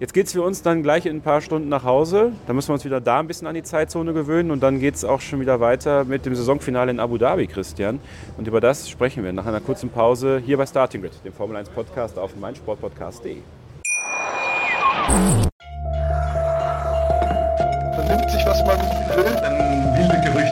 Jetzt 0.01 0.15
geht 0.15 0.27
es 0.27 0.33
für 0.33 0.41
uns 0.41 0.63
dann 0.63 0.83
gleich 0.83 1.05
in 1.05 1.17
ein 1.17 1.21
paar 1.21 1.43
Stunden 1.43 1.69
nach 1.69 1.85
Hause. 1.85 2.33
Da 2.47 2.55
müssen 2.55 2.71
wir 2.71 2.73
uns 2.73 2.87
wieder 2.87 3.03
da 3.03 3.21
ein 3.21 3.27
bisschen 3.27 3.47
an 3.47 3.55
die 3.55 3.63
Zeitzone 3.63 4.15
gewöhnen 4.15 4.51
und 4.51 4.63
dann 4.63 4.81
geht 4.81 4.95
es 4.95 5.05
auch 5.05 5.21
schon 5.21 5.41
wieder 5.41 5.61
weiter 5.61 6.05
mit 6.05 6.25
dem 6.25 6.35
Saisonfinale 6.35 6.91
in 6.91 7.01
Abu 7.01 7.19
Dhabi, 7.19 7.47
Christian. 7.47 8.01
Und 8.39 8.49
über 8.49 8.63
das 8.63 8.89
sprechen 8.89 9.25
wir 9.25 9.35
nach 9.35 9.45
einer 9.45 9.61
kurzen 9.61 9.91
Pause 9.91 10.41
hier 10.45 10.57
bei 10.57 10.65
Starting 10.65 11.03
Grid, 11.03 11.13
dem 11.23 11.35
Formel 11.35 11.57
1 11.57 11.69
Podcast 11.69 12.19
auf 12.19 12.35
meinsportpodcast.de. 12.35 13.37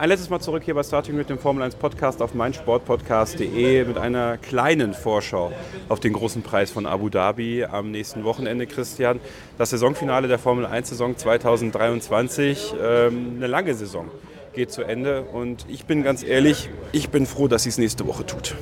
Ein 0.00 0.08
letztes 0.08 0.30
Mal 0.30 0.40
zurück 0.40 0.62
hier 0.64 0.72
bei 0.72 0.82
Starting 0.82 1.14
mit 1.14 1.28
dem 1.28 1.38
Formel 1.38 1.62
1 1.62 1.74
Podcast 1.74 2.22
auf 2.22 2.32
meinsportpodcast.de 2.32 3.84
mit 3.84 3.98
einer 3.98 4.38
kleinen 4.38 4.94
Vorschau 4.94 5.52
auf 5.90 6.00
den 6.00 6.14
großen 6.14 6.40
Preis 6.40 6.70
von 6.70 6.86
Abu 6.86 7.10
Dhabi 7.10 7.66
am 7.66 7.90
nächsten 7.90 8.24
Wochenende, 8.24 8.66
Christian. 8.66 9.20
Das 9.58 9.68
Saisonfinale 9.68 10.26
der 10.26 10.38
Formel 10.38 10.64
1 10.64 10.88
Saison 10.88 11.18
2023, 11.18 12.72
ähm, 12.82 13.34
eine 13.36 13.46
lange 13.46 13.74
Saison 13.74 14.06
geht 14.54 14.72
zu 14.72 14.84
Ende 14.84 15.20
und 15.20 15.66
ich 15.68 15.84
bin 15.84 16.02
ganz 16.02 16.22
ehrlich, 16.22 16.70
ich 16.92 17.10
bin 17.10 17.26
froh, 17.26 17.46
dass 17.46 17.64
sie 17.64 17.68
es 17.68 17.76
nächste 17.76 18.06
Woche 18.06 18.24
tut. 18.24 18.54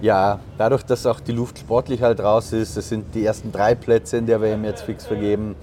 Ja, 0.00 0.38
dadurch, 0.58 0.84
dass 0.84 1.06
auch 1.06 1.18
die 1.18 1.32
Luft 1.32 1.58
sportlich 1.58 2.02
halt 2.02 2.20
raus 2.20 2.52
ist, 2.52 2.76
es 2.76 2.88
sind 2.88 3.16
die 3.16 3.24
ersten 3.24 3.50
drei 3.50 3.74
Plätze 3.74 4.16
in 4.16 4.26
der 4.26 4.40
WM 4.40 4.64
jetzt 4.64 4.82
fix 4.82 5.04
vergeben. 5.04 5.56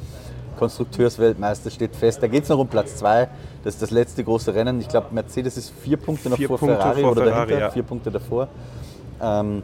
Konstrukteursweltmeister 0.56 1.70
steht 1.70 1.96
fest. 1.96 2.22
Da 2.22 2.28
geht 2.28 2.44
es 2.44 2.50
noch 2.50 2.60
um 2.60 2.68
Platz 2.68 2.96
zwei. 2.98 3.28
Das 3.64 3.76
ist 3.76 3.82
das 3.82 3.92
letzte 3.92 4.24
große 4.24 4.54
Rennen. 4.54 4.80
Ich 4.82 4.88
glaube, 4.88 5.08
Mercedes 5.12 5.58
ist 5.58 5.72
vier 5.82 5.98
Punkte 5.98 6.30
noch 6.30 6.38
vier 6.38 6.48
vor 6.48 6.58
Punkte 6.58 6.78
Ferrari 6.78 7.02
vor 7.02 7.12
oder 7.12 7.24
Ferrari, 7.24 7.48
dahinter, 7.48 7.66
ja. 7.66 7.72
vier 7.72 7.84
Punkte 7.84 8.12
davor. 8.12 8.48
Ähm, 9.22 9.64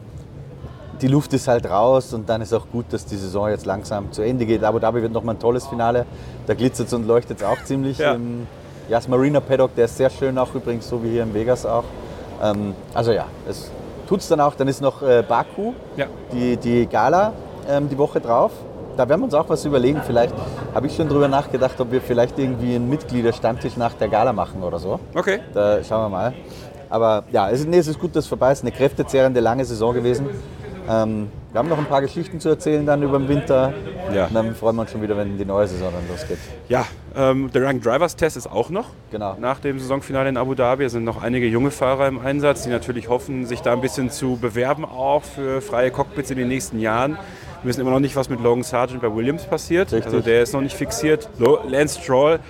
die 1.00 1.08
Luft 1.08 1.32
ist 1.32 1.48
halt 1.48 1.68
raus 1.68 2.12
und 2.14 2.28
dann 2.28 2.40
ist 2.42 2.52
auch 2.52 2.66
gut, 2.70 2.86
dass 2.90 3.04
die 3.04 3.16
Saison 3.16 3.48
jetzt 3.48 3.66
langsam 3.66 4.12
zu 4.12 4.22
Ende 4.22 4.46
geht. 4.46 4.62
Abu 4.62 4.78
Dhabi 4.78 5.02
wird 5.02 5.12
nochmal 5.12 5.34
ein 5.34 5.40
tolles 5.40 5.66
Finale. 5.66 6.06
Da 6.46 6.54
glitzert 6.54 6.86
es 6.86 6.92
und 6.92 7.06
leuchtet 7.06 7.38
es 7.38 7.44
auch 7.44 7.62
ziemlich. 7.64 7.98
Ja. 7.98 8.14
Im 8.14 8.46
Yas 8.88 9.08
Marina 9.08 9.40
Paddock, 9.40 9.74
der 9.74 9.86
ist 9.86 9.96
sehr 9.96 10.10
schön 10.10 10.38
auch 10.38 10.54
übrigens, 10.54 10.88
so 10.88 11.02
wie 11.02 11.10
hier 11.10 11.22
in 11.24 11.34
Vegas 11.34 11.66
auch. 11.66 11.84
Ähm, 12.42 12.74
also 12.94 13.12
ja, 13.12 13.26
es 13.48 13.70
tut 14.08 14.20
es 14.20 14.28
dann 14.28 14.40
auch. 14.40 14.54
Dann 14.54 14.68
ist 14.68 14.80
noch 14.80 15.02
äh, 15.02 15.24
Baku, 15.26 15.72
Ja. 15.96 16.06
die, 16.32 16.56
die 16.56 16.86
Gala 16.86 17.32
ähm, 17.68 17.88
die 17.88 17.98
Woche 17.98 18.20
drauf. 18.20 18.52
Da 18.96 19.08
werden 19.08 19.20
wir 19.20 19.24
uns 19.24 19.34
auch 19.34 19.48
was 19.48 19.64
überlegen. 19.64 20.00
Vielleicht 20.06 20.34
habe 20.74 20.86
ich 20.86 20.94
schon 20.94 21.08
drüber 21.08 21.28
nachgedacht, 21.28 21.80
ob 21.80 21.92
wir 21.92 22.00
vielleicht 22.00 22.38
irgendwie 22.38 22.74
einen 22.74 22.88
Mitgliederstammtisch 22.88 23.76
nach 23.76 23.94
der 23.94 24.08
Gala 24.08 24.32
machen 24.32 24.62
oder 24.62 24.78
so. 24.78 25.00
Okay. 25.14 25.40
Da 25.54 25.82
schauen 25.82 26.04
wir 26.04 26.08
mal. 26.08 26.34
Aber 26.90 27.24
ja, 27.32 27.48
es 27.48 27.60
ist, 27.60 27.68
nee, 27.68 27.78
es 27.78 27.86
ist 27.86 27.98
gut, 27.98 28.14
dass 28.14 28.24
es 28.24 28.28
vorbei 28.28 28.52
ist. 28.52 28.62
Eine 28.62 28.72
kräftezehrende, 28.72 29.40
lange 29.40 29.64
Saison 29.64 29.94
gewesen. 29.94 30.28
Ähm, 30.88 31.28
wir 31.52 31.58
haben 31.58 31.68
noch 31.68 31.78
ein 31.78 31.86
paar 31.86 32.00
Geschichten 32.00 32.40
zu 32.40 32.48
erzählen 32.48 32.84
dann 32.84 33.02
über 33.02 33.18
den 33.18 33.28
Winter. 33.28 33.72
Ja. 34.12 34.26
Und 34.26 34.34
dann 34.34 34.54
freuen 34.54 34.76
wir 34.76 34.82
uns 34.82 34.90
schon 34.90 35.02
wieder, 35.02 35.16
wenn 35.16 35.38
die 35.38 35.44
neue 35.44 35.66
Saison 35.68 35.90
dann 35.92 36.08
losgeht. 36.08 36.38
Ja, 36.68 36.86
ähm, 37.14 37.50
der 37.52 37.64
Rank 37.64 37.82
Drivers 37.82 38.16
Test 38.16 38.36
ist 38.36 38.50
auch 38.50 38.70
noch. 38.70 38.86
Genau. 39.10 39.36
Nach 39.38 39.58
dem 39.60 39.78
Saisonfinale 39.78 40.28
in 40.28 40.36
Abu 40.36 40.54
Dhabi 40.54 40.84
Es 40.84 40.92
sind 40.92 41.04
noch 41.04 41.22
einige 41.22 41.46
junge 41.46 41.70
Fahrer 41.70 42.08
im 42.08 42.18
Einsatz, 42.18 42.62
die 42.62 42.70
natürlich 42.70 43.08
hoffen, 43.08 43.46
sich 43.46 43.60
da 43.60 43.72
ein 43.72 43.80
bisschen 43.80 44.10
zu 44.10 44.36
bewerben, 44.36 44.84
auch 44.84 45.22
für 45.22 45.60
freie 45.60 45.90
Cockpits 45.90 46.30
in 46.30 46.38
den 46.38 46.48
nächsten 46.48 46.78
Jahren. 46.78 47.18
Wir 47.62 47.68
wissen 47.68 47.80
immer 47.80 47.90
noch 47.90 48.00
nicht, 48.00 48.16
was 48.16 48.28
mit 48.28 48.40
Logan 48.40 48.62
Sargent 48.64 49.00
bei 49.02 49.14
Williams 49.14 49.44
passiert. 49.44 49.92
Richtig. 49.92 50.04
Also 50.06 50.20
der 50.20 50.42
ist 50.42 50.52
noch 50.52 50.60
nicht 50.60 50.76
fixiert. 50.76 51.28
Lance 51.68 52.00
Stroll 52.00 52.40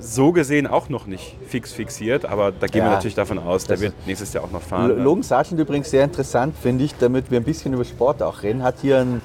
so 0.00 0.30
gesehen 0.30 0.66
auch 0.68 0.88
noch 0.90 1.06
nicht 1.06 1.36
fix 1.48 1.72
fixiert, 1.72 2.24
aber 2.24 2.52
da 2.52 2.68
gehen 2.68 2.82
wir 2.82 2.88
Ja. 2.90 2.94
natürlich 2.96 3.16
davon 3.16 3.38
aus, 3.40 3.64
der 3.64 3.80
wird 3.80 3.94
nächstes 4.06 4.32
Jahr 4.32 4.44
auch 4.44 4.52
noch 4.52 4.62
fahren. 4.62 4.90
L- 4.90 4.98
Logan 5.02 5.24
Sargent 5.24 5.58
übrigens 5.58 5.90
sehr 5.90 6.04
interessant, 6.04 6.54
finde 6.56 6.84
ich, 6.84 6.94
damit 6.98 7.32
wir 7.32 7.40
ein 7.40 7.44
bisschen 7.44 7.72
über 7.72 7.84
Sport 7.84 8.22
auch 8.22 8.42
reden, 8.44 8.62
hat 8.62 8.76
hier 8.80 8.98
ein 8.98 9.20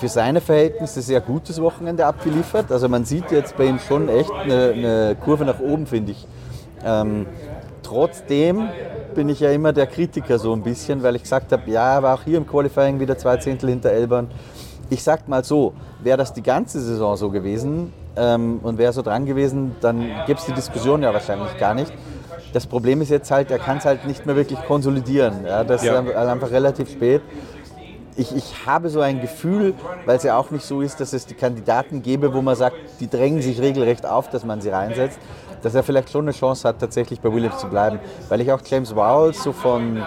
für 0.00 0.08
seine 0.08 0.40
Verhältnisse 0.42 1.00
sehr 1.00 1.20
gutes 1.22 1.62
Wochenende 1.62 2.04
abgeliefert. 2.04 2.70
Also 2.70 2.88
man 2.88 3.04
sieht 3.06 3.30
jetzt 3.30 3.56
bei 3.56 3.64
ihm 3.64 3.78
schon 3.78 4.08
echt 4.10 4.30
eine, 4.32 4.72
eine 4.72 5.16
Kurve 5.24 5.44
nach 5.46 5.60
oben, 5.60 5.86
finde 5.86 6.12
ich. 6.12 6.26
Ähm, 6.84 7.24
trotzdem 7.82 8.68
bin 9.14 9.28
ich 9.28 9.40
ja 9.40 9.52
immer 9.52 9.72
der 9.72 9.86
Kritiker 9.86 10.38
so 10.38 10.52
ein 10.52 10.62
bisschen, 10.62 11.02
weil 11.02 11.14
ich 11.16 11.22
gesagt 11.22 11.52
habe, 11.52 11.70
ja, 11.70 11.94
er 11.94 12.02
war 12.02 12.14
auch 12.18 12.24
hier 12.24 12.36
im 12.38 12.46
Qualifying 12.46 12.98
wieder 13.00 13.16
zwei 13.16 13.36
Zehntel 13.36 13.70
hinter 13.70 13.90
Elbern. 13.90 14.30
Ich 14.90 15.02
sag 15.02 15.28
mal 15.28 15.44
so, 15.44 15.72
wäre 16.02 16.18
das 16.18 16.32
die 16.32 16.42
ganze 16.42 16.80
Saison 16.80 17.16
so 17.16 17.30
gewesen 17.30 17.92
ähm, 18.16 18.60
und 18.62 18.78
wäre 18.78 18.92
so 18.92 19.02
dran 19.02 19.26
gewesen, 19.26 19.74
dann 19.80 20.22
gäbe 20.26 20.38
es 20.38 20.46
die 20.46 20.52
Diskussion 20.52 21.02
ja 21.02 21.12
wahrscheinlich 21.12 21.56
gar 21.58 21.74
nicht. 21.74 21.92
Das 22.52 22.66
Problem 22.66 23.00
ist 23.00 23.08
jetzt 23.10 23.30
halt, 23.30 23.50
er 23.50 23.58
kann 23.58 23.78
es 23.78 23.84
halt 23.84 24.06
nicht 24.06 24.26
mehr 24.26 24.36
wirklich 24.36 24.62
konsolidieren. 24.64 25.44
Ja, 25.44 25.64
das 25.64 25.82
Ja. 25.82 26.00
ist 26.00 26.14
einfach 26.14 26.50
relativ 26.50 26.90
spät. 26.90 27.22
Ich, 28.16 28.34
ich 28.36 28.64
habe 28.64 28.90
so 28.90 29.00
ein 29.00 29.20
Gefühl, 29.20 29.74
weil 30.06 30.18
es 30.18 30.22
ja 30.22 30.38
auch 30.38 30.52
nicht 30.52 30.64
so 30.64 30.80
ist, 30.80 31.00
dass 31.00 31.12
es 31.12 31.26
die 31.26 31.34
Kandidaten 31.34 32.00
gäbe, 32.02 32.32
wo 32.32 32.42
man 32.42 32.54
sagt, 32.54 32.76
die 33.00 33.08
drängen 33.10 33.42
sich 33.42 33.60
regelrecht 33.60 34.06
auf, 34.06 34.30
dass 34.30 34.44
man 34.44 34.60
sie 34.60 34.68
reinsetzt, 34.68 35.18
dass 35.62 35.74
er 35.74 35.82
vielleicht 35.82 36.10
schon 36.10 36.26
eine 36.26 36.30
Chance 36.30 36.68
hat, 36.68 36.78
tatsächlich 36.78 37.20
bei 37.20 37.32
Williams 37.32 37.58
zu 37.58 37.66
bleiben. 37.66 37.98
Weil 38.28 38.40
ich 38.40 38.52
auch 38.52 38.60
James 38.64 38.94
Vowles 38.94 39.42
so 39.42 39.50
von, 39.52 40.06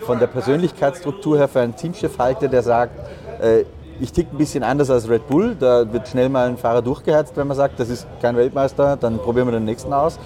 von 0.00 0.18
der 0.18 0.26
Persönlichkeitsstruktur 0.26 1.38
her 1.38 1.46
für 1.46 1.60
einen 1.60 1.76
Teamchef 1.76 2.18
halte, 2.18 2.48
der 2.48 2.62
sagt, 2.64 2.98
äh, 3.40 3.64
ich 4.00 4.12
tick 4.12 4.32
ein 4.32 4.38
bisschen 4.38 4.62
anders 4.62 4.90
als 4.90 5.08
Red 5.08 5.28
Bull, 5.28 5.56
da 5.58 5.90
wird 5.92 6.08
schnell 6.08 6.28
mal 6.28 6.48
ein 6.48 6.56
Fahrer 6.56 6.82
durchgehetzt, 6.82 7.36
wenn 7.36 7.46
man 7.46 7.56
sagt, 7.56 7.78
das 7.78 7.88
ist 7.88 8.06
kein 8.20 8.36
Weltmeister, 8.36 8.96
dann 8.96 9.18
probieren 9.18 9.46
wir 9.46 9.52
den 9.52 9.64
nächsten 9.64 9.92
aus. 9.92 10.18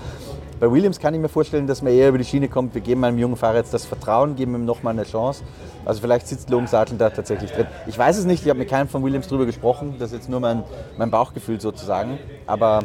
Bei 0.61 0.71
Williams 0.71 0.99
kann 0.99 1.15
ich 1.15 1.21
mir 1.21 1.29
vorstellen, 1.29 1.69
dass 1.69 1.83
man 1.83 1.93
eher 1.93 2.09
über 2.09 2.19
die 2.19 2.25
Schiene 2.25 2.49
kommt, 2.49 2.75
wir 2.75 2.81
geben 2.81 3.05
einem 3.05 3.19
jungen 3.19 3.37
Fahrer 3.37 3.59
jetzt 3.59 3.73
das 3.73 3.85
Vertrauen, 3.85 4.35
geben 4.35 4.55
ihm 4.55 4.65
nochmal 4.65 4.93
eine 4.93 5.05
Chance. 5.05 5.45
Also 5.85 6.01
vielleicht 6.01 6.27
sitzt 6.27 6.51
Logan 6.51 6.67
Sargent 6.67 7.01
da 7.01 7.11
tatsächlich 7.11 7.53
drin. 7.53 7.67
Ich 7.87 7.97
weiß 7.97 8.19
es 8.19 8.25
nicht, 8.25 8.43
ich 8.43 8.49
habe 8.49 8.59
mit 8.59 8.69
keinem 8.69 8.89
von 8.89 9.05
Williams 9.05 9.29
drüber 9.29 9.47
gesprochen, 9.47 9.95
das 9.99 10.11
ist 10.11 10.19
jetzt 10.19 10.29
nur 10.29 10.41
mein, 10.41 10.65
mein 10.97 11.11
Bauchgefühl 11.11 11.61
sozusagen. 11.61 12.19
Aber 12.47 12.81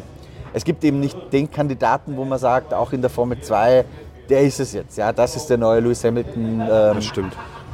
es 0.53 0.63
gibt 0.65 0.83
eben 0.83 0.99
nicht 0.99 1.17
den 1.31 1.49
Kandidaten, 1.49 2.15
wo 2.15 2.25
man 2.25 2.37
sagt, 2.37 2.73
auch 2.75 2.93
in 2.93 3.01
der 3.01 3.09
Formel 3.09 3.41
2, 3.41 3.85
der 4.29 4.41
ist 4.41 4.59
es 4.59 4.73
jetzt. 4.73 4.97
Ja, 4.97 5.11
das 5.11 5.35
ist 5.35 5.49
der 5.49 5.57
neue 5.57 5.79
Lewis 5.79 6.03
Hamilton. 6.03 6.61
Ähm, 6.61 6.67
Das 6.67 7.05
stimmt. 7.05 7.33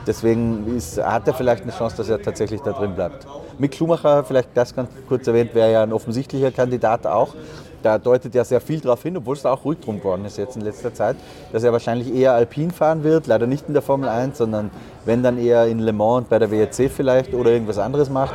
Deswegen 0.10 0.76
ist, 0.76 0.98
hat 0.98 1.27
er 1.27 1.36
vielleicht 1.36 1.61
eine 1.61 1.72
Chance, 1.72 1.98
dass 1.98 2.10
er 2.10 2.19
tatsächlich 2.19 2.61
da 2.61 2.72
drin 2.72 2.95
bleibt. 2.95 3.27
Mick 3.60 3.76
Schumacher, 3.76 4.23
vielleicht 4.23 4.49
das 4.56 4.76
ganz 4.76 4.90
kurz 5.07 5.27
erwähnt, 5.27 5.53
wäre 5.53 5.72
ja 5.72 5.84
ein 5.84 5.94
offensichtlicher 5.94 6.49
Kandidat 6.49 7.06
auch. 7.06 7.36
Da 7.84 7.99
deutet 7.99 8.34
ja 8.34 8.44
sehr 8.44 8.60
viel 8.60 8.80
darauf 8.80 9.03
hin, 9.03 9.15
obwohl 9.18 9.36
es 9.36 9.44
da 9.44 9.52
auch 9.53 9.64
ruhig 9.64 9.80
drum 9.81 9.99
geworden 9.99 10.26
ist 10.26 10.40
jetzt 10.40 10.56
in 10.56 10.64
letzter 10.64 10.95
Zeit, 10.95 11.15
dass 11.53 11.64
er 11.64 11.72
wahrscheinlich 11.73 12.11
eher 12.11 12.34
Alpin 12.34 12.72
fahren 12.72 13.03
wird, 13.03 13.27
leider 13.27 13.45
nicht 13.45 13.68
in 13.68 13.73
der 13.73 13.84
Formel 13.84 14.10
1, 14.10 14.40
sondern 14.40 14.72
wenn 15.06 15.22
dann 15.22 15.38
eher 15.38 15.68
in 15.68 15.77
Le 15.77 15.94
Mans 15.94 16.26
bei 16.27 16.40
der 16.40 16.49
WRC 16.49 16.90
vielleicht 16.90 17.36
oder 17.36 17.52
irgendwas 17.52 17.77
anderes 17.77 18.10
macht. 18.10 18.34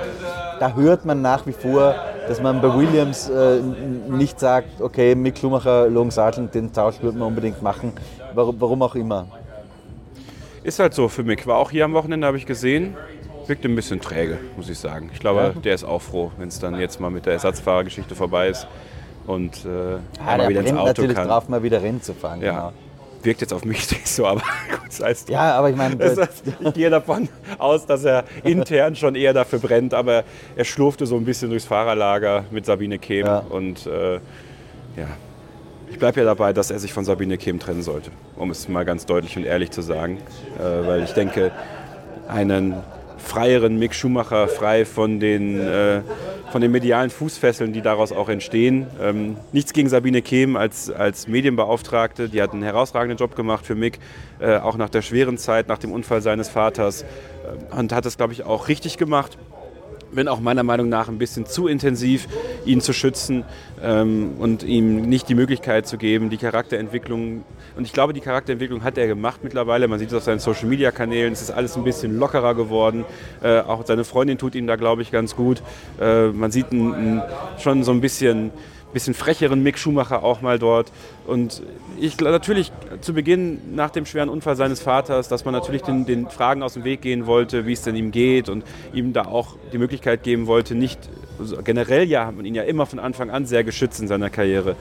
Da 0.60 0.74
hört 0.74 1.04
man 1.04 1.22
nach 1.22 1.44
wie 1.44 1.52
vor, 1.52 1.96
dass 2.28 2.40
man 2.40 2.60
bei 2.60 2.72
Williams 2.72 3.28
äh, 3.28 3.58
nicht 4.08 4.38
sagt, 4.38 4.80
okay, 4.80 5.16
Mick 5.16 5.38
Schumacher, 5.38 5.88
Logan 5.88 6.12
Sargent, 6.12 6.54
den 6.54 6.72
Tausch 6.72 7.02
würde 7.02 7.18
man 7.18 7.26
unbedingt 7.26 7.60
machen, 7.62 7.92
warum 8.32 8.80
auch 8.80 8.94
immer. 8.94 9.26
Ist 10.64 10.78
halt 10.78 10.94
so 10.94 11.08
für 11.08 11.22
mich. 11.22 11.46
War 11.46 11.58
auch 11.58 11.70
hier 11.70 11.84
am 11.84 11.92
Wochenende, 11.92 12.26
habe 12.26 12.36
ich 12.36 12.46
gesehen. 12.46 12.96
Wirkt 13.46 13.64
ein 13.66 13.76
bisschen 13.76 14.00
träge, 14.00 14.38
muss 14.56 14.68
ich 14.70 14.78
sagen. 14.78 15.10
Ich 15.12 15.20
glaube, 15.20 15.52
Ja. 15.54 15.60
der 15.60 15.74
ist 15.74 15.84
auch 15.84 16.00
froh, 16.00 16.32
wenn 16.38 16.48
es 16.48 16.58
dann 16.58 16.80
jetzt 16.80 16.98
mal 17.00 17.10
mit 17.10 17.26
der 17.26 17.34
Ersatzfahrergeschichte 17.34 18.14
vorbei 18.14 18.48
ist 18.48 18.66
und 19.26 19.64
äh, 19.66 19.68
Ah, 20.18 20.24
mal 20.24 20.38
der 20.38 20.48
wieder 20.48 20.60
ins 20.62 20.70
Auto 20.72 20.86
natürlich 20.86 21.14
kann. 21.16 21.28
drauf, 21.28 21.48
mal 21.50 21.62
wieder 21.62 21.82
Rennen 21.82 22.00
zu 22.00 22.14
fahren. 22.14 22.40
Ja. 22.40 22.50
Genau. 22.52 22.72
Wirkt 23.22 23.40
jetzt 23.42 23.52
auf 23.52 23.64
mich 23.66 23.90
nicht 23.90 24.08
so, 24.08 24.26
aber 24.26 24.40
gut. 24.40 24.80
Das 24.88 25.00
heißt, 25.02 25.28
ja, 25.28 25.54
aber 25.54 25.68
ich 25.70 25.76
meine, 25.76 25.96
das 25.96 26.16
heißt, 26.18 26.44
ich 26.60 26.72
gehe 26.74 26.88
davon 26.88 27.28
aus, 27.58 27.84
dass 27.84 28.04
er 28.04 28.24
intern 28.42 28.96
schon 28.96 29.14
eher 29.14 29.32
dafür 29.34 29.58
brennt, 29.58 29.92
aber 29.92 30.24
er 30.56 30.64
schlurfte 30.64 31.04
so 31.04 31.16
ein 31.16 31.24
bisschen 31.26 31.50
durchs 31.50 31.66
Fahrerlager 31.66 32.44
mit 32.50 32.64
Sabine 32.64 32.98
Kehm 32.98 33.26
Ja. 33.26 33.38
und 33.50 33.86
äh, 33.86 34.14
ja, 34.96 35.08
ich 35.94 36.00
bleibe 36.00 36.18
ja 36.18 36.26
dabei, 36.26 36.52
dass 36.52 36.72
er 36.72 36.80
sich 36.80 36.92
von 36.92 37.04
Sabine 37.04 37.38
Kehm 37.38 37.60
trennen 37.60 37.84
sollte, 37.84 38.10
um 38.34 38.50
es 38.50 38.68
mal 38.68 38.84
ganz 38.84 39.06
deutlich 39.06 39.36
und 39.36 39.44
ehrlich 39.44 39.70
zu 39.70 39.80
sagen, 39.80 40.18
äh, 40.58 40.88
weil 40.88 41.04
ich 41.04 41.12
denke, 41.12 41.52
einen 42.26 42.74
freieren 43.16 43.78
Mick 43.78 43.94
Schumacher, 43.94 44.48
frei 44.48 44.86
von 44.86 45.20
den, 45.20 45.60
äh, 45.60 46.00
von 46.50 46.60
den 46.60 46.72
medialen 46.72 47.10
Fußfesseln, 47.10 47.72
die 47.72 47.80
daraus 47.80 48.10
auch 48.10 48.28
entstehen. 48.28 48.88
Ähm, 49.00 49.36
nichts 49.52 49.72
gegen 49.72 49.88
Sabine 49.88 50.20
Kehm 50.20 50.56
als, 50.56 50.90
als 50.90 51.28
Medienbeauftragte, 51.28 52.28
die 52.28 52.42
hat 52.42 52.52
einen 52.52 52.64
herausragenden 52.64 53.16
Job 53.16 53.36
gemacht 53.36 53.64
für 53.64 53.76
Mick, 53.76 54.00
äh, 54.40 54.56
auch 54.56 54.76
nach 54.76 54.90
der 54.90 55.02
schweren 55.02 55.38
Zeit, 55.38 55.68
nach 55.68 55.78
dem 55.78 55.92
Unfall 55.92 56.22
seines 56.22 56.48
Vaters 56.48 57.02
äh, 57.02 57.76
und 57.78 57.92
hat 57.92 58.04
es, 58.04 58.16
glaube 58.16 58.32
ich, 58.32 58.42
auch 58.42 58.66
richtig 58.66 58.98
gemacht 58.98 59.38
wenn 60.14 60.28
auch 60.28 60.40
meiner 60.40 60.62
Meinung 60.62 60.88
nach 60.88 61.08
ein 61.08 61.18
bisschen 61.18 61.46
zu 61.46 61.66
intensiv, 61.66 62.28
ihn 62.64 62.80
zu 62.80 62.92
schützen 62.92 63.44
ähm, 63.82 64.32
und 64.38 64.62
ihm 64.62 65.02
nicht 65.02 65.28
die 65.28 65.34
Möglichkeit 65.34 65.86
zu 65.86 65.98
geben, 65.98 66.30
die 66.30 66.36
Charakterentwicklung. 66.36 67.44
Und 67.76 67.84
ich 67.84 67.92
glaube, 67.92 68.12
die 68.12 68.20
Charakterentwicklung 68.20 68.84
hat 68.84 68.98
er 68.98 69.06
gemacht 69.06 69.40
mittlerweile. 69.42 69.88
Man 69.88 69.98
sieht 69.98 70.08
es 70.08 70.14
auf 70.14 70.22
seinen 70.22 70.38
Social-Media-Kanälen. 70.38 71.32
Es 71.32 71.42
ist 71.42 71.50
alles 71.50 71.76
ein 71.76 71.84
bisschen 71.84 72.18
lockerer 72.18 72.54
geworden. 72.54 73.04
Äh, 73.42 73.60
auch 73.60 73.84
seine 73.84 74.04
Freundin 74.04 74.38
tut 74.38 74.54
ihm 74.54 74.66
da, 74.66 74.76
glaube 74.76 75.02
ich, 75.02 75.10
ganz 75.10 75.36
gut. 75.36 75.62
Äh, 76.00 76.28
man 76.28 76.50
sieht 76.50 76.72
ein, 76.72 76.94
ein, 76.94 77.22
schon 77.58 77.82
so 77.84 77.92
ein 77.92 78.00
bisschen 78.00 78.52
bisschen 78.94 79.12
frecheren 79.12 79.62
Mick 79.62 79.76
Schumacher 79.76 80.22
auch 80.22 80.40
mal 80.40 80.58
dort. 80.58 80.90
Und 81.26 81.62
ich 82.00 82.18
natürlich 82.20 82.72
zu 83.00 83.14
Beginn 83.14 83.74
nach 83.74 83.90
dem 83.90 84.06
schweren 84.06 84.28
Unfall 84.28 84.56
seines 84.56 84.80
Vaters, 84.80 85.28
dass 85.28 85.44
man 85.44 85.52
natürlich 85.54 85.82
den, 85.82 86.06
den 86.06 86.28
Fragen 86.28 86.62
aus 86.62 86.74
dem 86.74 86.84
Weg 86.84 87.02
gehen 87.02 87.26
wollte, 87.26 87.66
wie 87.66 87.72
es 87.72 87.82
denn 87.82 87.96
ihm 87.96 88.10
geht 88.10 88.48
und 88.48 88.64
ihm 88.92 89.12
da 89.12 89.26
auch 89.26 89.56
die 89.72 89.78
Möglichkeit 89.78 90.22
geben 90.22 90.46
wollte, 90.46 90.74
nicht 90.74 90.98
also 91.38 91.56
generell 91.62 92.04
ja 92.04 92.26
hat 92.26 92.36
man 92.36 92.44
ihn 92.44 92.54
ja 92.54 92.62
immer 92.62 92.86
von 92.86 92.98
Anfang 92.98 93.30
an 93.30 93.44
sehr 93.46 93.64
geschützt 93.64 94.00
in 94.00 94.08
seiner 94.08 94.30
Karriere. 94.30 94.76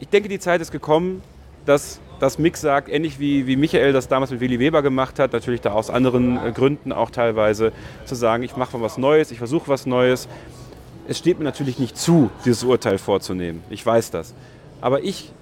Ich 0.00 0.08
denke, 0.08 0.28
die 0.28 0.38
Zeit 0.38 0.60
ist 0.60 0.72
gekommen, 0.72 1.22
dass 1.64 2.00
dass 2.20 2.38
Mick 2.38 2.56
sagt, 2.56 2.88
ähnlich 2.88 3.18
wie, 3.18 3.48
wie 3.48 3.56
Michael 3.56 3.92
das 3.92 4.06
damals 4.06 4.30
mit 4.30 4.38
Willi 4.38 4.60
Weber 4.60 4.82
gemacht 4.82 5.18
hat, 5.18 5.32
natürlich 5.32 5.60
da 5.60 5.72
aus 5.72 5.90
anderen 5.90 6.36
äh, 6.36 6.52
Gründen 6.52 6.92
auch 6.92 7.10
teilweise, 7.10 7.72
zu 8.04 8.14
sagen, 8.14 8.44
ich 8.44 8.56
mache 8.56 8.78
mal 8.78 8.84
was 8.84 8.96
Neues, 8.96 9.32
ich 9.32 9.38
versuche 9.38 9.66
was 9.66 9.86
Neues 9.86 10.28
es 11.08 11.18
steht 11.18 11.38
mir 11.38 11.44
natürlich 11.44 11.78
nicht 11.78 11.96
zu, 11.96 12.30
dieses 12.44 12.64
Urteil 12.64 12.98
vorzunehmen. 12.98 13.62
Ich 13.70 13.84
weiß 13.84 14.10
das. 14.10 14.34
Aber 14.82 15.02
ich 15.02 15.32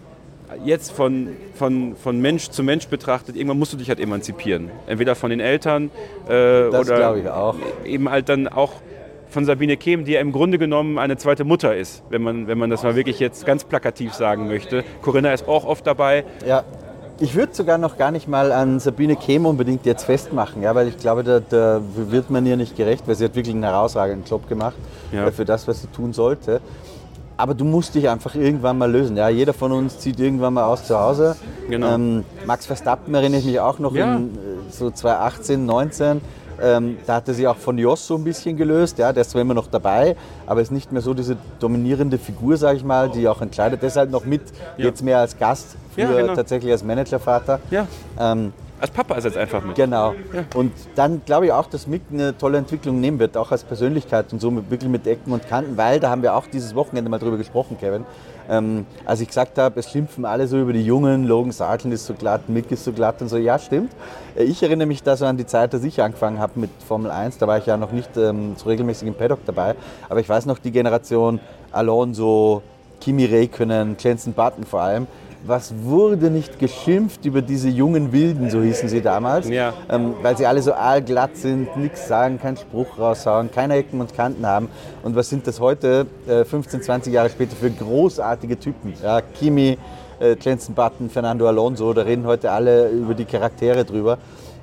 jetzt 0.64 0.92
von, 0.92 1.28
von, 1.54 1.96
von 1.96 2.20
Mensch 2.20 2.50
zu 2.50 2.62
Mensch 2.62 2.86
betrachtet, 2.88 3.36
irgendwann 3.36 3.58
musst 3.58 3.72
du 3.72 3.76
dich 3.76 3.88
halt 3.88 3.98
emanzipieren. 4.00 4.70
Entweder 4.86 5.14
von 5.16 5.30
den 5.30 5.40
Eltern 5.40 5.90
äh, 6.28 6.68
oder 6.68 7.54
eben 7.84 8.08
halt 8.10 8.28
dann 8.28 8.46
auch 8.48 8.72
von 9.28 9.44
Sabine 9.44 9.76
Kehm, 9.76 10.04
die 10.04 10.12
ja 10.12 10.20
im 10.20 10.32
Grunde 10.32 10.58
genommen 10.58 10.98
eine 10.98 11.16
zweite 11.16 11.44
Mutter 11.44 11.76
ist, 11.76 12.02
wenn 12.10 12.22
man, 12.22 12.46
wenn 12.48 12.58
man 12.58 12.68
das 12.68 12.82
mal 12.82 12.96
wirklich 12.96 13.20
jetzt 13.20 13.46
ganz 13.46 13.64
plakativ 13.64 14.12
sagen 14.12 14.48
möchte. 14.48 14.84
Corinna 15.02 15.32
ist 15.32 15.46
auch 15.46 15.64
oft 15.64 15.86
dabei. 15.86 16.24
Ja, 16.46 16.64
ich 17.20 17.34
würde 17.34 17.54
sogar 17.54 17.78
noch 17.78 17.96
gar 17.96 18.10
nicht 18.10 18.26
mal 18.28 18.50
an 18.50 18.80
Sabine 18.80 19.14
Kehm 19.14 19.46
unbedingt 19.46 19.86
jetzt 19.86 20.04
festmachen, 20.04 20.62
ja, 20.62 20.74
weil 20.74 20.88
ich 20.88 20.96
glaube, 20.98 21.22
da, 21.22 21.38
da 21.38 21.80
wird 21.94 22.30
man 22.30 22.44
ihr 22.46 22.56
nicht 22.56 22.76
gerecht, 22.76 23.06
weil 23.06 23.14
sie 23.14 23.24
hat 23.26 23.36
wirklich 23.36 23.54
einen 23.54 23.62
herausragenden 23.62 24.24
Job 24.24 24.48
gemacht 24.48 24.76
Ja. 25.12 25.26
äh, 25.26 25.30
für 25.30 25.44
das, 25.44 25.68
was 25.68 25.82
sie 25.82 25.88
tun 25.88 26.12
sollte. 26.12 26.60
Aber 27.40 27.54
du 27.54 27.64
musst 27.64 27.94
dich 27.94 28.06
einfach 28.08 28.34
irgendwann 28.34 28.76
mal 28.76 28.90
lösen. 28.90 29.16
Ja, 29.16 29.30
jeder 29.30 29.54
von 29.54 29.72
uns 29.72 29.98
zieht 29.98 30.20
irgendwann 30.20 30.52
mal 30.54 30.64
aus 30.64 30.84
zu 30.84 30.98
Hause. 30.98 31.36
Genau. 31.70 31.94
Ähm, 31.94 32.24
Max 32.46 32.66
Verstappen 32.66 33.14
erinnere 33.14 33.40
ich 33.40 33.46
mich 33.46 33.58
auch 33.60 33.78
noch 33.78 33.94
Ja. 33.94 34.16
in 34.16 34.26
äh, 34.34 34.70
so 34.70 34.90
2018, 34.90 35.64
19. 35.64 36.20
Ähm, 36.62 36.98
da 37.06 37.14
hat 37.14 37.26
er 37.28 37.32
sich 37.32 37.46
auch 37.48 37.56
von 37.56 37.78
Jos 37.78 38.06
so 38.06 38.16
ein 38.16 38.24
bisschen 38.24 38.58
gelöst. 38.58 38.98
Ja, 38.98 39.14
der 39.14 39.22
ist 39.22 39.30
zwar 39.30 39.40
immer 39.40 39.54
noch 39.54 39.68
dabei, 39.68 40.16
aber 40.46 40.60
ist 40.60 40.70
nicht 40.70 40.92
mehr 40.92 41.00
so 41.00 41.14
diese 41.14 41.38
dominierende 41.58 42.18
Figur, 42.18 42.58
sage 42.58 42.76
ich 42.76 42.84
mal, 42.84 43.08
die 43.08 43.26
auch 43.26 43.40
entscheidet. 43.40 43.82
Deshalb 43.82 44.10
noch 44.10 44.26
mit, 44.26 44.42
Ja. 44.76 44.84
jetzt 44.84 45.02
mehr 45.02 45.20
als 45.20 45.38
Gast, 45.38 45.76
früher 45.94 46.10
Ja, 46.10 46.20
genau. 46.20 46.34
tatsächlich 46.34 46.70
als 46.70 46.84
Managervater. 46.84 47.60
Ja, 47.70 47.86
Ähm, 48.18 48.52
als 48.80 48.90
Papa 48.90 49.14
ist 49.14 49.24
jetzt 49.24 49.36
einfach 49.36 49.62
mit. 49.62 49.76
genau. 49.76 50.14
Und 50.54 50.72
dann 50.94 51.22
glaube 51.24 51.46
ich 51.46 51.52
auch, 51.52 51.66
dass 51.66 51.86
Mick 51.86 52.02
eine 52.12 52.36
tolle 52.36 52.58
Entwicklung 52.58 53.00
nehmen 53.00 53.18
wird, 53.18 53.36
auch 53.36 53.50
als 53.52 53.64
Persönlichkeit 53.64 54.32
und 54.32 54.40
so 54.40 54.50
mit, 54.50 54.70
wirklich 54.70 54.90
mit 54.90 55.06
Ecken 55.06 55.32
und 55.32 55.48
Kanten, 55.48 55.76
weil 55.76 56.00
da 56.00 56.10
haben 56.10 56.22
wir 56.22 56.34
auch 56.34 56.46
dieses 56.46 56.74
Wochenende 56.74 57.10
mal 57.10 57.18
drüber 57.18 57.36
gesprochen, 57.36 57.76
Kevin. 57.78 58.04
Ähm, 58.48 58.86
als 59.04 59.20
ich 59.20 59.28
gesagt 59.28 59.58
habe, 59.58 59.78
es 59.78 59.90
schimpfen 59.90 60.24
alle 60.24 60.48
so 60.48 60.58
über 60.60 60.72
die 60.72 60.84
Jungen, 60.84 61.24
Logan 61.26 61.52
Sargent 61.52 61.94
ist 61.94 62.06
so 62.06 62.14
glatt, 62.14 62.48
Mick 62.48 62.70
ist 62.72 62.84
so 62.84 62.92
glatt 62.92 63.20
und 63.22 63.28
so, 63.28 63.36
ja, 63.36 63.58
stimmt. 63.58 63.92
Äh, 64.34 64.44
Ich 64.44 64.62
erinnere 64.62 64.88
mich 64.88 65.02
da 65.04 65.16
so 65.16 65.24
an 65.26 65.36
die 65.36 65.46
Zeit, 65.46 65.72
als 65.72 65.84
ich 65.84 66.02
angefangen 66.02 66.40
habe 66.40 66.58
mit 66.58 66.70
Formel 66.88 67.10
1, 67.12 67.38
da 67.38 67.46
war 67.46 67.58
ich 67.58 67.66
ja 67.66 67.76
noch 67.76 67.92
nicht 67.92 68.16
ähm, 68.16 68.54
so 68.56 68.68
regelmäßig 68.68 69.06
im 69.06 69.14
Paddock 69.14 69.40
dabei, 69.46 69.76
aber 70.08 70.18
ich 70.20 70.28
weiß 70.28 70.46
noch 70.46 70.58
die 70.58 70.72
Generation 70.72 71.38
Alonso, 71.70 72.62
Kimi 73.00 73.24
Räikkönen, 73.24 73.96
Jensen 74.00 74.32
Button 74.32 74.64
vor 74.64 74.80
allem, 74.80 75.06
was 75.46 75.72
wurde 75.82 76.30
nicht 76.30 76.58
geschimpft 76.58 77.24
über 77.24 77.42
diese 77.42 77.68
jungen 77.68 78.12
Wilden, 78.12 78.50
so 78.50 78.60
hießen 78.60 78.88
sie 78.88 79.00
damals, 79.00 79.48
Ja. 79.48 79.72
ähm, 79.88 80.14
weil 80.22 80.36
sie 80.36 80.46
alle 80.46 80.60
so 80.62 80.74
aalglatt 80.74 81.36
sind, 81.36 81.76
nichts 81.76 82.06
sagen, 82.08 82.38
keinen 82.38 82.56
Spruch 82.56 82.98
raushauen, 82.98 83.50
keine 83.50 83.76
Ecken 83.76 84.00
und 84.00 84.14
Kanten 84.14 84.46
haben. 84.46 84.68
Und 85.02 85.16
was 85.16 85.28
sind 85.30 85.46
das 85.46 85.58
heute, 85.60 86.06
äh, 86.28 86.44
15, 86.44 86.82
20 86.82 87.12
Jahre 87.12 87.30
später, 87.30 87.56
für 87.56 87.70
großartige 87.70 88.58
Typen? 88.58 88.92
Ja, 89.02 89.20
Kimi, 89.22 89.78
äh, 90.20 90.36
Jensen 90.40 90.74
Button, 90.74 91.08
Fernando 91.08 91.48
Alonso, 91.48 91.92
da 91.94 92.02
reden 92.02 92.26
heute 92.26 92.50
alle 92.50 92.88
über 92.90 93.14
die 93.14 93.24
Charaktere 93.24 93.84
drüber. 93.84 94.18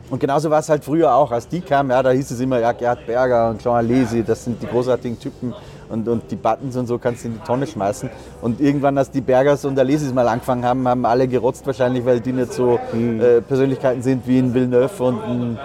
Und 0.09 0.19
genauso 0.21 0.49
war 0.49 0.59
es 0.59 0.69
halt 0.69 0.85
früher 0.85 1.13
auch, 1.13 1.31
als 1.31 1.47
die 1.49 1.59
kamen, 1.59 1.89
ja, 1.91 2.01
da 2.01 2.11
hieß 2.11 2.31
es 2.31 2.39
immer, 2.39 2.59
ja, 2.59 2.71
Gerhard 2.71 3.05
Berger 3.05 3.49
und 3.49 3.61
Jean 3.61 3.75
Alesi, 3.75 4.23
das 4.23 4.43
sind 4.45 4.61
die 4.61 4.67
großartigen 4.67 5.19
Typen 5.19 5.53
und, 5.89 6.07
und 6.07 6.31
die 6.31 6.35
Buttons 6.35 6.75
und 6.75 6.87
so 6.87 6.97
kannst 6.97 7.23
du 7.23 7.29
in 7.29 7.35
die 7.35 7.39
Tonne 7.41 7.67
schmeißen. 7.67 8.09
Und 8.41 8.59
irgendwann, 8.59 8.97
als 8.97 9.11
die 9.11 9.21
Bergers 9.21 9.65
und 9.65 9.77
Alesis 9.79 10.13
mal 10.13 10.27
angefangen 10.27 10.65
haben, 10.65 10.87
haben 10.87 11.05
alle 11.05 11.27
gerotzt 11.27 11.65
wahrscheinlich, 11.65 12.05
weil 12.05 12.19
die 12.19 12.33
nicht 12.33 12.53
so 12.53 12.79
äh, 12.93 13.41
Persönlichkeiten 13.41 14.01
sind 14.01 14.27
wie 14.27 14.39
ein 14.39 14.53
Villeneuve 14.53 15.03
und 15.03 15.21
ein, 15.23 15.59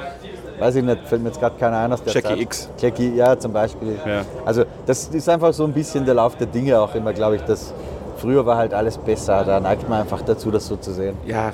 weiß 0.58 0.76
ich 0.76 0.84
nicht, 0.84 1.06
fällt 1.06 1.22
mir 1.22 1.28
jetzt 1.28 1.40
gerade 1.40 1.56
keiner 1.58 1.78
ein 1.78 1.92
aus 1.92 2.02
der 2.02 2.12
Jackie 2.12 2.28
Zeit. 2.28 2.40
X. 2.40 2.70
Jackie, 2.78 3.14
ja, 3.14 3.38
zum 3.38 3.52
Beispiel. 3.52 3.98
Ja. 4.06 4.22
Also 4.44 4.64
das 4.86 5.08
ist 5.08 5.28
einfach 5.28 5.52
so 5.52 5.64
ein 5.64 5.72
bisschen 5.72 6.04
der 6.04 6.14
Lauf 6.14 6.36
der 6.36 6.46
Dinge 6.46 6.80
auch 6.80 6.94
immer, 6.94 7.12
glaube 7.12 7.36
ich, 7.36 7.42
dass 7.42 7.72
früher 8.18 8.46
war 8.46 8.56
halt 8.56 8.72
alles 8.72 8.98
besser, 8.98 9.44
da 9.44 9.58
neigt 9.60 9.88
man 9.88 10.00
einfach 10.02 10.22
dazu, 10.22 10.50
das 10.50 10.66
so 10.66 10.76
zu 10.76 10.92
sehen. 10.92 11.16
Ja. 11.26 11.52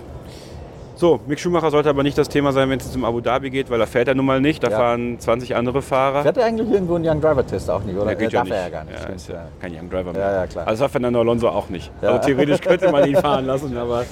So, 0.99 1.21
Mick 1.29 1.39
Schumacher 1.39 1.71
sollte 1.71 1.89
aber 1.91 2.03
nicht 2.03 2.19
das 2.19 2.29
Thema 2.29 2.51
sein, 2.53 2.69
wenn 2.71 2.81
es 2.81 2.91
zum 2.91 3.05
Abu 3.05 3.21
Dhabi 3.21 3.51
geht, 3.51 3.71
weil 3.71 3.79
da 3.79 3.87
fährt 3.87 4.09
er 4.09 4.17
nun 4.17 4.27
mal 4.27 4.41
nicht. 4.41 4.65
Da 4.65 4.69
Ja. 4.71 4.77
fahren 4.79 5.17
20 5.21 5.55
andere 5.55 5.81
Fahrer. 5.81 6.23
Fährt 6.23 6.39
er 6.39 6.47
eigentlich 6.47 6.69
irgendwo 6.69 6.97
einen 6.97 7.07
Young 7.09 7.21
Driver 7.21 7.47
Test 7.47 7.71
auch 7.71 7.85
nicht, 7.85 7.95
oder? 7.95 8.07
Der 8.07 8.17
geht 8.17 8.31
Äh, 8.31 8.33
ja 8.33 8.39
darf 8.41 8.45
nicht. 8.49 8.57
er 8.57 8.63
ja 8.65 8.69
gar 8.69 8.83
nicht. 8.85 9.01
Ja, 9.01 9.09
ist 9.15 9.29
ja 9.29 9.35
ja. 9.37 9.49
kein 9.61 9.73
Young 9.77 9.89
Driver 9.89 10.13
mehr. 10.13 10.21
Ja, 10.21 10.33
ja, 10.41 10.47
klar. 10.49 10.67
Also 10.67 10.73
das 10.73 10.81
war 10.81 10.89
Fernando 10.89 11.21
Alonso 11.21 11.49
auch 11.51 11.69
nicht. 11.69 11.93
Ja. 12.03 12.09
Also 12.09 12.27
theoretisch 12.27 12.61
könnte 12.63 12.91
man 12.91 13.09
ihn 13.09 13.15
fahren 13.23 13.47
lassen, 13.47 13.77
aber 13.77 14.05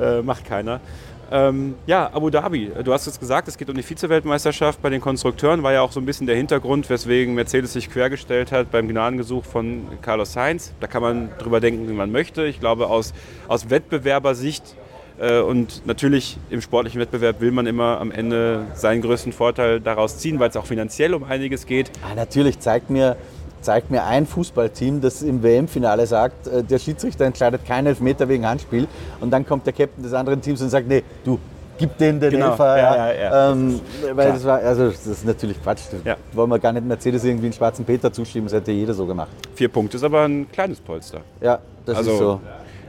äh, 0.00 0.22
macht 0.22 0.46
keiner. 0.46 0.80
Ähm, 1.30 1.74
ja, 1.86 2.08
Abu 2.14 2.30
Dhabi. 2.30 2.72
Du 2.82 2.94
hast 2.94 3.06
es 3.06 3.20
gesagt, 3.20 3.48
es 3.48 3.58
geht 3.58 3.68
um 3.68 3.76
die 3.76 3.82
Vize-Weltmeisterschaft 3.82 4.80
bei 4.80 4.88
den 4.88 5.02
Konstrukteuren. 5.02 5.62
War 5.62 5.74
ja 5.74 5.82
auch 5.82 5.92
so 5.92 6.00
ein 6.00 6.06
bisschen 6.06 6.26
der 6.26 6.36
Hintergrund, 6.36 6.88
weswegen 6.88 7.34
Mercedes 7.34 7.74
sich 7.74 7.90
quergestellt 7.90 8.52
hat 8.52 8.70
beim 8.70 8.88
Gnadengesuch 8.88 9.44
von 9.44 9.82
Carlos 10.00 10.32
Sainz. 10.32 10.72
Da 10.80 10.86
kann 10.86 11.02
man 11.02 11.28
drüber 11.38 11.60
denken, 11.60 11.88
wie 11.90 11.94
man 11.94 12.10
möchte. 12.10 12.44
Ich 12.46 12.58
glaube, 12.58 12.86
aus, 12.88 13.12
aus 13.48 13.68
Wettbewerbersicht 13.68 14.62
und 15.40 15.86
natürlich 15.86 16.36
im 16.50 16.60
sportlichen 16.60 17.00
Wettbewerb 17.00 17.40
will 17.40 17.52
man 17.52 17.66
immer 17.66 18.00
am 18.00 18.10
Ende 18.10 18.64
seinen 18.74 19.02
größten 19.02 19.32
Vorteil 19.32 19.80
daraus 19.80 20.18
ziehen, 20.18 20.40
weil 20.40 20.50
es 20.50 20.56
auch 20.56 20.66
finanziell 20.66 21.14
um 21.14 21.22
einiges 21.24 21.66
geht. 21.66 21.90
Ah, 22.02 22.14
natürlich 22.16 22.58
zeigt 22.58 22.90
mir, 22.90 23.16
zeigt 23.60 23.90
mir 23.90 24.04
ein 24.04 24.26
Fußballteam, 24.26 25.00
das 25.00 25.22
im 25.22 25.42
WM-Finale 25.42 26.06
sagt, 26.06 26.48
äh, 26.48 26.64
der 26.64 26.78
Schiedsrichter 26.80 27.24
entscheidet 27.24 27.64
keinen 27.64 27.86
Elfmeter 27.86 28.28
wegen 28.28 28.46
Handspiel 28.46 28.88
und 29.20 29.30
dann 29.30 29.46
kommt 29.46 29.64
der 29.66 29.72
Captain 29.72 30.02
des 30.02 30.12
anderen 30.12 30.40
Teams 30.40 30.60
und 30.60 30.70
sagt, 30.70 30.88
nee, 30.88 31.04
du, 31.24 31.38
gib 31.78 31.96
denen 31.98 32.18
den 32.18 32.30
Genau. 32.30 32.50
Elfer. 32.50 32.76
Ja, 32.78 32.96
ja, 32.96 33.12
ja. 33.22 33.52
Ähm, 33.52 33.80
weil 34.14 34.32
das 34.32 34.44
war, 34.44 34.58
also 34.58 34.88
das 34.88 35.06
ist 35.06 35.24
natürlich 35.24 35.62
Quatsch. 35.62 35.82
Das 35.92 36.00
Ja. 36.04 36.16
wollen 36.32 36.50
wir 36.50 36.58
gar 36.58 36.72
nicht 36.72 36.84
Mercedes 36.84 37.22
irgendwie 37.24 37.46
einen 37.46 37.52
schwarzen 37.52 37.84
Peter 37.84 38.12
zuschieben, 38.12 38.46
das 38.48 38.54
hätte 38.54 38.72
jeder 38.72 38.92
so 38.94 39.06
gemacht. 39.06 39.30
Vier 39.54 39.68
Punkte 39.68 39.96
ist 39.98 40.02
aber 40.02 40.22
ein 40.24 40.50
kleines 40.50 40.80
Polster. 40.80 41.20
Ja, 41.40 41.60
das 41.86 41.98
Also- 41.98 42.10
ist 42.10 42.18
so. 42.18 42.40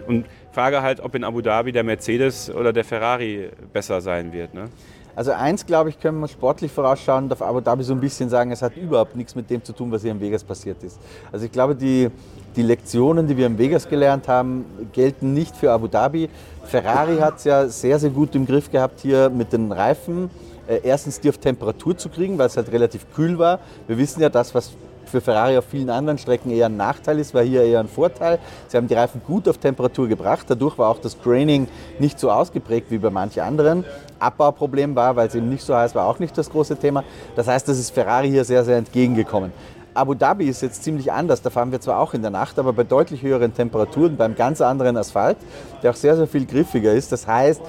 Und 0.07 0.25
Frage 0.53 0.83
halt, 0.83 0.99
ob 0.99 1.15
in 1.15 1.23
Abu 1.23 1.41
Dhabi 1.41 1.71
der 1.71 1.83
Mercedes 1.83 2.49
oder 2.53 2.71
der 2.71 2.83
Ferrari 2.83 3.49
besser 3.71 4.01
sein 4.01 4.31
wird. 4.31 4.53
Ne? 4.53 4.69
Also 5.15 5.31
eins, 5.31 5.65
glaube 5.65 5.89
ich, 5.89 5.99
können 5.99 6.19
wir 6.19 6.27
sportlich 6.27 6.71
vorausschauend 6.71 7.31
auf 7.31 7.41
Abu 7.41 7.59
Dhabi 7.59 7.83
so 7.83 7.93
ein 7.93 7.99
bisschen 7.99 8.29
sagen, 8.29 8.51
es 8.51 8.61
hat 8.61 8.77
überhaupt 8.77 9.15
nichts 9.15 9.35
mit 9.35 9.49
dem 9.49 9.63
zu 9.63 9.73
tun, 9.73 9.91
was 9.91 10.03
hier 10.03 10.11
in 10.11 10.21
Vegas 10.21 10.43
passiert 10.43 10.83
ist. 10.83 10.99
Also 11.31 11.45
ich 11.45 11.51
glaube, 11.51 11.75
die, 11.75 12.09
die 12.55 12.61
Lektionen, 12.61 13.27
die 13.27 13.35
wir 13.35 13.47
in 13.47 13.57
Vegas 13.57 13.89
gelernt 13.89 14.27
haben, 14.27 14.65
gelten 14.91 15.33
nicht 15.33 15.55
für 15.55 15.71
Abu 15.71 15.87
Dhabi. 15.87 16.29
Ferrari 16.65 17.17
hat 17.17 17.37
es 17.37 17.43
ja 17.45 17.67
sehr, 17.67 17.97
sehr 17.97 18.11
gut 18.11 18.35
im 18.35 18.45
Griff 18.45 18.71
gehabt 18.71 18.99
hier 18.99 19.29
mit 19.29 19.53
den 19.53 19.71
Reifen. 19.71 20.29
Äh, 20.67 20.81
erstens 20.83 21.19
die 21.19 21.29
auf 21.29 21.37
Temperatur 21.39 21.97
zu 21.97 22.09
kriegen, 22.09 22.37
weil 22.37 22.47
es 22.47 22.57
halt 22.57 22.71
relativ 22.71 23.05
kühl 23.13 23.37
war. 23.37 23.59
Wir 23.87 23.97
wissen 23.97 24.21
ja, 24.21 24.29
das, 24.29 24.53
was 24.55 24.73
für 25.13 25.21
Ferrari 25.21 25.55
auf 25.59 25.65
vielen 25.65 25.91
anderen 25.91 26.17
Strecken 26.17 26.49
eher 26.49 26.65
ein 26.65 26.75
Nachteil 26.75 27.19
ist, 27.19 27.35
war 27.35 27.43
hier 27.43 27.61
eher 27.63 27.79
ein 27.79 27.87
Vorteil. 27.87 28.39
Sie 28.67 28.75
haben 28.75 28.87
die 28.87 28.95
Reifen 28.95 29.21
gut 29.27 29.47
auf 29.47 29.59
Temperatur 29.59 30.07
gebracht, 30.07 30.47
dadurch 30.49 30.79
war 30.79 30.89
auch 30.89 30.97
das 30.97 31.21
Graining 31.21 31.67
nicht 31.99 32.19
so 32.19 32.31
ausgeprägt 32.31 32.87
wie 32.89 32.97
bei 32.97 33.11
manchen 33.11 33.43
anderen. 33.43 33.85
Abbauproblem 34.17 34.95
war, 34.95 35.15
weil 35.15 35.27
es 35.27 35.35
eben 35.35 35.49
nicht 35.49 35.63
so 35.63 35.75
heiß 35.75 35.93
war, 35.93 36.07
auch 36.07 36.17
nicht 36.17 36.35
das 36.35 36.49
große 36.49 36.77
Thema. 36.77 37.03
Das 37.35 37.47
heißt, 37.47 37.67
das 37.67 37.77
ist 37.77 37.91
Ferrari 37.91 38.29
hier 38.29 38.43
sehr, 38.43 38.63
sehr 38.63 38.77
entgegengekommen. 38.77 39.53
Abu 39.93 40.15
Dhabi 40.15 40.49
ist 40.49 40.63
jetzt 40.63 40.83
ziemlich 40.83 41.11
anders. 41.11 41.43
Da 41.43 41.51
fahren 41.51 41.71
wir 41.71 41.79
zwar 41.79 41.99
auch 41.99 42.15
in 42.15 42.23
der 42.23 42.31
Nacht, 42.31 42.57
aber 42.57 42.73
bei 42.73 42.83
deutlich 42.83 43.21
höheren 43.21 43.53
Temperaturen, 43.53 44.17
beim 44.17 44.33
ganz 44.33 44.61
anderen 44.61 44.97
Asphalt, 44.97 45.37
der 45.83 45.91
auch 45.91 45.95
sehr, 45.95 46.15
sehr 46.15 46.25
viel 46.25 46.47
griffiger 46.47 46.91
ist. 46.91 47.11
Das 47.11 47.27
heißt, 47.27 47.61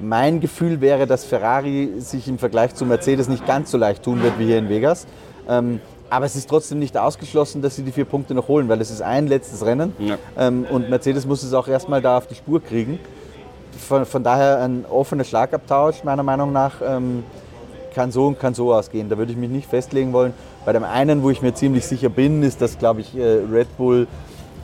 mein 0.00 0.40
Gefühl 0.40 0.80
wäre, 0.80 1.06
dass 1.06 1.24
Ferrari 1.24 1.94
sich 1.98 2.28
im 2.28 2.38
Vergleich 2.38 2.74
zu 2.74 2.86
Mercedes 2.86 3.28
nicht 3.28 3.46
ganz 3.46 3.70
so 3.70 3.76
leicht 3.76 4.02
tun 4.02 4.22
wird 4.22 4.38
wie 4.38 4.46
hier 4.46 4.58
in 4.58 4.70
Vegas. 4.70 5.06
Aber 6.10 6.24
es 6.24 6.36
ist 6.36 6.48
trotzdem 6.48 6.78
nicht 6.78 6.96
ausgeschlossen, 6.96 7.60
dass 7.60 7.76
sie 7.76 7.82
die 7.82 7.92
vier 7.92 8.04
Punkte 8.04 8.34
noch 8.34 8.48
holen, 8.48 8.68
weil 8.68 8.80
es 8.80 8.90
ist 8.90 9.02
ein 9.02 9.26
letztes 9.26 9.64
Rennen 9.64 9.92
ja. 9.98 10.16
ähm, 10.38 10.66
und 10.70 10.88
Mercedes 10.88 11.26
muss 11.26 11.42
es 11.42 11.52
auch 11.52 11.68
erstmal 11.68 12.00
da 12.00 12.16
auf 12.18 12.26
die 12.26 12.34
Spur 12.34 12.62
kriegen. 12.62 12.98
Von, 13.78 14.06
von 14.06 14.24
daher 14.24 14.62
ein 14.62 14.84
offener 14.88 15.24
Schlagabtausch 15.24 16.04
meiner 16.04 16.22
Meinung 16.22 16.52
nach 16.52 16.80
ähm, 16.84 17.24
kann 17.94 18.10
so 18.10 18.26
und 18.26 18.38
kann 18.38 18.54
so 18.54 18.72
ausgehen. 18.72 19.08
Da 19.08 19.18
würde 19.18 19.32
ich 19.32 19.38
mich 19.38 19.50
nicht 19.50 19.68
festlegen 19.68 20.12
wollen. 20.12 20.32
Bei 20.64 20.72
dem 20.72 20.84
einen, 20.84 21.22
wo 21.22 21.30
ich 21.30 21.42
mir 21.42 21.54
ziemlich 21.54 21.86
sicher 21.86 22.08
bin, 22.08 22.42
ist 22.42 22.60
das, 22.60 22.78
glaube 22.78 23.00
ich, 23.00 23.16
äh, 23.16 23.40
Red 23.50 23.76
Bull 23.76 24.06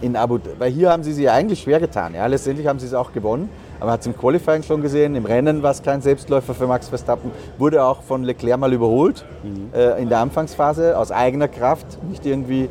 in 0.00 0.16
Abu 0.16 0.38
Dhabi. 0.38 0.58
Weil 0.58 0.72
hier 0.72 0.90
haben 0.90 1.02
sie 1.02 1.12
sich 1.12 1.28
eigentlich 1.30 1.62
schwer 1.62 1.80
getan. 1.80 2.14
Ja, 2.14 2.26
letztendlich 2.26 2.66
haben 2.66 2.78
sie 2.78 2.86
es 2.86 2.94
auch 2.94 3.12
gewonnen. 3.12 3.48
Aber 3.76 3.86
man 3.86 3.92
hat 3.94 4.00
es 4.00 4.06
im 4.06 4.16
Qualifying 4.16 4.62
schon 4.62 4.82
gesehen, 4.82 5.14
im 5.14 5.26
Rennen 5.26 5.62
war 5.62 5.70
es 5.70 5.82
kein 5.82 6.00
Selbstläufer 6.00 6.54
für 6.54 6.66
Max 6.66 6.88
Verstappen, 6.88 7.30
wurde 7.58 7.84
auch 7.84 8.02
von 8.02 8.24
Leclerc 8.24 8.58
mal 8.58 8.72
überholt 8.72 9.24
mhm. 9.42 9.70
äh, 9.74 10.00
in 10.00 10.08
der 10.08 10.20
Anfangsphase 10.20 10.96
aus 10.96 11.10
eigener 11.10 11.48
Kraft, 11.48 12.02
nicht 12.08 12.24
irgendwie, 12.24 12.68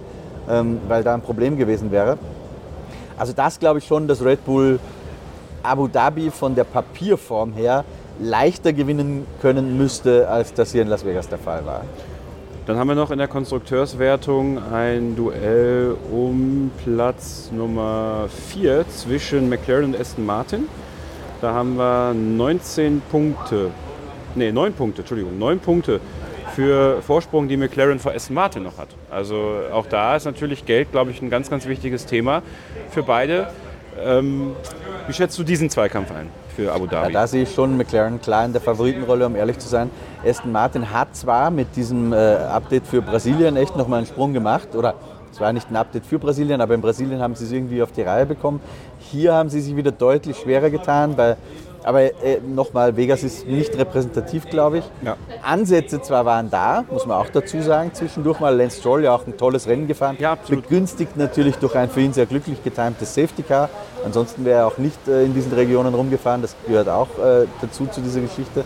ähm, 0.49 0.79
weil 0.87 1.03
da 1.03 1.13
ein 1.13 1.21
Problem 1.21 1.57
gewesen 1.57 1.91
wäre. 1.91 2.17
Also 3.17 3.33
das 3.33 3.59
glaube 3.59 3.79
ich 3.79 3.85
schon, 3.85 4.07
dass 4.07 4.23
Red 4.23 4.43
Bull 4.45 4.79
Abu 5.61 5.87
Dhabi 5.87 6.31
von 6.31 6.55
der 6.55 6.63
Papierform 6.63 7.53
her 7.53 7.85
leichter 8.19 8.73
gewinnen 8.73 9.25
können 9.41 9.77
müsste, 9.77 10.27
als 10.27 10.53
das 10.53 10.71
hier 10.71 10.81
in 10.81 10.87
Las 10.87 11.05
Vegas 11.05 11.29
der 11.29 11.39
Fall 11.39 11.65
war. 11.65 11.83
Dann 12.65 12.77
haben 12.77 12.87
wir 12.87 12.95
noch 12.95 13.11
in 13.11 13.17
der 13.17 13.27
Konstrukteurswertung 13.27 14.57
ein 14.71 15.17
Duell 15.17 15.97
um 16.11 16.71
Platz 16.83 17.49
Nummer 17.51 18.27
4 18.51 18.85
zwischen 18.87 19.49
McLaren 19.49 19.85
und 19.85 19.99
Aston 19.99 20.25
Martin. 20.25 20.69
Da 21.43 21.53
haben 21.53 21.75
wir 21.75 22.13
19 22.13 23.01
Punkte, 23.11 23.69
nee, 24.33 24.49
9 24.49 24.71
Punkte, 24.71 25.01
Entschuldigung, 25.01 25.37
9 25.37 25.59
Punkte 25.59 25.99
für 26.55 27.01
Vorsprung, 27.01 27.49
die 27.49 27.57
McLaren 27.57 27.99
vor 27.99 28.13
Aston 28.13 28.33
Martin 28.33 28.63
noch 28.63 28.77
hat. 28.77 28.87
Also 29.11 29.55
auch 29.73 29.85
da 29.85 30.15
ist 30.15 30.23
natürlich 30.23 30.65
Geld, 30.65 30.93
glaube 30.93 31.11
ich, 31.11 31.21
ein 31.21 31.29
ganz, 31.29 31.49
ganz 31.49 31.65
wichtiges 31.65 32.05
Thema 32.05 32.43
für 32.91 33.03
beide. 33.03 33.49
Ähm, 34.01 34.53
wie 35.05 35.11
schätzt 35.11 35.37
du 35.37 35.43
diesen 35.43 35.69
Zweikampf 35.69 36.11
ein 36.11 36.29
für 36.55 36.71
Abu 36.71 36.87
Dhabi? 36.87 37.07
Ja, 37.07 37.19
da 37.19 37.27
sehe 37.27 37.43
ich 37.43 37.53
schon 37.53 37.75
McLaren 37.75 38.21
klar 38.21 38.45
in 38.45 38.53
der 38.53 38.61
Favoritenrolle, 38.61 39.25
um 39.25 39.35
ehrlich 39.35 39.59
zu 39.59 39.67
sein. 39.67 39.89
Aston 40.25 40.53
Martin 40.53 40.91
hat 40.91 41.13
zwar 41.13 41.51
mit 41.51 41.75
diesem 41.75 42.13
äh, 42.13 42.35
Update 42.35 42.87
für 42.87 43.01
Brasilien 43.01 43.57
echt 43.57 43.75
nochmal 43.75 43.97
einen 43.97 44.07
Sprung 44.07 44.31
gemacht, 44.31 44.75
oder 44.75 44.93
es 45.33 45.41
war 45.41 45.51
nicht 45.51 45.71
ein 45.71 45.75
Update 45.75 46.05
für 46.05 46.19
Brasilien, 46.19 46.61
aber 46.61 46.75
in 46.75 46.81
Brasilien 46.81 47.19
haben 47.19 47.33
sie 47.33 47.45
es 47.45 47.51
irgendwie 47.51 47.81
auf 47.81 47.91
die 47.91 48.03
Reihe 48.03 48.27
bekommen. 48.27 48.61
Hier 49.13 49.35
haben 49.35 49.49
sie 49.49 49.61
sich 49.61 49.75
wieder 49.75 49.91
deutlich 49.91 50.37
schwerer 50.37 50.71
getan, 50.71 51.15
weil, 51.15 51.37
aber 51.83 52.01
äh, 52.01 52.39
nochmal, 52.43 52.97
Vegas 52.97 53.21
ist 53.21 53.45
nicht 53.45 53.77
repräsentativ, 53.77 54.49
glaube 54.49 54.79
ich. 54.79 54.85
Ja. 55.05 55.17
Ansätze 55.43 56.01
zwar 56.01 56.25
waren 56.25 56.49
da, 56.49 56.83
muss 56.89 57.05
man 57.05 57.17
auch 57.17 57.29
dazu 57.29 57.61
sagen, 57.61 57.91
zwischendurch 57.93 58.39
mal 58.39 58.57
Lance 58.57 58.79
Stroll 58.79 59.03
ja 59.03 59.13
auch 59.13 59.27
ein 59.27 59.37
tolles 59.37 59.67
Rennen 59.67 59.85
gefahren. 59.85 60.17
Ja, 60.19 60.35
Begünstigt 60.47 61.15
natürlich 61.15 61.57
durch 61.57 61.75
ein 61.75 61.91
für 61.91 62.01
ihn 62.01 62.11
sehr 62.11 62.25
glücklich 62.25 62.63
getimtes 62.63 63.13
Safety 63.13 63.43
Car. 63.43 63.69
Ansonsten 64.03 64.45
wäre 64.45 64.61
er 64.61 64.67
auch 64.67 64.79
nicht 64.79 65.07
äh, 65.07 65.25
in 65.25 65.35
diesen 65.35 65.53
Regionen 65.53 65.93
rumgefahren, 65.93 66.41
das 66.41 66.55
gehört 66.65 66.89
auch 66.89 67.09
äh, 67.19 67.45
dazu 67.61 67.85
zu 67.85 68.01
dieser 68.01 68.21
Geschichte. 68.21 68.65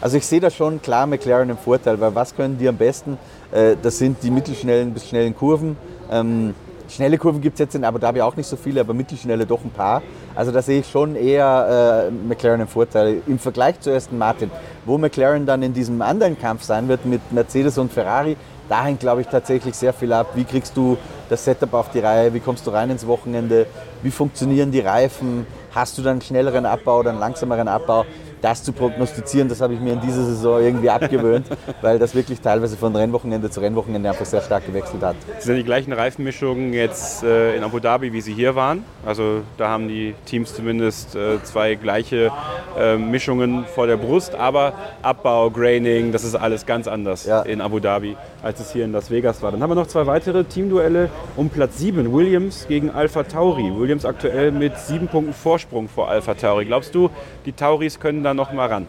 Also 0.00 0.16
ich 0.16 0.24
sehe 0.24 0.40
da 0.40 0.48
schon 0.48 0.80
klar 0.80 1.06
McLaren 1.06 1.50
im 1.50 1.58
Vorteil, 1.58 2.00
weil 2.00 2.14
was 2.14 2.34
können 2.34 2.56
die 2.56 2.66
am 2.66 2.78
besten? 2.78 3.18
Äh, 3.52 3.76
das 3.82 3.98
sind 3.98 4.22
die 4.22 4.30
mittelschnellen 4.30 4.94
bis 4.94 5.06
schnellen 5.06 5.36
Kurven. 5.36 5.76
Ähm, 6.10 6.54
schnelle 6.92 7.18
Kurven 7.18 7.40
gibt 7.40 7.54
es 7.54 7.60
jetzt 7.60 7.74
in 7.74 7.84
Abu 7.84 7.98
Dhabi 7.98 8.20
auch 8.20 8.36
nicht 8.36 8.46
so 8.46 8.56
viele, 8.56 8.80
aber 8.80 8.94
mittelschnelle 8.94 9.46
doch 9.46 9.64
ein 9.64 9.70
paar. 9.70 10.02
Also 10.34 10.52
da 10.52 10.62
sehe 10.62 10.80
ich 10.80 10.88
schon 10.88 11.16
eher 11.16 12.08
äh, 12.08 12.10
McLaren 12.10 12.60
im 12.60 12.68
Vorteil 12.68 13.22
im 13.26 13.38
Vergleich 13.38 13.80
zu 13.80 13.94
Aston 13.94 14.18
Martin. 14.18 14.50
Wo 14.84 14.98
McLaren 14.98 15.46
dann 15.46 15.62
in 15.62 15.72
diesem 15.72 16.02
anderen 16.02 16.38
Kampf 16.38 16.62
sein 16.62 16.88
wird 16.88 17.06
mit 17.06 17.20
Mercedes 17.32 17.78
und 17.78 17.92
Ferrari, 17.92 18.36
da 18.68 18.84
hängt, 18.84 19.00
glaube 19.00 19.20
ich, 19.20 19.26
tatsächlich 19.26 19.74
sehr 19.74 19.92
viel 19.92 20.12
ab. 20.12 20.28
Wie 20.34 20.44
kriegst 20.44 20.76
du 20.76 20.96
das 21.28 21.44
Setup 21.44 21.74
auf 21.74 21.90
die 21.90 21.98
Reihe? 21.98 22.32
Wie 22.32 22.40
kommst 22.40 22.66
du 22.66 22.70
rein 22.70 22.90
ins 22.90 23.06
Wochenende? 23.06 23.66
Wie 24.02 24.10
funktionieren 24.10 24.70
die 24.70 24.80
Reifen? 24.80 25.46
Hast 25.74 25.98
du 25.98 26.02
dann 26.02 26.12
einen 26.12 26.22
schnelleren 26.22 26.66
Abbau 26.66 27.00
oder 27.00 27.10
einen 27.10 27.20
langsameren 27.20 27.68
Abbau? 27.68 28.04
Das 28.42 28.62
zu 28.62 28.72
prognostizieren, 28.72 29.48
das 29.48 29.60
habe 29.60 29.74
ich 29.74 29.80
mir 29.80 29.94
in 29.94 30.00
dieser 30.00 30.24
Saison 30.24 30.60
irgendwie 30.60 30.90
abgewöhnt, 30.90 31.46
weil 31.80 31.98
das 31.98 32.14
wirklich 32.14 32.40
teilweise 32.40 32.76
von 32.76 32.94
Rennwochenende 32.94 33.48
zu 33.50 33.60
Rennwochenende 33.60 34.10
einfach 34.10 34.26
sehr 34.26 34.42
stark 34.42 34.66
gewechselt 34.66 35.02
hat. 35.02 35.16
Es 35.38 35.44
sind 35.44 35.56
die 35.56 35.64
gleichen 35.64 35.92
Reifenmischungen 35.92 36.72
jetzt 36.72 37.22
äh, 37.22 37.56
in 37.56 37.64
Abu 37.64 37.78
Dhabi, 37.78 38.12
wie 38.12 38.20
sie 38.20 38.34
hier 38.34 38.54
waren. 38.54 38.84
Also 39.06 39.42
da 39.56 39.68
haben 39.68 39.88
die 39.88 40.14
Teams 40.26 40.54
zumindest 40.54 41.14
äh, 41.14 41.42
zwei 41.44 41.76
gleiche 41.76 42.32
äh, 42.78 42.96
Mischungen 42.96 43.64
vor 43.64 43.86
der 43.86 43.96
Brust, 43.96 44.34
aber 44.34 44.72
Abbau, 45.02 45.50
Graining, 45.50 46.12
das 46.12 46.24
ist 46.24 46.34
alles 46.34 46.66
ganz 46.66 46.88
anders 46.88 47.24
ja. 47.24 47.42
in 47.42 47.60
Abu 47.60 47.78
Dhabi, 47.78 48.16
als 48.42 48.60
es 48.60 48.72
hier 48.72 48.84
in 48.84 48.92
Las 48.92 49.10
Vegas 49.10 49.42
war. 49.42 49.52
Dann 49.52 49.62
haben 49.62 49.70
wir 49.70 49.76
noch 49.76 49.86
zwei 49.86 50.06
weitere 50.06 50.44
Teamduelle 50.44 51.10
um 51.36 51.48
Platz 51.48 51.78
7, 51.78 52.12
Williams 52.12 52.66
gegen 52.68 52.90
Alpha 52.90 53.22
Tauri. 53.22 53.72
Williams 53.76 54.04
aktuell 54.04 54.50
mit 54.50 54.76
sieben 54.78 55.06
Punkten 55.06 55.32
Vorsprung 55.32 55.88
vor 55.88 56.08
Alpha 56.08 56.34
Tauri. 56.34 56.64
Glaubst 56.64 56.94
du, 56.94 57.10
die 57.46 57.52
Tauris 57.52 58.00
können 58.00 58.22
da 58.32 58.42
noch 58.42 58.52
mal 58.52 58.68
ran? 58.68 58.86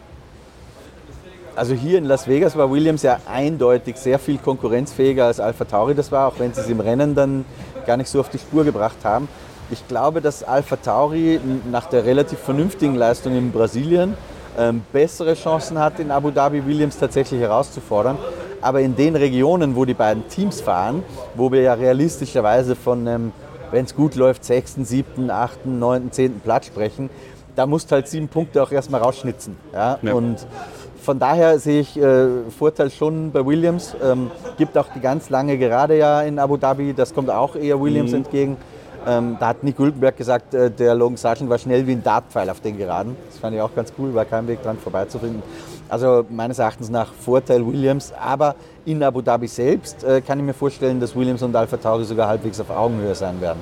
Also 1.55 1.75
hier 1.75 1.99
in 1.99 2.05
Las 2.05 2.27
Vegas 2.27 2.57
war 2.57 2.71
Williams 2.71 3.03
ja 3.03 3.19
eindeutig 3.31 3.97
sehr 3.97 4.17
viel 4.17 4.39
konkurrenzfähiger 4.39 5.25
als 5.25 5.39
Alpha 5.39 5.65
Tauri 5.65 5.93
das 5.93 6.11
war, 6.11 6.27
auch 6.27 6.39
wenn 6.39 6.51
sie 6.53 6.61
es 6.61 6.69
im 6.69 6.79
Rennen 6.79 7.13
dann 7.13 7.45
gar 7.85 7.97
nicht 7.97 8.09
so 8.09 8.19
auf 8.19 8.29
die 8.29 8.39
Spur 8.39 8.63
gebracht 8.63 8.97
haben. 9.03 9.27
Ich 9.69 9.87
glaube, 9.87 10.21
dass 10.21 10.43
Alpha 10.43 10.77
Tauri 10.77 11.39
nach 11.71 11.85
der 11.87 12.05
relativ 12.05 12.39
vernünftigen 12.39 12.95
Leistung 12.95 13.37
in 13.37 13.51
Brasilien 13.51 14.15
ähm, 14.57 14.81
bessere 14.91 15.35
Chancen 15.35 15.77
hat, 15.77 15.99
in 15.99 16.09
Abu 16.11 16.31
Dhabi 16.31 16.65
Williams 16.65 16.97
tatsächlich 16.97 17.39
herauszufordern. 17.39 18.17
Aber 18.61 18.81
in 18.81 18.95
den 18.95 19.15
Regionen, 19.15 19.75
wo 19.75 19.85
die 19.85 19.93
beiden 19.93 20.27
Teams 20.29 20.61
fahren, 20.61 21.03
wo 21.35 21.51
wir 21.51 21.61
ja 21.61 21.73
realistischerweise 21.73 22.75
von 22.75 23.07
einem, 23.07 23.31
wenn 23.71 23.85
es 23.85 23.95
gut 23.95 24.15
läuft, 24.15 24.43
6., 24.43 24.75
7., 24.83 25.29
8., 25.29 25.65
9., 25.65 26.11
10. 26.11 26.39
Platz 26.39 26.67
sprechen, 26.67 27.09
da 27.55 27.65
musst 27.65 27.91
du 27.91 27.95
halt 27.95 28.07
sieben 28.07 28.27
Punkte 28.27 28.61
auch 28.61 28.71
erstmal 28.71 29.01
rausschnitzen. 29.01 29.55
Ja? 29.73 29.99
ja. 30.01 30.13
Und 30.13 30.45
von 31.01 31.19
daher 31.19 31.59
sehe 31.59 31.81
ich 31.81 31.99
äh, 31.99 32.27
Vorteil 32.57 32.89
schon 32.89 33.31
bei 33.31 33.45
Williams. 33.45 33.95
Ähm, 34.01 34.31
gibt 34.57 34.77
auch 34.77 34.87
die 34.95 35.01
ganz 35.01 35.29
lange 35.29 35.57
Gerade 35.57 35.97
ja 35.97 36.21
in 36.21 36.39
Abu 36.39 36.57
Dhabi, 36.57 36.93
das 36.93 37.13
kommt 37.13 37.29
auch 37.29 37.55
eher 37.55 37.79
Williams 37.81 38.11
mhm. 38.11 38.17
entgegen. 38.17 38.57
Ähm, 39.05 39.35
da 39.37 39.47
hat 39.47 39.63
Nick 39.63 39.75
Güldenberg 39.75 40.15
gesagt, 40.15 40.53
äh, 40.53 40.71
der 40.71 40.95
Logan 40.95 41.17
Sargent 41.17 41.49
war 41.49 41.57
schnell 41.57 41.85
wie 41.85 41.91
ein 41.91 42.03
Dartpfeil 42.03 42.49
auf 42.49 42.61
den 42.61 42.77
Geraden. 42.77 43.17
Das 43.29 43.39
fand 43.39 43.53
ich 43.53 43.61
auch 43.61 43.75
ganz 43.75 43.91
cool, 43.97 44.13
war 44.13 44.23
kein 44.23 44.47
Weg 44.47 44.63
dran 44.63 44.77
vorbeizufinden. 44.77 45.43
Also 45.89 46.25
meines 46.29 46.59
Erachtens 46.59 46.89
nach 46.89 47.13
Vorteil 47.13 47.65
Williams, 47.67 48.13
aber 48.17 48.55
in 48.85 49.03
Abu 49.03 49.21
Dhabi 49.21 49.47
selbst 49.47 50.03
äh, 50.03 50.21
kann 50.21 50.39
ich 50.39 50.45
mir 50.45 50.53
vorstellen, 50.53 51.01
dass 51.01 51.15
Williams 51.15 51.43
und 51.43 51.53
Alpha 51.55 51.75
Tauri 51.75 52.05
sogar 52.05 52.29
halbwegs 52.29 52.61
auf 52.61 52.69
Augenhöhe 52.69 53.13
sein 53.13 53.41
werden. 53.41 53.59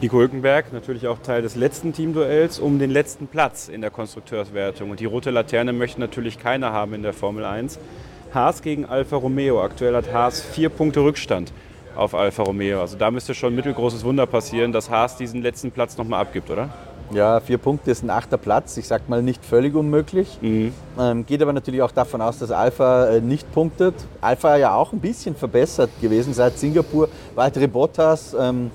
Nico 0.00 0.16
Hülkenberg, 0.16 0.72
natürlich 0.72 1.06
auch 1.08 1.18
Teil 1.18 1.42
des 1.42 1.56
letzten 1.56 1.92
Teamduells 1.92 2.58
um 2.58 2.78
den 2.78 2.90
letzten 2.90 3.26
Platz 3.26 3.68
in 3.68 3.82
der 3.82 3.90
Konstrukteurswertung. 3.90 4.90
Und 4.90 4.98
die 4.98 5.04
rote 5.04 5.30
Laterne 5.30 5.74
möchte 5.74 6.00
natürlich 6.00 6.38
keiner 6.38 6.72
haben 6.72 6.94
in 6.94 7.02
der 7.02 7.12
Formel 7.12 7.44
1. 7.44 7.78
Haas 8.32 8.62
gegen 8.62 8.86
Alfa 8.86 9.16
Romeo. 9.16 9.62
Aktuell 9.62 9.94
hat 9.94 10.10
Haas 10.10 10.40
vier 10.40 10.70
Punkte 10.70 11.00
Rückstand 11.00 11.52
auf 11.94 12.14
Alfa 12.14 12.44
Romeo. 12.44 12.80
Also 12.80 12.96
da 12.96 13.10
müsste 13.10 13.34
schon 13.34 13.52
ein 13.52 13.56
mittelgroßes 13.56 14.02
Wunder 14.02 14.24
passieren, 14.24 14.72
dass 14.72 14.88
Haas 14.88 15.18
diesen 15.18 15.42
letzten 15.42 15.70
Platz 15.70 15.98
nochmal 15.98 16.22
abgibt, 16.22 16.48
oder? 16.48 16.70
Ja, 17.12 17.40
vier 17.40 17.58
Punkte 17.58 17.90
ist 17.90 18.02
ein 18.02 18.08
achter 18.08 18.38
Platz. 18.38 18.78
Ich 18.78 18.86
sag 18.86 19.06
mal 19.10 19.22
nicht 19.22 19.44
völlig 19.44 19.74
unmöglich. 19.74 20.38
Mhm. 20.40 20.72
Ähm, 20.98 21.26
geht 21.26 21.42
aber 21.42 21.52
natürlich 21.52 21.82
auch 21.82 21.92
davon 21.92 22.22
aus, 22.22 22.38
dass 22.38 22.52
Alpha 22.52 23.08
äh, 23.08 23.20
nicht 23.20 23.52
punktet. 23.52 23.96
Alpha 24.22 24.56
ja 24.56 24.74
auch 24.74 24.94
ein 24.94 25.00
bisschen 25.00 25.34
verbessert 25.34 25.90
gewesen 26.00 26.32
seit 26.32 26.58
Singapur. 26.58 27.10
Weitere 27.34 27.66
Bottas. 27.66 28.34
Ähm, 28.38 28.70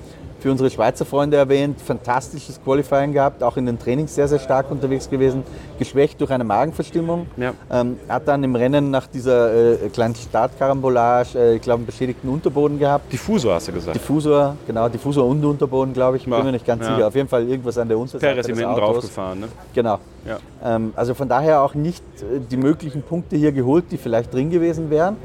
für 0.46 0.52
unsere 0.52 0.70
Schweizer 0.70 1.06
Freunde 1.06 1.38
erwähnt, 1.38 1.82
fantastisches 1.82 2.64
Qualifying 2.64 3.14
gehabt, 3.14 3.42
auch 3.42 3.58
in 3.58 3.66
den 3.66 3.80
Trainings 3.80 4.14
sehr, 4.14 4.28
sehr 4.28 4.38
stark 4.38 4.70
unterwegs 4.70 5.10
gewesen, 5.10 5.42
geschwächt 5.80 6.22
durch 6.22 6.30
eine 6.30 6.44
Magenverstimmung. 6.44 7.26
Ja. 7.36 7.56
Ähm, 7.72 7.98
hat 8.08 8.28
dann 8.28 8.44
im 8.44 8.56
Rennen 8.56 8.92
nach 8.92 9.08
dieser 9.08 9.74
äh, 9.74 9.90
kleinen 9.90 10.14
Startkarambolage, 10.14 11.30
äh, 11.36 11.56
ich 11.56 11.64
glaube, 11.64 11.80
einen 11.80 11.88
beschädigten 11.88 12.30
Unterboden 12.30 12.78
gehabt. 12.78 13.12
Diffusor 13.12 13.56
hast 13.56 13.70
du 13.70 13.72
gesagt. 13.72 13.96
Diffusor, 13.96 14.56
genau, 14.68 14.88
Diffusor 14.88 15.26
und 15.26 15.44
Unterboden, 15.44 15.96
glaube 15.96 16.18
ich, 16.18 16.26
bin 16.26 16.44
mir 16.44 16.52
nicht 16.52 16.68
ganz 16.68 16.84
ja. 16.84 16.94
sicher. 16.94 17.08
Auf 17.08 17.16
jeden 17.16 17.28
Fall 17.28 17.50
irgendwas 17.50 17.80
an 17.80 17.88
der 17.88 17.98
Unterseite 17.98 18.32
Perez 18.32 18.46
hinten 18.46 18.62
drauf 18.62 19.00
gefahren, 19.00 19.40
ne? 19.40 19.48
Genau. 19.74 19.98
Ja. 20.28 20.38
Ähm, 20.64 20.94
also 20.96 21.16
von 21.16 21.28
daher 21.28 21.64
auch 21.64 21.74
nicht 21.74 22.04
äh, 22.22 22.40
die 22.52 22.58
möglichen 22.58 23.02
Punkte 23.02 23.36
hier 23.36 23.52
geholt, 23.52 23.86
die 23.90 23.98
vielleicht 23.98 24.32
drin 24.32 24.52
gewesen 24.52 24.92
wären. 24.92 25.18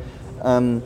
Ähm, 0.43 0.81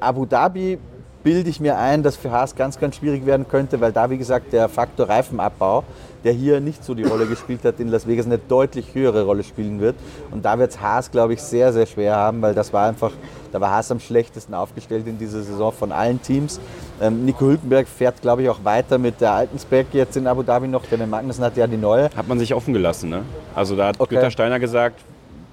Abu 0.00 0.24
Dhabi 0.24 0.78
bilde 1.22 1.48
ich 1.48 1.60
mir 1.60 1.78
ein, 1.78 2.02
dass 2.02 2.16
für 2.16 2.30
Haas 2.30 2.56
ganz, 2.56 2.78
ganz 2.78 2.96
schwierig 2.96 3.26
werden 3.26 3.46
könnte, 3.48 3.80
weil 3.80 3.92
da, 3.92 4.10
wie 4.10 4.18
gesagt, 4.18 4.52
der 4.52 4.68
Faktor 4.68 5.08
Reifenabbau, 5.08 5.84
der 6.24 6.32
hier 6.32 6.60
nicht 6.60 6.84
so 6.84 6.94
die 6.94 7.02
Rolle 7.02 7.26
gespielt 7.26 7.64
hat, 7.64 7.80
in 7.80 7.88
Las 7.88 8.06
Vegas 8.06 8.26
eine 8.26 8.38
deutlich 8.38 8.94
höhere 8.94 9.24
Rolle 9.24 9.42
spielen 9.42 9.80
wird. 9.80 9.96
Und 10.30 10.44
da 10.44 10.58
wird 10.58 10.70
es 10.70 10.80
Haas, 10.80 11.10
glaube 11.10 11.34
ich, 11.34 11.42
sehr, 11.42 11.72
sehr 11.72 11.86
schwer 11.86 12.16
haben, 12.16 12.42
weil 12.42 12.54
das 12.54 12.72
war 12.72 12.88
einfach, 12.88 13.12
da 13.50 13.60
war 13.60 13.70
Haas 13.70 13.90
am 13.90 14.00
schlechtesten 14.00 14.54
aufgestellt 14.54 15.06
in 15.06 15.18
dieser 15.18 15.42
Saison 15.42 15.72
von 15.72 15.92
allen 15.92 16.22
Teams. 16.22 16.60
Ähm, 17.00 17.24
Nico 17.24 17.46
Hülkenberg 17.46 17.88
fährt, 17.88 18.20
glaube 18.22 18.42
ich, 18.42 18.48
auch 18.48 18.64
weiter 18.64 18.98
mit 18.98 19.20
der 19.20 19.32
alten 19.32 19.58
Spec 19.58 19.88
jetzt 19.92 20.16
in 20.16 20.26
Abu 20.26 20.42
Dhabi 20.42 20.68
noch. 20.68 20.84
Der 20.86 21.06
Magnussen 21.06 21.44
hat 21.44 21.56
ja 21.56 21.66
die 21.66 21.76
neue. 21.76 22.10
Hat 22.16 22.28
man 22.28 22.38
sich 22.38 22.54
offen 22.54 22.72
gelassen, 22.72 23.10
ne? 23.10 23.22
Also 23.54 23.76
da 23.76 23.88
hat 23.88 24.00
okay. 24.00 24.14
Günther 24.14 24.30
Steiner 24.30 24.60
gesagt, 24.60 25.00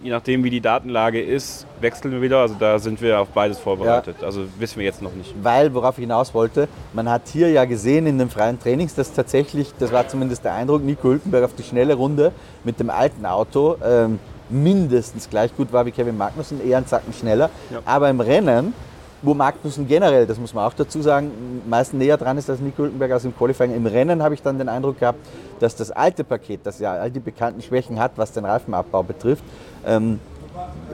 je 0.01 0.11
nachdem, 0.11 0.43
wie 0.43 0.49
die 0.49 0.61
Datenlage 0.61 1.21
ist, 1.21 1.65
wechseln 1.79 2.11
wir 2.11 2.21
wieder. 2.21 2.39
Also 2.39 2.55
da 2.59 2.79
sind 2.79 3.01
wir 3.01 3.19
auf 3.19 3.29
beides 3.29 3.59
vorbereitet. 3.59 4.17
Ja. 4.19 4.25
Also 4.25 4.45
wissen 4.57 4.77
wir 4.77 4.85
jetzt 4.85 5.01
noch 5.01 5.13
nicht. 5.13 5.33
Weil, 5.41 5.73
worauf 5.73 5.97
ich 5.97 6.03
hinaus 6.03 6.33
wollte, 6.33 6.67
man 6.93 7.09
hat 7.09 7.23
hier 7.27 7.49
ja 7.49 7.65
gesehen 7.65 8.07
in 8.07 8.17
den 8.17 8.29
freien 8.29 8.59
Trainings, 8.59 8.95
dass 8.95 9.13
tatsächlich, 9.13 9.73
das 9.79 9.91
war 9.91 10.07
zumindest 10.07 10.43
der 10.43 10.53
Eindruck, 10.53 10.83
Nico 10.83 11.09
Hülkenberg 11.09 11.43
auf 11.43 11.55
die 11.55 11.63
schnelle 11.63 11.95
Runde 11.95 12.31
mit 12.63 12.79
dem 12.79 12.89
alten 12.89 13.25
Auto 13.25 13.77
ähm, 13.83 14.19
mindestens 14.49 15.29
gleich 15.29 15.55
gut 15.55 15.71
war 15.71 15.85
wie 15.85 15.91
Kevin 15.91 16.17
Magnussen, 16.17 16.65
eher 16.65 16.77
einen 16.77 16.87
Zacken 16.87 17.13
schneller. 17.13 17.49
Ja. 17.69 17.79
Aber 17.85 18.09
im 18.09 18.19
Rennen 18.19 18.73
wo 19.21 19.33
Magnussen 19.33 19.87
generell, 19.87 20.25
das 20.25 20.39
muss 20.39 20.53
man 20.53 20.65
auch 20.65 20.73
dazu 20.73 21.01
sagen, 21.01 21.61
meistens 21.67 21.99
näher 21.99 22.17
dran 22.17 22.37
ist 22.37 22.49
als 22.49 22.59
Nico 22.59 22.83
Hülkenberg 22.83 23.11
als 23.11 23.25
im 23.25 23.35
Qualifying. 23.35 23.75
Im 23.75 23.85
Rennen 23.85 24.23
habe 24.23 24.33
ich 24.33 24.41
dann 24.41 24.57
den 24.57 24.69
Eindruck 24.69 24.99
gehabt, 24.99 25.19
dass 25.59 25.75
das 25.75 25.91
alte 25.91 26.23
Paket, 26.23 26.61
das 26.63 26.79
ja 26.79 26.93
all 26.93 27.11
die 27.11 27.19
bekannten 27.19 27.61
Schwächen 27.61 27.99
hat, 27.99 28.13
was 28.15 28.31
den 28.31 28.45
Reifenabbau 28.45 29.03
betrifft, 29.03 29.43
ähm, 29.85 30.19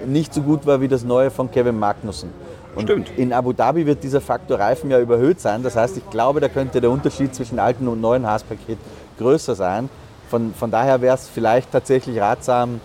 nicht 0.05 0.33
so 0.33 0.41
gut 0.41 0.65
war 0.65 0.81
wie 0.81 0.87
das 0.87 1.03
neue 1.03 1.31
von 1.31 1.49
Kevin 1.51 1.77
Magnussen. 1.77 2.29
Und 2.75 2.83
Stimmt. 2.83 3.11
in 3.17 3.31
Abu 3.31 3.53
Dhabi 3.53 3.85
wird 3.85 4.03
dieser 4.03 4.19
Faktor 4.19 4.59
Reifen 4.59 4.91
ja 4.91 4.99
überhöht 4.99 5.39
sein. 5.39 5.63
Das 5.63 5.75
heißt, 5.75 5.95
ich 5.97 6.09
glaube, 6.09 6.41
da 6.41 6.49
könnte 6.49 6.81
der 6.81 6.91
Unterschied 6.91 7.33
zwischen 7.33 7.57
alten 7.57 7.87
und 7.87 8.01
neuen 8.01 8.27
Haas-Paket 8.27 8.77
größer 9.17 9.55
sein. 9.55 9.89
Von, 10.29 10.53
von 10.53 10.71
daher 10.71 10.99
wäre 11.01 11.15
es 11.15 11.29
vielleicht 11.29 11.71
tatsächlich 11.71 12.19
ratsam, 12.19 12.81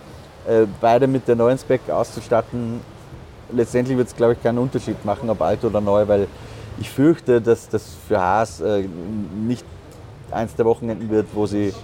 äh, 0.46 0.66
beide 0.80 1.06
mit 1.06 1.26
der 1.26 1.36
neuen 1.36 1.58
Spec 1.58 1.90
auszustatten, 1.90 2.80
letztendlich 3.52 3.96
wird 3.96 4.08
es, 4.08 4.16
glaube 4.16 4.34
ich, 4.34 4.42
keinen 4.42 4.58
Unterschied 4.58 5.04
machen, 5.04 5.28
ob 5.30 5.42
alt 5.42 5.64
oder 5.64 5.80
neu, 5.80 6.06
weil 6.06 6.28
ich 6.78 6.88
fürchte, 6.90 7.40
dass 7.40 7.68
das 7.68 7.84
für 8.06 8.20
Haas 8.20 8.60
äh, 8.60 8.84
nicht 9.46 9.64
eins 10.30 10.54
der 10.54 10.64
Wochenenden 10.64 11.10
wird, 11.10 11.26
wo 11.34 11.46
sie 11.46 11.74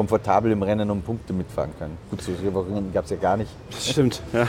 komfortabel 0.00 0.50
im 0.50 0.62
Rennen 0.62 0.90
um 0.90 1.02
Punkte 1.02 1.34
mitfahren 1.34 1.72
können. 1.78 1.98
Gut, 2.08 2.22
solche 2.22 2.54
Wochenenden 2.54 2.90
gab 2.90 3.04
es 3.04 3.10
ja 3.10 3.18
gar 3.18 3.36
nicht. 3.36 3.50
Das 3.70 3.90
stimmt, 3.90 4.22
ja. 4.32 4.46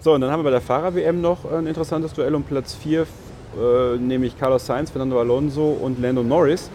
So, 0.00 0.14
und 0.14 0.22
dann 0.22 0.30
haben 0.30 0.40
wir 0.40 0.44
bei 0.44 0.50
der 0.52 0.62
Fahrer-WM 0.62 1.20
noch 1.20 1.44
ein 1.52 1.66
interessantes 1.66 2.14
Duell 2.14 2.34
um 2.34 2.42
Platz 2.44 2.72
4, 2.76 3.02
äh, 3.02 3.96
nämlich 3.98 4.38
Carlos 4.38 4.64
Sainz, 4.64 4.90
Fernando 4.90 5.20
Alonso 5.20 5.68
und 5.68 6.00
Lando 6.00 6.22
Norris. 6.22 6.70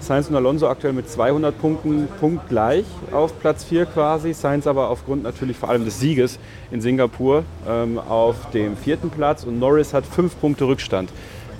Sainz 0.00 0.28
und 0.28 0.36
Alonso 0.36 0.68
aktuell 0.68 0.92
mit 0.92 1.08
200 1.08 1.58
Punkten 1.58 2.08
punktgleich 2.20 2.84
auf 3.10 3.40
Platz 3.40 3.64
4 3.64 3.86
quasi. 3.86 4.34
Sainz 4.34 4.66
aber 4.66 4.90
aufgrund 4.90 5.22
natürlich 5.22 5.56
vor 5.56 5.70
allem 5.70 5.86
des 5.86 5.98
Sieges 5.98 6.38
in 6.70 6.82
Singapur 6.82 7.42
ähm, 7.66 7.98
auf 7.98 8.50
dem 8.50 8.76
vierten 8.76 9.08
Platz 9.08 9.44
und 9.44 9.58
Norris 9.58 9.94
hat 9.94 10.04
fünf 10.04 10.38
Punkte 10.38 10.66
Rückstand 10.66 11.08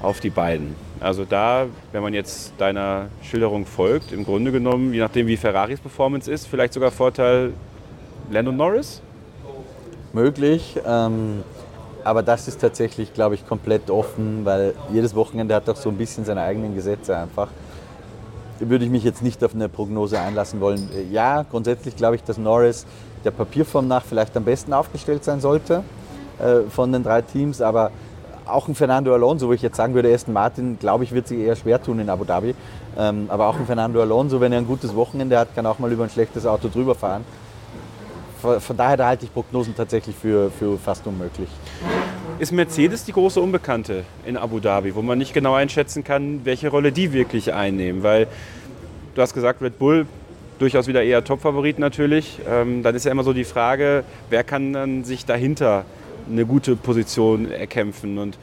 auf 0.07 0.21
die 0.21 0.31
beiden. 0.31 0.75
Also 1.01 1.25
da, 1.25 1.67
wenn 1.93 2.03
man 2.03 2.15
jetzt 2.15 2.53
deiner 2.59 3.07
Schilderung 3.23 3.67
folgt, 3.67 4.13
im 4.13 4.25
Grunde 4.25 4.53
genommen, 4.53 4.95
je 4.95 5.01
nachdem 5.01 5.27
wie 5.27 5.37
Ferraris 5.37 5.81
Performance 5.81 6.31
ist, 6.31 6.47
vielleicht 6.47 6.73
sogar 6.73 6.91
Vorteil 6.91 7.53
Lando 8.31 8.53
Norris? 8.53 9.03
Möglich. 10.13 10.79
Ähm 10.87 11.43
aber 12.05 12.23
das 12.23 12.47
ist 12.47 12.61
tatsächlich, 12.61 13.13
glaube 13.15 13.35
ich, 13.35 13.49
komplett 13.49 13.91
offen, 13.91 14.45
weil 14.45 14.75
jedes 14.93 15.17
Wochenende 15.17 15.57
hat 15.57 15.67
doch 15.67 15.75
so 15.75 15.89
ein 15.89 15.97
bisschen 15.97 16.25
seine 16.25 16.43
eigenen 16.43 16.77
Gesetze 16.77 17.17
einfach 17.17 17.49
würde 18.61 18.85
ich 18.85 18.91
mich 18.91 19.05
jetzt 19.05 19.23
nicht 19.23 19.43
auf 19.45 19.55
eine 19.55 19.69
Prognose 19.69 20.21
einlassen 20.21 20.61
wollen. 20.61 20.89
Ja, 21.11 21.43
grundsätzlich 21.43 21.97
glaube 21.97 22.17
ich, 22.17 22.23
dass 22.23 22.39
Norris 22.39 22.87
der 23.25 23.31
Papierform 23.31 23.89
nach 23.89 24.05
vielleicht 24.05 24.37
am 24.37 24.45
besten 24.45 24.73
aufgestellt 24.73 25.25
sein 25.25 25.41
sollte 25.41 25.83
äh, 26.39 26.69
von 26.71 26.93
den 26.93 27.03
drei 27.03 27.23
Teams, 27.23 27.61
aber 27.61 27.91
auch 28.47 28.69
ein 28.69 28.75
Fernando 28.75 29.13
Alonso, 29.13 29.49
wo 29.49 29.53
ich 29.53 29.63
jetzt 29.63 29.77
sagen 29.77 29.95
würde, 29.95 30.13
Aston 30.13 30.33
Martin, 30.33 30.79
glaube 30.79 31.05
ich, 31.05 31.13
wird 31.13 31.29
sich 31.29 31.39
eher 31.39 31.57
schwer 31.57 31.83
tun 31.83 31.99
in 31.99 32.09
Abu 32.09 32.25
Dhabi. 32.25 32.55
Ähm, 32.99 33.27
aber 33.29 33.49
auch 33.49 33.59
ein 33.59 33.67
Fernando 33.67 34.01
Alonso, 34.01 34.41
wenn 34.41 34.53
er 34.53 34.59
ein 34.59 34.67
gutes 34.67 34.95
Wochenende 34.95 35.39
hat, 35.39 35.55
kann 35.55 35.67
auch 35.67 35.79
mal 35.79 35.91
über 35.93 36.05
ein 36.05 36.11
schlechtes 36.11 36.47
Auto 36.47 36.69
drüber 36.69 36.95
fahren. 36.95 37.25
Von, 38.41 38.61
von 38.61 38.77
daher 38.77 38.97
da 38.97 39.09
halte 39.09 39.25
ich 39.25 39.33
Prognosen 39.33 39.75
tatsächlich 39.77 40.15
für, 40.15 40.51
für 40.51 40.79
fast 40.79 41.07
unmöglich 41.07 41.49
ist 42.39 42.53
Mercedes 42.53 43.05
die 43.05 43.13
große 43.13 43.41
Unbekannte 43.41 44.05
in 44.27 44.37
Abu 44.37 44.61
Dhabi, 44.61 44.95
wo 44.95 45.03
man 45.03 45.17
nicht 45.19 45.33
genau 45.33 45.55
einschätzen 45.55 46.05
kann, 46.05 46.43
welche 46.45 46.69
Rolle 46.69 46.93
die 46.93 47.13
wirklich 47.13 47.55
einnehmen. 47.55 48.03
Weil 48.03 48.27
du 49.15 49.23
hast 49.23 49.33
gesagt, 49.33 49.63
Red 49.63 49.79
Bull 49.79 50.07
durchaus 50.59 50.87
wieder 50.87 51.03
eher 51.03 51.25
Topfavorit 51.25 51.79
natürlich. 51.79 52.41
Ähm, 52.49 52.83
dann 52.83 52.95
ist 52.95 53.05
ja 53.05 53.13
immer 53.13 53.25
so 53.25 53.33
die 53.33 53.45
Frage, 53.45 54.05
wer 54.29 54.45
kann 54.45 54.73
dann 54.73 55.05
sich 55.05 55.25
dahinter 55.25 55.85
eine 56.29 56.47
gute 56.47 56.77
Position 56.77 57.51
erkämpfen. 57.51 58.19
Und 58.19 58.39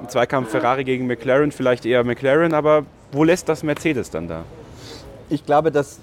im 0.00 0.08
Zweikampf 0.08 0.50
Ferrari 0.50 0.84
gegen 0.84 1.06
McLaren, 1.06 1.52
vielleicht 1.52 1.84
eher 1.86 2.04
McLaren, 2.04 2.54
aber 2.54 2.84
wo 3.12 3.24
lässt 3.24 3.48
das 3.48 3.62
Mercedes 3.62 4.10
dann 4.10 4.28
da? 4.28 4.44
Ich 5.28 5.44
glaube, 5.44 5.70
dass 5.70 6.00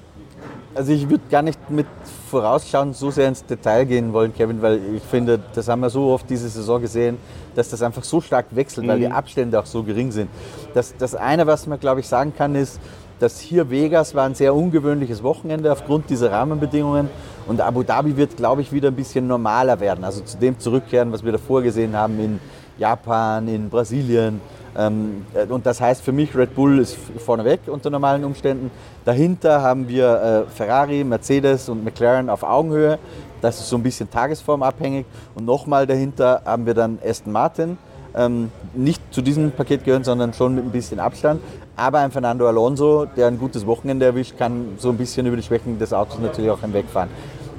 also 0.78 0.94
ich 0.94 1.10
würde 1.10 1.24
gar 1.30 1.42
nicht 1.42 1.72
mit 1.72 1.88
vorausschauend 2.30 2.96
so 2.96 3.10
sehr 3.10 3.28
ins 3.28 3.44
Detail 3.44 3.86
gehen 3.86 4.14
wollen, 4.14 4.34
Kevin, 4.34 4.62
weil 4.62 4.80
ich 4.96 5.04
finde, 5.04 5.40
das 5.56 5.68
haben 5.68 5.80
wir 5.80 5.90
so 5.90 6.12
oft 6.12 6.30
diese 6.30 6.48
Saison 6.50 6.80
gesehen, 6.80 7.18
dass 7.56 7.70
das 7.70 7.82
einfach 7.82 8.04
so 8.04 8.22
stark 8.22 8.46
wechselt, 8.52 8.86
mhm. 8.86 8.92
weil 8.92 9.00
die 9.00 9.08
mhm. 9.08 9.14
Abstände 9.14 9.60
auch 9.60 9.66
so 9.66 9.82
gering 9.82 10.12
sind. 10.12 10.30
Das, 10.76 10.96
das 10.96 11.16
eine, 11.16 11.48
was 11.48 11.66
man, 11.66 11.80
glaube 11.80 12.02
ich, 12.02 12.08
sagen 12.08 12.34
kann, 12.38 12.54
ist, 12.54 12.80
dass 13.20 13.40
hier 13.40 13.70
Vegas 13.70 14.16
war 14.16 14.26
ein 14.26 14.36
sehr 14.36 14.56
ungewöhnliches 14.56 15.24
Wochenende 15.24 15.72
aufgrund 15.72 16.10
dieser 16.10 16.32
Rahmenbedingungen 16.32 17.10
und 17.48 17.62
Abu 17.62 17.84
Dhabi 17.84 18.18
wird, 18.18 18.38
glaube 18.38 18.62
ich, 18.62 18.72
wieder 18.72 18.90
ein 18.90 18.96
bisschen 18.96 19.28
normaler 19.28 19.80
werden. 19.80 20.04
Also 20.04 20.22
zu 20.22 20.38
dem 20.38 20.60
zurückkehren, 20.60 21.12
was 21.12 21.24
wir 21.24 21.32
davor 21.32 21.62
gesehen 21.62 21.96
haben 21.96 22.20
in 22.20 22.40
Japan, 22.78 23.48
in 23.48 23.70
Brasilien. 23.70 24.42
Ähm, 24.78 25.26
und 25.50 25.66
das 25.66 25.82
heißt 25.82 26.04
für 26.04 26.12
mich, 26.12 26.36
Red 26.36 26.54
Bull 26.54 26.80
ist 26.80 26.98
vorneweg 27.18 27.62
unter 27.68 27.90
normalen 27.90 28.24
Umständen. 28.24 28.70
Dahinter 29.06 29.62
haben 29.62 29.88
wir 29.88 30.46
äh, 30.48 30.52
Ferrari, 30.52 31.04
Mercedes 31.04 31.70
und 31.70 31.84
McLaren 31.84 32.30
auf 32.30 32.44
Augenhöhe. 32.44 33.00
Das 33.42 33.60
ist 33.60 33.70
so 33.70 33.78
ein 33.78 33.84
bisschen 33.84 34.10
tagesformabhängig. 34.10 35.06
Und 35.34 35.46
nochmal 35.46 35.88
dahinter 35.88 36.42
haben 36.46 36.66
wir 36.66 36.74
dann 36.74 37.00
Aston 37.04 37.32
Martin. 37.32 37.78
Ähm, 38.18 38.52
nicht 38.74 39.02
zu 39.12 39.22
diesem 39.22 39.52
Paket 39.52 39.84
gehören, 39.86 40.04
sondern 40.04 40.34
schon 40.34 40.56
mit 40.56 40.66
ein 40.66 40.72
bisschen 40.72 41.00
Abstand. 41.00 41.42
Aber 41.76 42.00
ein 42.00 42.12
Fernando 42.12 42.48
Alonso, 42.48 43.06
der 43.06 43.28
ein 43.28 43.38
gutes 43.38 43.66
Wochenende 43.68 44.08
erwischt, 44.08 44.38
kann 44.38 44.76
so 44.80 44.90
ein 44.90 44.98
bisschen 44.98 45.28
über 45.28 45.36
die 45.36 45.44
Schwächen 45.44 45.78
des 45.78 45.94
Autos 45.94 46.20
natürlich 46.20 46.50
auch 46.50 46.62
hinwegfahren. 46.62 47.10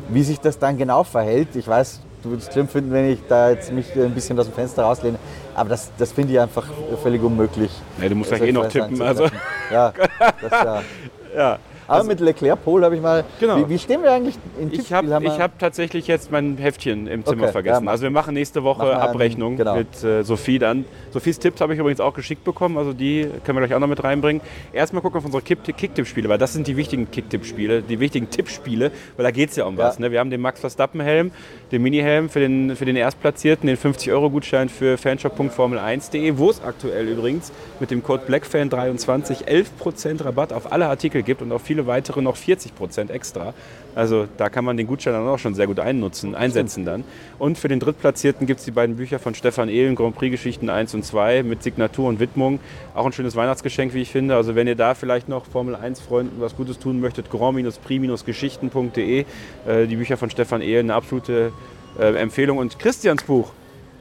Wie 0.08 0.22
sich 0.22 0.40
das 0.40 0.58
dann 0.58 0.76
genau 0.76 1.04
verhält, 1.04 1.54
ich 1.54 1.68
weiß, 1.68 2.00
du 2.22 2.30
würdest 2.30 2.48
es 2.48 2.54
schlimm 2.54 2.68
finden, 2.68 2.90
wenn 2.92 3.08
ich 3.10 3.20
da 3.28 3.50
jetzt 3.50 3.72
mich 3.72 3.94
ein 3.94 4.12
bisschen 4.12 4.38
aus 4.38 4.46
dem 4.46 4.54
Fenster 4.54 4.82
rauslehne. 4.82 5.18
Aber 5.54 5.68
das, 5.68 5.90
das 5.98 6.12
finde 6.12 6.32
ich 6.32 6.40
einfach 6.40 6.66
völlig 7.02 7.22
unmöglich. 7.22 7.70
Nee, 7.98 8.08
du 8.08 8.14
musst 8.16 8.30
ja 8.30 8.38
eh 8.38 8.52
noch 8.52 8.68
tippen. 8.68 9.00
Also. 9.00 9.28
Ja, 9.70 9.92
das 10.40 10.50
ja. 10.50 10.82
ja. 11.36 11.58
Aber 11.88 12.00
also, 12.00 12.08
mit 12.08 12.20
Leclerc 12.20 12.62
Pol 12.62 12.84
habe 12.84 12.96
ich 12.96 13.02
mal. 13.02 13.24
Genau. 13.40 13.56
Wie, 13.56 13.68
wie, 13.70 13.78
stehen 13.78 14.02
wir 14.02 14.12
eigentlich 14.12 14.36
in 14.60 14.70
Tippspiel? 14.70 14.84
Ich 14.84 14.92
habe 14.92 15.38
hab 15.38 15.58
tatsächlich 15.58 16.06
jetzt 16.06 16.30
mein 16.30 16.58
Heftchen 16.58 17.06
im 17.06 17.24
Zimmer 17.24 17.44
okay, 17.44 17.52
vergessen. 17.52 17.86
Ja, 17.86 17.90
also 17.90 18.02
wir 18.02 18.10
machen 18.10 18.34
nächste 18.34 18.62
Woche 18.62 18.84
machen 18.84 19.00
Abrechnung 19.00 19.56
genau. 19.56 19.76
mit 19.76 20.04
äh, 20.04 20.22
Sophie 20.22 20.58
dann. 20.58 20.84
Sophies 21.10 21.38
Tipps 21.38 21.62
habe 21.62 21.72
ich 21.72 21.80
übrigens 21.80 22.00
auch 22.00 22.12
geschickt 22.12 22.44
bekommen, 22.44 22.76
also 22.76 22.92
die 22.92 23.26
können 23.42 23.58
wir 23.58 23.66
gleich 23.66 23.74
auch 23.74 23.80
noch 23.80 23.88
mit 23.88 24.04
reinbringen. 24.04 24.42
Erstmal 24.72 25.00
gucken 25.00 25.18
auf 25.18 25.24
unsere 25.24 25.42
Kicktipp-Spiele, 25.42 26.28
weil 26.28 26.38
das 26.38 26.52
sind 26.52 26.66
die 26.66 26.76
wichtigen 26.76 27.10
Kicktipp-Spiele, 27.10 27.80
die 27.80 28.00
wichtigen 28.00 28.28
Tippspiele, 28.28 28.92
weil 29.16 29.24
da 29.24 29.30
geht 29.30 29.48
es 29.48 29.56
ja 29.56 29.64
um 29.64 29.78
was. 29.78 29.98
Ne? 29.98 30.12
Wir 30.12 30.20
haben 30.20 30.30
den 30.30 30.42
Max 30.42 30.60
Verstappen-Helm, 30.60 31.32
den 31.72 31.82
Mini-Helm 31.82 32.28
für 32.28 32.40
den, 32.40 32.76
für 32.76 32.84
den 32.84 32.96
Erstplatzierten, 32.96 33.66
den 33.66 33.76
50-Euro-Gutschein 33.76 34.68
für 34.68 34.96
fanshop.formel1.de, 34.96 36.38
wo 36.38 36.50
es 36.50 36.62
aktuell 36.62 37.08
übrigens 37.08 37.52
mit 37.80 37.90
dem 37.90 38.02
Code 38.02 38.24
BlackFan23 38.26 39.44
11% 39.46 40.24
Rabatt 40.24 40.52
auf 40.52 40.72
alle 40.72 40.86
Artikel 40.86 41.22
gibt 41.22 41.42
und 41.42 41.52
auf 41.52 41.62
viele 41.62 41.86
weitere 41.86 42.22
noch 42.22 42.36
40 42.36 42.74
Prozent 42.74 43.10
extra. 43.10 43.54
Also 43.94 44.26
da 44.36 44.48
kann 44.48 44.64
man 44.64 44.76
den 44.76 44.86
Gutschein 44.86 45.12
dann 45.12 45.26
auch 45.26 45.38
schon 45.38 45.54
sehr 45.54 45.66
gut 45.66 45.80
einnutzen, 45.80 46.34
einsetzen 46.34 46.84
dann. 46.84 47.04
Und 47.38 47.58
für 47.58 47.68
den 47.68 47.80
Drittplatzierten 47.80 48.46
gibt 48.46 48.60
es 48.60 48.64
die 48.64 48.70
beiden 48.70 48.96
Bücher 48.96 49.18
von 49.18 49.34
Stefan 49.34 49.68
Ehlen, 49.68 49.94
Grand 49.94 50.14
Prix 50.14 50.30
Geschichten 50.30 50.70
1 50.70 50.94
und 50.94 51.04
2 51.04 51.42
mit 51.42 51.62
Signatur 51.62 52.08
und 52.08 52.20
Widmung. 52.20 52.60
Auch 52.94 53.06
ein 53.06 53.12
schönes 53.12 53.34
Weihnachtsgeschenk, 53.34 53.94
wie 53.94 54.02
ich 54.02 54.10
finde. 54.10 54.36
Also 54.36 54.54
wenn 54.54 54.66
ihr 54.66 54.76
da 54.76 54.94
vielleicht 54.94 55.28
noch 55.28 55.46
Formel 55.46 55.74
1 55.74 56.00
Freunden 56.00 56.40
was 56.40 56.56
Gutes 56.56 56.78
tun 56.78 57.00
möchtet, 57.00 57.30
grand-prix-geschichten.de. 57.30 59.24
Äh, 59.66 59.86
die 59.86 59.96
Bücher 59.96 60.16
von 60.16 60.30
Stefan 60.30 60.60
Ehlen, 60.60 60.86
eine 60.86 60.94
absolute 60.94 61.52
äh, 61.98 62.14
Empfehlung. 62.14 62.58
Und 62.58 62.78
Christians 62.78 63.24
Buch, 63.24 63.50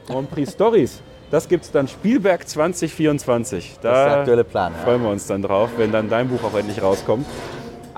Grand 0.06 0.30
Prix 0.30 0.52
Stories. 0.52 1.02
Das 1.30 1.48
gibt 1.48 1.64
es 1.64 1.70
dann 1.70 1.88
Spielberg 1.88 2.48
2024. 2.48 3.78
Da 3.82 3.90
das 3.90 3.98
ist 3.98 4.04
der 4.04 4.18
aktuelle 4.18 4.44
Plan. 4.44 4.72
Freuen 4.82 5.02
wir 5.02 5.10
uns 5.10 5.26
dann 5.26 5.42
drauf, 5.42 5.70
wenn 5.76 5.92
dann 5.92 6.08
dein 6.08 6.28
Buch 6.28 6.42
auch 6.42 6.56
endlich 6.56 6.82
rauskommt. 6.82 7.26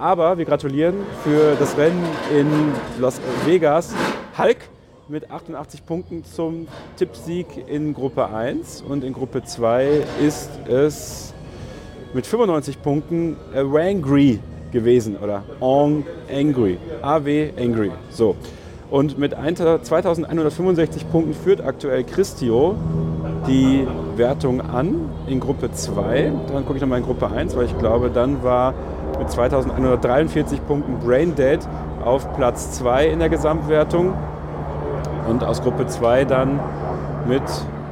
Aber 0.01 0.39
wir 0.39 0.47
gratulieren 0.47 0.95
für 1.23 1.57
das 1.57 1.77
Rennen 1.77 2.03
in 2.35 2.47
Las 2.99 3.21
Vegas. 3.45 3.95
Hulk 4.39 4.57
mit 5.09 5.31
88 5.31 5.85
Punkten 5.85 6.25
zum 6.25 6.69
Tippsieg 6.97 7.47
in 7.69 7.93
Gruppe 7.93 8.27
1 8.27 8.81
und 8.89 9.05
in 9.05 9.13
Gruppe 9.13 9.45
2 9.45 10.05
ist 10.27 10.49
es 10.67 11.35
mit 12.15 12.27
95 12.27 12.81
Punkten 12.81 13.37
Wangry 13.53 14.41
gewesen 14.73 15.19
oder 15.23 15.43
On 15.61 16.07
Angry. 16.33 16.79
AW 17.03 17.51
Angry. 17.59 17.91
So. 18.09 18.37
Und 18.91 19.19
mit 19.19 19.33
2165 19.33 21.11
Punkten 21.11 21.35
führt 21.35 21.61
aktuell 21.61 22.05
Christio 22.05 22.75
die 23.47 23.87
Wertung 24.17 24.63
an 24.63 25.11
in 25.27 25.41
Gruppe 25.41 25.71
2. 25.71 26.33
Dann 26.55 26.65
gucke 26.65 26.77
ich 26.77 26.81
nochmal 26.81 27.01
in 27.01 27.05
Gruppe 27.05 27.31
1, 27.31 27.55
weil 27.55 27.67
ich 27.67 27.79
glaube, 27.79 28.09
dann 28.09 28.43
war 28.43 28.73
mit 29.21 29.31
2143 29.31 30.67
Punkten 30.67 30.99
Braindead 30.99 31.61
auf 32.03 32.35
Platz 32.37 32.73
2 32.73 33.09
in 33.09 33.19
der 33.19 33.29
Gesamtwertung. 33.29 34.15
Und 35.29 35.45
aus 35.45 35.63
Gruppe 35.63 35.87
2 35.87 36.25
dann 36.25 36.59
mit 37.29 37.43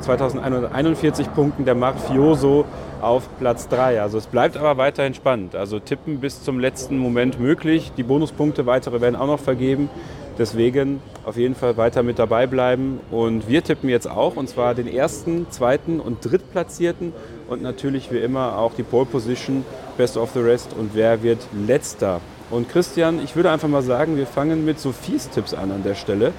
2141 0.00 1.32
Punkten 1.34 1.66
der 1.66 1.74
Mafioso 1.74 2.64
auf 3.02 3.28
Platz 3.38 3.68
3. 3.68 4.00
Also 4.00 4.16
es 4.16 4.26
bleibt 4.26 4.56
aber 4.56 4.78
weiterhin 4.78 5.12
spannend. 5.12 5.54
Also 5.54 5.78
tippen 5.78 6.18
bis 6.18 6.42
zum 6.42 6.58
letzten 6.58 6.96
Moment 6.96 7.38
möglich. 7.38 7.92
Die 7.96 8.02
Bonuspunkte 8.02 8.64
weitere 8.64 9.02
werden 9.02 9.14
auch 9.14 9.26
noch 9.26 9.40
vergeben. 9.40 9.90
Deswegen 10.38 11.02
auf 11.24 11.36
jeden 11.36 11.56
Fall 11.56 11.76
weiter 11.76 12.04
mit 12.04 12.18
dabei 12.18 12.46
bleiben. 12.46 13.00
Und 13.10 13.48
wir 13.48 13.62
tippen 13.64 13.88
jetzt 13.88 14.08
auch, 14.08 14.36
und 14.36 14.48
zwar 14.48 14.74
den 14.74 14.86
ersten, 14.86 15.50
zweiten 15.50 15.98
und 15.98 16.18
drittplatzierten 16.24 17.12
und 17.48 17.60
natürlich 17.60 18.12
wie 18.12 18.18
immer 18.18 18.56
auch 18.56 18.74
die 18.74 18.84
Pole 18.84 19.06
Position, 19.06 19.64
Best 19.96 20.16
of 20.16 20.30
the 20.34 20.40
Rest 20.40 20.74
und 20.78 20.90
wer 20.94 21.22
wird 21.24 21.40
letzter. 21.66 22.20
Und 22.50 22.68
Christian, 22.70 23.22
ich 23.22 23.34
würde 23.36 23.50
einfach 23.50 23.68
mal 23.68 23.82
sagen, 23.82 24.16
wir 24.16 24.26
fangen 24.26 24.64
mit 24.64 24.78
Sophies 24.78 25.28
Tipps 25.28 25.52
an 25.52 25.72
an 25.72 25.82
der 25.82 25.96
Stelle. 25.96 26.32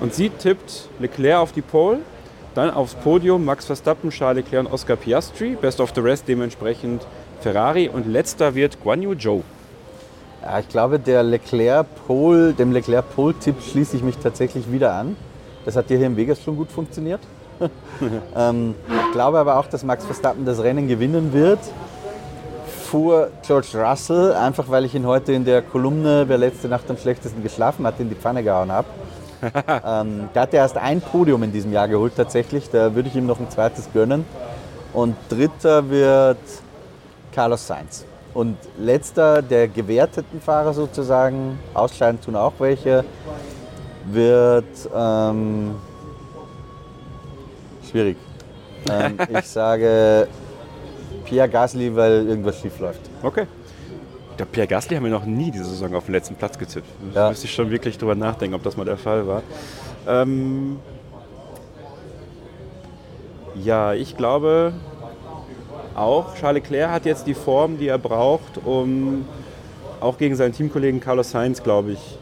Und 0.00 0.14
sie 0.14 0.30
tippt 0.30 0.88
Leclerc 0.98 1.40
auf 1.40 1.52
die 1.52 1.62
Pole, 1.62 1.98
dann 2.54 2.70
aufs 2.70 2.94
Podium 2.94 3.44
Max 3.44 3.66
Verstappen, 3.66 4.10
Charles 4.10 4.44
Leclerc 4.44 4.66
und 4.66 4.72
Oscar 4.72 4.96
Piastri. 4.96 5.56
Best 5.60 5.80
of 5.80 5.92
the 5.94 6.00
Rest 6.00 6.28
dementsprechend 6.28 7.06
Ferrari 7.40 7.88
und 7.88 8.06
letzter 8.06 8.54
wird 8.54 8.80
Guan 8.82 9.02
Yu 9.02 9.14
Zhou. 9.14 9.42
Ja, 10.42 10.58
ich 10.58 10.68
glaube, 10.68 10.98
der 10.98 11.22
Leclerc 11.22 11.86
-Pole, 12.08 12.52
dem 12.52 12.72
Leclerc-Pole-Tipp 12.72 13.62
schließe 13.62 13.96
ich 13.96 14.02
mich 14.02 14.18
tatsächlich 14.18 14.70
wieder 14.72 14.92
an. 14.92 15.16
Das 15.64 15.76
hat 15.76 15.88
ja 15.88 15.96
hier 15.96 16.06
in 16.06 16.16
Vegas 16.16 16.42
schon 16.42 16.56
gut 16.56 16.70
funktioniert. 16.70 17.20
ähm, 18.36 18.74
ich 18.88 19.12
glaube 19.12 19.38
aber 19.38 19.56
auch, 19.56 19.66
dass 19.66 19.84
Max 19.84 20.04
Verstappen 20.04 20.44
das 20.44 20.60
Rennen 20.60 20.88
gewinnen 20.88 21.32
wird. 21.32 21.60
Vor 22.90 23.28
George 23.46 23.68
Russell, 23.74 24.32
einfach 24.32 24.68
weil 24.68 24.84
ich 24.84 24.94
ihn 24.94 25.06
heute 25.06 25.32
in 25.32 25.44
der 25.44 25.62
Kolumne, 25.62 26.24
wer 26.26 26.38
letzte 26.38 26.68
Nacht 26.68 26.90
am 26.90 26.96
schlechtesten 26.96 27.42
geschlafen 27.42 27.86
hat, 27.86 28.00
in 28.00 28.08
die 28.08 28.16
Pfanne 28.16 28.42
gehauen 28.42 28.72
habe. 28.72 28.88
ähm, 29.86 30.28
der 30.34 30.42
hat 30.42 30.52
ja 30.52 30.60
erst 30.60 30.76
ein 30.76 31.00
Podium 31.00 31.42
in 31.44 31.52
diesem 31.52 31.72
Jahr 31.72 31.86
geholt 31.86 32.14
tatsächlich. 32.16 32.68
Da 32.68 32.96
würde 32.96 33.08
ich 33.08 33.14
ihm 33.14 33.26
noch 33.26 33.38
ein 33.38 33.48
zweites 33.48 33.88
gönnen. 33.92 34.24
Und 34.92 35.16
dritter 35.28 35.88
wird 35.88 36.38
Carlos 37.32 37.66
Sainz. 37.66 38.04
Und 38.34 38.56
letzter 38.78 39.42
der 39.42 39.68
gewerteten 39.68 40.40
Fahrer 40.40 40.72
sozusagen, 40.72 41.58
ausscheiden 41.74 42.20
tun 42.20 42.34
auch 42.34 42.54
welche, 42.58 43.04
wird 44.06 44.64
ähm, 44.94 45.74
schwierig. 47.90 48.16
Ähm, 48.90 49.18
ich 49.38 49.46
sage 49.46 50.28
Pierre 51.24 51.48
Gasly, 51.48 51.94
weil 51.94 52.26
irgendwas 52.26 52.58
schief 52.58 52.78
läuft. 52.80 53.00
Okay. 53.22 53.46
Der 54.38 54.46
Pierre 54.46 54.66
Gasly 54.66 54.96
haben 54.96 55.04
wir 55.04 55.10
noch 55.10 55.26
nie 55.26 55.50
diese 55.50 55.66
Saison 55.66 55.94
auf 55.94 56.06
den 56.06 56.12
letzten 56.12 56.34
Platz 56.34 56.58
gezippt. 56.58 56.88
Da 57.12 57.24
ja. 57.24 57.28
müsste 57.28 57.46
ich 57.46 57.54
schon 57.54 57.70
wirklich 57.70 57.98
drüber 57.98 58.14
nachdenken, 58.14 58.54
ob 58.54 58.62
das 58.62 58.76
mal 58.76 58.84
der 58.84 58.96
Fall 58.96 59.26
war. 59.26 59.42
Ähm 60.08 60.78
ja, 63.54 63.92
ich 63.92 64.16
glaube, 64.16 64.72
auch. 65.96 66.34
Charles 66.36 66.62
Leclerc 66.62 66.90
hat 66.90 67.06
jetzt 67.06 67.26
die 67.26 67.34
Form, 67.34 67.78
die 67.78 67.88
er 67.88 67.98
braucht, 67.98 68.58
um 68.64 69.24
auch 70.00 70.18
gegen 70.18 70.34
seinen 70.34 70.52
Teamkollegen 70.52 71.00
Carlos 71.00 71.30
Sainz, 71.30 71.62
glaube 71.62 71.92
ich, 71.92 72.18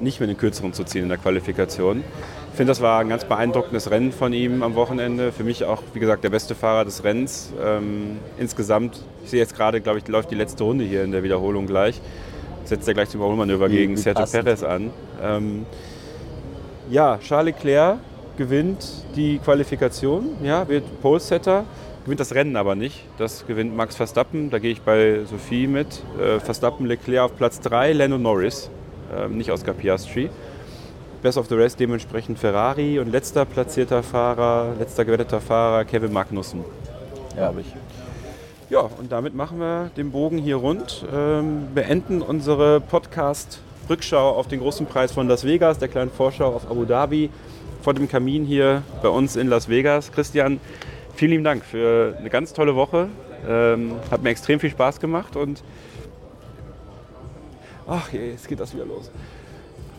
nicht 0.00 0.20
mehr 0.20 0.26
den 0.26 0.36
kürzeren 0.36 0.72
zu 0.72 0.84
ziehen 0.84 1.04
in 1.04 1.08
der 1.08 1.18
Qualifikation. 1.18 2.04
Ich 2.50 2.56
finde, 2.56 2.70
das 2.70 2.80
war 2.80 3.00
ein 3.00 3.08
ganz 3.08 3.24
beeindruckendes 3.24 3.90
Rennen 3.90 4.12
von 4.12 4.32
ihm 4.32 4.62
am 4.62 4.76
Wochenende. 4.76 5.32
Für 5.32 5.42
mich 5.42 5.64
auch, 5.64 5.82
wie 5.92 5.98
gesagt, 5.98 6.22
der 6.22 6.30
beste 6.30 6.54
Fahrer 6.54 6.84
des 6.84 7.02
Rennens. 7.02 7.52
Ähm, 7.60 8.18
insgesamt, 8.38 9.00
ich 9.24 9.30
sehe 9.30 9.40
jetzt 9.40 9.56
gerade, 9.56 9.80
glaube 9.80 9.98
ich, 9.98 10.06
läuft 10.06 10.30
die 10.30 10.36
letzte 10.36 10.62
Runde 10.62 10.84
hier 10.84 11.02
in 11.02 11.10
der 11.10 11.24
Wiederholung 11.24 11.66
gleich. 11.66 12.00
Setzt 12.64 12.86
er 12.86 12.94
gleich 12.94 13.08
zum 13.08 13.20
Überholmanöver 13.20 13.68
gegen 13.68 13.96
Sergio. 13.96 14.24
Perez 14.26 14.62
an. 14.62 14.90
Ähm, 15.20 15.66
ja, 16.90 17.18
Charles 17.18 17.56
Leclerc 17.56 17.98
gewinnt 18.36 18.86
die 19.16 19.38
Qualifikation, 19.38 20.36
ja, 20.42 20.68
wird 20.68 20.84
Pole-Setter 21.00 21.64
gewinnt 22.04 22.20
das 22.20 22.34
Rennen 22.34 22.56
aber 22.56 22.74
nicht. 22.74 23.04
Das 23.18 23.46
gewinnt 23.46 23.76
Max 23.76 23.96
Verstappen, 23.96 24.50
da 24.50 24.58
gehe 24.58 24.72
ich 24.72 24.82
bei 24.82 25.20
Sophie 25.24 25.66
mit. 25.66 26.02
Äh, 26.20 26.38
Verstappen, 26.38 26.86
Leclerc 26.86 27.24
auf 27.24 27.36
Platz 27.36 27.60
3, 27.60 27.92
Lando 27.92 28.18
Norris, 28.18 28.70
äh, 29.14 29.28
nicht 29.28 29.50
Oscar 29.50 29.72
Piastri. 29.72 30.30
Best 31.22 31.38
of 31.38 31.48
the 31.48 31.54
Rest 31.54 31.80
dementsprechend 31.80 32.38
Ferrari 32.38 32.98
und 32.98 33.10
letzter 33.10 33.46
platzierter 33.46 34.02
Fahrer, 34.02 34.74
letzter 34.78 35.06
gewetteter 35.06 35.40
Fahrer 35.40 35.86
Kevin 35.86 36.12
Magnussen, 36.12 36.62
glaube 37.34 37.62
ich. 37.62 37.66
Ja, 38.68 38.80
und 38.80 39.10
damit 39.10 39.34
machen 39.34 39.58
wir 39.58 39.90
den 39.96 40.10
Bogen 40.10 40.36
hier 40.36 40.56
rund, 40.56 41.06
ähm, 41.14 41.68
beenden 41.74 42.20
unsere 42.20 42.80
Podcast-Rückschau 42.80 44.36
auf 44.36 44.48
den 44.48 44.60
großen 44.60 44.84
Preis 44.84 45.12
von 45.12 45.26
Las 45.26 45.44
Vegas, 45.44 45.78
der 45.78 45.88
kleinen 45.88 46.10
Vorschau 46.10 46.54
auf 46.54 46.70
Abu 46.70 46.84
Dhabi, 46.84 47.30
vor 47.84 47.92
dem 47.92 48.08
Kamin 48.08 48.46
hier 48.46 48.82
bei 49.02 49.10
uns 49.10 49.36
in 49.36 49.46
Las 49.48 49.68
Vegas. 49.68 50.10
Christian, 50.10 50.58
vielen 51.16 51.32
lieben 51.32 51.44
Dank 51.44 51.62
für 51.62 52.16
eine 52.18 52.30
ganz 52.30 52.54
tolle 52.54 52.74
Woche. 52.74 53.10
Ähm, 53.46 53.96
hat 54.10 54.22
mir 54.22 54.30
extrem 54.30 54.58
viel 54.58 54.70
Spaß 54.70 55.00
gemacht 55.00 55.36
und 55.36 55.62
ach 57.86 58.10
je, 58.10 58.30
jetzt 58.30 58.48
geht 58.48 58.58
das 58.58 58.72
wieder 58.72 58.86
los. 58.86 59.10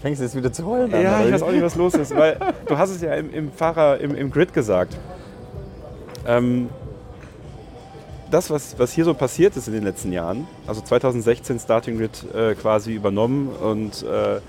Fängst 0.02 0.20
du 0.20 0.26
jetzt 0.26 0.36
wieder 0.36 0.52
zu 0.52 0.66
heulen 0.66 0.92
an? 0.92 1.00
Ja, 1.00 1.24
ich 1.24 1.32
weiß 1.32 1.44
auch 1.44 1.52
nicht, 1.52 1.62
was 1.62 1.76
los 1.76 1.94
ist, 1.94 2.16
weil 2.16 2.40
du 2.66 2.76
hast 2.76 2.90
es 2.90 3.02
ja 3.02 3.14
im, 3.14 3.32
im 3.32 3.52
Fahrer, 3.52 4.00
im, 4.00 4.16
im, 4.16 4.32
Grid 4.32 4.52
gesagt. 4.52 4.98
Ähm, 6.26 6.70
das, 8.32 8.50
was, 8.50 8.80
was 8.80 8.94
hier 8.94 9.06
so 9.06 9.14
passiert 9.14 9.56
ist 9.58 9.68
in 9.68 9.76
den 9.76 9.84
letzten 9.84 10.12
Jahren, 10.12 10.48
also 10.66 10.82
2016 10.82 11.60
Starting 11.60 12.00
Grid 12.00 12.26
äh, 12.34 12.56
quasi 12.56 12.96
übernommen 12.96 13.50
und 13.50 14.02
äh, 14.02 14.40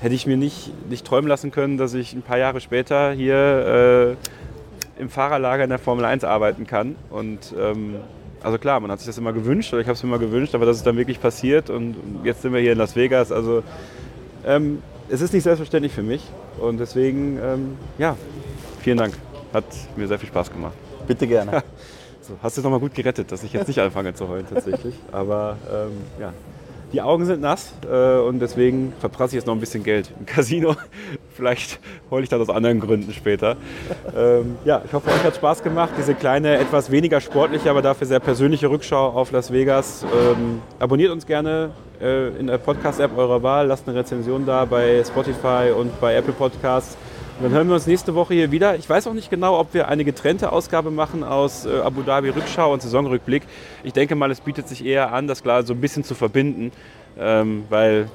hätte 0.00 0.14
ich 0.14 0.26
mir 0.26 0.36
nicht, 0.36 0.72
nicht 0.88 1.06
träumen 1.06 1.28
lassen 1.28 1.50
können, 1.50 1.76
dass 1.76 1.94
ich 1.94 2.12
ein 2.12 2.22
paar 2.22 2.38
Jahre 2.38 2.60
später 2.60 3.12
hier 3.12 4.16
äh, 4.98 5.00
im 5.00 5.08
Fahrerlager 5.08 5.64
in 5.64 5.70
der 5.70 5.78
Formel 5.78 6.04
1 6.04 6.24
arbeiten 6.24 6.66
kann. 6.66 6.96
Und 7.10 7.54
ähm, 7.58 7.96
also 8.42 8.58
klar, 8.58 8.80
man 8.80 8.90
hat 8.90 9.00
sich 9.00 9.06
das 9.06 9.18
immer 9.18 9.32
gewünscht, 9.32 9.72
oder 9.72 9.80
ich 9.80 9.88
habe 9.88 9.94
es 9.94 10.02
mir 10.02 10.08
immer 10.08 10.18
gewünscht, 10.18 10.54
aber 10.54 10.66
dass 10.66 10.76
es 10.76 10.82
dann 10.82 10.96
wirklich 10.96 11.20
passiert. 11.20 11.70
Und 11.70 11.96
jetzt 12.24 12.42
sind 12.42 12.52
wir 12.52 12.60
hier 12.60 12.72
in 12.72 12.78
Las 12.78 12.94
Vegas. 12.96 13.32
Also 13.32 13.62
ähm, 14.46 14.82
es 15.08 15.20
ist 15.20 15.32
nicht 15.32 15.42
selbstverständlich 15.42 15.92
für 15.92 16.02
mich. 16.02 16.22
Und 16.60 16.78
deswegen, 16.78 17.38
ähm, 17.42 17.76
ja, 17.98 18.16
vielen 18.80 18.98
Dank. 18.98 19.14
Hat 19.52 19.64
mir 19.96 20.06
sehr 20.06 20.18
viel 20.18 20.28
Spaß 20.28 20.52
gemacht. 20.52 20.74
Bitte 21.06 21.26
gerne. 21.26 21.62
so, 22.20 22.34
hast 22.42 22.56
du 22.56 22.60
es 22.60 22.64
nochmal 22.64 22.80
gut 22.80 22.94
gerettet, 22.94 23.32
dass 23.32 23.42
ich 23.42 23.52
jetzt 23.52 23.68
nicht 23.68 23.80
anfange 23.80 24.14
zu 24.14 24.28
heulen 24.28 24.46
tatsächlich. 24.48 24.94
Aber 25.10 25.56
ähm, 25.72 25.92
ja, 26.20 26.32
die 26.92 27.02
Augen 27.02 27.26
sind 27.26 27.40
nass 27.40 27.72
äh, 27.90 28.18
und 28.18 28.40
deswegen 28.40 28.92
verprasse 29.00 29.30
ich 29.30 29.40
jetzt 29.40 29.46
noch 29.46 29.54
ein 29.54 29.60
bisschen 29.60 29.84
Geld 29.84 30.10
im 30.18 30.26
Casino. 30.26 30.74
Vielleicht 31.34 31.78
hole 32.10 32.22
ich 32.22 32.28
das 32.28 32.40
aus 32.40 32.48
anderen 32.48 32.80
Gründen 32.80 33.12
später. 33.12 33.56
Ähm, 34.16 34.56
ja, 34.64 34.82
ich 34.84 34.92
hoffe, 34.92 35.10
euch 35.10 35.22
hat 35.22 35.36
Spaß 35.36 35.62
gemacht. 35.62 35.90
Diese 35.96 36.14
kleine, 36.14 36.58
etwas 36.58 36.90
weniger 36.90 37.20
sportliche, 37.20 37.70
aber 37.70 37.82
dafür 37.82 38.06
sehr 38.06 38.20
persönliche 38.20 38.70
Rückschau 38.70 39.08
auf 39.10 39.30
Las 39.30 39.52
Vegas. 39.52 40.04
Ähm, 40.04 40.62
abonniert 40.78 41.12
uns 41.12 41.26
gerne 41.26 41.70
äh, 42.00 42.28
in 42.38 42.46
der 42.46 42.58
Podcast-App 42.58 43.16
eurer 43.16 43.42
Wahl. 43.42 43.66
Lasst 43.66 43.86
eine 43.86 43.98
Rezension 43.98 44.46
da 44.46 44.64
bei 44.64 45.02
Spotify 45.04 45.70
und 45.76 46.00
bei 46.00 46.14
Apple 46.16 46.32
Podcasts. 46.32 46.96
Und 47.38 47.44
dann 47.44 47.52
hören 47.52 47.68
wir 47.68 47.74
uns 47.74 47.86
nächste 47.86 48.16
Woche 48.16 48.34
hier 48.34 48.50
wieder. 48.50 48.74
Ich 48.74 48.90
weiß 48.90 49.06
auch 49.06 49.12
nicht 49.12 49.30
genau, 49.30 49.60
ob 49.60 49.72
wir 49.72 49.86
eine 49.86 50.04
getrennte 50.04 50.50
Ausgabe 50.50 50.90
machen 50.90 51.22
aus 51.22 51.66
äh, 51.66 51.80
Abu 51.84 52.02
Dhabi 52.02 52.30
Rückschau 52.30 52.72
und 52.72 52.82
Saisonrückblick. 52.82 53.44
Ich 53.84 53.92
denke 53.92 54.16
mal, 54.16 54.28
es 54.32 54.40
bietet 54.40 54.66
sich 54.66 54.84
eher 54.84 55.12
an, 55.12 55.28
das 55.28 55.44
klar 55.44 55.62
so 55.62 55.72
ein 55.72 55.80
bisschen 55.80 56.02
zu 56.02 56.16
verbinden, 56.16 56.72
ähm, 57.16 57.62
weil 57.68 58.08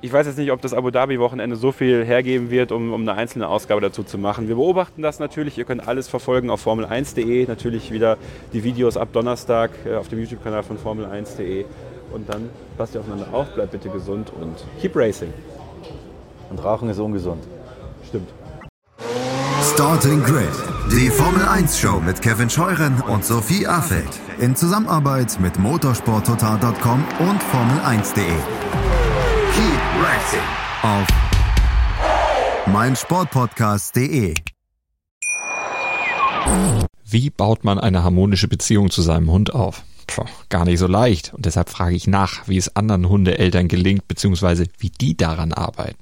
ich 0.00 0.12
weiß 0.12 0.26
jetzt 0.26 0.36
nicht, 0.36 0.50
ob 0.50 0.60
das 0.60 0.74
Abu 0.74 0.90
Dhabi 0.90 1.20
Wochenende 1.20 1.54
so 1.54 1.70
viel 1.70 2.04
hergeben 2.04 2.50
wird, 2.50 2.72
um, 2.72 2.92
um, 2.92 3.02
eine 3.02 3.14
einzelne 3.14 3.46
Ausgabe 3.46 3.80
dazu 3.80 4.02
zu 4.02 4.18
machen. 4.18 4.48
Wir 4.48 4.56
beobachten 4.56 5.00
das 5.00 5.20
natürlich. 5.20 5.56
Ihr 5.56 5.64
könnt 5.64 5.86
alles 5.86 6.08
verfolgen 6.08 6.50
auf 6.50 6.66
Formel1.de. 6.66 7.46
Natürlich 7.46 7.92
wieder 7.92 8.18
die 8.52 8.64
Videos 8.64 8.96
ab 8.96 9.10
Donnerstag 9.12 9.70
äh, 9.86 9.94
auf 9.94 10.08
dem 10.08 10.18
YouTube-Kanal 10.18 10.64
von 10.64 10.76
Formel1.de. 10.76 11.66
Und 12.12 12.28
dann 12.28 12.50
passt 12.76 12.96
ihr 12.96 13.00
aufeinander 13.00 13.28
auf, 13.32 13.54
bleibt 13.54 13.70
bitte 13.70 13.90
gesund 13.90 14.32
und 14.40 14.56
keep 14.80 14.96
racing. 14.96 15.32
Und 16.50 16.64
Rauchen 16.64 16.88
ist 16.88 16.98
ungesund. 16.98 17.44
Stimmt. 18.12 18.28
Starting 19.72 20.22
Grid, 20.22 20.52
die 20.92 21.08
Formel 21.08 21.46
1 21.48 21.78
Show 21.78 21.98
mit 21.98 22.20
Kevin 22.20 22.50
Scheuren 22.50 23.00
und 23.00 23.24
Sophie 23.24 23.66
Affeld 23.66 24.20
in 24.38 24.54
Zusammenarbeit 24.54 25.40
mit 25.40 25.58
motorsporttotal.com 25.58 27.04
und 27.20 27.42
Formel1.de. 27.42 28.26
Keep 29.54 29.80
racing 30.02 30.40
auf 30.82 31.06
meinsportpodcast.de. 32.66 34.34
Wie 37.04 37.30
baut 37.30 37.64
man 37.64 37.78
eine 37.78 38.04
harmonische 38.04 38.48
Beziehung 38.48 38.90
zu 38.90 39.00
seinem 39.00 39.30
Hund 39.30 39.54
auf? 39.54 39.84
Puh, 40.06 40.26
gar 40.50 40.66
nicht 40.66 40.80
so 40.80 40.86
leicht. 40.86 41.32
Und 41.32 41.46
deshalb 41.46 41.70
frage 41.70 41.96
ich 41.96 42.06
nach, 42.06 42.46
wie 42.46 42.58
es 42.58 42.76
anderen 42.76 43.08
Hundeeltern 43.08 43.68
gelingt, 43.68 44.06
beziehungsweise 44.06 44.66
wie 44.78 44.90
die 44.90 45.16
daran 45.16 45.54
arbeiten. 45.54 46.01